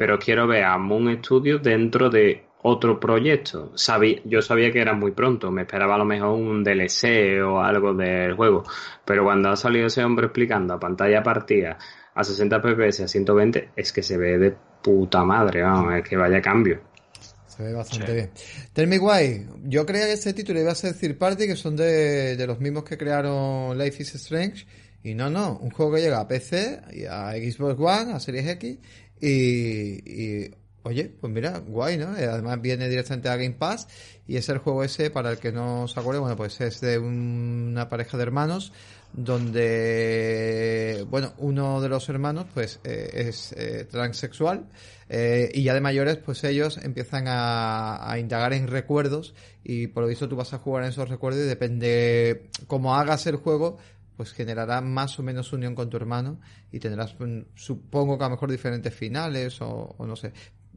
pero 0.00 0.18
quiero 0.18 0.46
ver 0.46 0.64
a 0.64 0.78
Moon 0.78 1.18
Studio 1.18 1.58
dentro 1.58 2.08
de 2.08 2.42
otro 2.62 2.98
proyecto. 2.98 3.72
Sabí, 3.76 4.22
yo 4.24 4.40
sabía 4.40 4.72
que 4.72 4.80
era 4.80 4.94
muy 4.94 5.10
pronto, 5.10 5.50
me 5.50 5.60
esperaba 5.60 5.96
a 5.96 5.98
lo 5.98 6.06
mejor 6.06 6.30
un 6.30 6.64
DLC 6.64 7.42
o 7.44 7.60
algo 7.60 7.92
del 7.92 8.32
juego, 8.32 8.64
pero 9.04 9.24
cuando 9.24 9.50
ha 9.50 9.56
salido 9.56 9.88
ese 9.88 10.02
hombre 10.02 10.28
explicando 10.28 10.72
a 10.72 10.80
pantalla 10.80 11.22
partida 11.22 11.76
a 12.14 12.24
60 12.24 12.62
fps 12.62 13.00
a 13.00 13.08
120, 13.08 13.72
es 13.76 13.92
que 13.92 14.02
se 14.02 14.16
ve 14.16 14.38
de 14.38 14.56
puta 14.82 15.22
madre, 15.22 15.60
vamos, 15.60 15.92
es 15.92 16.08
que 16.08 16.16
vaya 16.16 16.40
cambio. 16.40 16.80
Se 17.46 17.62
ve 17.62 17.74
bastante 17.74 18.14
bien. 18.14 18.30
Tell 18.72 18.86
Me 18.86 18.98
Why. 18.98 19.48
Yo 19.64 19.84
creía 19.84 20.06
que 20.06 20.14
este 20.14 20.32
título 20.32 20.60
iba 20.60 20.72
a 20.72 20.74
ser 20.74 20.94
Third 20.94 21.18
Party, 21.18 21.46
que 21.46 21.56
son 21.56 21.76
de, 21.76 22.36
de 22.36 22.46
los 22.46 22.58
mismos 22.58 22.84
que 22.84 22.96
crearon 22.96 23.76
Life 23.76 24.02
is 24.02 24.14
Strange. 24.14 24.66
Y 25.02 25.14
no, 25.14 25.30
no. 25.30 25.58
Un 25.58 25.70
juego 25.70 25.94
que 25.94 26.00
llega 26.00 26.20
a 26.20 26.28
PC, 26.28 26.80
y 26.92 27.04
a 27.04 27.32
Xbox 27.32 27.78
One, 27.78 28.12
a 28.12 28.20
Series 28.20 28.46
X. 28.48 28.78
Y, 29.20 30.00
y, 30.10 30.50
oye, 30.82 31.12
pues 31.20 31.32
mira, 31.32 31.58
guay, 31.58 31.96
¿no? 31.98 32.16
Eh, 32.16 32.24
Además 32.26 32.60
viene 32.62 32.88
directamente 32.88 33.28
a 33.28 33.36
Game 33.36 33.52
Pass. 33.58 33.86
Y 34.26 34.36
es 34.36 34.48
el 34.48 34.58
juego 34.58 34.84
ese, 34.84 35.10
para 35.10 35.30
el 35.32 35.38
que 35.38 35.52
no 35.52 35.88
se 35.88 35.98
acuerde, 36.00 36.20
bueno, 36.20 36.36
pues 36.36 36.60
es 36.60 36.80
de 36.80 36.98
un- 36.98 37.68
una 37.72 37.88
pareja 37.88 38.16
de 38.16 38.22
hermanos 38.22 38.72
donde, 39.82 41.04
bueno, 41.08 41.32
uno 41.38 41.80
de 41.80 41.88
los 41.88 42.08
hermanos 42.08 42.46
pues 42.54 42.80
eh, 42.84 43.10
es 43.28 43.52
eh, 43.56 43.84
transexual 43.90 44.66
eh, 45.08 45.50
y 45.52 45.64
ya 45.64 45.74
de 45.74 45.80
mayores 45.80 46.16
pues 46.18 46.44
ellos 46.44 46.78
empiezan 46.82 47.24
a, 47.26 48.10
a 48.10 48.18
indagar 48.18 48.52
en 48.52 48.68
recuerdos 48.68 49.34
y 49.64 49.88
por 49.88 50.04
lo 50.04 50.08
visto 50.08 50.28
tú 50.28 50.36
vas 50.36 50.52
a 50.54 50.58
jugar 50.58 50.84
en 50.84 50.90
esos 50.90 51.08
recuerdos 51.08 51.42
y 51.42 51.46
depende 51.46 52.50
cómo 52.68 52.94
hagas 52.94 53.26
el 53.26 53.36
juego 53.36 53.78
pues 54.20 54.34
generará 54.34 54.82
más 54.82 55.18
o 55.18 55.22
menos 55.22 55.50
unión 55.54 55.74
con 55.74 55.88
tu 55.88 55.96
hermano 55.96 56.40
y 56.70 56.78
tendrás 56.78 57.14
mm, 57.18 57.40
supongo 57.54 58.18
que 58.18 58.24
a 58.24 58.26
lo 58.26 58.32
mejor 58.34 58.50
diferentes 58.50 58.92
finales 58.94 59.62
o, 59.62 59.94
o 59.96 60.06
no 60.06 60.14
sé 60.14 60.34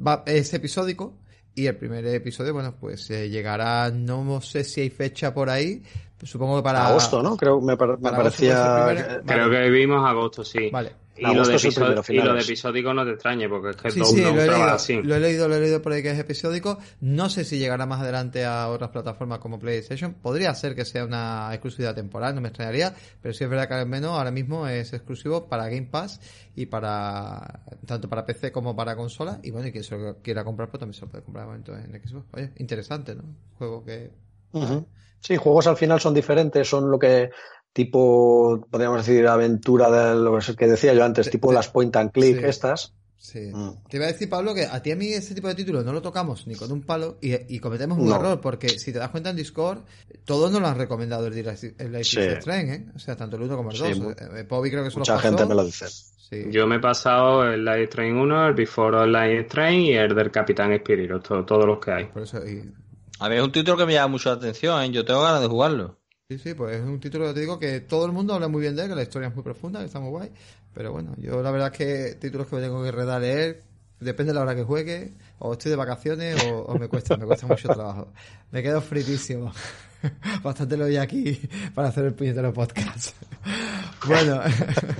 Va, 0.07 0.23
es 0.25 0.53
episódico 0.53 1.17
y 1.53 1.65
el 1.65 1.75
primer 1.75 2.05
episodio 2.07 2.53
bueno 2.53 2.73
pues 2.79 3.09
eh, 3.11 3.29
llegará 3.29 3.91
no 3.91 4.39
sé 4.39 4.63
si 4.63 4.79
hay 4.79 4.89
fecha 4.89 5.33
por 5.33 5.49
ahí 5.49 5.83
pues 6.17 6.31
supongo 6.31 6.55
que 6.55 6.63
para 6.63 6.87
agosto, 6.87 7.21
¿no? 7.21 7.35
Creo 7.35 7.59
me, 7.59 7.75
par- 7.75 7.97
me 7.97 8.09
para 8.09 8.17
agosto 8.19 8.43
parecía. 8.45 8.85
primero. 8.85 9.07
que- 9.07 9.13
Vale. 9.15 9.23
Creo 9.25 9.49
que 9.49 9.69
vivimos 9.69 10.09
agosto, 10.09 10.45
sí. 10.45 10.69
Vale. 10.71 10.95
Y, 11.15 11.21
lo 11.21 11.45
de 11.45 11.59
primero, 11.59 12.03
y 12.09 12.17
lo 12.17 12.39
episódico 12.39 12.91
no 12.91 13.05
te 13.05 13.11
extrañe, 13.11 13.47
porque 13.47 13.69
es 13.69 13.75
que 13.75 13.91
Sí, 13.91 13.99
todo 13.99 14.09
sí, 14.11 14.21
lo 14.21 14.29
he, 14.29 14.47
leído, 14.47 14.63
así. 14.63 15.01
lo 15.03 15.15
he 15.15 15.19
leído, 15.19 15.47
lo 15.47 15.55
he 15.55 15.59
leído 15.59 15.81
por 15.81 15.93
ahí 15.93 16.01
que 16.01 16.09
es 16.09 16.17
episódico. 16.17 16.79
No 17.01 17.29
sé 17.29 17.45
si 17.45 17.59
llegará 17.59 17.85
más 17.85 18.01
adelante 18.01 18.45
a 18.45 18.67
otras 18.69 18.89
plataformas 18.89 19.37
como 19.37 19.59
PlayStation. 19.59 20.15
Podría 20.15 20.55
ser 20.55 20.73
que 20.73 20.85
sea 20.85 21.05
una 21.05 21.49
exclusividad 21.51 21.93
temporal, 21.93 22.33
no 22.33 22.41
me 22.41 22.47
extrañaría. 22.47 22.95
Pero 23.21 23.33
sí 23.33 23.43
es 23.43 23.49
verdad 23.49 23.67
que 23.67 23.75
al 23.75 23.85
menos 23.87 24.17
ahora 24.17 24.31
mismo 24.31 24.67
es 24.67 24.91
exclusivo 24.93 25.47
para 25.47 25.65
Game 25.65 25.87
Pass 25.91 26.19
y 26.55 26.65
para 26.65 27.61
tanto 27.85 28.09
para 28.09 28.25
PC 28.25 28.51
como 28.51 28.75
para 28.75 28.95
consola. 28.95 29.39
Y 29.43 29.51
bueno, 29.51 29.67
y 29.67 29.71
quien 29.71 29.83
se 29.83 29.95
lo 29.95 30.17
quiera 30.17 30.43
comprar, 30.43 30.69
pues 30.69 30.79
también 30.79 30.95
se 30.95 31.01
lo 31.01 31.11
puede 31.11 31.23
comprar 31.23 31.45
de 31.45 31.51
momento 31.51 31.77
en 31.77 32.01
Xbox. 32.01 32.25
Oye, 32.33 32.51
interesante, 32.57 33.13
¿no? 33.13 33.23
Juego 33.59 33.83
que. 33.85 34.11
Sí, 35.19 35.37
juegos 35.37 35.67
al 35.67 35.77
final 35.77 36.01
son 36.01 36.13
diferentes, 36.13 36.67
son 36.67 36.89
lo 36.91 36.99
que 36.99 37.29
tipo, 37.73 38.65
podríamos 38.69 39.05
decir, 39.05 39.27
aventura 39.27 39.89
de 39.89 40.15
lo 40.21 40.37
que 40.57 40.67
decía 40.67 40.93
yo 40.93 41.03
antes, 41.03 41.29
tipo 41.29 41.49
de- 41.49 41.55
las 41.55 41.69
point 41.69 41.95
and 41.95 42.11
click 42.11 42.39
sí. 42.39 42.45
estas. 42.45 42.93
Sí. 43.17 43.39
Mm. 43.53 43.83
Te 43.89 43.97
iba 43.97 44.05
a 44.05 44.11
decir, 44.11 44.29
Pablo, 44.29 44.53
que 44.53 44.65
a 44.65 44.81
ti 44.83 44.91
a 44.91 44.95
mí 44.97 45.07
este 45.07 45.33
tipo 45.33 45.47
de 45.47 45.55
títulos 45.55 45.85
no 45.85 45.93
lo 45.93 46.01
tocamos 46.01 46.45
ni 46.45 46.55
con 46.55 46.69
un 46.73 46.81
palo 46.81 47.17
y, 47.21 47.55
y 47.55 47.59
cometemos 47.59 47.97
un 47.97 48.09
No. 48.09 48.15
error, 48.17 48.41
porque 48.41 48.67
si 48.69 48.91
te 48.91 48.99
das 48.99 49.09
cuenta 49.11 49.29
en 49.29 49.37
Discord, 49.37 49.79
todos 50.25 50.51
nos 50.51 50.59
lo 50.61 50.67
han 50.67 50.77
recomendado 50.77 51.25
el, 51.27 51.33
Direct- 51.33 51.75
el 51.79 51.91
Life 51.93 52.01
is 52.01 52.07
Sí. 52.09 52.19
Strange, 52.19 52.73
¿eh? 52.73 52.85
O 52.95 52.99
sea, 52.99 53.15
tanto 53.15 53.37
el 53.37 53.43
1 53.43 53.55
como 53.55 53.71
el 53.71 53.77
Sí, 53.77 53.83
2. 53.89 53.99
mu- 53.99 54.11
Eh, 54.11 54.43
Pobi 54.43 54.69
creo 54.69 54.83
que 54.83 54.91
se 54.91 54.99
Mucha 54.99 55.13
los 55.13 55.21
gente 55.21 55.45
me 55.45 55.55
lo 55.55 55.63
dice. 55.65 55.87
Sí. 55.87 56.45
Yo 56.51 56.67
me 56.67 56.75
he 56.75 56.79
pasado 56.79 57.43
el 57.45 57.63
Live 57.63 57.87
Train 57.87 58.13
1, 58.15 58.47
el 58.47 58.53
Before 58.55 58.97
Online 58.97 59.43
Train 59.45 59.79
y 59.81 59.93
el 59.93 60.13
del 60.13 60.29
Capitán 60.29 60.73
Espíritu, 60.73 61.19
todo- 61.21 61.45
todos 61.45 61.65
los 61.65 61.79
que 61.79 61.91
hay. 61.91 62.05
Por 62.07 62.23
eso, 62.23 62.45
y- 62.45 62.69
A 63.19 63.29
mí 63.29 63.35
es 63.37 63.41
un 63.41 63.51
título 63.53 63.77
que 63.77 63.85
me 63.85 63.93
llama 63.93 64.09
mucho 64.09 64.29
la 64.31 64.35
atención, 64.35 64.83
¿eh? 64.83 64.91
Yo 64.91 65.05
tengo 65.05 65.21
ganas 65.21 65.39
de 65.41 65.47
jugarlo. 65.47 65.97
Sí, 66.37 66.49
sí, 66.49 66.53
pues 66.53 66.77
es 66.77 66.81
un 66.81 66.99
título 66.99 67.27
que 67.27 67.33
te 67.33 67.39
digo 67.41 67.59
que 67.59 67.81
todo 67.81 68.05
el 68.05 68.11
mundo 68.11 68.33
habla 68.33 68.47
muy 68.47 68.61
bien 68.61 68.75
de 68.75 68.83
él, 68.83 68.89
que 68.89 68.95
la 68.95 69.03
historia 69.03 69.27
es 69.27 69.35
muy 69.35 69.43
profunda, 69.43 69.79
que 69.79 69.85
está 69.85 69.99
muy 69.99 70.09
guay. 70.09 70.31
Pero 70.73 70.91
bueno, 70.91 71.13
yo 71.17 71.41
la 71.41 71.51
verdad 71.51 71.71
es 71.71 71.77
que 71.77 72.15
títulos 72.15 72.47
que 72.47 72.55
me 72.55 72.61
tengo 72.61 72.83
que 72.83 72.91
redar 72.91 73.21
leer, 73.21 73.61
depende 73.99 74.31
de 74.31 74.35
la 74.35 74.41
hora 74.41 74.55
que 74.55 74.63
juegue, 74.63 75.13
o 75.39 75.53
estoy 75.53 75.71
de 75.71 75.75
vacaciones 75.77 76.43
o, 76.51 76.77
me 76.77 76.87
cuesta, 76.87 77.15
me 77.17 77.25
cuesta 77.25 77.45
mucho 77.45 77.67
trabajo. 77.69 78.11
Me 78.51 78.63
quedo 78.63 78.81
fritísimo. 78.81 79.51
Bastante 80.43 80.75
lo 80.75 80.87
vi 80.87 80.97
aquí 80.97 81.39
para 81.73 81.89
hacer 81.89 82.05
el 82.05 82.13
puñetero 82.13 82.51
podcast. 82.53 83.15
bueno, 84.07 84.41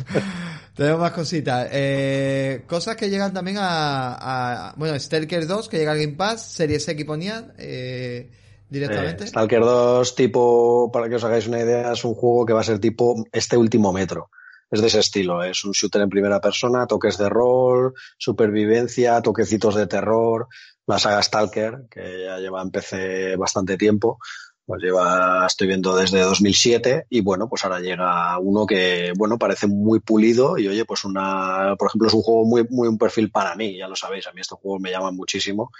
tenemos 0.75 0.99
más 0.99 1.11
cositas. 1.11 1.67
Eh, 1.71 2.63
cosas 2.67 2.95
que 2.95 3.09
llegan 3.09 3.33
también 3.33 3.57
a, 3.59 4.73
bueno, 4.77 4.97
Stalker 4.99 5.47
2, 5.47 5.69
que 5.69 5.77
llega 5.79 5.91
al 5.91 5.99
Game 5.99 6.13
Pass, 6.13 6.45
Series 6.51 6.87
X 6.87 7.05
ponía, 7.05 7.53
eh, 7.57 8.29
directamente. 8.73 9.23
Eh, 9.23 9.27
Stalker 9.27 9.61
2, 9.61 10.15
tipo, 10.15 10.91
para 10.91 11.07
que 11.07 11.15
os 11.15 11.23
hagáis 11.23 11.47
una 11.47 11.59
idea, 11.59 11.93
es 11.93 12.03
un 12.03 12.15
juego 12.15 12.45
que 12.45 12.53
va 12.53 12.61
a 12.61 12.63
ser 12.63 12.79
tipo 12.79 13.23
este 13.31 13.55
último 13.55 13.93
metro. 13.93 14.29
Es 14.69 14.81
de 14.81 14.87
ese 14.87 14.99
estilo, 14.99 15.43
es 15.43 15.63
un 15.63 15.71
shooter 15.71 16.01
en 16.01 16.09
primera 16.09 16.41
persona, 16.41 16.87
toques 16.87 17.17
de 17.19 17.29
rol, 17.29 17.93
supervivencia, 18.17 19.21
toquecitos 19.21 19.75
de 19.75 19.85
terror. 19.85 20.47
La 20.87 20.97
saga 20.97 21.21
Stalker, 21.21 21.83
que 21.89 22.25
ya 22.25 22.39
lleva 22.39 22.61
en 22.63 23.39
bastante 23.39 23.77
tiempo, 23.77 24.17
pues 24.65 24.81
lleva, 24.81 25.45
estoy 25.45 25.67
viendo 25.67 25.95
desde 25.95 26.21
2007 26.21 27.05
y 27.09 27.21
bueno, 27.21 27.47
pues 27.47 27.63
ahora 27.63 27.79
llega 27.79 28.37
uno 28.39 28.65
que, 28.65 29.13
bueno, 29.15 29.37
parece 29.37 29.67
muy 29.67 29.99
pulido 29.99 30.57
y 30.57 30.67
oye, 30.67 30.83
pues 30.85 31.05
una, 31.05 31.75
por 31.77 31.89
ejemplo, 31.89 32.07
es 32.07 32.13
un 32.13 32.21
juego 32.21 32.45
muy, 32.45 32.65
muy 32.69 32.87
un 32.87 32.97
perfil 32.97 33.29
para 33.29 33.55
mí, 33.55 33.77
ya 33.77 33.87
lo 33.87 33.95
sabéis, 33.95 34.27
a 34.27 34.33
mí 34.33 34.41
estos 34.41 34.59
juegos 34.59 34.81
me 34.81 34.91
llaman 34.91 35.15
muchísimo 35.15 35.71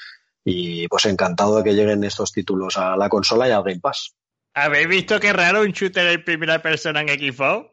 y 0.46 0.88
pues 0.88 1.06
encantado 1.06 1.58
de 1.58 1.64
que 1.64 1.74
lleguen 1.74 2.04
estos 2.04 2.32
títulos 2.32 2.78
a 2.78 2.96
la 2.98 3.10
consola 3.10 3.48
y 3.48 3.52
al 3.52 3.64
Game 3.64 3.80
Pass. 3.80 4.14
¿Habéis 4.56 4.88
visto 4.88 5.20
qué 5.20 5.34
raro 5.34 5.62
un 5.62 5.72
shooter 5.72 6.08
en 6.08 6.24
primera 6.24 6.62
persona 6.62 7.02
en 7.02 7.10
Xbox? 7.10 7.70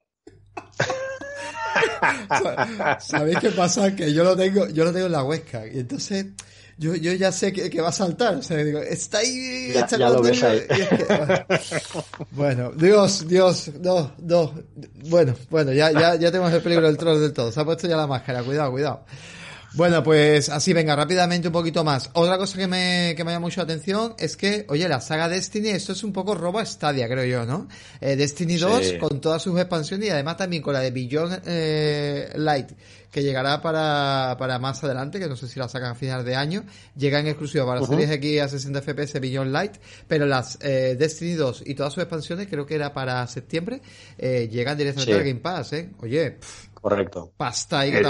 ¿Sabéis 3.00 3.38
qué 3.40 3.50
pasa? 3.50 3.94
Que 3.94 4.12
yo 4.12 4.24
lo 4.24 4.36
tengo, 4.36 4.68
yo 4.68 4.84
lo 4.84 4.92
tengo 4.92 5.06
en 5.06 5.12
la 5.12 5.24
Huesca. 5.24 5.66
Y 5.66 5.78
entonces, 5.80 6.26
yo, 6.78 6.94
yo 6.94 7.12
ya 7.12 7.32
sé 7.32 7.52
que, 7.52 7.68
que 7.70 7.80
va 7.80 7.88
a 7.88 7.92
saltar. 7.92 8.36
O 8.36 8.42
sea, 8.42 8.56
digo, 8.58 8.78
está 8.80 9.18
ahí. 9.18 9.72
Ya- 9.74 9.80
está 9.80 9.96
ya 9.98 10.10
lo 10.10 10.22
ves 10.22 10.42
es 10.42 10.66
que- 10.66 11.82
bueno, 12.30 12.70
Dios, 12.72 13.26
Dios, 13.28 13.70
no, 13.80 14.12
no. 14.18 14.54
Bueno, 15.08 15.34
bueno, 15.50 15.72
ya, 15.72 15.90
ya, 15.92 16.14
ya 16.16 16.30
tenemos 16.30 16.52
el 16.52 16.62
peligro 16.62 16.86
del 16.86 16.96
troll 16.96 17.20
del 17.20 17.32
todo. 17.32 17.52
Se 17.52 17.60
ha 17.60 17.64
puesto 17.64 17.88
ya 17.88 17.96
la 17.96 18.06
máscara, 18.06 18.42
cuidado, 18.42 18.70
cuidado. 18.72 19.04
Bueno, 19.74 20.02
pues 20.02 20.48
así, 20.48 20.72
venga, 20.72 20.96
rápidamente 20.96 21.46
un 21.46 21.52
poquito 21.52 21.84
más. 21.84 22.10
Otra 22.14 22.36
cosa 22.38 22.58
que 22.58 22.66
me, 22.66 23.14
que 23.16 23.22
me 23.22 23.30
llama 23.30 23.46
mucho 23.46 23.60
la 23.60 23.64
atención 23.64 24.14
es 24.18 24.36
que, 24.36 24.66
oye, 24.68 24.88
la 24.88 25.00
saga 25.00 25.28
Destiny, 25.28 25.68
esto 25.68 25.92
es 25.92 26.02
un 26.02 26.12
poco 26.12 26.34
robo 26.34 26.58
a 26.58 26.66
Stadia, 26.66 27.08
creo 27.08 27.24
yo, 27.24 27.46
¿no? 27.46 27.68
Eh, 28.00 28.16
Destiny 28.16 28.56
2 28.56 28.84
Sí. 28.84 28.98
con 28.98 29.20
todas 29.20 29.42
sus 29.42 29.56
expansiones 29.60 30.08
y 30.08 30.10
además 30.10 30.36
también 30.38 30.60
con 30.62 30.74
la 30.74 30.80
de 30.80 30.90
Beyond 30.90 31.42
eh, 31.46 32.32
Light, 32.34 32.72
que 33.12 33.22
llegará 33.22 33.62
para, 33.62 34.34
para 34.40 34.58
más 34.58 34.82
adelante, 34.82 35.20
que 35.20 35.28
no 35.28 35.36
sé 35.36 35.46
si 35.46 35.60
la 35.60 35.68
sacan 35.68 35.92
a 35.92 35.94
final 35.94 36.24
de 36.24 36.34
año. 36.34 36.64
Llega 36.96 37.20
en 37.20 37.28
exclusiva 37.28 37.64
para 37.64 37.80
Ujú. 37.80 37.92
Series 37.92 38.10
X 38.10 38.40
a 38.42 38.48
60 38.48 38.82
FPS 38.82 39.20
Beyond 39.20 39.52
Light, 39.52 39.74
pero 40.08 40.26
las 40.26 40.58
eh, 40.62 40.96
Destiny 40.98 41.34
2 41.34 41.62
y 41.66 41.74
todas 41.76 41.92
sus 41.92 42.02
expansiones, 42.02 42.48
creo 42.48 42.66
que 42.66 42.74
era 42.74 42.92
para 42.92 43.24
septiembre, 43.28 43.82
eh, 44.18 44.48
llegan 44.50 44.76
directamente 44.76 45.12
Sí. 45.12 45.18
al 45.18 45.24
Game 45.24 45.40
Pass, 45.40 45.72
¿eh? 45.74 45.90
Oye, 46.00 46.32
pff, 46.32 46.66
Correcto. 46.74 47.30
pasta 47.36 47.80
ahí 47.80 47.90
que 47.92 47.98
te 48.00 48.08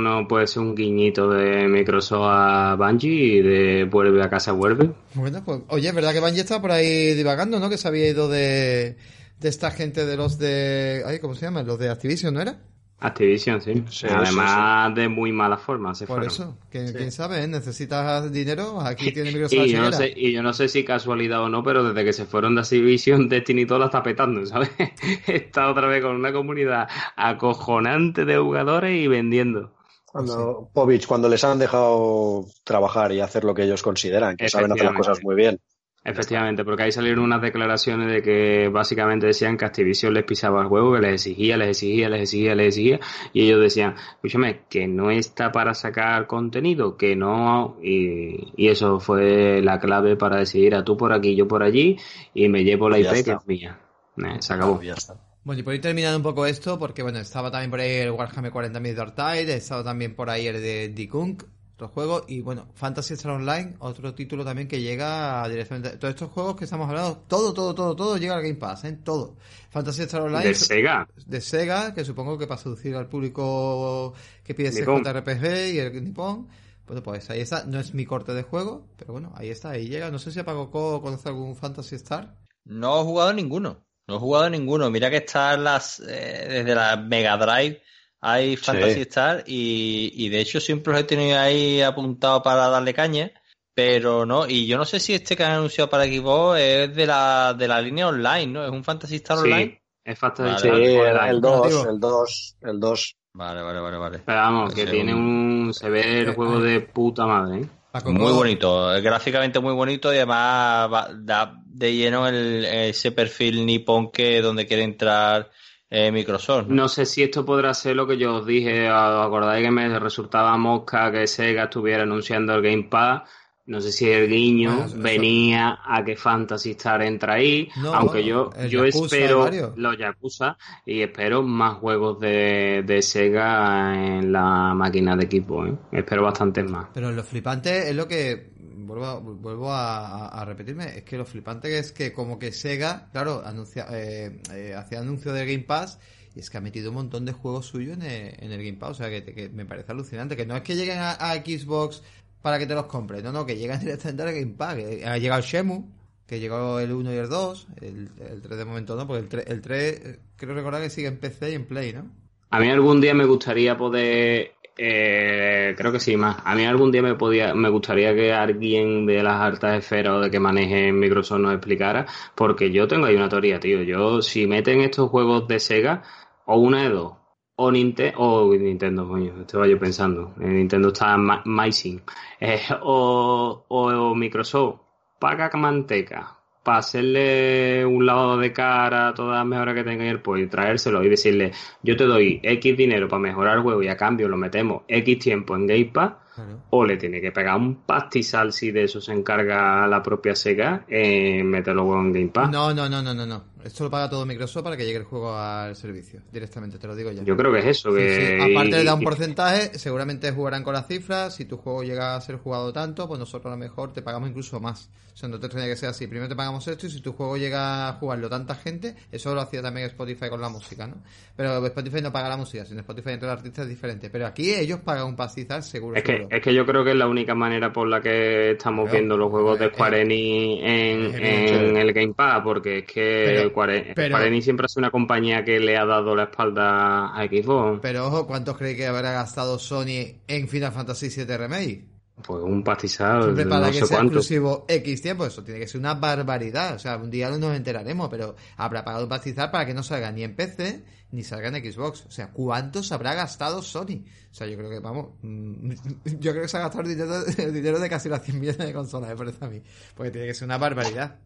no 0.00 0.26
puede 0.28 0.46
ser 0.46 0.62
un 0.62 0.74
guiñito 0.74 1.28
de 1.30 1.68
Microsoft 1.68 2.26
a 2.28 2.74
Bungie 2.76 3.10
y 3.38 3.42
de 3.42 3.84
vuelve 3.84 4.22
a 4.22 4.28
casa 4.30 4.52
vuelve. 4.52 4.90
Bueno, 5.14 5.42
pues, 5.44 5.60
oye, 5.68 5.88
es 5.88 5.94
verdad 5.94 6.12
que 6.12 6.20
Bungie 6.20 6.40
está 6.40 6.60
por 6.60 6.72
ahí 6.72 7.14
divagando, 7.14 7.58
¿no? 7.60 7.68
Que 7.70 7.78
se 7.78 7.88
había 7.88 8.08
ido 8.08 8.28
de, 8.28 8.96
de 9.40 9.48
esta 9.48 9.70
gente 9.70 10.04
de 10.06 10.16
los 10.16 10.38
de... 10.38 11.02
Ay, 11.06 11.18
¿cómo 11.18 11.34
se 11.34 11.46
llaman? 11.46 11.66
Los 11.66 11.78
de 11.78 11.90
Activision, 11.90 12.34
¿no 12.34 12.40
era? 12.40 12.58
Activision, 13.00 13.60
sí. 13.62 13.84
Sí, 13.90 14.08
Además 14.10 14.92
de 14.96 15.08
muy 15.08 15.30
mala 15.30 15.56
forma 15.56 15.94
se 15.94 16.04
Por 16.04 16.16
fueron. 16.16 16.32
eso, 16.34 16.58
que, 16.68 16.92
quién 16.92 17.12
sabe, 17.12 17.44
¿eh? 17.44 17.46
necesitas 17.46 18.32
dinero, 18.32 18.80
aquí 18.80 19.12
tiene 19.14 19.30
Microsoft 19.30 19.66
Y 19.66 19.70
yo, 19.70 19.82
no 19.82 19.92
sé, 19.92 20.12
y 20.16 20.32
yo 20.32 20.42
no 20.42 20.52
sé 20.52 20.66
si 20.66 20.82
casualidad 20.82 21.42
o 21.42 21.48
no, 21.48 21.62
pero 21.62 21.84
desde 21.84 22.04
que 22.04 22.12
se 22.12 22.24
fueron 22.26 22.56
de 22.56 22.62
Activision, 22.62 23.28
Destiny 23.28 23.66
todo 23.66 23.78
la 23.78 23.84
está 23.84 24.02
petando, 24.02 24.44
¿sabes? 24.46 24.70
Está 25.28 25.70
otra 25.70 25.86
vez 25.86 26.02
con 26.02 26.16
una 26.16 26.32
comunidad 26.32 26.88
acojonante 27.14 28.24
de 28.24 28.36
jugadores 28.36 28.96
y 29.00 29.06
vendiendo. 29.06 29.72
Cuando, 30.10 30.70
Povich, 30.72 31.06
cuando 31.06 31.28
les 31.28 31.44
han 31.44 31.58
dejado 31.58 32.46
trabajar 32.64 33.12
y 33.12 33.20
hacer 33.20 33.44
lo 33.44 33.54
que 33.54 33.64
ellos 33.64 33.82
consideran, 33.82 34.36
que 34.36 34.48
saben 34.48 34.72
hacer 34.72 34.86
las 34.86 34.96
cosas 34.96 35.22
muy 35.22 35.34
bien. 35.34 35.60
Efectivamente, 36.04 36.64
porque 36.64 36.84
ahí 36.84 36.92
salieron 36.92 37.24
unas 37.24 37.42
declaraciones 37.42 38.10
de 38.10 38.22
que 38.22 38.68
básicamente 38.68 39.26
decían 39.26 39.58
que 39.58 39.66
Activision 39.66 40.14
les 40.14 40.24
pisaba 40.24 40.62
el 40.62 40.68
juego, 40.68 40.94
que 40.94 41.00
les 41.00 41.12
exigía, 41.14 41.56
les 41.58 41.70
exigía, 41.70 42.08
les 42.08 42.22
exigía, 42.22 42.54
les 42.54 42.68
exigía, 42.68 43.00
y 43.34 43.42
ellos 43.42 43.60
decían, 43.60 43.94
escúchame, 44.14 44.62
que 44.70 44.86
no 44.86 45.10
está 45.10 45.52
para 45.52 45.74
sacar 45.74 46.26
contenido, 46.26 46.96
que 46.96 47.14
no, 47.14 47.76
y, 47.82 48.52
y 48.56 48.68
eso 48.68 49.00
fue 49.00 49.60
la 49.60 49.78
clave 49.78 50.16
para 50.16 50.38
decidir 50.38 50.74
a 50.76 50.84
tú 50.84 50.96
por 50.96 51.12
aquí, 51.12 51.36
yo 51.36 51.46
por 51.46 51.62
allí, 51.62 51.98
y 52.32 52.48
me 52.48 52.64
llevo 52.64 52.88
la 52.88 53.00
IP 53.00 53.24
que 53.24 53.32
es 53.32 53.46
mía. 53.46 53.78
Eh, 54.16 54.36
se 54.40 54.54
acabó. 54.54 54.80
Ya 54.80 54.94
está. 54.94 55.16
Bueno, 55.44 55.60
y 55.60 55.62
por 55.62 55.74
ir 55.74 55.80
terminando 55.80 56.16
un 56.16 56.22
poco 56.22 56.46
esto, 56.46 56.78
porque 56.78 57.02
bueno, 57.02 57.18
estaba 57.18 57.50
también 57.50 57.70
por 57.70 57.80
ahí 57.80 57.90
el 57.90 58.10
Warhammer 58.10 58.52
40.000 58.52 58.94
Dark 58.94 59.14
Tide, 59.14 59.54
estaba 59.54 59.82
también 59.82 60.14
por 60.14 60.28
ahí 60.28 60.46
el 60.46 60.60
de 60.60 60.88
Dikunk, 60.88 61.44
otro 61.74 61.88
juego, 61.88 62.24
y 62.26 62.40
bueno, 62.40 62.66
Fantasy 62.74 63.14
Star 63.14 63.32
Online, 63.32 63.76
otro 63.78 64.12
título 64.12 64.44
también 64.44 64.66
que 64.66 64.80
llega 64.80 65.48
directamente. 65.48 65.96
Todos 65.96 66.12
estos 66.12 66.32
juegos 66.32 66.56
que 66.56 66.64
estamos 66.64 66.88
hablando, 66.88 67.18
todo, 67.28 67.54
todo, 67.54 67.72
todo, 67.72 67.94
todo 67.94 68.16
llega 68.16 68.34
al 68.34 68.42
Game 68.42 68.56
Pass, 68.56 68.84
¿eh? 68.84 68.98
Todo. 69.04 69.36
Fantasy 69.70 70.02
Star 70.02 70.22
Online. 70.22 70.44
De 70.44 70.54
Sega. 70.54 71.08
de 71.24 71.40
Sega, 71.40 71.94
que 71.94 72.04
supongo 72.04 72.36
que 72.36 72.48
para 72.48 72.60
seducir 72.60 72.96
al 72.96 73.06
público 73.06 74.12
que 74.42 74.54
pide. 74.54 74.72
JRPG 74.72 75.74
y 75.74 75.78
el 75.78 76.04
Nippon. 76.04 76.48
Bueno, 76.84 77.02
pues 77.02 77.30
ahí 77.30 77.40
está. 77.40 77.64
No 77.64 77.78
es 77.78 77.94
mi 77.94 78.04
corte 78.04 78.34
de 78.34 78.42
juego, 78.42 78.88
pero 78.96 79.12
bueno, 79.12 79.32
ahí 79.36 79.50
está, 79.50 79.70
ahí 79.70 79.86
llega. 79.86 80.10
No 80.10 80.18
sé 80.18 80.32
si 80.32 80.42
Paco 80.42 80.72
Co 80.72 81.00
conoce 81.00 81.28
algún 81.28 81.54
Fantasy 81.54 81.94
Star. 81.94 82.34
No 82.64 83.00
he 83.00 83.04
jugado 83.04 83.32
ninguno. 83.32 83.86
No 84.08 84.16
he 84.16 84.18
jugado 84.18 84.50
ninguno. 84.50 84.90
Mira 84.90 85.10
que 85.10 85.18
están 85.18 85.62
las. 85.64 86.00
eh, 86.00 86.46
desde 86.48 86.74
la 86.74 86.96
Mega 86.96 87.36
Drive 87.36 87.82
hay 88.20 88.56
Fantasy 88.56 89.02
Star 89.02 89.44
y, 89.46 90.10
y 90.14 90.28
de 90.28 90.40
hecho 90.40 90.60
siempre 90.60 90.92
los 90.92 91.02
he 91.02 91.04
tenido 91.04 91.38
ahí 91.38 91.80
apuntados 91.82 92.42
para 92.42 92.68
darle 92.68 92.92
caña. 92.94 93.30
Pero 93.74 94.26
no, 94.26 94.44
y 94.48 94.66
yo 94.66 94.76
no 94.76 94.84
sé 94.84 94.98
si 94.98 95.14
este 95.14 95.36
que 95.36 95.44
han 95.44 95.52
anunciado 95.52 95.88
para 95.88 96.04
Xbox 96.04 96.58
es 96.58 96.96
de 96.96 97.06
la, 97.06 97.54
de 97.56 97.68
la 97.68 97.80
línea 97.80 98.08
online, 98.08 98.46
¿no? 98.48 98.64
Es 98.64 98.72
un 98.72 98.82
Fantasy 98.82 99.16
Star 99.16 99.38
Online. 99.38 99.66
Sí, 99.66 99.78
es 100.04 100.18
Fantasy 100.18 100.68
Vale, 100.68 100.86
Sí, 100.86 100.94
Star 100.96 101.06
el, 101.06 101.16
Online. 101.16 101.30
el 101.30 101.40
2, 101.40 101.52
Cooperativo. 101.52 101.90
el 101.92 102.00
2, 102.00 102.56
el 102.62 102.80
2. 102.80 103.14
Vale, 103.34 103.62
vale, 103.62 103.78
vale, 103.80 103.96
vale. 103.98 104.18
Pero 104.26 104.38
vamos, 104.38 104.74
que 104.74 104.84
Sí, 104.84 104.90
tiene 104.90 105.14
un... 105.14 105.72
se 105.72 105.88
ve 105.90 106.20
el 106.22 106.28
Eh, 106.30 106.34
juego 106.34 106.58
de 106.60 106.80
puta 106.80 107.24
madre, 107.24 107.60
¿eh? 107.60 107.68
Paco 107.98 108.12
Muy 108.12 108.32
bonito, 108.32 108.94
es 108.94 109.02
gráficamente 109.02 109.60
muy 109.60 109.74
bonito 109.74 110.12
y 110.12 110.16
además 110.16 110.92
va- 110.92 111.08
da 111.14 111.54
de 111.66 111.94
lleno 111.94 112.26
el, 112.28 112.64
ese 112.64 113.12
perfil 113.12 113.64
nipón 113.66 114.10
que 114.10 114.40
donde 114.40 114.66
quiere 114.66 114.82
entrar 114.82 115.50
eh, 115.90 116.12
Microsoft. 116.12 116.66
¿no? 116.68 116.74
No 116.74 116.88
sé 116.88 117.06
si 117.06 117.22
esto 117.22 117.44
podrá 117.44 117.72
ser 117.74 117.96
lo 117.96 118.06
que 118.06 118.18
yo 118.18 118.36
os 118.36 118.46
dije. 118.46 118.90
¿Os 118.90 119.26
acordáis 119.26 119.64
que 119.64 119.70
me 119.70 119.98
resultaba 119.98 120.56
mosca 120.56 121.10
que 121.10 121.26
Sega 121.26 121.64
estuviera 121.64 122.02
anunciando 122.02 122.54
el 122.54 122.62
Game 122.62 122.84
Pass? 122.90 123.22
No 123.68 123.80
sé 123.80 123.92
si 123.92 124.08
el 124.10 124.28
guiño 124.28 124.70
Bueno, 124.70 124.86
eso- 124.86 124.98
venía 124.98 125.78
a 125.84 126.02
que 126.04 126.16
Fantasy 126.16 126.70
Star 126.70 127.02
entra 127.02 127.34
ahí, 127.34 127.68
No, 127.82 127.94
aunque 127.94 128.24
yo, 128.24 128.50
yo 128.68 128.84
Yakuza 128.86 129.16
espero 129.16 129.72
los 129.76 129.98
Yakuza 129.98 130.56
y 130.86 131.02
espero 131.02 131.42
más 131.42 131.76
juegos 131.76 132.18
de, 132.18 132.82
de 132.86 133.02
Sega 133.02 133.94
en 133.94 134.32
la 134.32 134.72
máquina 134.74 135.16
de 135.16 135.24
equipo. 135.24 135.66
¿eh? 135.66 135.74
Espero 135.92 136.22
bastantes 136.22 136.64
más. 136.70 136.86
Pero 136.94 137.12
lo 137.12 137.22
flipante 137.22 137.90
es 137.90 137.94
lo 137.94 138.08
que. 138.08 138.56
Vuelvo, 138.88 139.04
a- 139.04 139.18
vuelvo 139.20 139.70
a, 139.70 140.06
a- 140.06 140.28
a 140.40 140.44
repetirme. 140.46 140.96
Es 140.96 141.04
que 141.04 141.18
lo 141.18 141.26
flipante 141.26 141.78
es 141.78 141.92
que, 141.92 142.10
como 142.12 142.38
que 142.38 142.52
Sega, 142.52 143.10
claro, 143.12 143.42
anuncia, 143.44 143.86
eh, 143.90 144.40
eh, 144.54 144.74
hacía 144.74 145.00
anuncio 145.00 145.32
del 145.34 145.46
Game 145.46 145.64
Pass. 145.64 145.98
Y 146.34 146.40
es 146.40 146.48
que 146.50 146.56
ha 146.58 146.60
metido 146.60 146.90
un 146.90 146.96
montón 146.96 147.24
de 147.24 147.32
juegos 147.32 147.66
suyos 147.66 147.96
en 147.96 148.02
el, 148.02 148.34
en 148.38 148.52
el 148.52 148.64
Game 148.64 148.78
Pass. 148.78 148.90
O 148.92 148.94
sea, 148.94 149.10
que, 149.10 149.24
que 149.24 149.48
me 149.50 149.66
parece 149.66 149.92
alucinante. 149.92 150.36
Que 150.36 150.46
no 150.46 150.56
es 150.56 150.62
que 150.62 150.74
lleguen 150.76 150.98
a, 150.98 151.12
a 151.12 151.34
Xbox 151.34 152.02
para 152.42 152.58
que 152.58 152.66
te 152.66 152.74
los 152.74 152.86
compres. 152.86 153.22
No, 153.22 153.32
no, 153.32 153.46
que 153.46 153.56
llegan 153.56 153.80
directamente 153.80 154.22
al 154.22 154.32
Game 154.32 154.54
Pass. 154.56 154.78
Ha 155.06 155.18
llegado 155.18 155.42
Shemu. 155.42 155.98
Que 156.26 156.40
llegó 156.40 156.78
el 156.78 156.92
1 156.92 157.14
y 157.14 157.16
el 157.16 157.28
2. 157.28 157.68
El, 157.80 158.10
el 158.30 158.42
3 158.42 158.58
de 158.58 158.64
momento 158.66 158.96
no, 158.96 159.06
porque 159.06 159.22
el 159.22 159.28
3, 159.28 159.44
el 159.46 159.60
3 159.62 159.80
eh, 159.80 160.18
creo 160.36 160.54
recordar 160.54 160.82
que 160.82 160.90
sigue 160.90 161.08
en 161.08 161.16
PC 161.16 161.52
y 161.52 161.54
en 161.54 161.64
Play, 161.64 161.94
¿no? 161.94 162.10
A 162.50 162.60
mí 162.60 162.70
algún 162.70 163.00
día 163.00 163.14
me 163.14 163.24
gustaría 163.26 163.76
poder, 163.76 164.52
eh, 164.76 165.74
creo 165.76 165.92
que 165.92 166.00
sí, 166.00 166.16
más. 166.16 166.36
A 166.44 166.54
mí 166.54 166.64
algún 166.64 166.90
día 166.90 167.02
me 167.02 167.14
podía, 167.14 167.54
me 167.54 167.68
gustaría 167.68 168.14
que 168.14 168.32
alguien 168.32 169.04
de 169.04 169.22
las 169.22 169.40
altas 169.40 169.78
esferas 169.78 170.14
o 170.14 170.20
de 170.20 170.30
que 170.30 170.40
maneje 170.40 170.92
Microsoft 170.92 171.40
nos 171.40 171.52
explicara, 171.52 172.06
porque 172.34 172.70
yo 172.70 172.86
tengo 172.88 173.06
ahí 173.06 173.16
una 173.16 173.28
teoría, 173.28 173.60
tío. 173.60 173.82
Yo, 173.82 174.22
si 174.22 174.46
meten 174.46 174.80
estos 174.80 175.10
juegos 175.10 175.46
de 175.48 175.58
Sega, 175.60 176.02
o 176.46 176.58
una 176.58 176.84
de 176.84 176.88
dos, 176.90 177.17
o 177.60 177.70
Nintendo, 177.72 178.18
o 178.18 178.54
Nintendo, 178.54 179.08
coño, 179.08 179.32
estaba 179.40 179.66
yo 179.66 179.78
pensando. 179.78 180.32
En 180.40 180.56
Nintendo 180.56 180.88
está 180.88 181.16
Maising. 181.16 182.00
Eh, 182.40 182.60
o, 182.82 183.64
o 183.66 184.14
Microsoft 184.14 184.80
paga 185.18 185.50
manteca 185.56 186.34
para 186.62 186.78
hacerle 186.78 187.84
un 187.84 188.06
lado 188.06 188.36
de 188.36 188.52
cara 188.52 189.08
a 189.08 189.14
todas 189.14 189.38
las 189.38 189.46
mejoras 189.46 189.74
que 189.74 189.84
tenga 189.84 190.04
el 190.08 190.20
pues 190.20 190.44
y 190.44 190.46
traérselo 190.46 191.02
y 191.02 191.08
decirle, 191.08 191.50
yo 191.82 191.96
te 191.96 192.04
doy 192.04 192.40
X 192.42 192.76
dinero 192.76 193.08
para 193.08 193.20
mejorar 193.20 193.56
el 193.56 193.62
juego 193.62 193.82
y 193.82 193.88
a 193.88 193.96
cambio 193.96 194.28
lo 194.28 194.36
metemos 194.36 194.82
X 194.86 195.18
tiempo 195.18 195.56
en 195.56 195.66
Game 195.66 195.86
Pass, 195.86 196.12
Claro. 196.34 196.60
o 196.70 196.84
le 196.84 196.96
tiene 196.96 197.20
que 197.20 197.32
pegar 197.32 197.56
un 197.56 197.82
pastizal 197.84 198.52
si 198.52 198.70
de 198.70 198.84
eso 198.84 199.00
se 199.00 199.12
encarga 199.12 199.88
la 199.88 200.00
propia 200.00 200.36
Sega 200.36 200.84
en 200.86 201.48
meterlo 201.50 201.82
luego 201.82 202.00
en 202.00 202.12
Game 202.12 202.28
Pass. 202.28 202.50
No, 202.52 202.72
no, 202.72 202.88
no, 202.88 203.02
no, 203.02 203.12
no, 203.12 203.26
no. 203.26 203.42
Esto 203.64 203.84
lo 203.84 203.90
paga 203.90 204.08
todo 204.08 204.24
Microsoft 204.26 204.62
para 204.64 204.76
que 204.76 204.84
llegue 204.84 204.98
el 204.98 205.04
juego 205.04 205.34
al 205.36 205.74
servicio. 205.76 206.20
Directamente, 206.32 206.78
te 206.78 206.86
lo 206.86 206.94
digo 206.96 207.10
ya. 207.10 207.22
Yo 207.22 207.36
creo 207.36 207.52
que 207.52 207.58
es 207.60 207.66
eso. 207.66 207.90
Sí, 207.90 207.96
Que, 207.96 208.38
sí. 208.44 208.52
Aparte 208.52 208.76
de 208.76 208.84
dar 208.84 208.94
un 208.94 209.04
porcentaje, 209.04 209.78
seguramente 209.78 210.30
jugarán 210.32 210.62
con 210.62 210.74
las 210.74 210.86
cifras. 210.86 211.34
Si 211.34 211.44
tu 211.44 211.56
juego 211.56 211.82
llega 211.82 212.14
a 212.16 212.20
ser 212.20 212.36
jugado 212.36 212.72
tanto, 212.72 213.06
pues 213.08 213.18
nosotros 213.18 213.46
a 213.52 213.56
lo 213.56 213.58
mejor 213.58 213.92
te 213.92 214.02
pagamos 214.02 214.28
incluso 214.30 214.60
más. 214.60 214.90
O 215.12 215.16
sea, 215.20 215.28
no 215.28 215.40
te 215.40 215.46
extraña 215.46 215.66
que 215.68 215.74
sea 215.76 215.88
así. 215.90 216.06
Primero 216.06 216.28
te 216.28 216.36
pagamos 216.36 216.66
esto 216.68 216.86
y 216.86 216.90
si 216.90 217.00
tu 217.00 217.12
juego 217.12 217.36
llega 217.36 217.88
a 217.88 217.92
jugarlo 217.94 218.28
tanta 218.30 218.54
gente, 218.54 218.94
eso 219.10 219.34
lo 219.34 219.40
hacía 219.40 219.60
también 219.60 219.86
Spotify 219.88 220.28
con 220.28 220.40
la 220.40 220.48
música, 220.48 220.86
¿no? 220.86 221.02
Pero 221.34 221.66
Spotify 221.66 222.00
no 222.00 222.12
paga 222.12 222.28
la 222.28 222.36
música, 222.36 222.64
sino 222.64 222.78
Spotify 222.80 223.10
entre 223.10 223.28
los 223.28 223.36
artistas 223.36 223.64
es 223.64 223.68
diferente. 223.70 224.10
Pero 224.10 224.26
aquí 224.28 224.54
ellos 224.54 224.78
pagan 224.84 225.06
un 225.06 225.16
pastizal 225.16 225.64
seguro. 225.64 225.96
Es 225.96 226.04
que, 226.04 226.12
seguro. 226.12 226.36
es 226.36 226.40
que 226.42 226.54
yo 226.54 226.64
creo 226.64 226.84
que 226.84 226.90
es 226.92 226.96
la 226.96 227.08
única 227.08 227.34
manera 227.34 227.72
por 227.72 227.88
la 227.88 228.00
que 228.00 228.52
estamos 228.52 228.88
viendo 228.92 229.16
los 229.16 229.28
juegos 229.28 229.58
de 229.58 229.66
Eh, 229.66 229.70
Square 229.74 230.02
Enix 230.02 230.62
en, 230.62 231.76
el 231.76 231.92
Game 231.92 232.14
Pass, 232.14 232.40
porque 232.44 232.78
es 232.78 232.84
que 232.84 233.24
Pero- 233.26 233.47
Square, 233.50 233.92
pero- 233.94 234.08
Square 234.16 234.28
Enix 234.28 234.44
siempre 234.44 234.64
ha 234.66 234.68
sido 234.68 234.80
una 234.80 234.90
compañía 234.90 235.44
que 235.44 235.60
le 235.60 235.76
ha 235.76 235.84
dado 235.84 236.14
la 236.16 236.24
espalda 236.24 237.14
a 237.18 237.24
Xbox. 237.26 237.80
Pero 237.82 238.06
ojo, 238.08 238.26
¿cuántos 238.26 238.56
creéis 238.56 238.76
que 238.78 238.86
habrá 238.86 239.12
gastado 239.12 239.58
Sony 239.58 240.20
en 240.26 240.48
Final 240.48 240.72
Fantasy 240.72 241.08
VII 241.08 241.36
Remake? 241.36 241.86
Pues 242.20 242.42
un 242.42 242.64
pastizal, 242.64 243.32
de 243.36 243.46
para 243.46 243.66
no 243.66 243.66
que 243.68 243.74
sé 243.74 243.86
sea 243.86 243.96
cuánto. 243.98 244.14
exclusivo 244.14 244.64
X 244.68 245.02
tiempo, 245.02 245.24
eso 245.24 245.44
tiene 245.44 245.60
que 245.60 245.68
ser 245.68 245.78
una 245.80 245.94
barbaridad. 245.94 246.74
O 246.74 246.78
sea, 246.80 246.96
un 246.96 247.10
día 247.12 247.30
nos 247.30 247.54
enteraremos, 247.56 248.08
pero 248.08 248.34
habrá 248.56 248.84
pagado 248.84 249.04
un 249.04 249.08
pastizal 249.08 249.52
para 249.52 249.64
que 249.64 249.72
no 249.72 249.84
salga 249.84 250.10
ni 250.10 250.24
en 250.24 250.34
PC 250.34 250.82
ni 251.12 251.22
salga 251.22 251.46
en 251.48 251.72
Xbox. 251.72 252.06
O 252.06 252.10
sea, 252.10 252.32
¿cuántos 252.32 252.90
habrá 252.90 253.14
gastado 253.14 253.62
Sony? 253.62 254.02
O 254.32 254.34
sea, 254.34 254.48
yo 254.48 254.56
creo 254.58 254.68
que, 254.68 254.80
vamos, 254.80 255.10
mm, 255.22 255.70
yo 256.18 256.32
creo 256.32 256.42
que 256.42 256.48
se 256.48 256.56
ha 256.56 256.60
gastado 256.62 256.82
el 256.82 256.88
dinero, 256.96 257.14
el 257.38 257.54
dinero 257.54 257.78
de 257.78 257.88
casi 257.88 258.08
las 258.08 258.24
100 258.24 258.40
millones 258.40 258.66
de 258.66 258.72
consolas, 258.72 259.10
me 259.10 259.16
parece 259.16 259.44
a 259.44 259.48
mí. 259.48 259.62
Porque 259.94 260.10
tiene 260.10 260.26
que 260.26 260.34
ser 260.34 260.46
una 260.46 260.58
barbaridad. 260.58 261.20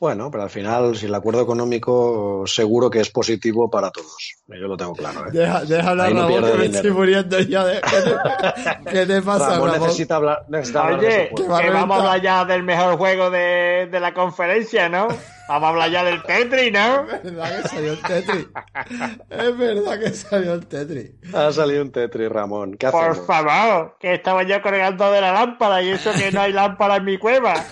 Bueno, 0.00 0.30
pero 0.30 0.42
al 0.42 0.50
final, 0.50 0.96
si 0.96 1.06
el 1.06 1.14
acuerdo 1.14 1.40
económico 1.42 2.42
seguro 2.46 2.90
que 2.90 3.00
es 3.00 3.10
positivo 3.10 3.70
para 3.70 3.90
todos. 3.90 4.34
Yo 4.48 4.66
lo 4.66 4.76
tengo 4.76 4.92
claro. 4.92 5.26
¿eh? 5.28 5.30
Deja, 5.32 5.64
deja 5.64 5.90
hablar, 5.90 6.08
Ahí 6.08 6.14
no 6.14 6.22
Ramón, 6.22 6.32
pierde 6.40 6.50
que 6.52 6.58
me 6.58 6.62
dinero. 6.64 6.76
estoy 6.80 6.90
muriendo 6.90 7.40
ya 7.40 7.64
de... 7.64 7.80
¿Qué 7.80 8.00
te, 8.02 8.90
qué 8.90 9.06
te 9.06 9.22
pasa, 9.22 9.50
Ramón 9.50 9.68
Ramón? 9.70 9.82
necesita 9.86 10.16
hablar, 10.16 10.44
necesita 10.48 10.84
Oye, 10.86 11.30
que 11.34 11.42
va 11.44 11.60
vamos 11.70 11.96
a 11.96 12.00
hablar 12.00 12.22
ya 12.22 12.44
del 12.44 12.62
mejor 12.64 12.96
juego 12.98 13.30
de, 13.30 13.88
de 13.90 14.00
la 14.00 14.12
conferencia, 14.12 14.88
¿no? 14.88 15.08
Vamos 15.46 15.64
a 15.66 15.68
hablar 15.68 15.90
ya 15.90 16.04
del 16.04 16.22
Tetris, 16.22 16.72
¿no? 16.72 17.06
Es 17.14 17.22
verdad 17.34 17.62
que 17.62 17.68
salió 17.68 17.92
el 17.92 18.00
Tetris. 18.02 18.46
Es 19.30 19.56
verdad 19.58 19.98
que 20.00 20.10
salió 20.10 20.54
el 20.54 20.66
Tetris. 20.66 21.10
Ha 21.34 21.52
salido 21.52 21.82
un 21.82 21.92
Tetris, 21.92 22.28
Ramón. 22.30 22.76
¿Qué 22.78 22.88
Por 22.88 23.04
hacemos? 23.10 23.26
favor, 23.26 23.96
que 24.00 24.14
estaba 24.14 24.42
yo 24.42 24.60
colgando 24.60 25.10
de 25.12 25.20
la 25.20 25.32
lámpara 25.32 25.82
y 25.82 25.90
eso 25.90 26.10
que 26.12 26.32
no 26.32 26.40
hay 26.40 26.52
lámpara 26.52 26.96
en 26.96 27.04
mi 27.04 27.16
cueva. 27.18 27.54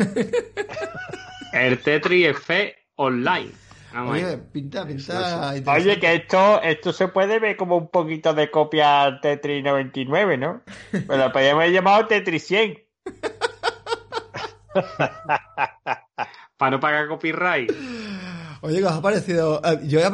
El 1.52 1.78
Tetris 1.80 2.28
F 2.28 2.74
Online. 2.96 3.50
Vamos 3.92 4.14
Oye, 4.14 4.24
ahí. 4.26 4.38
pinta, 4.52 4.86
pinta. 4.86 5.52
Oye, 5.66 6.00
que 6.00 6.14
esto, 6.14 6.62
esto 6.62 6.92
se 6.94 7.08
puede 7.08 7.38
ver 7.38 7.56
como 7.58 7.76
un 7.76 7.88
poquito 7.90 8.32
de 8.32 8.50
copia 8.50 9.02
al 9.02 9.20
Tetris 9.20 9.62
99, 9.62 10.38
¿no? 10.38 10.62
Pero 10.90 11.16
lo 11.18 11.30
podríamos 11.32 11.62
haber 11.62 11.74
llamado 11.74 12.06
Tetris 12.06 12.46
100. 12.46 12.78
Para 16.56 16.70
no 16.70 16.80
pagar 16.80 17.08
copyright. 17.08 17.70
Oye, 18.62 18.78
¿qué 18.78 18.84
os 18.84 18.92
ha 18.92 19.02
parecido? 19.02 19.60
Eh, 19.64 19.80
Yo 19.88 19.98
voy 19.98 20.06
a 20.06 20.10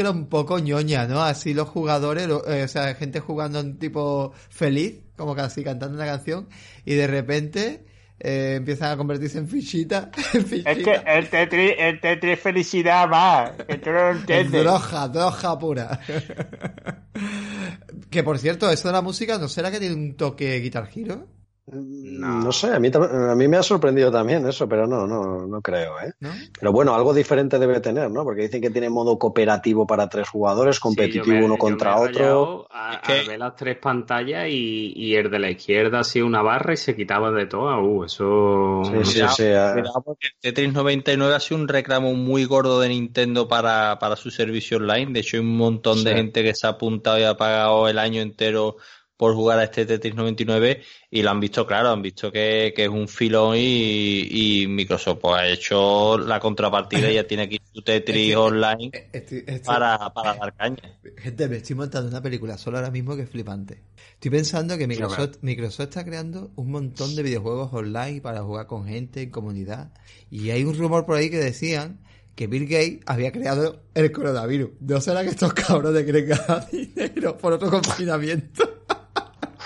era 0.00 0.10
un 0.10 0.28
poco 0.28 0.58
ñoña, 0.58 1.06
¿no? 1.06 1.22
Así 1.22 1.54
los 1.54 1.68
jugadores, 1.68 2.26
lo- 2.26 2.44
eh, 2.48 2.64
o 2.64 2.68
sea, 2.68 2.94
gente 2.96 3.20
jugando 3.20 3.60
en 3.60 3.78
tipo 3.78 4.32
feliz, 4.50 5.00
como 5.16 5.36
casi 5.36 5.62
cantando 5.62 5.96
una 5.96 6.06
canción, 6.06 6.48
y 6.84 6.94
de 6.96 7.06
repente 7.06 7.86
eh, 8.24 8.54
empiezan 8.56 8.92
a 8.92 8.96
convertirse 8.96 9.38
en 9.38 9.48
fichitas. 9.48 10.08
En 10.34 10.44
Es 10.64 10.78
que 10.78 11.02
el 11.04 11.28
Tetris, 11.28 11.72
el 11.76 12.00
Tetris 12.00 12.38
felicidad 12.38 13.08
más, 13.08 13.50
que 13.66 13.78
tú 13.78 13.90
no 13.90 14.12
lo 14.12 14.20
Es 14.28 14.40
entiendes. 14.50 14.50
droga, 14.50 15.08
droga 15.08 15.58
pura. 15.58 16.00
que 18.10 18.22
por 18.22 18.38
cierto, 18.38 18.70
eso 18.70 18.86
de 18.88 18.92
la 18.94 19.02
música, 19.02 19.38
¿no 19.38 19.48
será 19.48 19.72
que 19.72 19.80
tiene 19.80 19.96
un 19.96 20.16
toque 20.16 20.60
Guitar 20.60 20.88
Hero? 20.94 21.26
No. 21.64 22.50
sé, 22.50 22.72
a 22.72 22.80
mí, 22.80 22.90
a 22.92 23.34
mí 23.36 23.46
me 23.46 23.56
ha 23.56 23.62
sorprendido 23.62 24.10
también 24.10 24.44
eso, 24.48 24.68
pero 24.68 24.86
no, 24.86 25.06
no, 25.06 25.46
no 25.46 25.62
creo, 25.62 25.92
¿eh? 26.00 26.12
¿No? 26.18 26.30
Pero 26.58 26.72
bueno, 26.72 26.92
algo 26.92 27.14
diferente 27.14 27.56
debe 27.58 27.78
tener, 27.80 28.10
¿no? 28.10 28.24
Porque 28.24 28.42
dicen 28.42 28.60
que 28.60 28.70
tiene 28.70 28.90
modo 28.90 29.16
cooperativo 29.16 29.86
para 29.86 30.08
tres 30.08 30.28
jugadores, 30.28 30.80
competitivo 30.80 31.24
Sí, 31.24 31.30
yo 31.30 31.36
me- 31.36 31.44
uno 31.44 31.56
contra 31.56 31.96
otro. 32.00 32.66
A, 32.68 32.94
Es 32.94 33.00
que- 33.06 33.12
a 33.20 33.28
ver 33.28 33.38
las 33.38 33.54
tres 33.54 33.78
pantallas 33.78 34.48
y, 34.48 34.92
y 34.96 35.14
el 35.14 35.30
de 35.30 35.38
la 35.38 35.50
izquierda 35.50 36.00
hacía 36.00 36.24
una 36.24 36.42
barra 36.42 36.74
y 36.74 36.76
se 36.76 36.96
quitaba 36.96 37.30
de 37.30 37.46
todas. 37.46 37.78
Uh, 37.80 38.04
eso. 38.04 38.82
Sí, 38.84 39.04
sí, 39.04 39.20
sí, 39.36 39.44
ah. 39.52 39.72
cuidado, 39.72 40.02
porque 40.04 40.26
el 40.28 40.32
Tetris 40.40 40.72
99 40.72 41.34
ha 41.34 41.40
sido 41.40 41.60
un 41.60 41.68
reclamo 41.68 42.12
muy 42.14 42.44
gordo 42.44 42.80
de 42.80 42.88
Nintendo 42.88 43.46
para, 43.46 44.00
para 44.00 44.16
su 44.16 44.30
servicio 44.32 44.78
online. 44.78 45.12
De 45.12 45.20
hecho, 45.20 45.36
hay 45.36 45.42
un 45.42 45.56
montón 45.56 46.02
de 46.02 46.12
gente 46.14 46.42
que 46.42 46.54
se 46.56 46.66
ha 46.66 46.70
apuntado 46.70 47.20
y 47.20 47.22
ha 47.22 47.36
pagado 47.36 47.88
el 47.88 47.98
año 48.00 48.20
entero 48.20 48.76
por 49.16 49.34
jugar 49.34 49.58
a 49.60 49.64
este 49.64 49.86
Tetris 49.86 50.14
99 50.14 50.82
y 51.10 51.22
lo 51.22 51.30
han 51.30 51.38
visto 51.38 51.66
claro, 51.66 51.90
han 51.90 52.02
visto 52.02 52.32
que, 52.32 52.72
que 52.74 52.84
es 52.84 52.88
un 52.88 53.06
filón 53.06 53.54
y, 53.56 54.62
y 54.62 54.66
Microsoft 54.66 55.18
pues, 55.20 55.34
ha 55.40 55.46
hecho 55.48 56.18
la 56.18 56.40
contrapartida 56.40 57.08
y 57.10 57.14
ya 57.14 57.26
tiene 57.26 57.44
aquí 57.44 57.60
su 57.72 57.82
Tetris 57.82 58.28
que- 58.30 58.36
online 58.36 58.90
Eh, 58.92 59.08
estoy- 59.12 59.38
estoy- 59.46 59.60
para, 59.64 60.12
para 60.12 60.34
dar 60.34 60.54
caña. 60.54 60.98
Gente, 61.18 61.48
me 61.48 61.56
estoy 61.58 61.76
montando 61.76 62.08
una 62.08 62.20
película 62.22 62.58
solo 62.58 62.78
ahora 62.78 62.90
mismo 62.90 63.14
que 63.14 63.22
es 63.22 63.30
flipante. 63.30 63.82
Estoy 64.14 64.30
pensando 64.30 64.76
que 64.76 64.86
Microsoft, 64.88 65.36
Microsoft 65.42 65.88
está 65.88 66.04
creando 66.04 66.50
un 66.56 66.70
montón 66.70 67.14
de 67.14 67.22
videojuegos 67.22 67.72
online 67.72 68.20
para 68.20 68.42
jugar 68.42 68.66
con 68.66 68.86
gente, 68.86 69.22
en 69.22 69.30
comunidad. 69.30 69.92
Y 70.30 70.50
hay 70.50 70.64
un 70.64 70.76
rumor 70.76 71.06
por 71.06 71.16
ahí 71.16 71.30
que 71.30 71.38
decían 71.38 72.00
que 72.34 72.46
Bill 72.46 72.64
Gates 72.66 73.00
había 73.06 73.30
creado 73.30 73.82
el 73.94 74.10
coronavirus. 74.10 74.70
¿No 74.80 75.00
será 75.00 75.22
que 75.22 75.28
estos 75.30 75.52
cabrones 75.52 76.02
quieren 76.04 76.26
ganar 76.28 76.66
dinero 76.70 77.36
por 77.36 77.52
otro 77.52 77.70
confinamiento? 77.70 78.71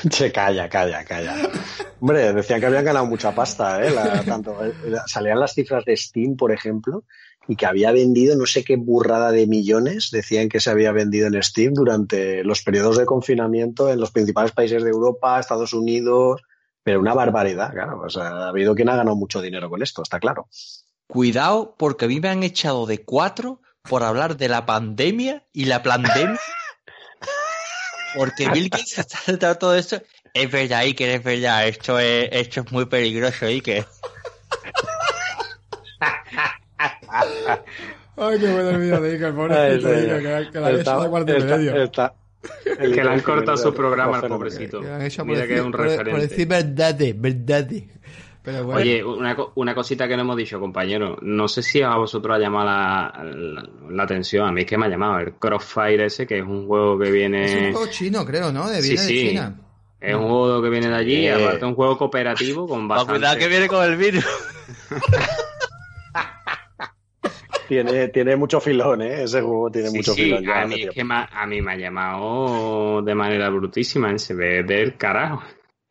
Che, 0.10 0.30
calla, 0.32 0.68
calla, 0.68 1.04
calla. 1.04 1.34
Hombre, 2.00 2.32
decían 2.32 2.60
que 2.60 2.66
habían 2.66 2.84
ganado 2.84 3.06
mucha 3.06 3.34
pasta, 3.34 3.84
¿eh? 3.84 3.90
La- 3.90 4.22
tanto, 4.26 4.64
eh, 4.64 4.72
salían 5.06 5.40
las 5.40 5.54
cifras 5.54 5.84
de 5.84 5.96
Steam, 5.96 6.36
por 6.36 6.52
ejemplo, 6.52 7.04
y 7.48 7.56
que 7.56 7.66
había 7.66 7.92
vendido 7.92 8.36
no 8.36 8.44
sé 8.46 8.64
qué 8.64 8.76
burrada 8.76 9.30
de 9.30 9.46
millones, 9.46 10.10
decían 10.10 10.48
que 10.48 10.60
se 10.60 10.70
había 10.70 10.92
vendido 10.92 11.28
en 11.28 11.42
Steam 11.42 11.74
durante 11.74 12.42
los 12.44 12.62
periodos 12.62 12.98
de 12.98 13.06
confinamiento 13.06 13.90
en 13.90 14.00
los 14.00 14.10
principales 14.10 14.52
países 14.52 14.82
de 14.82 14.90
Europa, 14.90 15.38
Estados 15.38 15.72
Unidos, 15.72 16.42
pero 16.82 17.00
una 17.00 17.14
barbaridad, 17.14 17.72
claro. 17.72 18.02
O 18.04 18.10
sea, 18.10 18.28
ha 18.28 18.48
habido 18.48 18.74
quien 18.74 18.88
ha 18.88 18.96
ganado 18.96 19.16
mucho 19.16 19.40
dinero 19.40 19.70
con 19.70 19.82
esto, 19.82 20.02
está 20.02 20.18
claro. 20.20 20.48
Cuidado, 21.06 21.76
porque 21.78 22.06
a 22.06 22.08
mí 22.08 22.20
me 22.20 22.28
han 22.28 22.42
echado 22.42 22.84
de 22.86 23.04
cuatro 23.04 23.60
por 23.82 24.02
hablar 24.02 24.36
de 24.36 24.48
la 24.48 24.66
pandemia 24.66 25.46
y 25.52 25.66
la 25.66 25.82
pandemia. 25.84 26.38
Porque 28.16 28.48
Bill 28.50 28.68
Gates 28.70 28.98
ha 28.98 29.02
saltado 29.04 29.56
todo 29.56 29.76
esto. 29.76 30.00
Es 30.34 30.50
verdad, 30.50 30.80
Iker, 30.80 31.08
es 31.10 31.22
verdad. 31.24 31.66
Esto 31.68 31.98
es, 31.98 32.28
esto 32.32 32.60
es 32.60 32.72
muy 32.72 32.86
peligroso, 32.86 33.46
Iker. 33.46 33.84
Ay, 38.18 38.38
qué 38.40 38.52
bueno 38.52 38.70
el 38.70 38.78
vídeo 38.78 39.00
de 39.00 39.12
Iker, 39.14 39.32
sí, 39.80 39.86
Iker, 39.86 40.22
que, 40.46 40.50
que 40.52 40.60
la 40.60 40.66
han 40.68 40.72
hecho 40.72 40.80
está- 40.80 41.02
de 41.02 41.08
cuarto 41.10 41.32
y 41.32 41.36
está- 41.36 41.56
medio. 41.56 41.82
está- 41.82 42.14
Que 42.78 42.86
le 42.86 43.00
han 43.10 43.20
cortado 43.20 43.56
su 43.56 43.74
programa 43.74 44.18
al 44.18 44.24
Está 44.24 44.28
pobrecito. 44.28 44.80
Mira 44.80 44.98
decir, 44.98 45.48
que 45.48 45.54
es 45.56 45.60
un 45.60 45.72
por- 45.72 45.80
por 45.80 45.88
referente. 45.90 46.20
decir 46.28 46.46
verdades, 46.46 47.20
verdades. 47.20 47.82
Pero 48.46 48.64
bueno. 48.64 48.80
Oye, 48.80 49.04
una, 49.04 49.36
una 49.56 49.74
cosita 49.74 50.06
que 50.08 50.16
no 50.16 50.22
hemos 50.22 50.36
dicho, 50.36 50.58
compañero. 50.60 51.18
No 51.20 51.48
sé 51.48 51.62
si 51.62 51.82
a 51.82 51.96
vosotros 51.96 52.36
ha 52.36 52.38
llamado 52.38 52.64
la, 52.66 53.24
la- 53.34 53.68
la 53.90 54.02
atención. 54.04 54.48
A 54.48 54.52
mí 54.52 54.60
es 54.62 54.66
que 54.66 54.78
me 54.78 54.86
ha 54.86 54.88
llamado 54.88 55.18
el 55.18 55.34
Crossfire 55.34 56.06
ese, 56.06 56.26
que 56.28 56.38
es 56.38 56.44
un 56.44 56.66
juego 56.66 56.96
que 56.98 57.06
es 57.08 57.12
viene. 57.12 57.66
un 57.66 57.72
juego 57.74 57.90
chino, 57.90 58.24
creo, 58.24 58.52
¿no? 58.52 58.70
De 58.70 58.80
Sí, 58.80 58.90
viene 58.90 59.02
de 59.02 59.08
sí. 59.08 59.28
China. 59.28 59.60
Es 60.00 60.14
un 60.14 60.28
juego 60.28 60.62
que 60.62 60.68
viene 60.70 60.88
de 60.88 60.94
allí, 60.94 61.26
Eh. 61.26 61.32
aparte 61.32 61.64
un 61.64 61.74
juego 61.74 61.98
cooperativo 61.98 62.68
con 62.68 62.86
bastante... 62.86 63.14
cuidado 63.18 63.38
que 63.38 63.48
viene 63.48 63.66
con 63.68 63.84
el 63.84 63.96
virus. 63.96 64.24
Tiene, 67.68 68.08
tiene 68.08 68.36
mucho 68.36 68.60
filón, 68.60 69.02
¿eh? 69.02 69.24
Ese 69.24 69.40
juego 69.40 69.68
tiene 69.72 69.90
Sí, 69.90 69.96
mucho 69.96 70.12
sí, 70.14 70.22
filón. 70.22 70.48
a 70.48 70.66
mí, 70.66 70.74
es 70.74 70.78
tiempo. 70.82 70.94
que 70.94 71.02
ma- 71.04 71.28
a 71.32 71.46
mí 71.46 71.60
me 71.60 71.72
ha 71.72 71.76
llamado 71.76 73.02
de 73.02 73.12
manera 73.16 73.48
brutísima, 73.50 74.12
¿eh? 74.12 74.20
se 74.20 74.34
ve 74.34 74.62
del 74.62 74.96
carajo. 74.96 75.42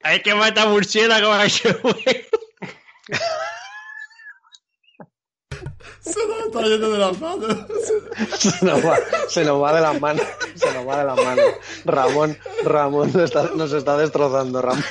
Hay 0.02 0.22
que 0.22 0.34
matar 0.36 0.70
murciélagos 0.70 1.36
a 1.36 1.44
ese 1.46 1.74
juego. 1.74 1.98
Se 6.00 6.20
nos 6.28 6.46
está 6.46 6.62
yendo 6.62 6.92
de 6.92 6.98
las 7.00 7.20
manos. 7.20 7.58
se, 8.38 8.66
nos 8.66 8.86
va, 8.86 8.98
se 9.28 9.44
nos 9.44 9.62
va 9.62 9.74
de 9.74 9.82
las 9.82 10.00
manos. 10.00 10.26
Se 10.56 10.74
nos 10.74 10.88
va 10.88 11.00
de 11.00 11.06
las 11.06 11.18
manos. 11.18 11.46
Ramón, 11.86 12.38
Ramón 12.64 13.12
nos 13.12 13.24
está, 13.24 13.50
nos 13.56 13.74
está 13.74 13.98
destrozando, 13.98 14.62
Ramón. 14.62 14.84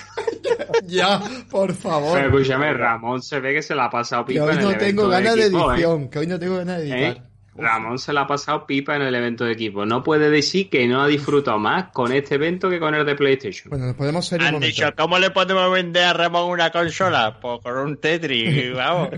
ya, 0.85 1.23
por 1.51 1.73
favor. 1.75 2.19
Pero 2.19 2.29
escúchame, 2.29 2.73
Ramón 2.73 3.23
se 3.23 3.41
ve 3.41 3.55
que 3.55 3.63
se 3.63 3.75
la 3.75 3.87
ha 3.87 3.91
pasado 3.91 4.25
que 4.25 4.35
pipa 4.35 4.45
hoy 4.45 4.53
en 4.53 4.59
el 4.59 4.65
no 4.65 4.77
tengo 4.77 5.09
ganas 5.09 5.35
de 5.37 5.47
equipo, 5.47 5.71
¿eh? 5.71 5.75
edición. 5.75 6.09
Que 6.09 6.19
hoy 6.19 6.27
no 6.27 6.39
tengo 6.39 6.57
ganas 6.57 6.79
de 6.79 7.09
¿Eh? 7.09 7.23
Ramón 7.57 7.99
se 7.99 8.13
la 8.13 8.23
ha 8.23 8.27
pasado 8.27 8.67
pipa 8.67 8.97
en 8.97 9.03
el 9.03 9.15
evento 9.15 9.45
de 9.45 9.53
equipo. 9.53 9.87
No 9.87 10.03
puede 10.03 10.31
decir 10.31 10.69
que 10.71 10.87
no 10.89 11.03
ha 11.03 11.07
disfrutado 11.07 11.59
más 11.59 11.93
con 11.93 12.13
este 12.13 12.35
evento 12.35 12.69
que 12.71 12.81
con 12.81 12.95
el 12.95 13.05
de 13.07 13.15
PlayStation. 13.15 13.71
Bueno, 13.71 13.87
nos 13.87 13.95
podemos 13.97 14.27
ser 14.27 14.41
un 14.41 14.47
Han 14.47 14.53
momento. 14.55 14.75
dicho, 14.75 14.91
¿cómo 14.97 15.19
le 15.19 15.31
podemos 15.31 15.71
vender 15.73 16.05
a 16.05 16.13
Ramón 16.13 16.51
una 16.51 16.71
consola? 16.71 17.39
Pues 17.41 17.61
con 17.63 17.77
un 17.79 18.01
Tetris, 18.01 18.73
vamos. 18.75 19.11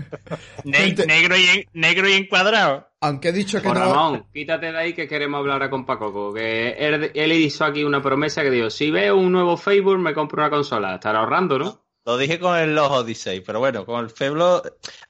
Ne- 0.63 0.93
negro, 1.07 1.35
y 1.37 1.65
negro 1.73 2.07
y 2.09 2.13
encuadrado. 2.13 2.87
Aunque 3.01 3.29
he 3.29 3.31
dicho 3.33 3.61
que 3.61 3.67
Pues 3.69 3.79
no. 3.79 3.85
Ramón, 3.93 4.25
quítate 4.33 4.71
de 4.71 4.77
ahí 4.77 4.93
que 4.93 5.07
queremos 5.07 5.39
hablar 5.39 5.61
a 5.63 5.69
con 5.69 5.85
Pacoco. 5.85 6.33
Que 6.33 6.69
él, 6.71 7.11
él 7.13 7.31
hizo 7.33 7.63
aquí 7.65 7.83
una 7.83 8.01
promesa 8.01 8.41
que 8.43 8.49
dijo, 8.51 8.69
si 8.69 8.89
veo 8.91 9.15
un 9.17 9.31
nuevo 9.31 9.55
Facebook 9.57 9.99
me 9.99 10.13
compro 10.13 10.41
una 10.41 10.49
consola. 10.49 10.95
Estará 10.95 11.19
ahorrando, 11.19 11.59
¿no? 11.59 11.83
Lo 12.05 12.17
dije 12.17 12.39
con 12.39 12.57
el 12.57 12.73
los 12.73 12.89
Odyssey, 12.89 13.41
pero 13.41 13.59
bueno, 13.59 13.85
con 13.85 14.03
el 14.03 14.09
Feblo. 14.09 14.63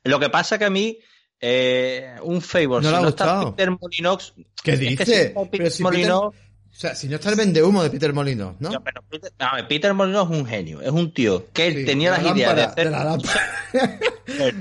Lo 0.03 0.19
que 0.19 0.29
pasa 0.29 0.57
que 0.57 0.65
a 0.65 0.69
mí, 0.71 0.97
eh, 1.41 2.15
un 2.23 2.41
Fable, 2.41 2.67
No 2.67 2.81
si 2.81 2.87
le 2.89 2.95
ha 2.97 3.01
no 3.01 3.07
está 3.09 3.25
gustado. 3.25 3.55
Peter 3.55 3.71
Molinox. 3.79 4.33
¿Qué 4.63 4.71
es 4.73 4.79
que 4.79 4.85
dice? 4.85 5.05
si 5.05 5.11
está 5.13 5.41
Peter 5.41 5.57
Pero 5.59 5.69
si 5.69 5.83
Molyneux- 5.83 6.31
Peter- 6.31 6.47
O 6.77 6.79
sea, 6.79 6.95
si 6.95 7.07
no 7.07 7.15
está 7.15 7.29
el 7.31 7.35
vende 7.35 7.63
humo 7.63 7.81
de 7.83 7.89
Peter 7.89 8.13
Molino, 8.13 8.55
¿no? 8.59 8.69
No, 8.69 8.83
pero 8.83 9.01
Peter, 9.09 9.31
ver, 9.55 9.67
Peter 9.67 9.93
Molyneux 9.93 10.29
es 10.31 10.37
un 10.39 10.45
genio, 10.45 10.81
es 10.81 10.91
un 10.91 11.11
tío 11.11 11.45
que 11.51 11.67
él 11.67 11.75
Sí, 11.77 11.85
tenía 11.85 12.11
las 12.11 12.23
la 12.23 12.29
ideas 12.37 12.55
de 12.55 12.61
lámpara, 12.61 12.71
hacer. 12.71 12.85
de 12.85 12.91
la 12.91 13.03
lámpara. 13.03 13.99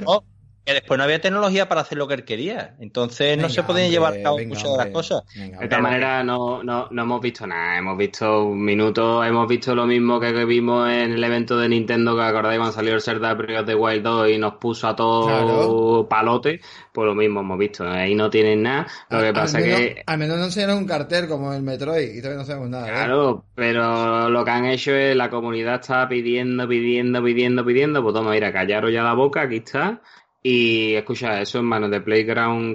No, 0.04 0.24
que 0.66 0.74
después 0.74 0.98
no 0.98 1.04
había 1.04 1.20
tecnología 1.20 1.68
para 1.68 1.82
hacer 1.82 1.96
lo 1.96 2.08
que 2.08 2.14
él 2.14 2.24
quería. 2.24 2.74
Entonces 2.80 3.38
no 3.38 3.48
se 3.48 3.62
podían 3.62 3.84
hombre, 3.86 3.90
llevar 3.90 4.14
a 4.18 4.22
cabo 4.22 4.36
venga, 4.38 4.48
muchas 4.48 4.70
de 4.72 4.76
las 4.76 4.86
cosas. 4.88 5.22
Venga, 5.36 5.60
De 5.60 5.68
todas 5.68 5.82
maneras, 5.82 6.24
no, 6.24 6.62
no, 6.64 6.88
no 6.90 7.02
hemos 7.02 7.20
visto 7.20 7.46
nada. 7.46 7.78
Hemos 7.78 7.96
visto 7.96 8.42
un 8.44 8.64
minuto, 8.64 9.22
hemos 9.22 9.46
visto 9.48 9.74
lo 9.76 9.86
mismo 9.86 10.18
que 10.18 10.44
vimos 10.44 10.90
en 10.90 11.12
el 11.12 11.22
evento 11.22 11.56
de 11.56 11.68
Nintendo, 11.68 12.16
que 12.16 12.22
acordáis 12.22 12.58
cuando 12.58 12.74
salió 12.74 12.94
el 12.94 13.00
Zelda 13.00 13.32
Breath 13.34 13.60
of 13.60 13.66
the 13.66 13.74
Wild 13.76 14.02
2 14.02 14.30
y 14.30 14.38
nos 14.38 14.54
puso 14.54 14.88
a 14.88 14.96
todos 14.96 15.26
Claro. 15.26 16.06
palote. 16.10 16.60
Pues 16.92 17.06
lo 17.06 17.14
mismo 17.14 17.40
hemos 17.40 17.58
visto. 17.58 17.88
Ahí 17.88 18.16
no 18.16 18.28
tienen 18.28 18.62
nada. 18.62 18.88
Lo 19.08 19.20
que 19.20 19.26
Al- 19.28 19.32
pasa 19.34 19.58
al 19.58 19.64
menos, 19.64 19.80
que 19.80 20.02
al 20.04 20.18
menos 20.18 20.38
no 20.38 20.44
enseñaron 20.46 20.78
un 20.78 20.86
cartel 20.86 21.28
como 21.28 21.52
el 21.54 21.62
Metroid 21.62 22.12
y 22.12 22.18
todavía 22.20 22.40
no 22.40 22.44
sabemos 22.44 22.70
nada. 22.70 22.88
¿eh? 22.88 22.92
Claro, 22.92 23.44
pero 23.54 24.28
lo 24.30 24.44
que 24.44 24.50
han 24.50 24.64
hecho 24.66 24.92
es 24.94 25.14
la 25.14 25.30
comunidad 25.30 25.76
está 25.80 26.08
pidiendo, 26.08 26.66
pidiendo, 26.66 27.22
pidiendo, 27.22 27.64
pidiendo. 27.64 28.02
Pues 28.02 28.14
toma, 28.14 28.32
mira, 28.32 28.52
callaros 28.52 28.92
ya 28.92 29.04
la 29.04 29.12
boca, 29.12 29.42
aquí 29.42 29.56
está. 29.56 30.00
Y 30.48 30.94
escucha, 30.94 31.40
eso 31.40 31.58
en 31.58 31.64
manos 31.64 31.90
de 31.90 32.00
Playground 32.00 32.72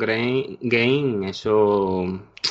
Game, 0.61 1.30
eso 1.30 2.03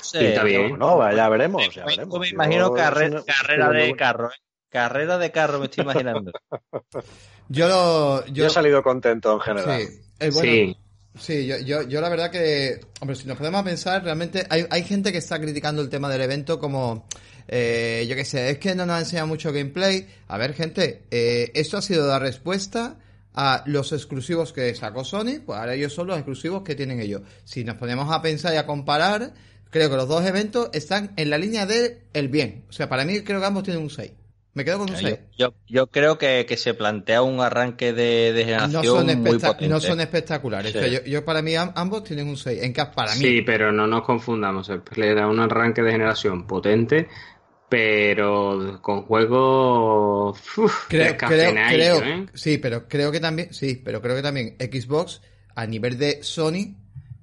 Sí, 0.02 0.18
pinta 0.18 0.42
bien. 0.44 0.78
No, 0.78 0.98
ya 1.14 1.28
veremos. 1.28 1.62
Ya 1.74 1.84
me 1.84 1.94
Yo- 1.96 2.24
imagino 2.24 2.72
carre- 2.72 3.10
un- 3.10 3.22
carrera 3.24 3.68
de 3.70 3.94
carro, 3.96 4.28
¿eh? 4.30 4.34
Carrera 4.70 5.18
de 5.18 5.30
carro 5.30 5.58
me 5.58 5.66
estoy 5.66 5.82
imaginando. 5.84 6.32
Yo 7.50 7.68
lo. 7.68 8.24
Yo 8.28 8.32
Yo, 8.32 8.46
he 8.46 8.50
salido 8.50 8.82
contento 8.82 9.34
en 9.34 9.40
general. 9.40 9.80
sí, 9.82 10.00
eh, 10.20 10.30
bueno, 10.30 10.50
Sí, 10.52 10.76
Sí, 11.18 11.46
yo, 11.46 11.58
yo, 11.58 11.82
yo 11.82 12.00
la 12.00 12.08
verdad 12.08 12.30
que, 12.30 12.80
hombre, 13.00 13.16
si 13.16 13.26
nos 13.26 13.36
podemos 13.36 13.62
pensar, 13.64 14.02
realmente 14.04 14.46
hay, 14.48 14.64
hay 14.70 14.84
gente 14.84 15.10
que 15.12 15.18
está 15.18 15.38
criticando 15.40 15.82
el 15.82 15.90
tema 15.90 16.08
del 16.08 16.22
evento 16.22 16.58
como, 16.60 17.06
eh, 17.48 18.06
yo 18.08 18.14
qué 18.14 18.24
sé, 18.24 18.48
es 18.50 18.58
que 18.58 18.74
no 18.76 18.86
nos 18.86 18.94
ha 18.96 19.00
enseñado 19.00 19.26
mucho 19.26 19.52
gameplay. 19.52 20.06
A 20.28 20.38
ver, 20.38 20.54
gente, 20.54 21.02
eh, 21.10 21.50
esto 21.54 21.76
ha 21.78 21.82
sido 21.82 22.06
la 22.06 22.20
respuesta 22.20 22.96
a 23.34 23.62
los 23.66 23.92
exclusivos 23.92 24.52
que 24.52 24.74
sacó 24.74 25.04
Sony, 25.04 25.40
pues 25.44 25.58
ahora 25.58 25.74
ellos 25.74 25.92
son 25.92 26.08
los 26.08 26.16
exclusivos 26.16 26.62
que 26.62 26.74
tienen 26.74 27.00
ellos. 27.00 27.22
Si 27.44 27.64
nos 27.64 27.76
ponemos 27.76 28.10
a 28.12 28.20
pensar 28.22 28.52
y 28.54 28.56
a 28.56 28.66
comparar, 28.66 29.32
creo 29.70 29.88
que 29.88 29.96
los 29.96 30.08
dos 30.08 30.24
eventos 30.26 30.68
están 30.72 31.12
en 31.16 31.30
la 31.30 31.38
línea 31.38 31.64
de 31.66 32.02
el 32.12 32.28
bien. 32.28 32.64
O 32.68 32.72
sea, 32.72 32.88
para 32.88 33.04
mí 33.04 33.20
creo 33.22 33.40
que 33.40 33.46
ambos 33.46 33.62
tienen 33.62 33.82
un 33.82 33.90
6. 33.90 34.12
Me 34.52 34.64
quedo 34.64 34.78
con 34.78 34.90
un 34.90 34.96
6. 34.96 35.16
Yo, 35.38 35.50
yo, 35.50 35.54
yo 35.68 35.86
creo 35.86 36.18
que, 36.18 36.44
que 36.44 36.56
se 36.56 36.74
plantea 36.74 37.22
un 37.22 37.38
arranque 37.40 37.92
de, 37.92 38.32
de 38.32 38.40
No 38.42 38.46
generación 38.46 38.84
son, 38.84 39.06
muy 39.22 39.38
potente. 39.38 39.68
no 39.68 39.78
son 39.80 40.00
espectaculares. 40.00 40.72
Sí. 40.72 40.78
O 40.78 40.80
sea, 40.80 40.90
yo, 40.90 41.04
yo 41.04 41.24
para 41.24 41.40
mí 41.40 41.54
am- 41.54 41.70
ambos 41.76 42.02
tienen 42.02 42.26
un 42.28 42.36
6. 42.36 42.60
En 42.64 42.72
caso 42.72 42.90
para 42.96 43.14
mí. 43.14 43.20
sí, 43.20 43.42
pero 43.42 43.70
no 43.70 43.86
nos 43.86 44.02
confundamos. 44.02 44.68
Le 44.96 45.14
da 45.14 45.28
un 45.28 45.38
arranque 45.38 45.82
de 45.82 45.92
generación 45.92 46.48
potente, 46.48 47.06
pero 47.70 48.78
con 48.82 49.02
juegos 49.04 50.38
uf, 50.58 50.86
Creo, 50.88 51.16
creo, 51.16 52.02
¿eh? 52.04 52.26
sí, 52.34 52.58
pero 52.58 52.86
creo 52.88 53.10
que 53.10 53.20
también, 53.20 53.54
sí, 53.54 53.80
pero 53.82 54.02
creo 54.02 54.16
que 54.16 54.22
también 54.22 54.56
Xbox 54.58 55.22
a 55.54 55.66
nivel 55.66 55.96
de 55.96 56.22
Sony 56.22 56.74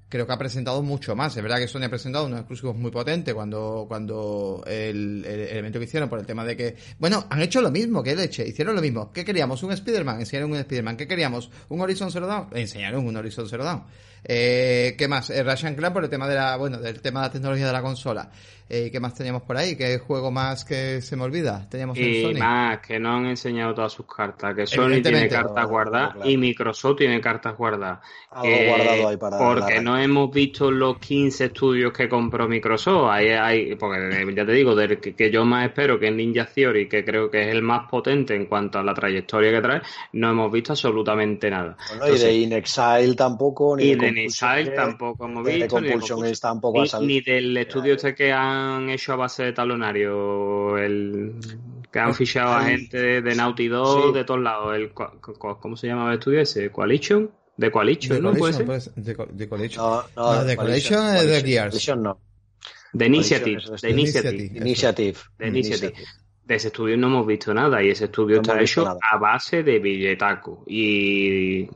creo 0.09 0.25
que 0.25 0.31
ha 0.31 0.37
presentado 0.37 0.81
mucho 0.81 1.17
más. 1.17 1.35
Es 1.35 1.43
verdad 1.43 1.57
que 1.57 1.67
Sony 1.67 1.83
ha 1.83 1.89
presentado 1.89 2.27
unos 2.27 2.39
exclusivos 2.39 2.77
muy 2.77 2.91
potentes 2.91 3.33
cuando, 3.33 3.85
cuando 3.89 4.63
el, 4.65 5.25
el- 5.27 5.39
el 5.41 5.57
evento 5.57 5.79
que 5.79 5.85
hicieron 5.85 6.07
por 6.07 6.17
el 6.19 6.25
tema 6.25 6.45
de 6.45 6.55
que, 6.55 6.75
bueno, 6.97 7.25
han 7.29 7.41
hecho 7.41 7.61
lo 7.61 7.69
mismo 7.71 8.01
que 8.01 8.15
Leche, 8.15 8.47
hicieron 8.47 8.73
lo 8.73 8.81
mismo. 8.81 9.11
¿Qué 9.11 9.25
queríamos? 9.25 9.61
Un 9.63 9.73
Spider-Man, 9.73 10.21
enseñaron 10.21 10.51
un 10.51 10.57
Spider-Man. 10.59 10.95
¿Qué 10.95 11.07
queríamos? 11.09 11.51
Un 11.67 11.81
Horizon 11.81 12.09
Zero 12.09 12.25
Dawn, 12.25 12.47
enseñaron 12.53 13.05
un 13.05 13.17
Horizon 13.17 13.49
Zero 13.49 13.65
Dawn. 13.65 13.83
Eh, 14.23 14.95
¿Qué 14.97 15.07
más? 15.07 15.29
Eh, 15.29 15.43
Ratchet 15.43 15.75
Clank 15.77 15.93
por 15.93 16.03
el 16.03 16.09
tema 16.09 16.27
de 16.27 16.35
la, 16.35 16.57
bueno, 16.57 16.77
del 16.79 17.01
tema 17.01 17.21
de 17.21 17.27
la 17.27 17.31
tecnología 17.31 17.67
de 17.67 17.73
la 17.73 17.81
consola. 17.81 18.29
Eh, 18.69 18.89
¿Qué 18.91 18.99
más 18.99 19.13
teníamos 19.13 19.43
por 19.43 19.55
ahí? 19.55 19.77
¿Qué 19.77 19.97
juego 19.97 20.29
más 20.29 20.65
que 20.65 21.01
se 21.01 21.15
me 21.15 21.23
olvida? 21.23 21.65
Teníamos 21.69 21.97
en 21.97 22.03
Y 22.09 22.21
Sony. 22.21 22.37
más, 22.37 22.79
que 22.85 22.99
no 22.99 23.15
han 23.15 23.25
enseñado 23.27 23.73
todas 23.73 23.93
sus 23.93 24.05
cartas, 24.05 24.53
que 24.53 24.67
Sony 24.67 25.01
tiene 25.01 25.29
cartas 25.29 25.63
No, 25.63 25.69
guardadas 25.69 26.15
claro. 26.15 26.29
y 26.29 26.35
Microsoft 26.35 26.97
tiene 26.97 27.21
cartas 27.21 27.55
guardadas. 27.55 27.99
Algo 28.29 28.43
Que- 28.57 28.67
guardado 28.67 29.07
ahí 29.07 29.15
para 29.15 29.37
Porque 29.37 29.75
la- 29.75 29.81
no 29.81 29.97
hemos 29.97 30.29
visto 30.33 30.69
los 30.69 30.99
15 30.99 31.45
estudios 31.45 31.93
que 31.93 32.09
compró 32.09 32.45
Microsoft. 32.49 33.09
Ahí 33.09 33.29
hay, 33.29 33.75
porque 33.75 34.09
eh, 34.21 34.33
ya 34.35 34.45
te 34.45 34.51
digo, 34.51 34.75
del 34.75 34.99
que, 34.99 35.15
que 35.15 35.31
yo 35.31 35.45
más 35.45 35.67
espero 35.67 35.97
que 35.97 36.09
es 36.09 36.13
Ninja 36.13 36.45
Theory, 36.53 36.89
que 36.89 37.05
creo 37.05 37.31
que 37.31 37.43
es 37.43 37.47
el 37.47 37.61
más 37.61 37.89
potente 37.89 38.35
en 38.35 38.47
cuanto 38.47 38.79
a 38.79 38.83
la 38.83 38.93
trayectoria 38.93 39.49
que 39.49 39.61
trae, 39.61 39.81
no 40.11 40.29
hemos 40.31 40.51
visto 40.51 40.73
absolutamente 40.73 41.49
nada. 41.49 41.77
Bueno, 41.99 42.13
y 42.13 42.19
de 42.19 42.33
In 42.33 42.51
Exile 42.51 43.15
tampoco. 43.15 43.77
Ni 43.77 43.83
Y 43.85 43.95
de 43.95 44.06
de 44.15 44.27
Gate, 44.39 44.71
tampoco 44.71 45.25
hemos 45.25 45.45
de 45.45 45.55
visto. 45.55 45.79
Ni 45.81 45.87
de 45.87 45.93
Compulsion 45.93 46.19
Compulsion- 46.19 46.23
Gate 46.29 46.39
tampoco 46.41 46.83
ni, 47.01 47.07
ni 47.07 47.21
del 47.21 47.57
estudio 47.57 47.93
este 47.95 48.15
que 48.15 48.31
han 48.31 48.89
hecho 48.89 49.13
a 49.13 49.15
base 49.15 49.43
de 49.43 49.53
talonario, 49.53 50.77
el 50.77 51.33
que 51.91 51.99
han 51.99 52.13
fichado 52.13 52.53
a 52.53 52.63
gente 52.63 52.97
de, 52.97 53.21
de 53.21 53.35
Naughty 53.35 53.67
Dog 53.67 54.07
Sí. 54.07 54.13
de 54.13 54.23
todos 54.25 54.41
lados. 54.41 54.75
El, 54.75 54.91
¿Cómo 54.93 55.75
se 55.77 55.87
llama 55.87 56.09
el 56.11 56.19
estudio 56.19 56.41
ese? 56.41 56.69
¿Coalition? 56.71 57.31
¿De 57.55 57.71
Coalition? 57.71 58.15
De 58.17 58.21
¿no? 58.21 58.33
¿Puede 58.33 58.53
ser? 58.53 58.65
pues, 58.65 58.91
de, 58.95 59.15
de 59.31 59.49
Collision. 59.49 59.83
No, 59.83 60.03
no, 60.15 60.35
No, 60.35 60.43
de 60.43 60.55
Collision 60.55 61.15
es 61.15 61.27
de 61.27 61.41
Gears. 61.41 61.69
Collision 61.71 62.03
no. 62.03 62.19
De 62.93 63.05
Initiative. 63.07 63.61
Coalition 63.63 63.81
De. 63.81 63.89
Initiative. 64.01 64.31
Initiative. 64.31 64.59
Initiative. 64.67 65.17
De 65.39 65.47
Initiative. 65.47 65.93
De 66.47 66.55
ese 66.55 66.67
estudio 66.69 66.95
no 66.97 67.07
hemos 67.07 67.27
visto 67.27 67.53
nada 67.53 67.83
y 67.83 67.89
ese 67.89 68.05
estudio 68.05 68.37
No 68.37 68.41
está 68.43 68.61
hecho 68.61 68.85
nada. 68.85 68.97
a 69.01 69.17
base 69.17 69.63
de 69.63 69.79
billetaco. 69.79 70.63
Y 70.65 71.67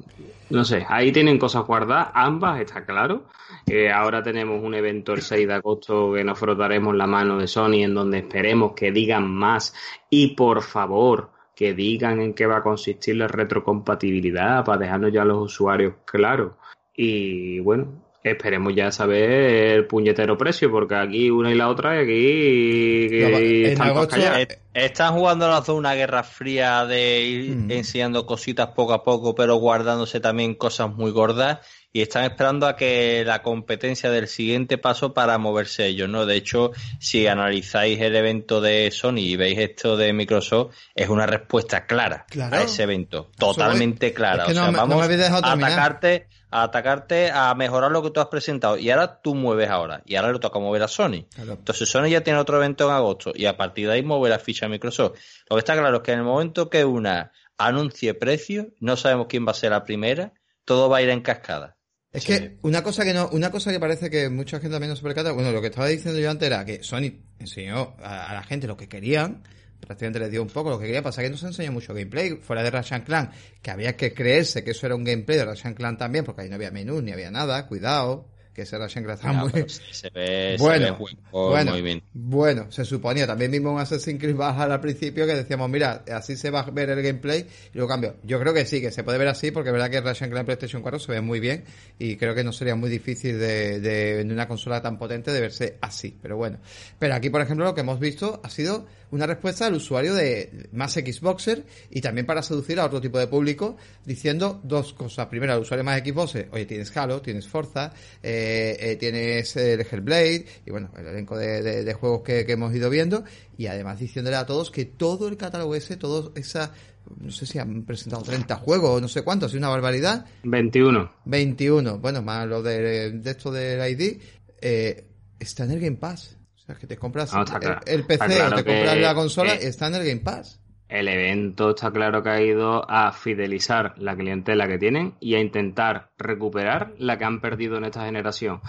no 0.49 0.63
sé, 0.63 0.85
ahí 0.87 1.11
tienen 1.11 1.37
cosas 1.37 1.65
guardadas, 1.65 2.07
ambas, 2.13 2.61
está 2.61 2.85
claro. 2.85 3.25
Eh, 3.67 3.91
ahora 3.91 4.23
tenemos 4.23 4.63
un 4.63 4.73
evento 4.73 5.11
el 5.13 5.21
6 5.21 5.45
de 5.45 5.53
agosto 5.55 6.13
que 6.13 6.23
nos 6.23 6.39
frotaremos 6.39 6.95
la 6.95 7.05
mano 7.05 7.37
de 7.37 7.47
Sony 7.47 7.83
en 7.83 7.93
donde 7.93 8.19
esperemos 8.19 8.71
que 8.73 8.93
digan 8.93 9.29
más 9.29 9.73
y 10.09 10.35
por 10.35 10.61
favor 10.61 11.31
que 11.53 11.73
digan 11.73 12.21
en 12.21 12.33
qué 12.33 12.45
va 12.47 12.57
a 12.59 12.63
consistir 12.63 13.17
la 13.17 13.27
retrocompatibilidad 13.27 14.63
para 14.63 14.77
dejarnos 14.77 15.11
ya 15.11 15.23
a 15.23 15.25
los 15.25 15.37
usuarios 15.43 15.95
claros. 16.05 16.53
Y 16.95 17.59
bueno, 17.59 17.87
esperemos 18.23 18.73
ya 18.75 18.91
saber 18.91 19.29
el 19.31 19.87
puñetero 19.87 20.37
precio 20.37 20.69
porque 20.71 20.95
aquí 20.95 21.29
una 21.31 21.51
y 21.51 21.55
la 21.55 21.69
otra 21.69 21.95
y 21.95 22.03
aquí 22.03 23.21
No, 23.21 23.37
están 23.67 23.87
agosto- 23.89 24.15
callados. 24.15 24.37
Eh, 24.39 24.57
Están 24.73 25.13
jugando 25.15 25.49
las 25.49 25.65
dos 25.65 25.77
una 25.77 25.95
guerra 25.95 26.23
fría 26.23 26.85
de 26.85 27.19
ir 27.21 27.55
Mm. 27.57 27.71
enseñando 27.71 28.25
cositas 28.25 28.67
poco 28.69 28.93
a 28.93 29.03
poco, 29.03 29.35
pero 29.35 29.55
guardándose 29.57 30.21
también 30.21 30.55
cosas 30.55 30.93
muy 30.93 31.11
gordas. 31.11 31.59
Y 31.91 32.01
están 32.01 32.23
esperando 32.23 32.67
a 32.67 32.77
que 32.77 33.23
la 33.25 33.41
competencia 33.43 34.09
del 34.09 34.29
siguiente 34.29 34.77
paso 34.77 35.13
para 35.13 35.37
moverse 35.37 35.87
ellos, 35.87 36.07
¿no? 36.07 36.25
De 36.25 36.37
hecho, 36.37 36.71
si 36.99 37.27
analizáis 37.27 37.99
el 37.99 38.15
evento 38.15 38.61
de 38.61 38.89
Sony 38.91 39.17
y 39.17 39.35
veis 39.35 39.59
esto 39.59 39.97
de 39.97 40.13
Microsoft, 40.13 40.73
es 40.95 41.09
una 41.09 41.25
respuesta 41.25 41.85
clara 41.85 42.25
Claro. 42.29 42.55
a 42.55 42.61
ese 42.61 42.83
evento. 42.83 43.29
Totalmente 43.37 44.13
clara. 44.13 44.43
Es 44.43 44.45
que 44.45 44.51
o 44.53 44.55
sea, 44.63 44.71
no 44.71 44.77
vamos 44.77 45.03
a 45.03 45.07
terminar. 45.09 45.43
atacarte, 45.43 46.27
a 46.51 46.63
atacarte, 46.63 47.31
a 47.31 47.53
mejorar 47.55 47.91
lo 47.91 48.03
que 48.03 48.11
tú 48.11 48.19
has 48.19 48.27
presentado. 48.27 48.77
Y 48.77 48.89
ahora 48.91 49.21
tú 49.21 49.33
mueves 49.35 49.69
ahora. 49.69 50.03
Y 50.05 50.15
ahora 50.15 50.33
le 50.33 50.39
toca 50.39 50.59
mover 50.59 50.83
a 50.83 50.87
Sony. 50.87 51.25
Claro. 51.33 51.53
Entonces 51.53 51.89
Sony 51.89 52.07
ya 52.09 52.21
tiene 52.21 52.39
otro 52.39 52.57
evento 52.57 52.87
en 52.89 52.93
agosto 52.95 53.31
y 53.33 53.45
a 53.45 53.57
partir 53.57 53.87
de 53.87 53.93
ahí 53.93 54.03
mueve 54.03 54.29
la 54.29 54.37
ficha 54.39 54.65
a 54.65 54.69
Microsoft. 54.69 55.17
Lo 55.49 55.55
que 55.55 55.59
está 55.59 55.73
claro 55.77 55.97
es 55.97 56.03
que 56.03 56.11
en 56.11 56.19
el 56.19 56.25
momento 56.25 56.69
que 56.69 56.83
una 56.85 57.31
anuncie 57.57 58.13
precio, 58.13 58.67
no 58.79 58.97
sabemos 58.97 59.27
quién 59.29 59.45
va 59.47 59.51
a 59.51 59.55
ser 59.55 59.71
la 59.71 59.83
primera, 59.83 60.33
todo 60.65 60.89
va 60.89 60.97
a 60.97 61.01
ir 61.01 61.09
en 61.09 61.21
cascada. 61.21 61.77
Es 62.11 62.23
Sí. 62.23 62.33
que 62.33 62.57
una 62.63 62.83
cosa 62.83 63.05
que 63.05 63.13
no, 63.13 63.29
una 63.31 63.51
cosa 63.51 63.71
que 63.71 63.79
parece 63.79 64.09
que 64.09 64.29
mucha 64.29 64.59
gente 64.59 64.73
también 64.73 64.89
no 64.89 64.95
se 64.97 65.03
percata, 65.03 65.31
bueno, 65.31 65.51
lo 65.51 65.61
que 65.61 65.67
estaba 65.67 65.87
diciendo 65.87 66.19
yo 66.19 66.29
antes 66.29 66.47
era 66.47 66.65
que 66.65 66.83
Sony 66.83 67.21
enseñó 67.39 67.95
a, 68.03 68.29
a 68.31 68.33
la 68.33 68.43
gente 68.43 68.67
lo 68.67 68.75
que 68.75 68.89
querían, 68.89 69.43
prácticamente 69.85 70.19
les 70.19 70.31
dio 70.31 70.41
un 70.41 70.49
poco 70.49 70.69
lo 70.69 70.79
que 70.79 70.85
quería, 70.85 71.01
pasa 71.01 71.21
que 71.21 71.29
no 71.29 71.37
se 71.37 71.47
enseñó 71.47 71.71
mucho 71.71 71.93
gameplay, 71.93 72.37
fuera 72.37 72.63
de 72.63 72.71
Ratchet 72.71 73.03
Clank, 73.03 73.31
que 73.61 73.71
había 73.71 73.95
que 73.95 74.13
creerse 74.13 74.63
que 74.63 74.71
eso 74.71 74.85
era 74.85 74.95
un 74.95 75.03
gameplay 75.03 75.37
de 75.37 75.45
Ratchet 75.45 75.75
Clank 75.75 75.97
también, 75.97 76.25
porque 76.25 76.41
ahí 76.41 76.49
no 76.49 76.55
había 76.55 76.71
menú 76.71 77.01
ni 77.01 77.11
había 77.11 77.31
nada, 77.31 77.67
cuidado, 77.67 78.27
que 78.53 78.63
ese 78.63 78.77
Ratchet 78.77 79.03
Clank 79.03 79.17
estaba 79.19 79.33
Ya, 79.33 79.39
muy... 79.39 79.69
se 79.69 80.09
ve, 80.09 80.55
se 80.57 80.63
Bueno, 80.63 80.85
ve 80.85 80.91
juego 81.31 81.49
bueno, 81.49 81.71
muy 81.71 82.03
bueno, 82.13 82.71
se 82.71 82.83
suponía, 82.83 83.25
también 83.25 83.49
mismo 83.51 83.71
un 83.71 83.79
Assassin's 83.79 84.19
Creed 84.19 84.35
Valhalla 84.35 84.73
al 84.73 84.81
principio 84.81 85.25
que 85.25 85.35
decíamos, 85.35 85.69
mira, 85.69 86.03
así 86.11 86.35
se 86.35 86.49
va 86.49 86.61
a 86.61 86.69
ver 86.69 86.89
el 86.89 87.01
gameplay 87.01 87.47
y 87.73 87.77
luego 87.77 87.89
cambio. 87.89 88.15
Yo 88.23 88.39
creo 88.39 88.53
que 88.53 88.65
sí, 88.65 88.81
que 88.81 88.91
se 88.91 89.03
puede 89.03 89.17
ver 89.17 89.29
así 89.29 89.51
porque 89.51 89.69
es 89.69 89.73
verdad 89.73 89.89
que 89.89 90.01
Ratchet 90.01 90.29
Clank 90.29 90.45
PlayStation 90.45 90.81
4 90.81 90.99
se 90.99 91.11
ve 91.13 91.21
muy 91.21 91.39
bien 91.39 91.63
y 91.97 92.17
creo 92.17 92.35
que 92.35 92.43
no 92.43 92.51
sería 92.51 92.75
muy 92.75 92.89
difícil 92.89 93.39
de, 93.39 93.79
de, 93.79 94.21
en 94.21 94.31
una 94.31 94.47
consola 94.47 94.81
tan 94.81 94.97
potente 94.97 95.31
de 95.31 95.39
verse 95.39 95.77
así, 95.81 96.17
pero 96.21 96.35
bueno. 96.35 96.59
Pero 96.99 97.15
aquí, 97.15 97.29
por 97.29 97.41
ejemplo, 97.41 97.65
lo 97.65 97.73
que 97.73 97.81
hemos 97.81 97.99
visto 97.99 98.41
ha 98.43 98.49
sido 98.49 98.85
una 99.11 99.27
respuesta 99.27 99.65
al 99.67 99.73
usuario 99.75 100.13
de 100.15 100.69
más 100.71 100.93
Xboxer 100.93 101.65
y 101.89 102.01
también 102.01 102.25
para 102.25 102.41
seducir 102.41 102.79
a 102.79 102.85
otro 102.85 102.99
tipo 103.01 103.19
de 103.19 103.27
público 103.27 103.77
diciendo 104.05 104.59
dos 104.63 104.93
cosas. 104.93 105.27
Primero, 105.27 105.53
al 105.53 105.59
usuario 105.61 105.83
más 105.83 105.99
Xboxer, 106.01 106.49
oye, 106.51 106.65
tienes 106.65 106.95
Halo, 106.95 107.21
tienes 107.21 107.47
Forza, 107.47 107.93
eh, 108.23 108.77
eh, 108.79 108.95
tienes 108.95 109.55
el 109.57 109.81
Hellblade 109.81 110.45
y 110.65 110.71
bueno, 110.71 110.91
el 110.97 111.07
elenco 111.07 111.37
de, 111.37 111.61
de- 111.61 111.83
de 111.83 111.93
juegos 111.93 112.21
que, 112.23 112.45
que 112.45 112.53
hemos 112.53 112.73
ido 112.73 112.89
viendo 112.89 113.23
y 113.57 113.67
además 113.67 113.99
diciéndole 113.99 114.37
a 114.37 114.45
todos 114.45 114.71
que 114.71 114.85
todo 114.85 115.27
el 115.27 115.37
catálogo 115.37 115.75
ese, 115.75 115.97
todo 115.97 116.31
esa, 116.35 116.73
no 117.19 117.31
sé 117.31 117.45
si 117.45 117.59
han 117.59 117.83
presentado 117.83 118.23
30 118.23 118.55
juegos, 118.55 119.01
no 119.01 119.07
sé 119.07 119.23
cuántos, 119.23 119.51
es 119.51 119.57
una 119.57 119.69
barbaridad, 119.69 120.25
21. 120.43 121.11
21, 121.25 121.99
bueno, 121.99 122.21
más 122.21 122.47
lo 122.47 122.63
de, 122.63 123.11
de 123.11 123.31
esto 123.31 123.51
del 123.51 123.91
ID, 123.91 124.19
eh, 124.61 125.05
está 125.39 125.65
en 125.65 125.71
el 125.71 125.79
Game 125.81 125.97
Pass. 125.97 126.37
Que 126.79 126.87
te 126.87 126.97
compras 126.97 127.33
No, 127.33 127.43
el- 127.85 128.03
PC 128.05 128.25
claro 128.25 128.55
o 128.55 128.63
te 128.63 128.65
compras 128.65 128.97
la 128.97 129.15
consola 129.15 129.53
está 129.55 129.87
en 129.87 129.95
el 129.95 130.05
Game 130.05 130.21
Pass. 130.21 130.59
el 130.89 131.07
evento 131.07 131.69
está 131.69 131.89
claro 131.91 132.21
que 132.21 132.29
ha 132.29 132.41
ido 132.41 132.89
a 132.89 133.11
fidelizar 133.13 133.93
la 133.97 134.15
clientela 134.15 134.67
que 134.67 134.77
tienen 134.77 135.13
y 135.21 135.35
a 135.35 135.39
intentar 135.39 136.09
recuperar 136.17 136.93
la 136.97 137.17
que 137.17 137.23
han 137.25 137.39
perdido 137.39 137.77
en 137.77 137.85
esta 137.85 138.05
generación. 138.05 138.59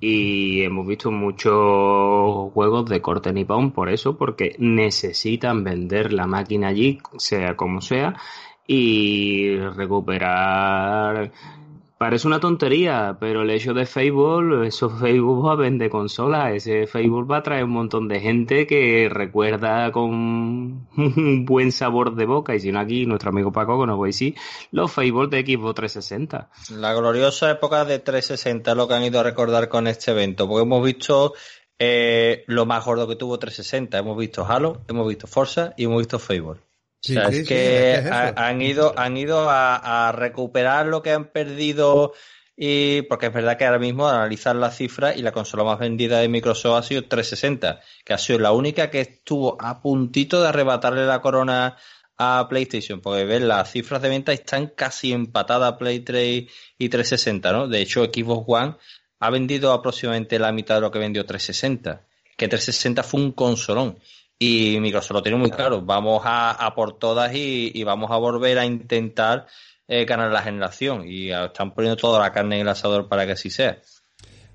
Y 0.00 0.62
hemos 0.62 0.86
visto 0.86 1.10
muchos 1.10 2.52
juegos 2.52 2.88
de 2.90 3.00
corte 3.00 3.32
nipón 3.32 3.72
por 3.72 3.88
eso, 3.88 4.16
porque 4.18 4.54
necesitan 4.58 5.64
vender 5.64 6.12
la 6.12 6.26
máquina 6.26 6.68
allí, 6.68 6.98
sea 7.16 7.56
como 7.56 7.80
sea, 7.80 8.14
y 8.66 9.56
recuperar 9.56 11.32
Parece 11.96 12.26
una 12.26 12.40
tontería, 12.40 13.16
pero 13.20 13.42
el 13.42 13.50
hecho 13.50 13.72
de 13.72 13.86
Facebook, 13.86 14.64
eso 14.64 14.90
Facebook 14.90 15.46
va 15.46 15.52
a 15.52 15.56
vender 15.56 15.90
consolas, 15.90 16.52
ese 16.52 16.88
Facebook 16.88 17.30
va 17.30 17.36
a 17.36 17.42
traer 17.44 17.64
un 17.64 17.70
montón 17.70 18.08
de 18.08 18.18
gente 18.18 18.66
que 18.66 19.08
recuerda 19.08 19.92
con 19.92 20.10
un 20.10 21.44
buen 21.46 21.70
sabor 21.70 22.16
de 22.16 22.26
boca, 22.26 22.54
y 22.56 22.60
si 22.60 22.72
no 22.72 22.80
aquí 22.80 23.06
nuestro 23.06 23.30
amigo 23.30 23.52
Paco 23.52 23.80
que 23.80 23.86
nos 23.86 24.00
va 24.00 24.04
a 24.04 24.06
decir 24.06 24.34
los 24.72 24.90
Facebook 24.92 25.30
de 25.30 25.42
Xbox 25.42 25.74
360. 25.76 26.50
La 26.80 26.94
gloriosa 26.94 27.52
época 27.52 27.84
de 27.84 28.00
360 28.00 28.72
es 28.72 28.76
lo 28.76 28.88
que 28.88 28.94
han 28.94 29.04
ido 29.04 29.20
a 29.20 29.22
recordar 29.22 29.68
con 29.68 29.86
este 29.86 30.10
evento, 30.10 30.48
porque 30.48 30.64
hemos 30.64 30.84
visto 30.84 31.34
eh, 31.78 32.42
lo 32.48 32.66
más 32.66 32.84
gordo 32.84 33.06
que 33.06 33.14
tuvo 33.14 33.38
360, 33.38 33.98
hemos 33.98 34.18
visto 34.18 34.44
Halo, 34.44 34.82
hemos 34.88 35.06
visto 35.06 35.28
Forza 35.28 35.74
y 35.76 35.84
hemos 35.84 35.98
visto 35.98 36.18
Facebook. 36.18 36.58
Sí, 37.06 37.12
o 37.16 37.20
sea, 37.22 37.30
sí, 37.32 37.36
es 37.38 37.48
que 37.48 37.94
es 37.94 38.06
ha- 38.10 38.32
han 38.48 38.62
ido, 38.62 38.94
han 38.98 39.16
ido 39.16 39.48
a, 39.50 40.08
a 40.08 40.12
recuperar 40.12 40.86
lo 40.86 41.02
que 41.02 41.10
han 41.12 41.26
perdido 41.26 42.12
y 42.56 43.02
porque 43.02 43.26
es 43.26 43.32
verdad 43.32 43.58
que 43.58 43.64
ahora 43.66 43.78
mismo 43.80 44.08
analizar 44.08 44.54
las 44.56 44.76
cifras 44.76 45.16
y 45.16 45.22
la 45.22 45.32
consola 45.32 45.64
más 45.64 45.78
vendida 45.78 46.20
de 46.20 46.28
Microsoft 46.28 46.78
ha 46.78 46.82
sido 46.86 47.02
360, 47.04 47.80
que 48.04 48.14
ha 48.14 48.18
sido 48.18 48.38
la 48.38 48.52
única 48.52 48.90
que 48.90 49.00
estuvo 49.00 49.56
a 49.60 49.82
puntito 49.82 50.40
de 50.40 50.48
arrebatarle 50.48 51.04
la 51.04 51.20
corona 51.20 51.76
a 52.16 52.46
PlayStation, 52.48 53.00
porque 53.00 53.24
ves, 53.24 53.42
las 53.42 53.72
cifras 53.72 54.00
de 54.00 54.08
venta 54.08 54.32
están 54.32 54.68
casi 54.68 55.12
empatadas 55.12 55.74
Play 55.74 56.00
3 56.00 56.44
y 56.78 56.88
360, 56.88 57.52
¿no? 57.52 57.66
De 57.68 57.80
hecho, 57.82 58.04
Xbox 58.04 58.44
One 58.46 58.76
ha 59.18 59.30
vendido 59.30 59.72
aproximadamente 59.72 60.38
la 60.38 60.52
mitad 60.52 60.76
de 60.76 60.80
lo 60.82 60.90
que 60.92 61.00
vendió 61.00 61.26
360, 61.26 62.02
que 62.36 62.46
360 62.48 63.02
fue 63.02 63.20
un 63.20 63.32
consolón. 63.32 63.98
Y 64.38 64.78
Microsoft 64.80 65.12
lo 65.12 65.22
tiene 65.22 65.38
muy 65.38 65.50
claro, 65.50 65.82
vamos 65.82 66.22
a, 66.24 66.50
a 66.50 66.74
por 66.74 66.98
todas 66.98 67.34
y, 67.34 67.70
y 67.72 67.84
vamos 67.84 68.10
a 68.10 68.16
volver 68.16 68.58
a 68.58 68.66
intentar 68.66 69.46
eh, 69.86 70.04
ganar 70.04 70.30
la 70.32 70.42
generación. 70.42 71.04
Y 71.06 71.30
están 71.30 71.74
poniendo 71.74 71.96
toda 71.96 72.20
la 72.20 72.32
carne 72.32 72.56
en 72.56 72.62
el 72.62 72.68
asador 72.68 73.08
para 73.08 73.26
que 73.26 73.32
así 73.32 73.50
sea. 73.50 73.80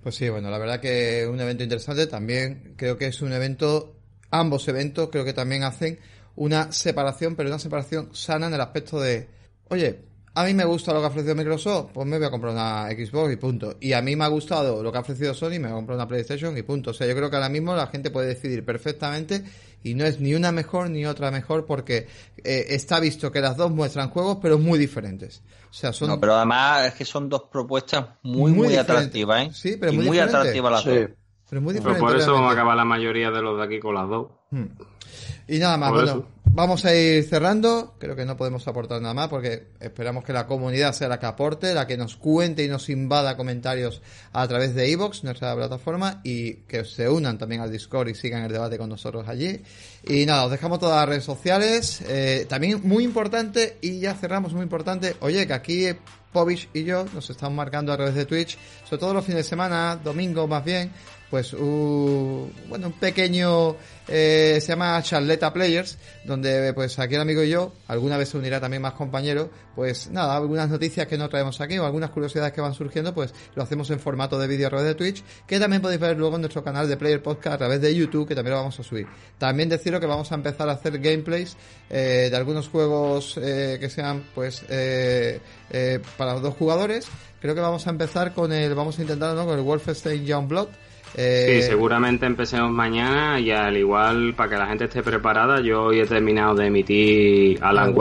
Pues 0.03 0.15
sí, 0.15 0.29
bueno, 0.29 0.49
la 0.49 0.57
verdad 0.57 0.79
que 0.79 1.27
un 1.27 1.39
evento 1.39 1.63
interesante. 1.63 2.07
También 2.07 2.73
creo 2.77 2.97
que 2.97 3.07
es 3.07 3.21
un 3.21 3.33
evento, 3.33 3.95
ambos 4.31 4.67
eventos 4.67 5.09
creo 5.09 5.25
que 5.25 5.33
también 5.33 5.63
hacen 5.63 5.99
una 6.35 6.71
separación, 6.71 7.35
pero 7.35 7.49
una 7.49 7.59
separación 7.59 8.15
sana 8.15 8.47
en 8.47 8.53
el 8.53 8.61
aspecto 8.61 8.99
de, 8.99 9.27
oye, 9.69 10.08
a 10.33 10.43
mí 10.45 10.53
me 10.53 10.63
gusta 10.65 10.93
lo 10.93 10.99
que 10.99 11.05
ha 11.05 11.09
ofrecido 11.09 11.35
Microsoft, 11.35 11.91
pues 11.93 12.07
me 12.07 12.17
voy 12.17 12.27
a 12.27 12.31
comprar 12.31 12.53
una 12.53 12.87
Xbox 12.91 13.33
y 13.33 13.35
punto. 13.35 13.75
Y 13.79 13.93
a 13.93 14.01
mí 14.01 14.15
me 14.15 14.23
ha 14.25 14.27
gustado 14.27 14.81
lo 14.83 14.91
que 14.91 14.97
ha 14.97 15.01
ofrecido 15.01 15.33
Sony, 15.33 15.51
me 15.51 15.59
voy 15.61 15.71
a 15.71 15.73
comprar 15.73 15.95
una 15.97 16.07
PlayStation 16.07 16.57
y 16.57 16.61
punto. 16.61 16.91
O 16.91 16.93
sea, 16.93 17.07
yo 17.07 17.15
creo 17.15 17.29
que 17.29 17.35
ahora 17.35 17.49
mismo 17.49 17.75
la 17.75 17.87
gente 17.87 18.11
puede 18.11 18.27
decidir 18.27 18.63
perfectamente 18.63 19.43
y 19.83 19.95
no 19.95 20.05
es 20.05 20.19
ni 20.19 20.35
una 20.35 20.51
mejor 20.51 20.89
ni 20.89 21.05
otra 21.05 21.31
mejor 21.31 21.65
porque 21.65 22.07
eh, 22.43 22.65
está 22.69 22.99
visto 22.99 23.31
que 23.31 23.39
las 23.41 23.55
dos 23.57 23.71
muestran 23.71 24.09
juegos 24.09 24.37
pero 24.41 24.57
muy 24.59 24.77
diferentes. 24.79 25.41
O 25.69 25.73
sea, 25.73 25.93
son 25.93 26.09
No, 26.09 26.19
pero 26.19 26.35
además 26.35 26.87
es 26.87 26.93
que 26.93 27.05
son 27.05 27.29
dos 27.29 27.43
propuestas 27.51 28.05
muy, 28.23 28.51
muy, 28.51 28.75
atractivas, 28.75 29.47
¿eh? 29.47 29.49
Sí, 29.53 29.77
pero 29.79 29.91
Y 29.93 29.97
muy 29.97 30.07
muy, 30.07 30.19
atractivas 30.19 30.71
las 30.71 30.83
Sí. 30.83 30.89
dos. 30.89 31.09
pero 31.49 31.61
muy 31.61 31.73
diferentes. 31.73 32.03
por 32.03 32.15
eso 32.17 32.31
realmente. 32.31 32.53
acaba 32.53 32.75
la 32.75 32.85
mayoría 32.85 33.31
de 33.31 33.41
los 33.41 33.57
de 33.57 33.63
aquí 33.65 33.79
con 33.79 33.95
las 33.95 34.07
dos. 34.09 34.27
Hmm. 34.51 34.65
Y 35.47 35.57
nada 35.59 35.77
más, 35.77 35.89
Por 35.89 36.03
bueno, 36.03 36.19
eso. 36.19 36.27
vamos 36.45 36.85
a 36.85 36.95
ir 36.95 37.23
cerrando. 37.27 37.95
Creo 37.97 38.15
que 38.15 38.25
no 38.25 38.37
podemos 38.37 38.67
aportar 38.67 39.01
nada 39.01 39.13
más 39.13 39.29
porque 39.29 39.69
esperamos 39.79 40.23
que 40.23 40.31
la 40.33 40.45
comunidad 40.45 40.93
sea 40.93 41.07
la 41.07 41.19
que 41.19 41.25
aporte, 41.25 41.73
la 41.73 41.87
que 41.87 41.97
nos 41.97 42.15
cuente 42.15 42.63
y 42.63 42.67
nos 42.67 42.89
invada 42.89 43.35
comentarios 43.35 44.01
a 44.31 44.47
través 44.47 44.75
de 44.75 44.91
Evox, 44.91 45.23
nuestra 45.23 45.55
plataforma, 45.55 46.21
y 46.23 46.53
que 46.67 46.85
se 46.85 47.09
unan 47.09 47.37
también 47.37 47.61
al 47.61 47.71
Discord 47.71 48.09
y 48.09 48.15
sigan 48.15 48.43
el 48.43 48.51
debate 48.51 48.77
con 48.77 48.89
nosotros 48.89 49.27
allí. 49.27 49.61
Y 50.07 50.25
nada, 50.25 50.45
os 50.45 50.51
dejamos 50.51 50.79
todas 50.79 50.97
las 50.97 51.09
redes 51.09 51.23
sociales. 51.23 52.01
Eh, 52.07 52.45
también 52.47 52.81
muy 52.83 53.03
importante, 53.03 53.77
y 53.81 53.99
ya 53.99 54.13
cerramos, 54.13 54.53
muy 54.53 54.63
importante, 54.63 55.15
oye, 55.21 55.47
que 55.47 55.53
aquí 55.53 55.87
Povich 56.31 56.69
y 56.75 56.83
yo 56.83 57.05
nos 57.13 57.27
estamos 57.29 57.55
marcando 57.55 57.91
a 57.91 57.95
través 57.95 58.13
de 58.13 58.25
Twitch, 58.25 58.55
sobre 58.87 58.99
todo 58.99 59.13
los 59.15 59.25
fines 59.25 59.43
de 59.43 59.49
semana, 59.49 59.99
domingo 60.03 60.47
más 60.47 60.63
bien, 60.63 60.91
pues 61.29 61.53
un, 61.53 62.51
bueno, 62.67 62.87
un 62.87 62.93
pequeño, 62.93 63.75
eh, 64.07 64.57
se 64.61 64.67
llama 64.67 65.01
Charleta 65.03 65.53
Players, 65.53 65.97
donde 66.25 66.73
pues 66.73 66.97
aquí 66.97 67.15
el 67.15 67.21
amigo 67.21 67.43
y 67.43 67.49
yo, 67.49 67.73
alguna 67.87 68.17
vez 68.17 68.29
se 68.29 68.37
unirá 68.37 68.59
también 68.59 68.81
más 68.81 68.93
compañeros, 68.93 69.49
pues 69.75 70.09
nada, 70.09 70.35
algunas 70.35 70.69
noticias 70.69 71.05
que 71.07 71.17
no 71.17 71.29
traemos 71.29 71.61
aquí 71.61 71.77
o 71.77 71.85
algunas 71.85 72.09
curiosidades 72.09 72.51
que 72.51 72.61
van 72.61 72.73
surgiendo, 72.73 73.13
pues 73.13 73.33
lo 73.55 73.61
hacemos 73.61 73.89
en 73.91 73.99
formato 73.99 74.39
de 74.39 74.47
vídeo 74.47 74.67
a 74.67 74.69
través 74.71 74.87
de 74.87 74.95
Twitch, 74.95 75.23
que 75.45 75.59
también 75.59 75.81
podéis 75.81 76.01
ver 76.01 76.17
luego 76.17 76.35
en 76.35 76.41
nuestro 76.41 76.63
canal 76.63 76.89
de 76.89 76.97
Player 76.97 77.21
Podcast 77.21 77.55
a 77.55 77.57
través 77.59 77.79
de 77.79 77.93
YouTube, 77.93 78.27
que 78.27 78.33
también 78.33 78.53
lo 78.53 78.61
vamos 78.61 78.79
a 78.79 78.83
subir. 78.83 79.05
También 79.37 79.69
deciros 79.69 79.99
que 79.99 80.07
vamos 80.07 80.31
a 80.31 80.35
empezar 80.35 80.67
a 80.69 80.73
hacer 80.73 80.97
gameplays 80.99 81.55
eh, 81.89 82.29
de 82.31 82.35
algunos 82.35 82.69
juegos 82.69 83.37
eh, 83.37 83.77
que 83.79 83.89
sean 83.89 84.23
pues 84.33 84.63
para 86.17 86.33
los 86.33 86.41
dos 86.41 86.55
jugadores. 86.55 87.07
Creo 87.39 87.55
que 87.55 87.61
vamos 87.61 87.87
a 87.87 87.91
empezar 87.91 88.33
con 88.33 88.51
el, 88.51 88.73
vamos 88.75 88.97
a 88.99 89.01
intentar 89.01 89.35
¿no? 89.35 89.45
con 89.45 89.57
el 89.57 89.63
Wolfenstein 89.63 90.25
Youngblood. 90.25 90.69
Eh, 91.15 91.59
Sí, 91.61 91.67
seguramente 91.67 92.25
empecemos 92.25 92.71
mañana 92.71 93.39
y 93.39 93.51
al 93.51 93.75
igual, 93.77 94.33
para 94.35 94.49
que 94.49 94.55
la 94.57 94.67
gente 94.67 94.85
esté 94.85 95.01
preparada, 95.03 95.61
yo 95.61 95.83
hoy 95.83 95.99
he 96.01 96.05
terminado 96.05 96.55
de 96.55 96.67
emitir 96.67 97.63
Alan 97.63 97.93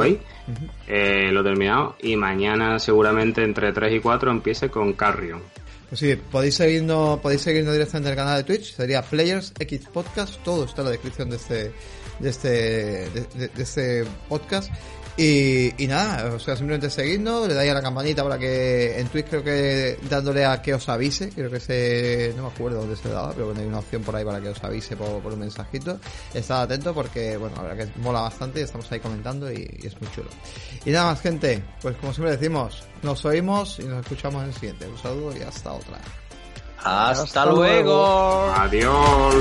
Ujú. 0.47 0.67
eh, 0.87 1.31
lo 1.33 1.41
he 1.41 1.45
terminado, 1.45 1.97
y 2.03 2.17
mañana 2.17 2.79
seguramente 2.79 3.43
entre 3.43 3.73
3 3.73 3.95
y 3.95 4.01
4 4.01 4.31
empiece 4.31 4.69
con 4.69 4.93
Carrion. 4.93 5.41
Pues 5.89 6.01
sí, 6.01 6.17
podéis 6.31 6.55
seguirnos, 6.57 7.19
podéis 7.21 7.41
seguirnos 7.41 7.73
directamente 7.73 8.09
en 8.11 8.13
el 8.13 8.17
canal 8.19 8.37
de 8.39 8.45
Twitch, 8.45 8.75
sería 8.75 9.01
Players 9.03 9.55
X 9.59 9.89
Podcast, 9.93 10.37
todo 10.43 10.65
está 10.67 10.83
en 10.83 10.85
la 10.87 10.91
descripción 10.93 11.31
de 11.31 11.37
este, 11.37 11.73
de 12.19 12.29
este, 12.29 12.49
de, 12.49 13.27
de- 13.35 13.49
de 13.49 13.63
este 13.63 14.05
podcast. 14.29 14.71
Y, 15.21 15.75
y 15.83 15.89
nada, 15.89 16.33
o 16.33 16.39
sea, 16.39 16.55
simplemente 16.55 16.89
seguidnos, 16.89 17.49
le 17.49 17.55
dais 17.55 17.69
a 17.73 17.75
la 17.75 17.83
campanita 17.83 18.23
para 18.23 18.39
que 18.39 19.01
en 19.01 19.09
Twitch 19.09 19.27
creo 19.27 19.43
que 19.43 19.99
dándole 20.09 20.47
a 20.47 20.63
que 20.63 20.73
os 20.75 20.89
avise, 20.89 21.31
creo 21.31 21.51
que 21.51 21.59
se, 21.59 22.33
no 22.37 22.45
me 22.45 22.49
acuerdo 22.51 22.79
dónde 22.79 22.95
se 22.95 23.09
daba, 23.09 23.33
pero 23.33 23.47
bueno, 23.47 23.61
hay 23.61 23.67
una 23.67 23.81
opción 23.81 24.05
por 24.05 24.15
ahí 24.15 24.25
para 24.25 24.41
que 24.41 24.51
os 24.51 24.63
avise 24.63 24.97
por, 24.97 25.21
por 25.21 25.33
un 25.33 25.41
mensajito. 25.41 25.99
Estad 26.33 26.63
atentos 26.63 26.95
porque, 26.95 27.37
bueno, 27.37 27.57
la 27.57 27.63
verdad 27.63 27.93
que 27.93 28.01
mola 28.01 28.21
bastante 28.21 28.61
y 28.61 28.63
estamos 28.63 28.91
ahí 28.93 29.01
comentando 29.01 29.51
y, 29.51 29.69
y 29.83 29.89
es 29.89 30.01
muy 30.01 30.09
chulo. 30.13 30.29
Y 30.85 30.91
nada 30.91 31.07
más, 31.07 31.21
gente, 31.21 31.65
pues 31.83 31.97
como 31.97 32.13
siempre 32.15 32.37
decimos, 32.37 32.85
nos 33.03 33.25
oímos 33.25 33.81
y 33.81 33.87
nos 33.87 34.05
escuchamos 34.05 34.45
en 34.45 34.49
el 34.51 34.55
siguiente. 34.55 34.87
Un 34.87 34.99
saludo 34.99 35.37
y 35.37 35.43
hasta 35.43 35.73
otra. 35.73 35.99
Hasta, 36.85 37.25
Hasta 37.25 37.47
luego. 37.47 38.53
Adiós. 38.55 39.35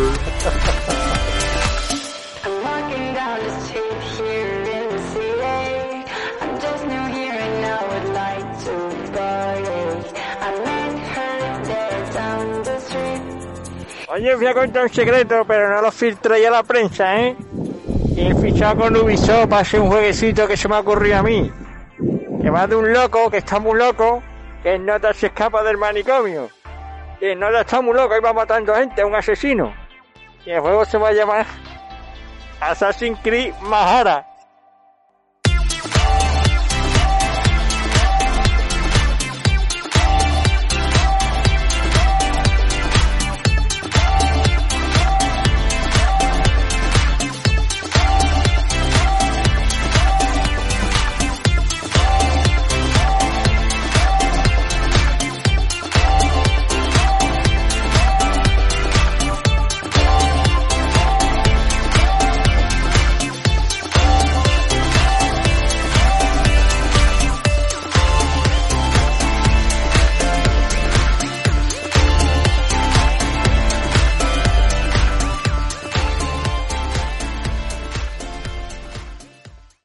Oye, 14.09 14.35
voy 14.35 14.47
a 14.47 14.53
contar 14.53 14.84
un 14.84 14.89
secreto, 14.89 15.43
pero 15.45 15.69
no 15.69 15.81
lo 15.81 15.91
filtré 15.91 16.47
a 16.47 16.51
la 16.51 16.63
prensa, 16.63 17.19
¿eh? 17.19 17.35
Y 18.15 18.27
he 18.27 18.35
fichado 18.35 18.84
con 18.84 18.95
Ubisoft 18.95 19.49
para 19.49 19.61
hacer 19.63 19.81
un 19.81 19.89
jueguecito 19.89 20.47
que 20.47 20.55
se 20.55 20.69
me 20.69 20.75
ha 20.75 20.79
ocurrido 20.79 21.17
a 21.17 21.23
mí. 21.23 21.51
Que 22.41 22.49
va 22.49 22.67
de 22.67 22.75
un 22.77 22.93
loco, 22.93 23.29
que 23.29 23.38
está 23.38 23.59
muy 23.59 23.77
loco, 23.77 24.23
que 24.63 24.75
el 24.75 24.85
nota 24.85 25.13
se 25.13 25.27
escapa 25.27 25.61
del 25.63 25.77
manicomio. 25.77 26.49
El 27.19 27.39
nota 27.39 27.61
está 27.61 27.81
muy 27.81 27.95
loco 27.95 28.15
y 28.15 28.21
va 28.21 28.31
matando 28.31 28.73
gente, 28.75 29.03
un 29.03 29.13
asesino. 29.13 29.73
Y 30.45 30.51
el 30.51 30.61
juego 30.61 30.85
se 30.85 30.97
va 30.97 31.09
a 31.09 31.13
llamar 31.13 31.45
Assassin's 32.61 33.19
Creed 33.21 33.53
Mahara. 33.61 34.26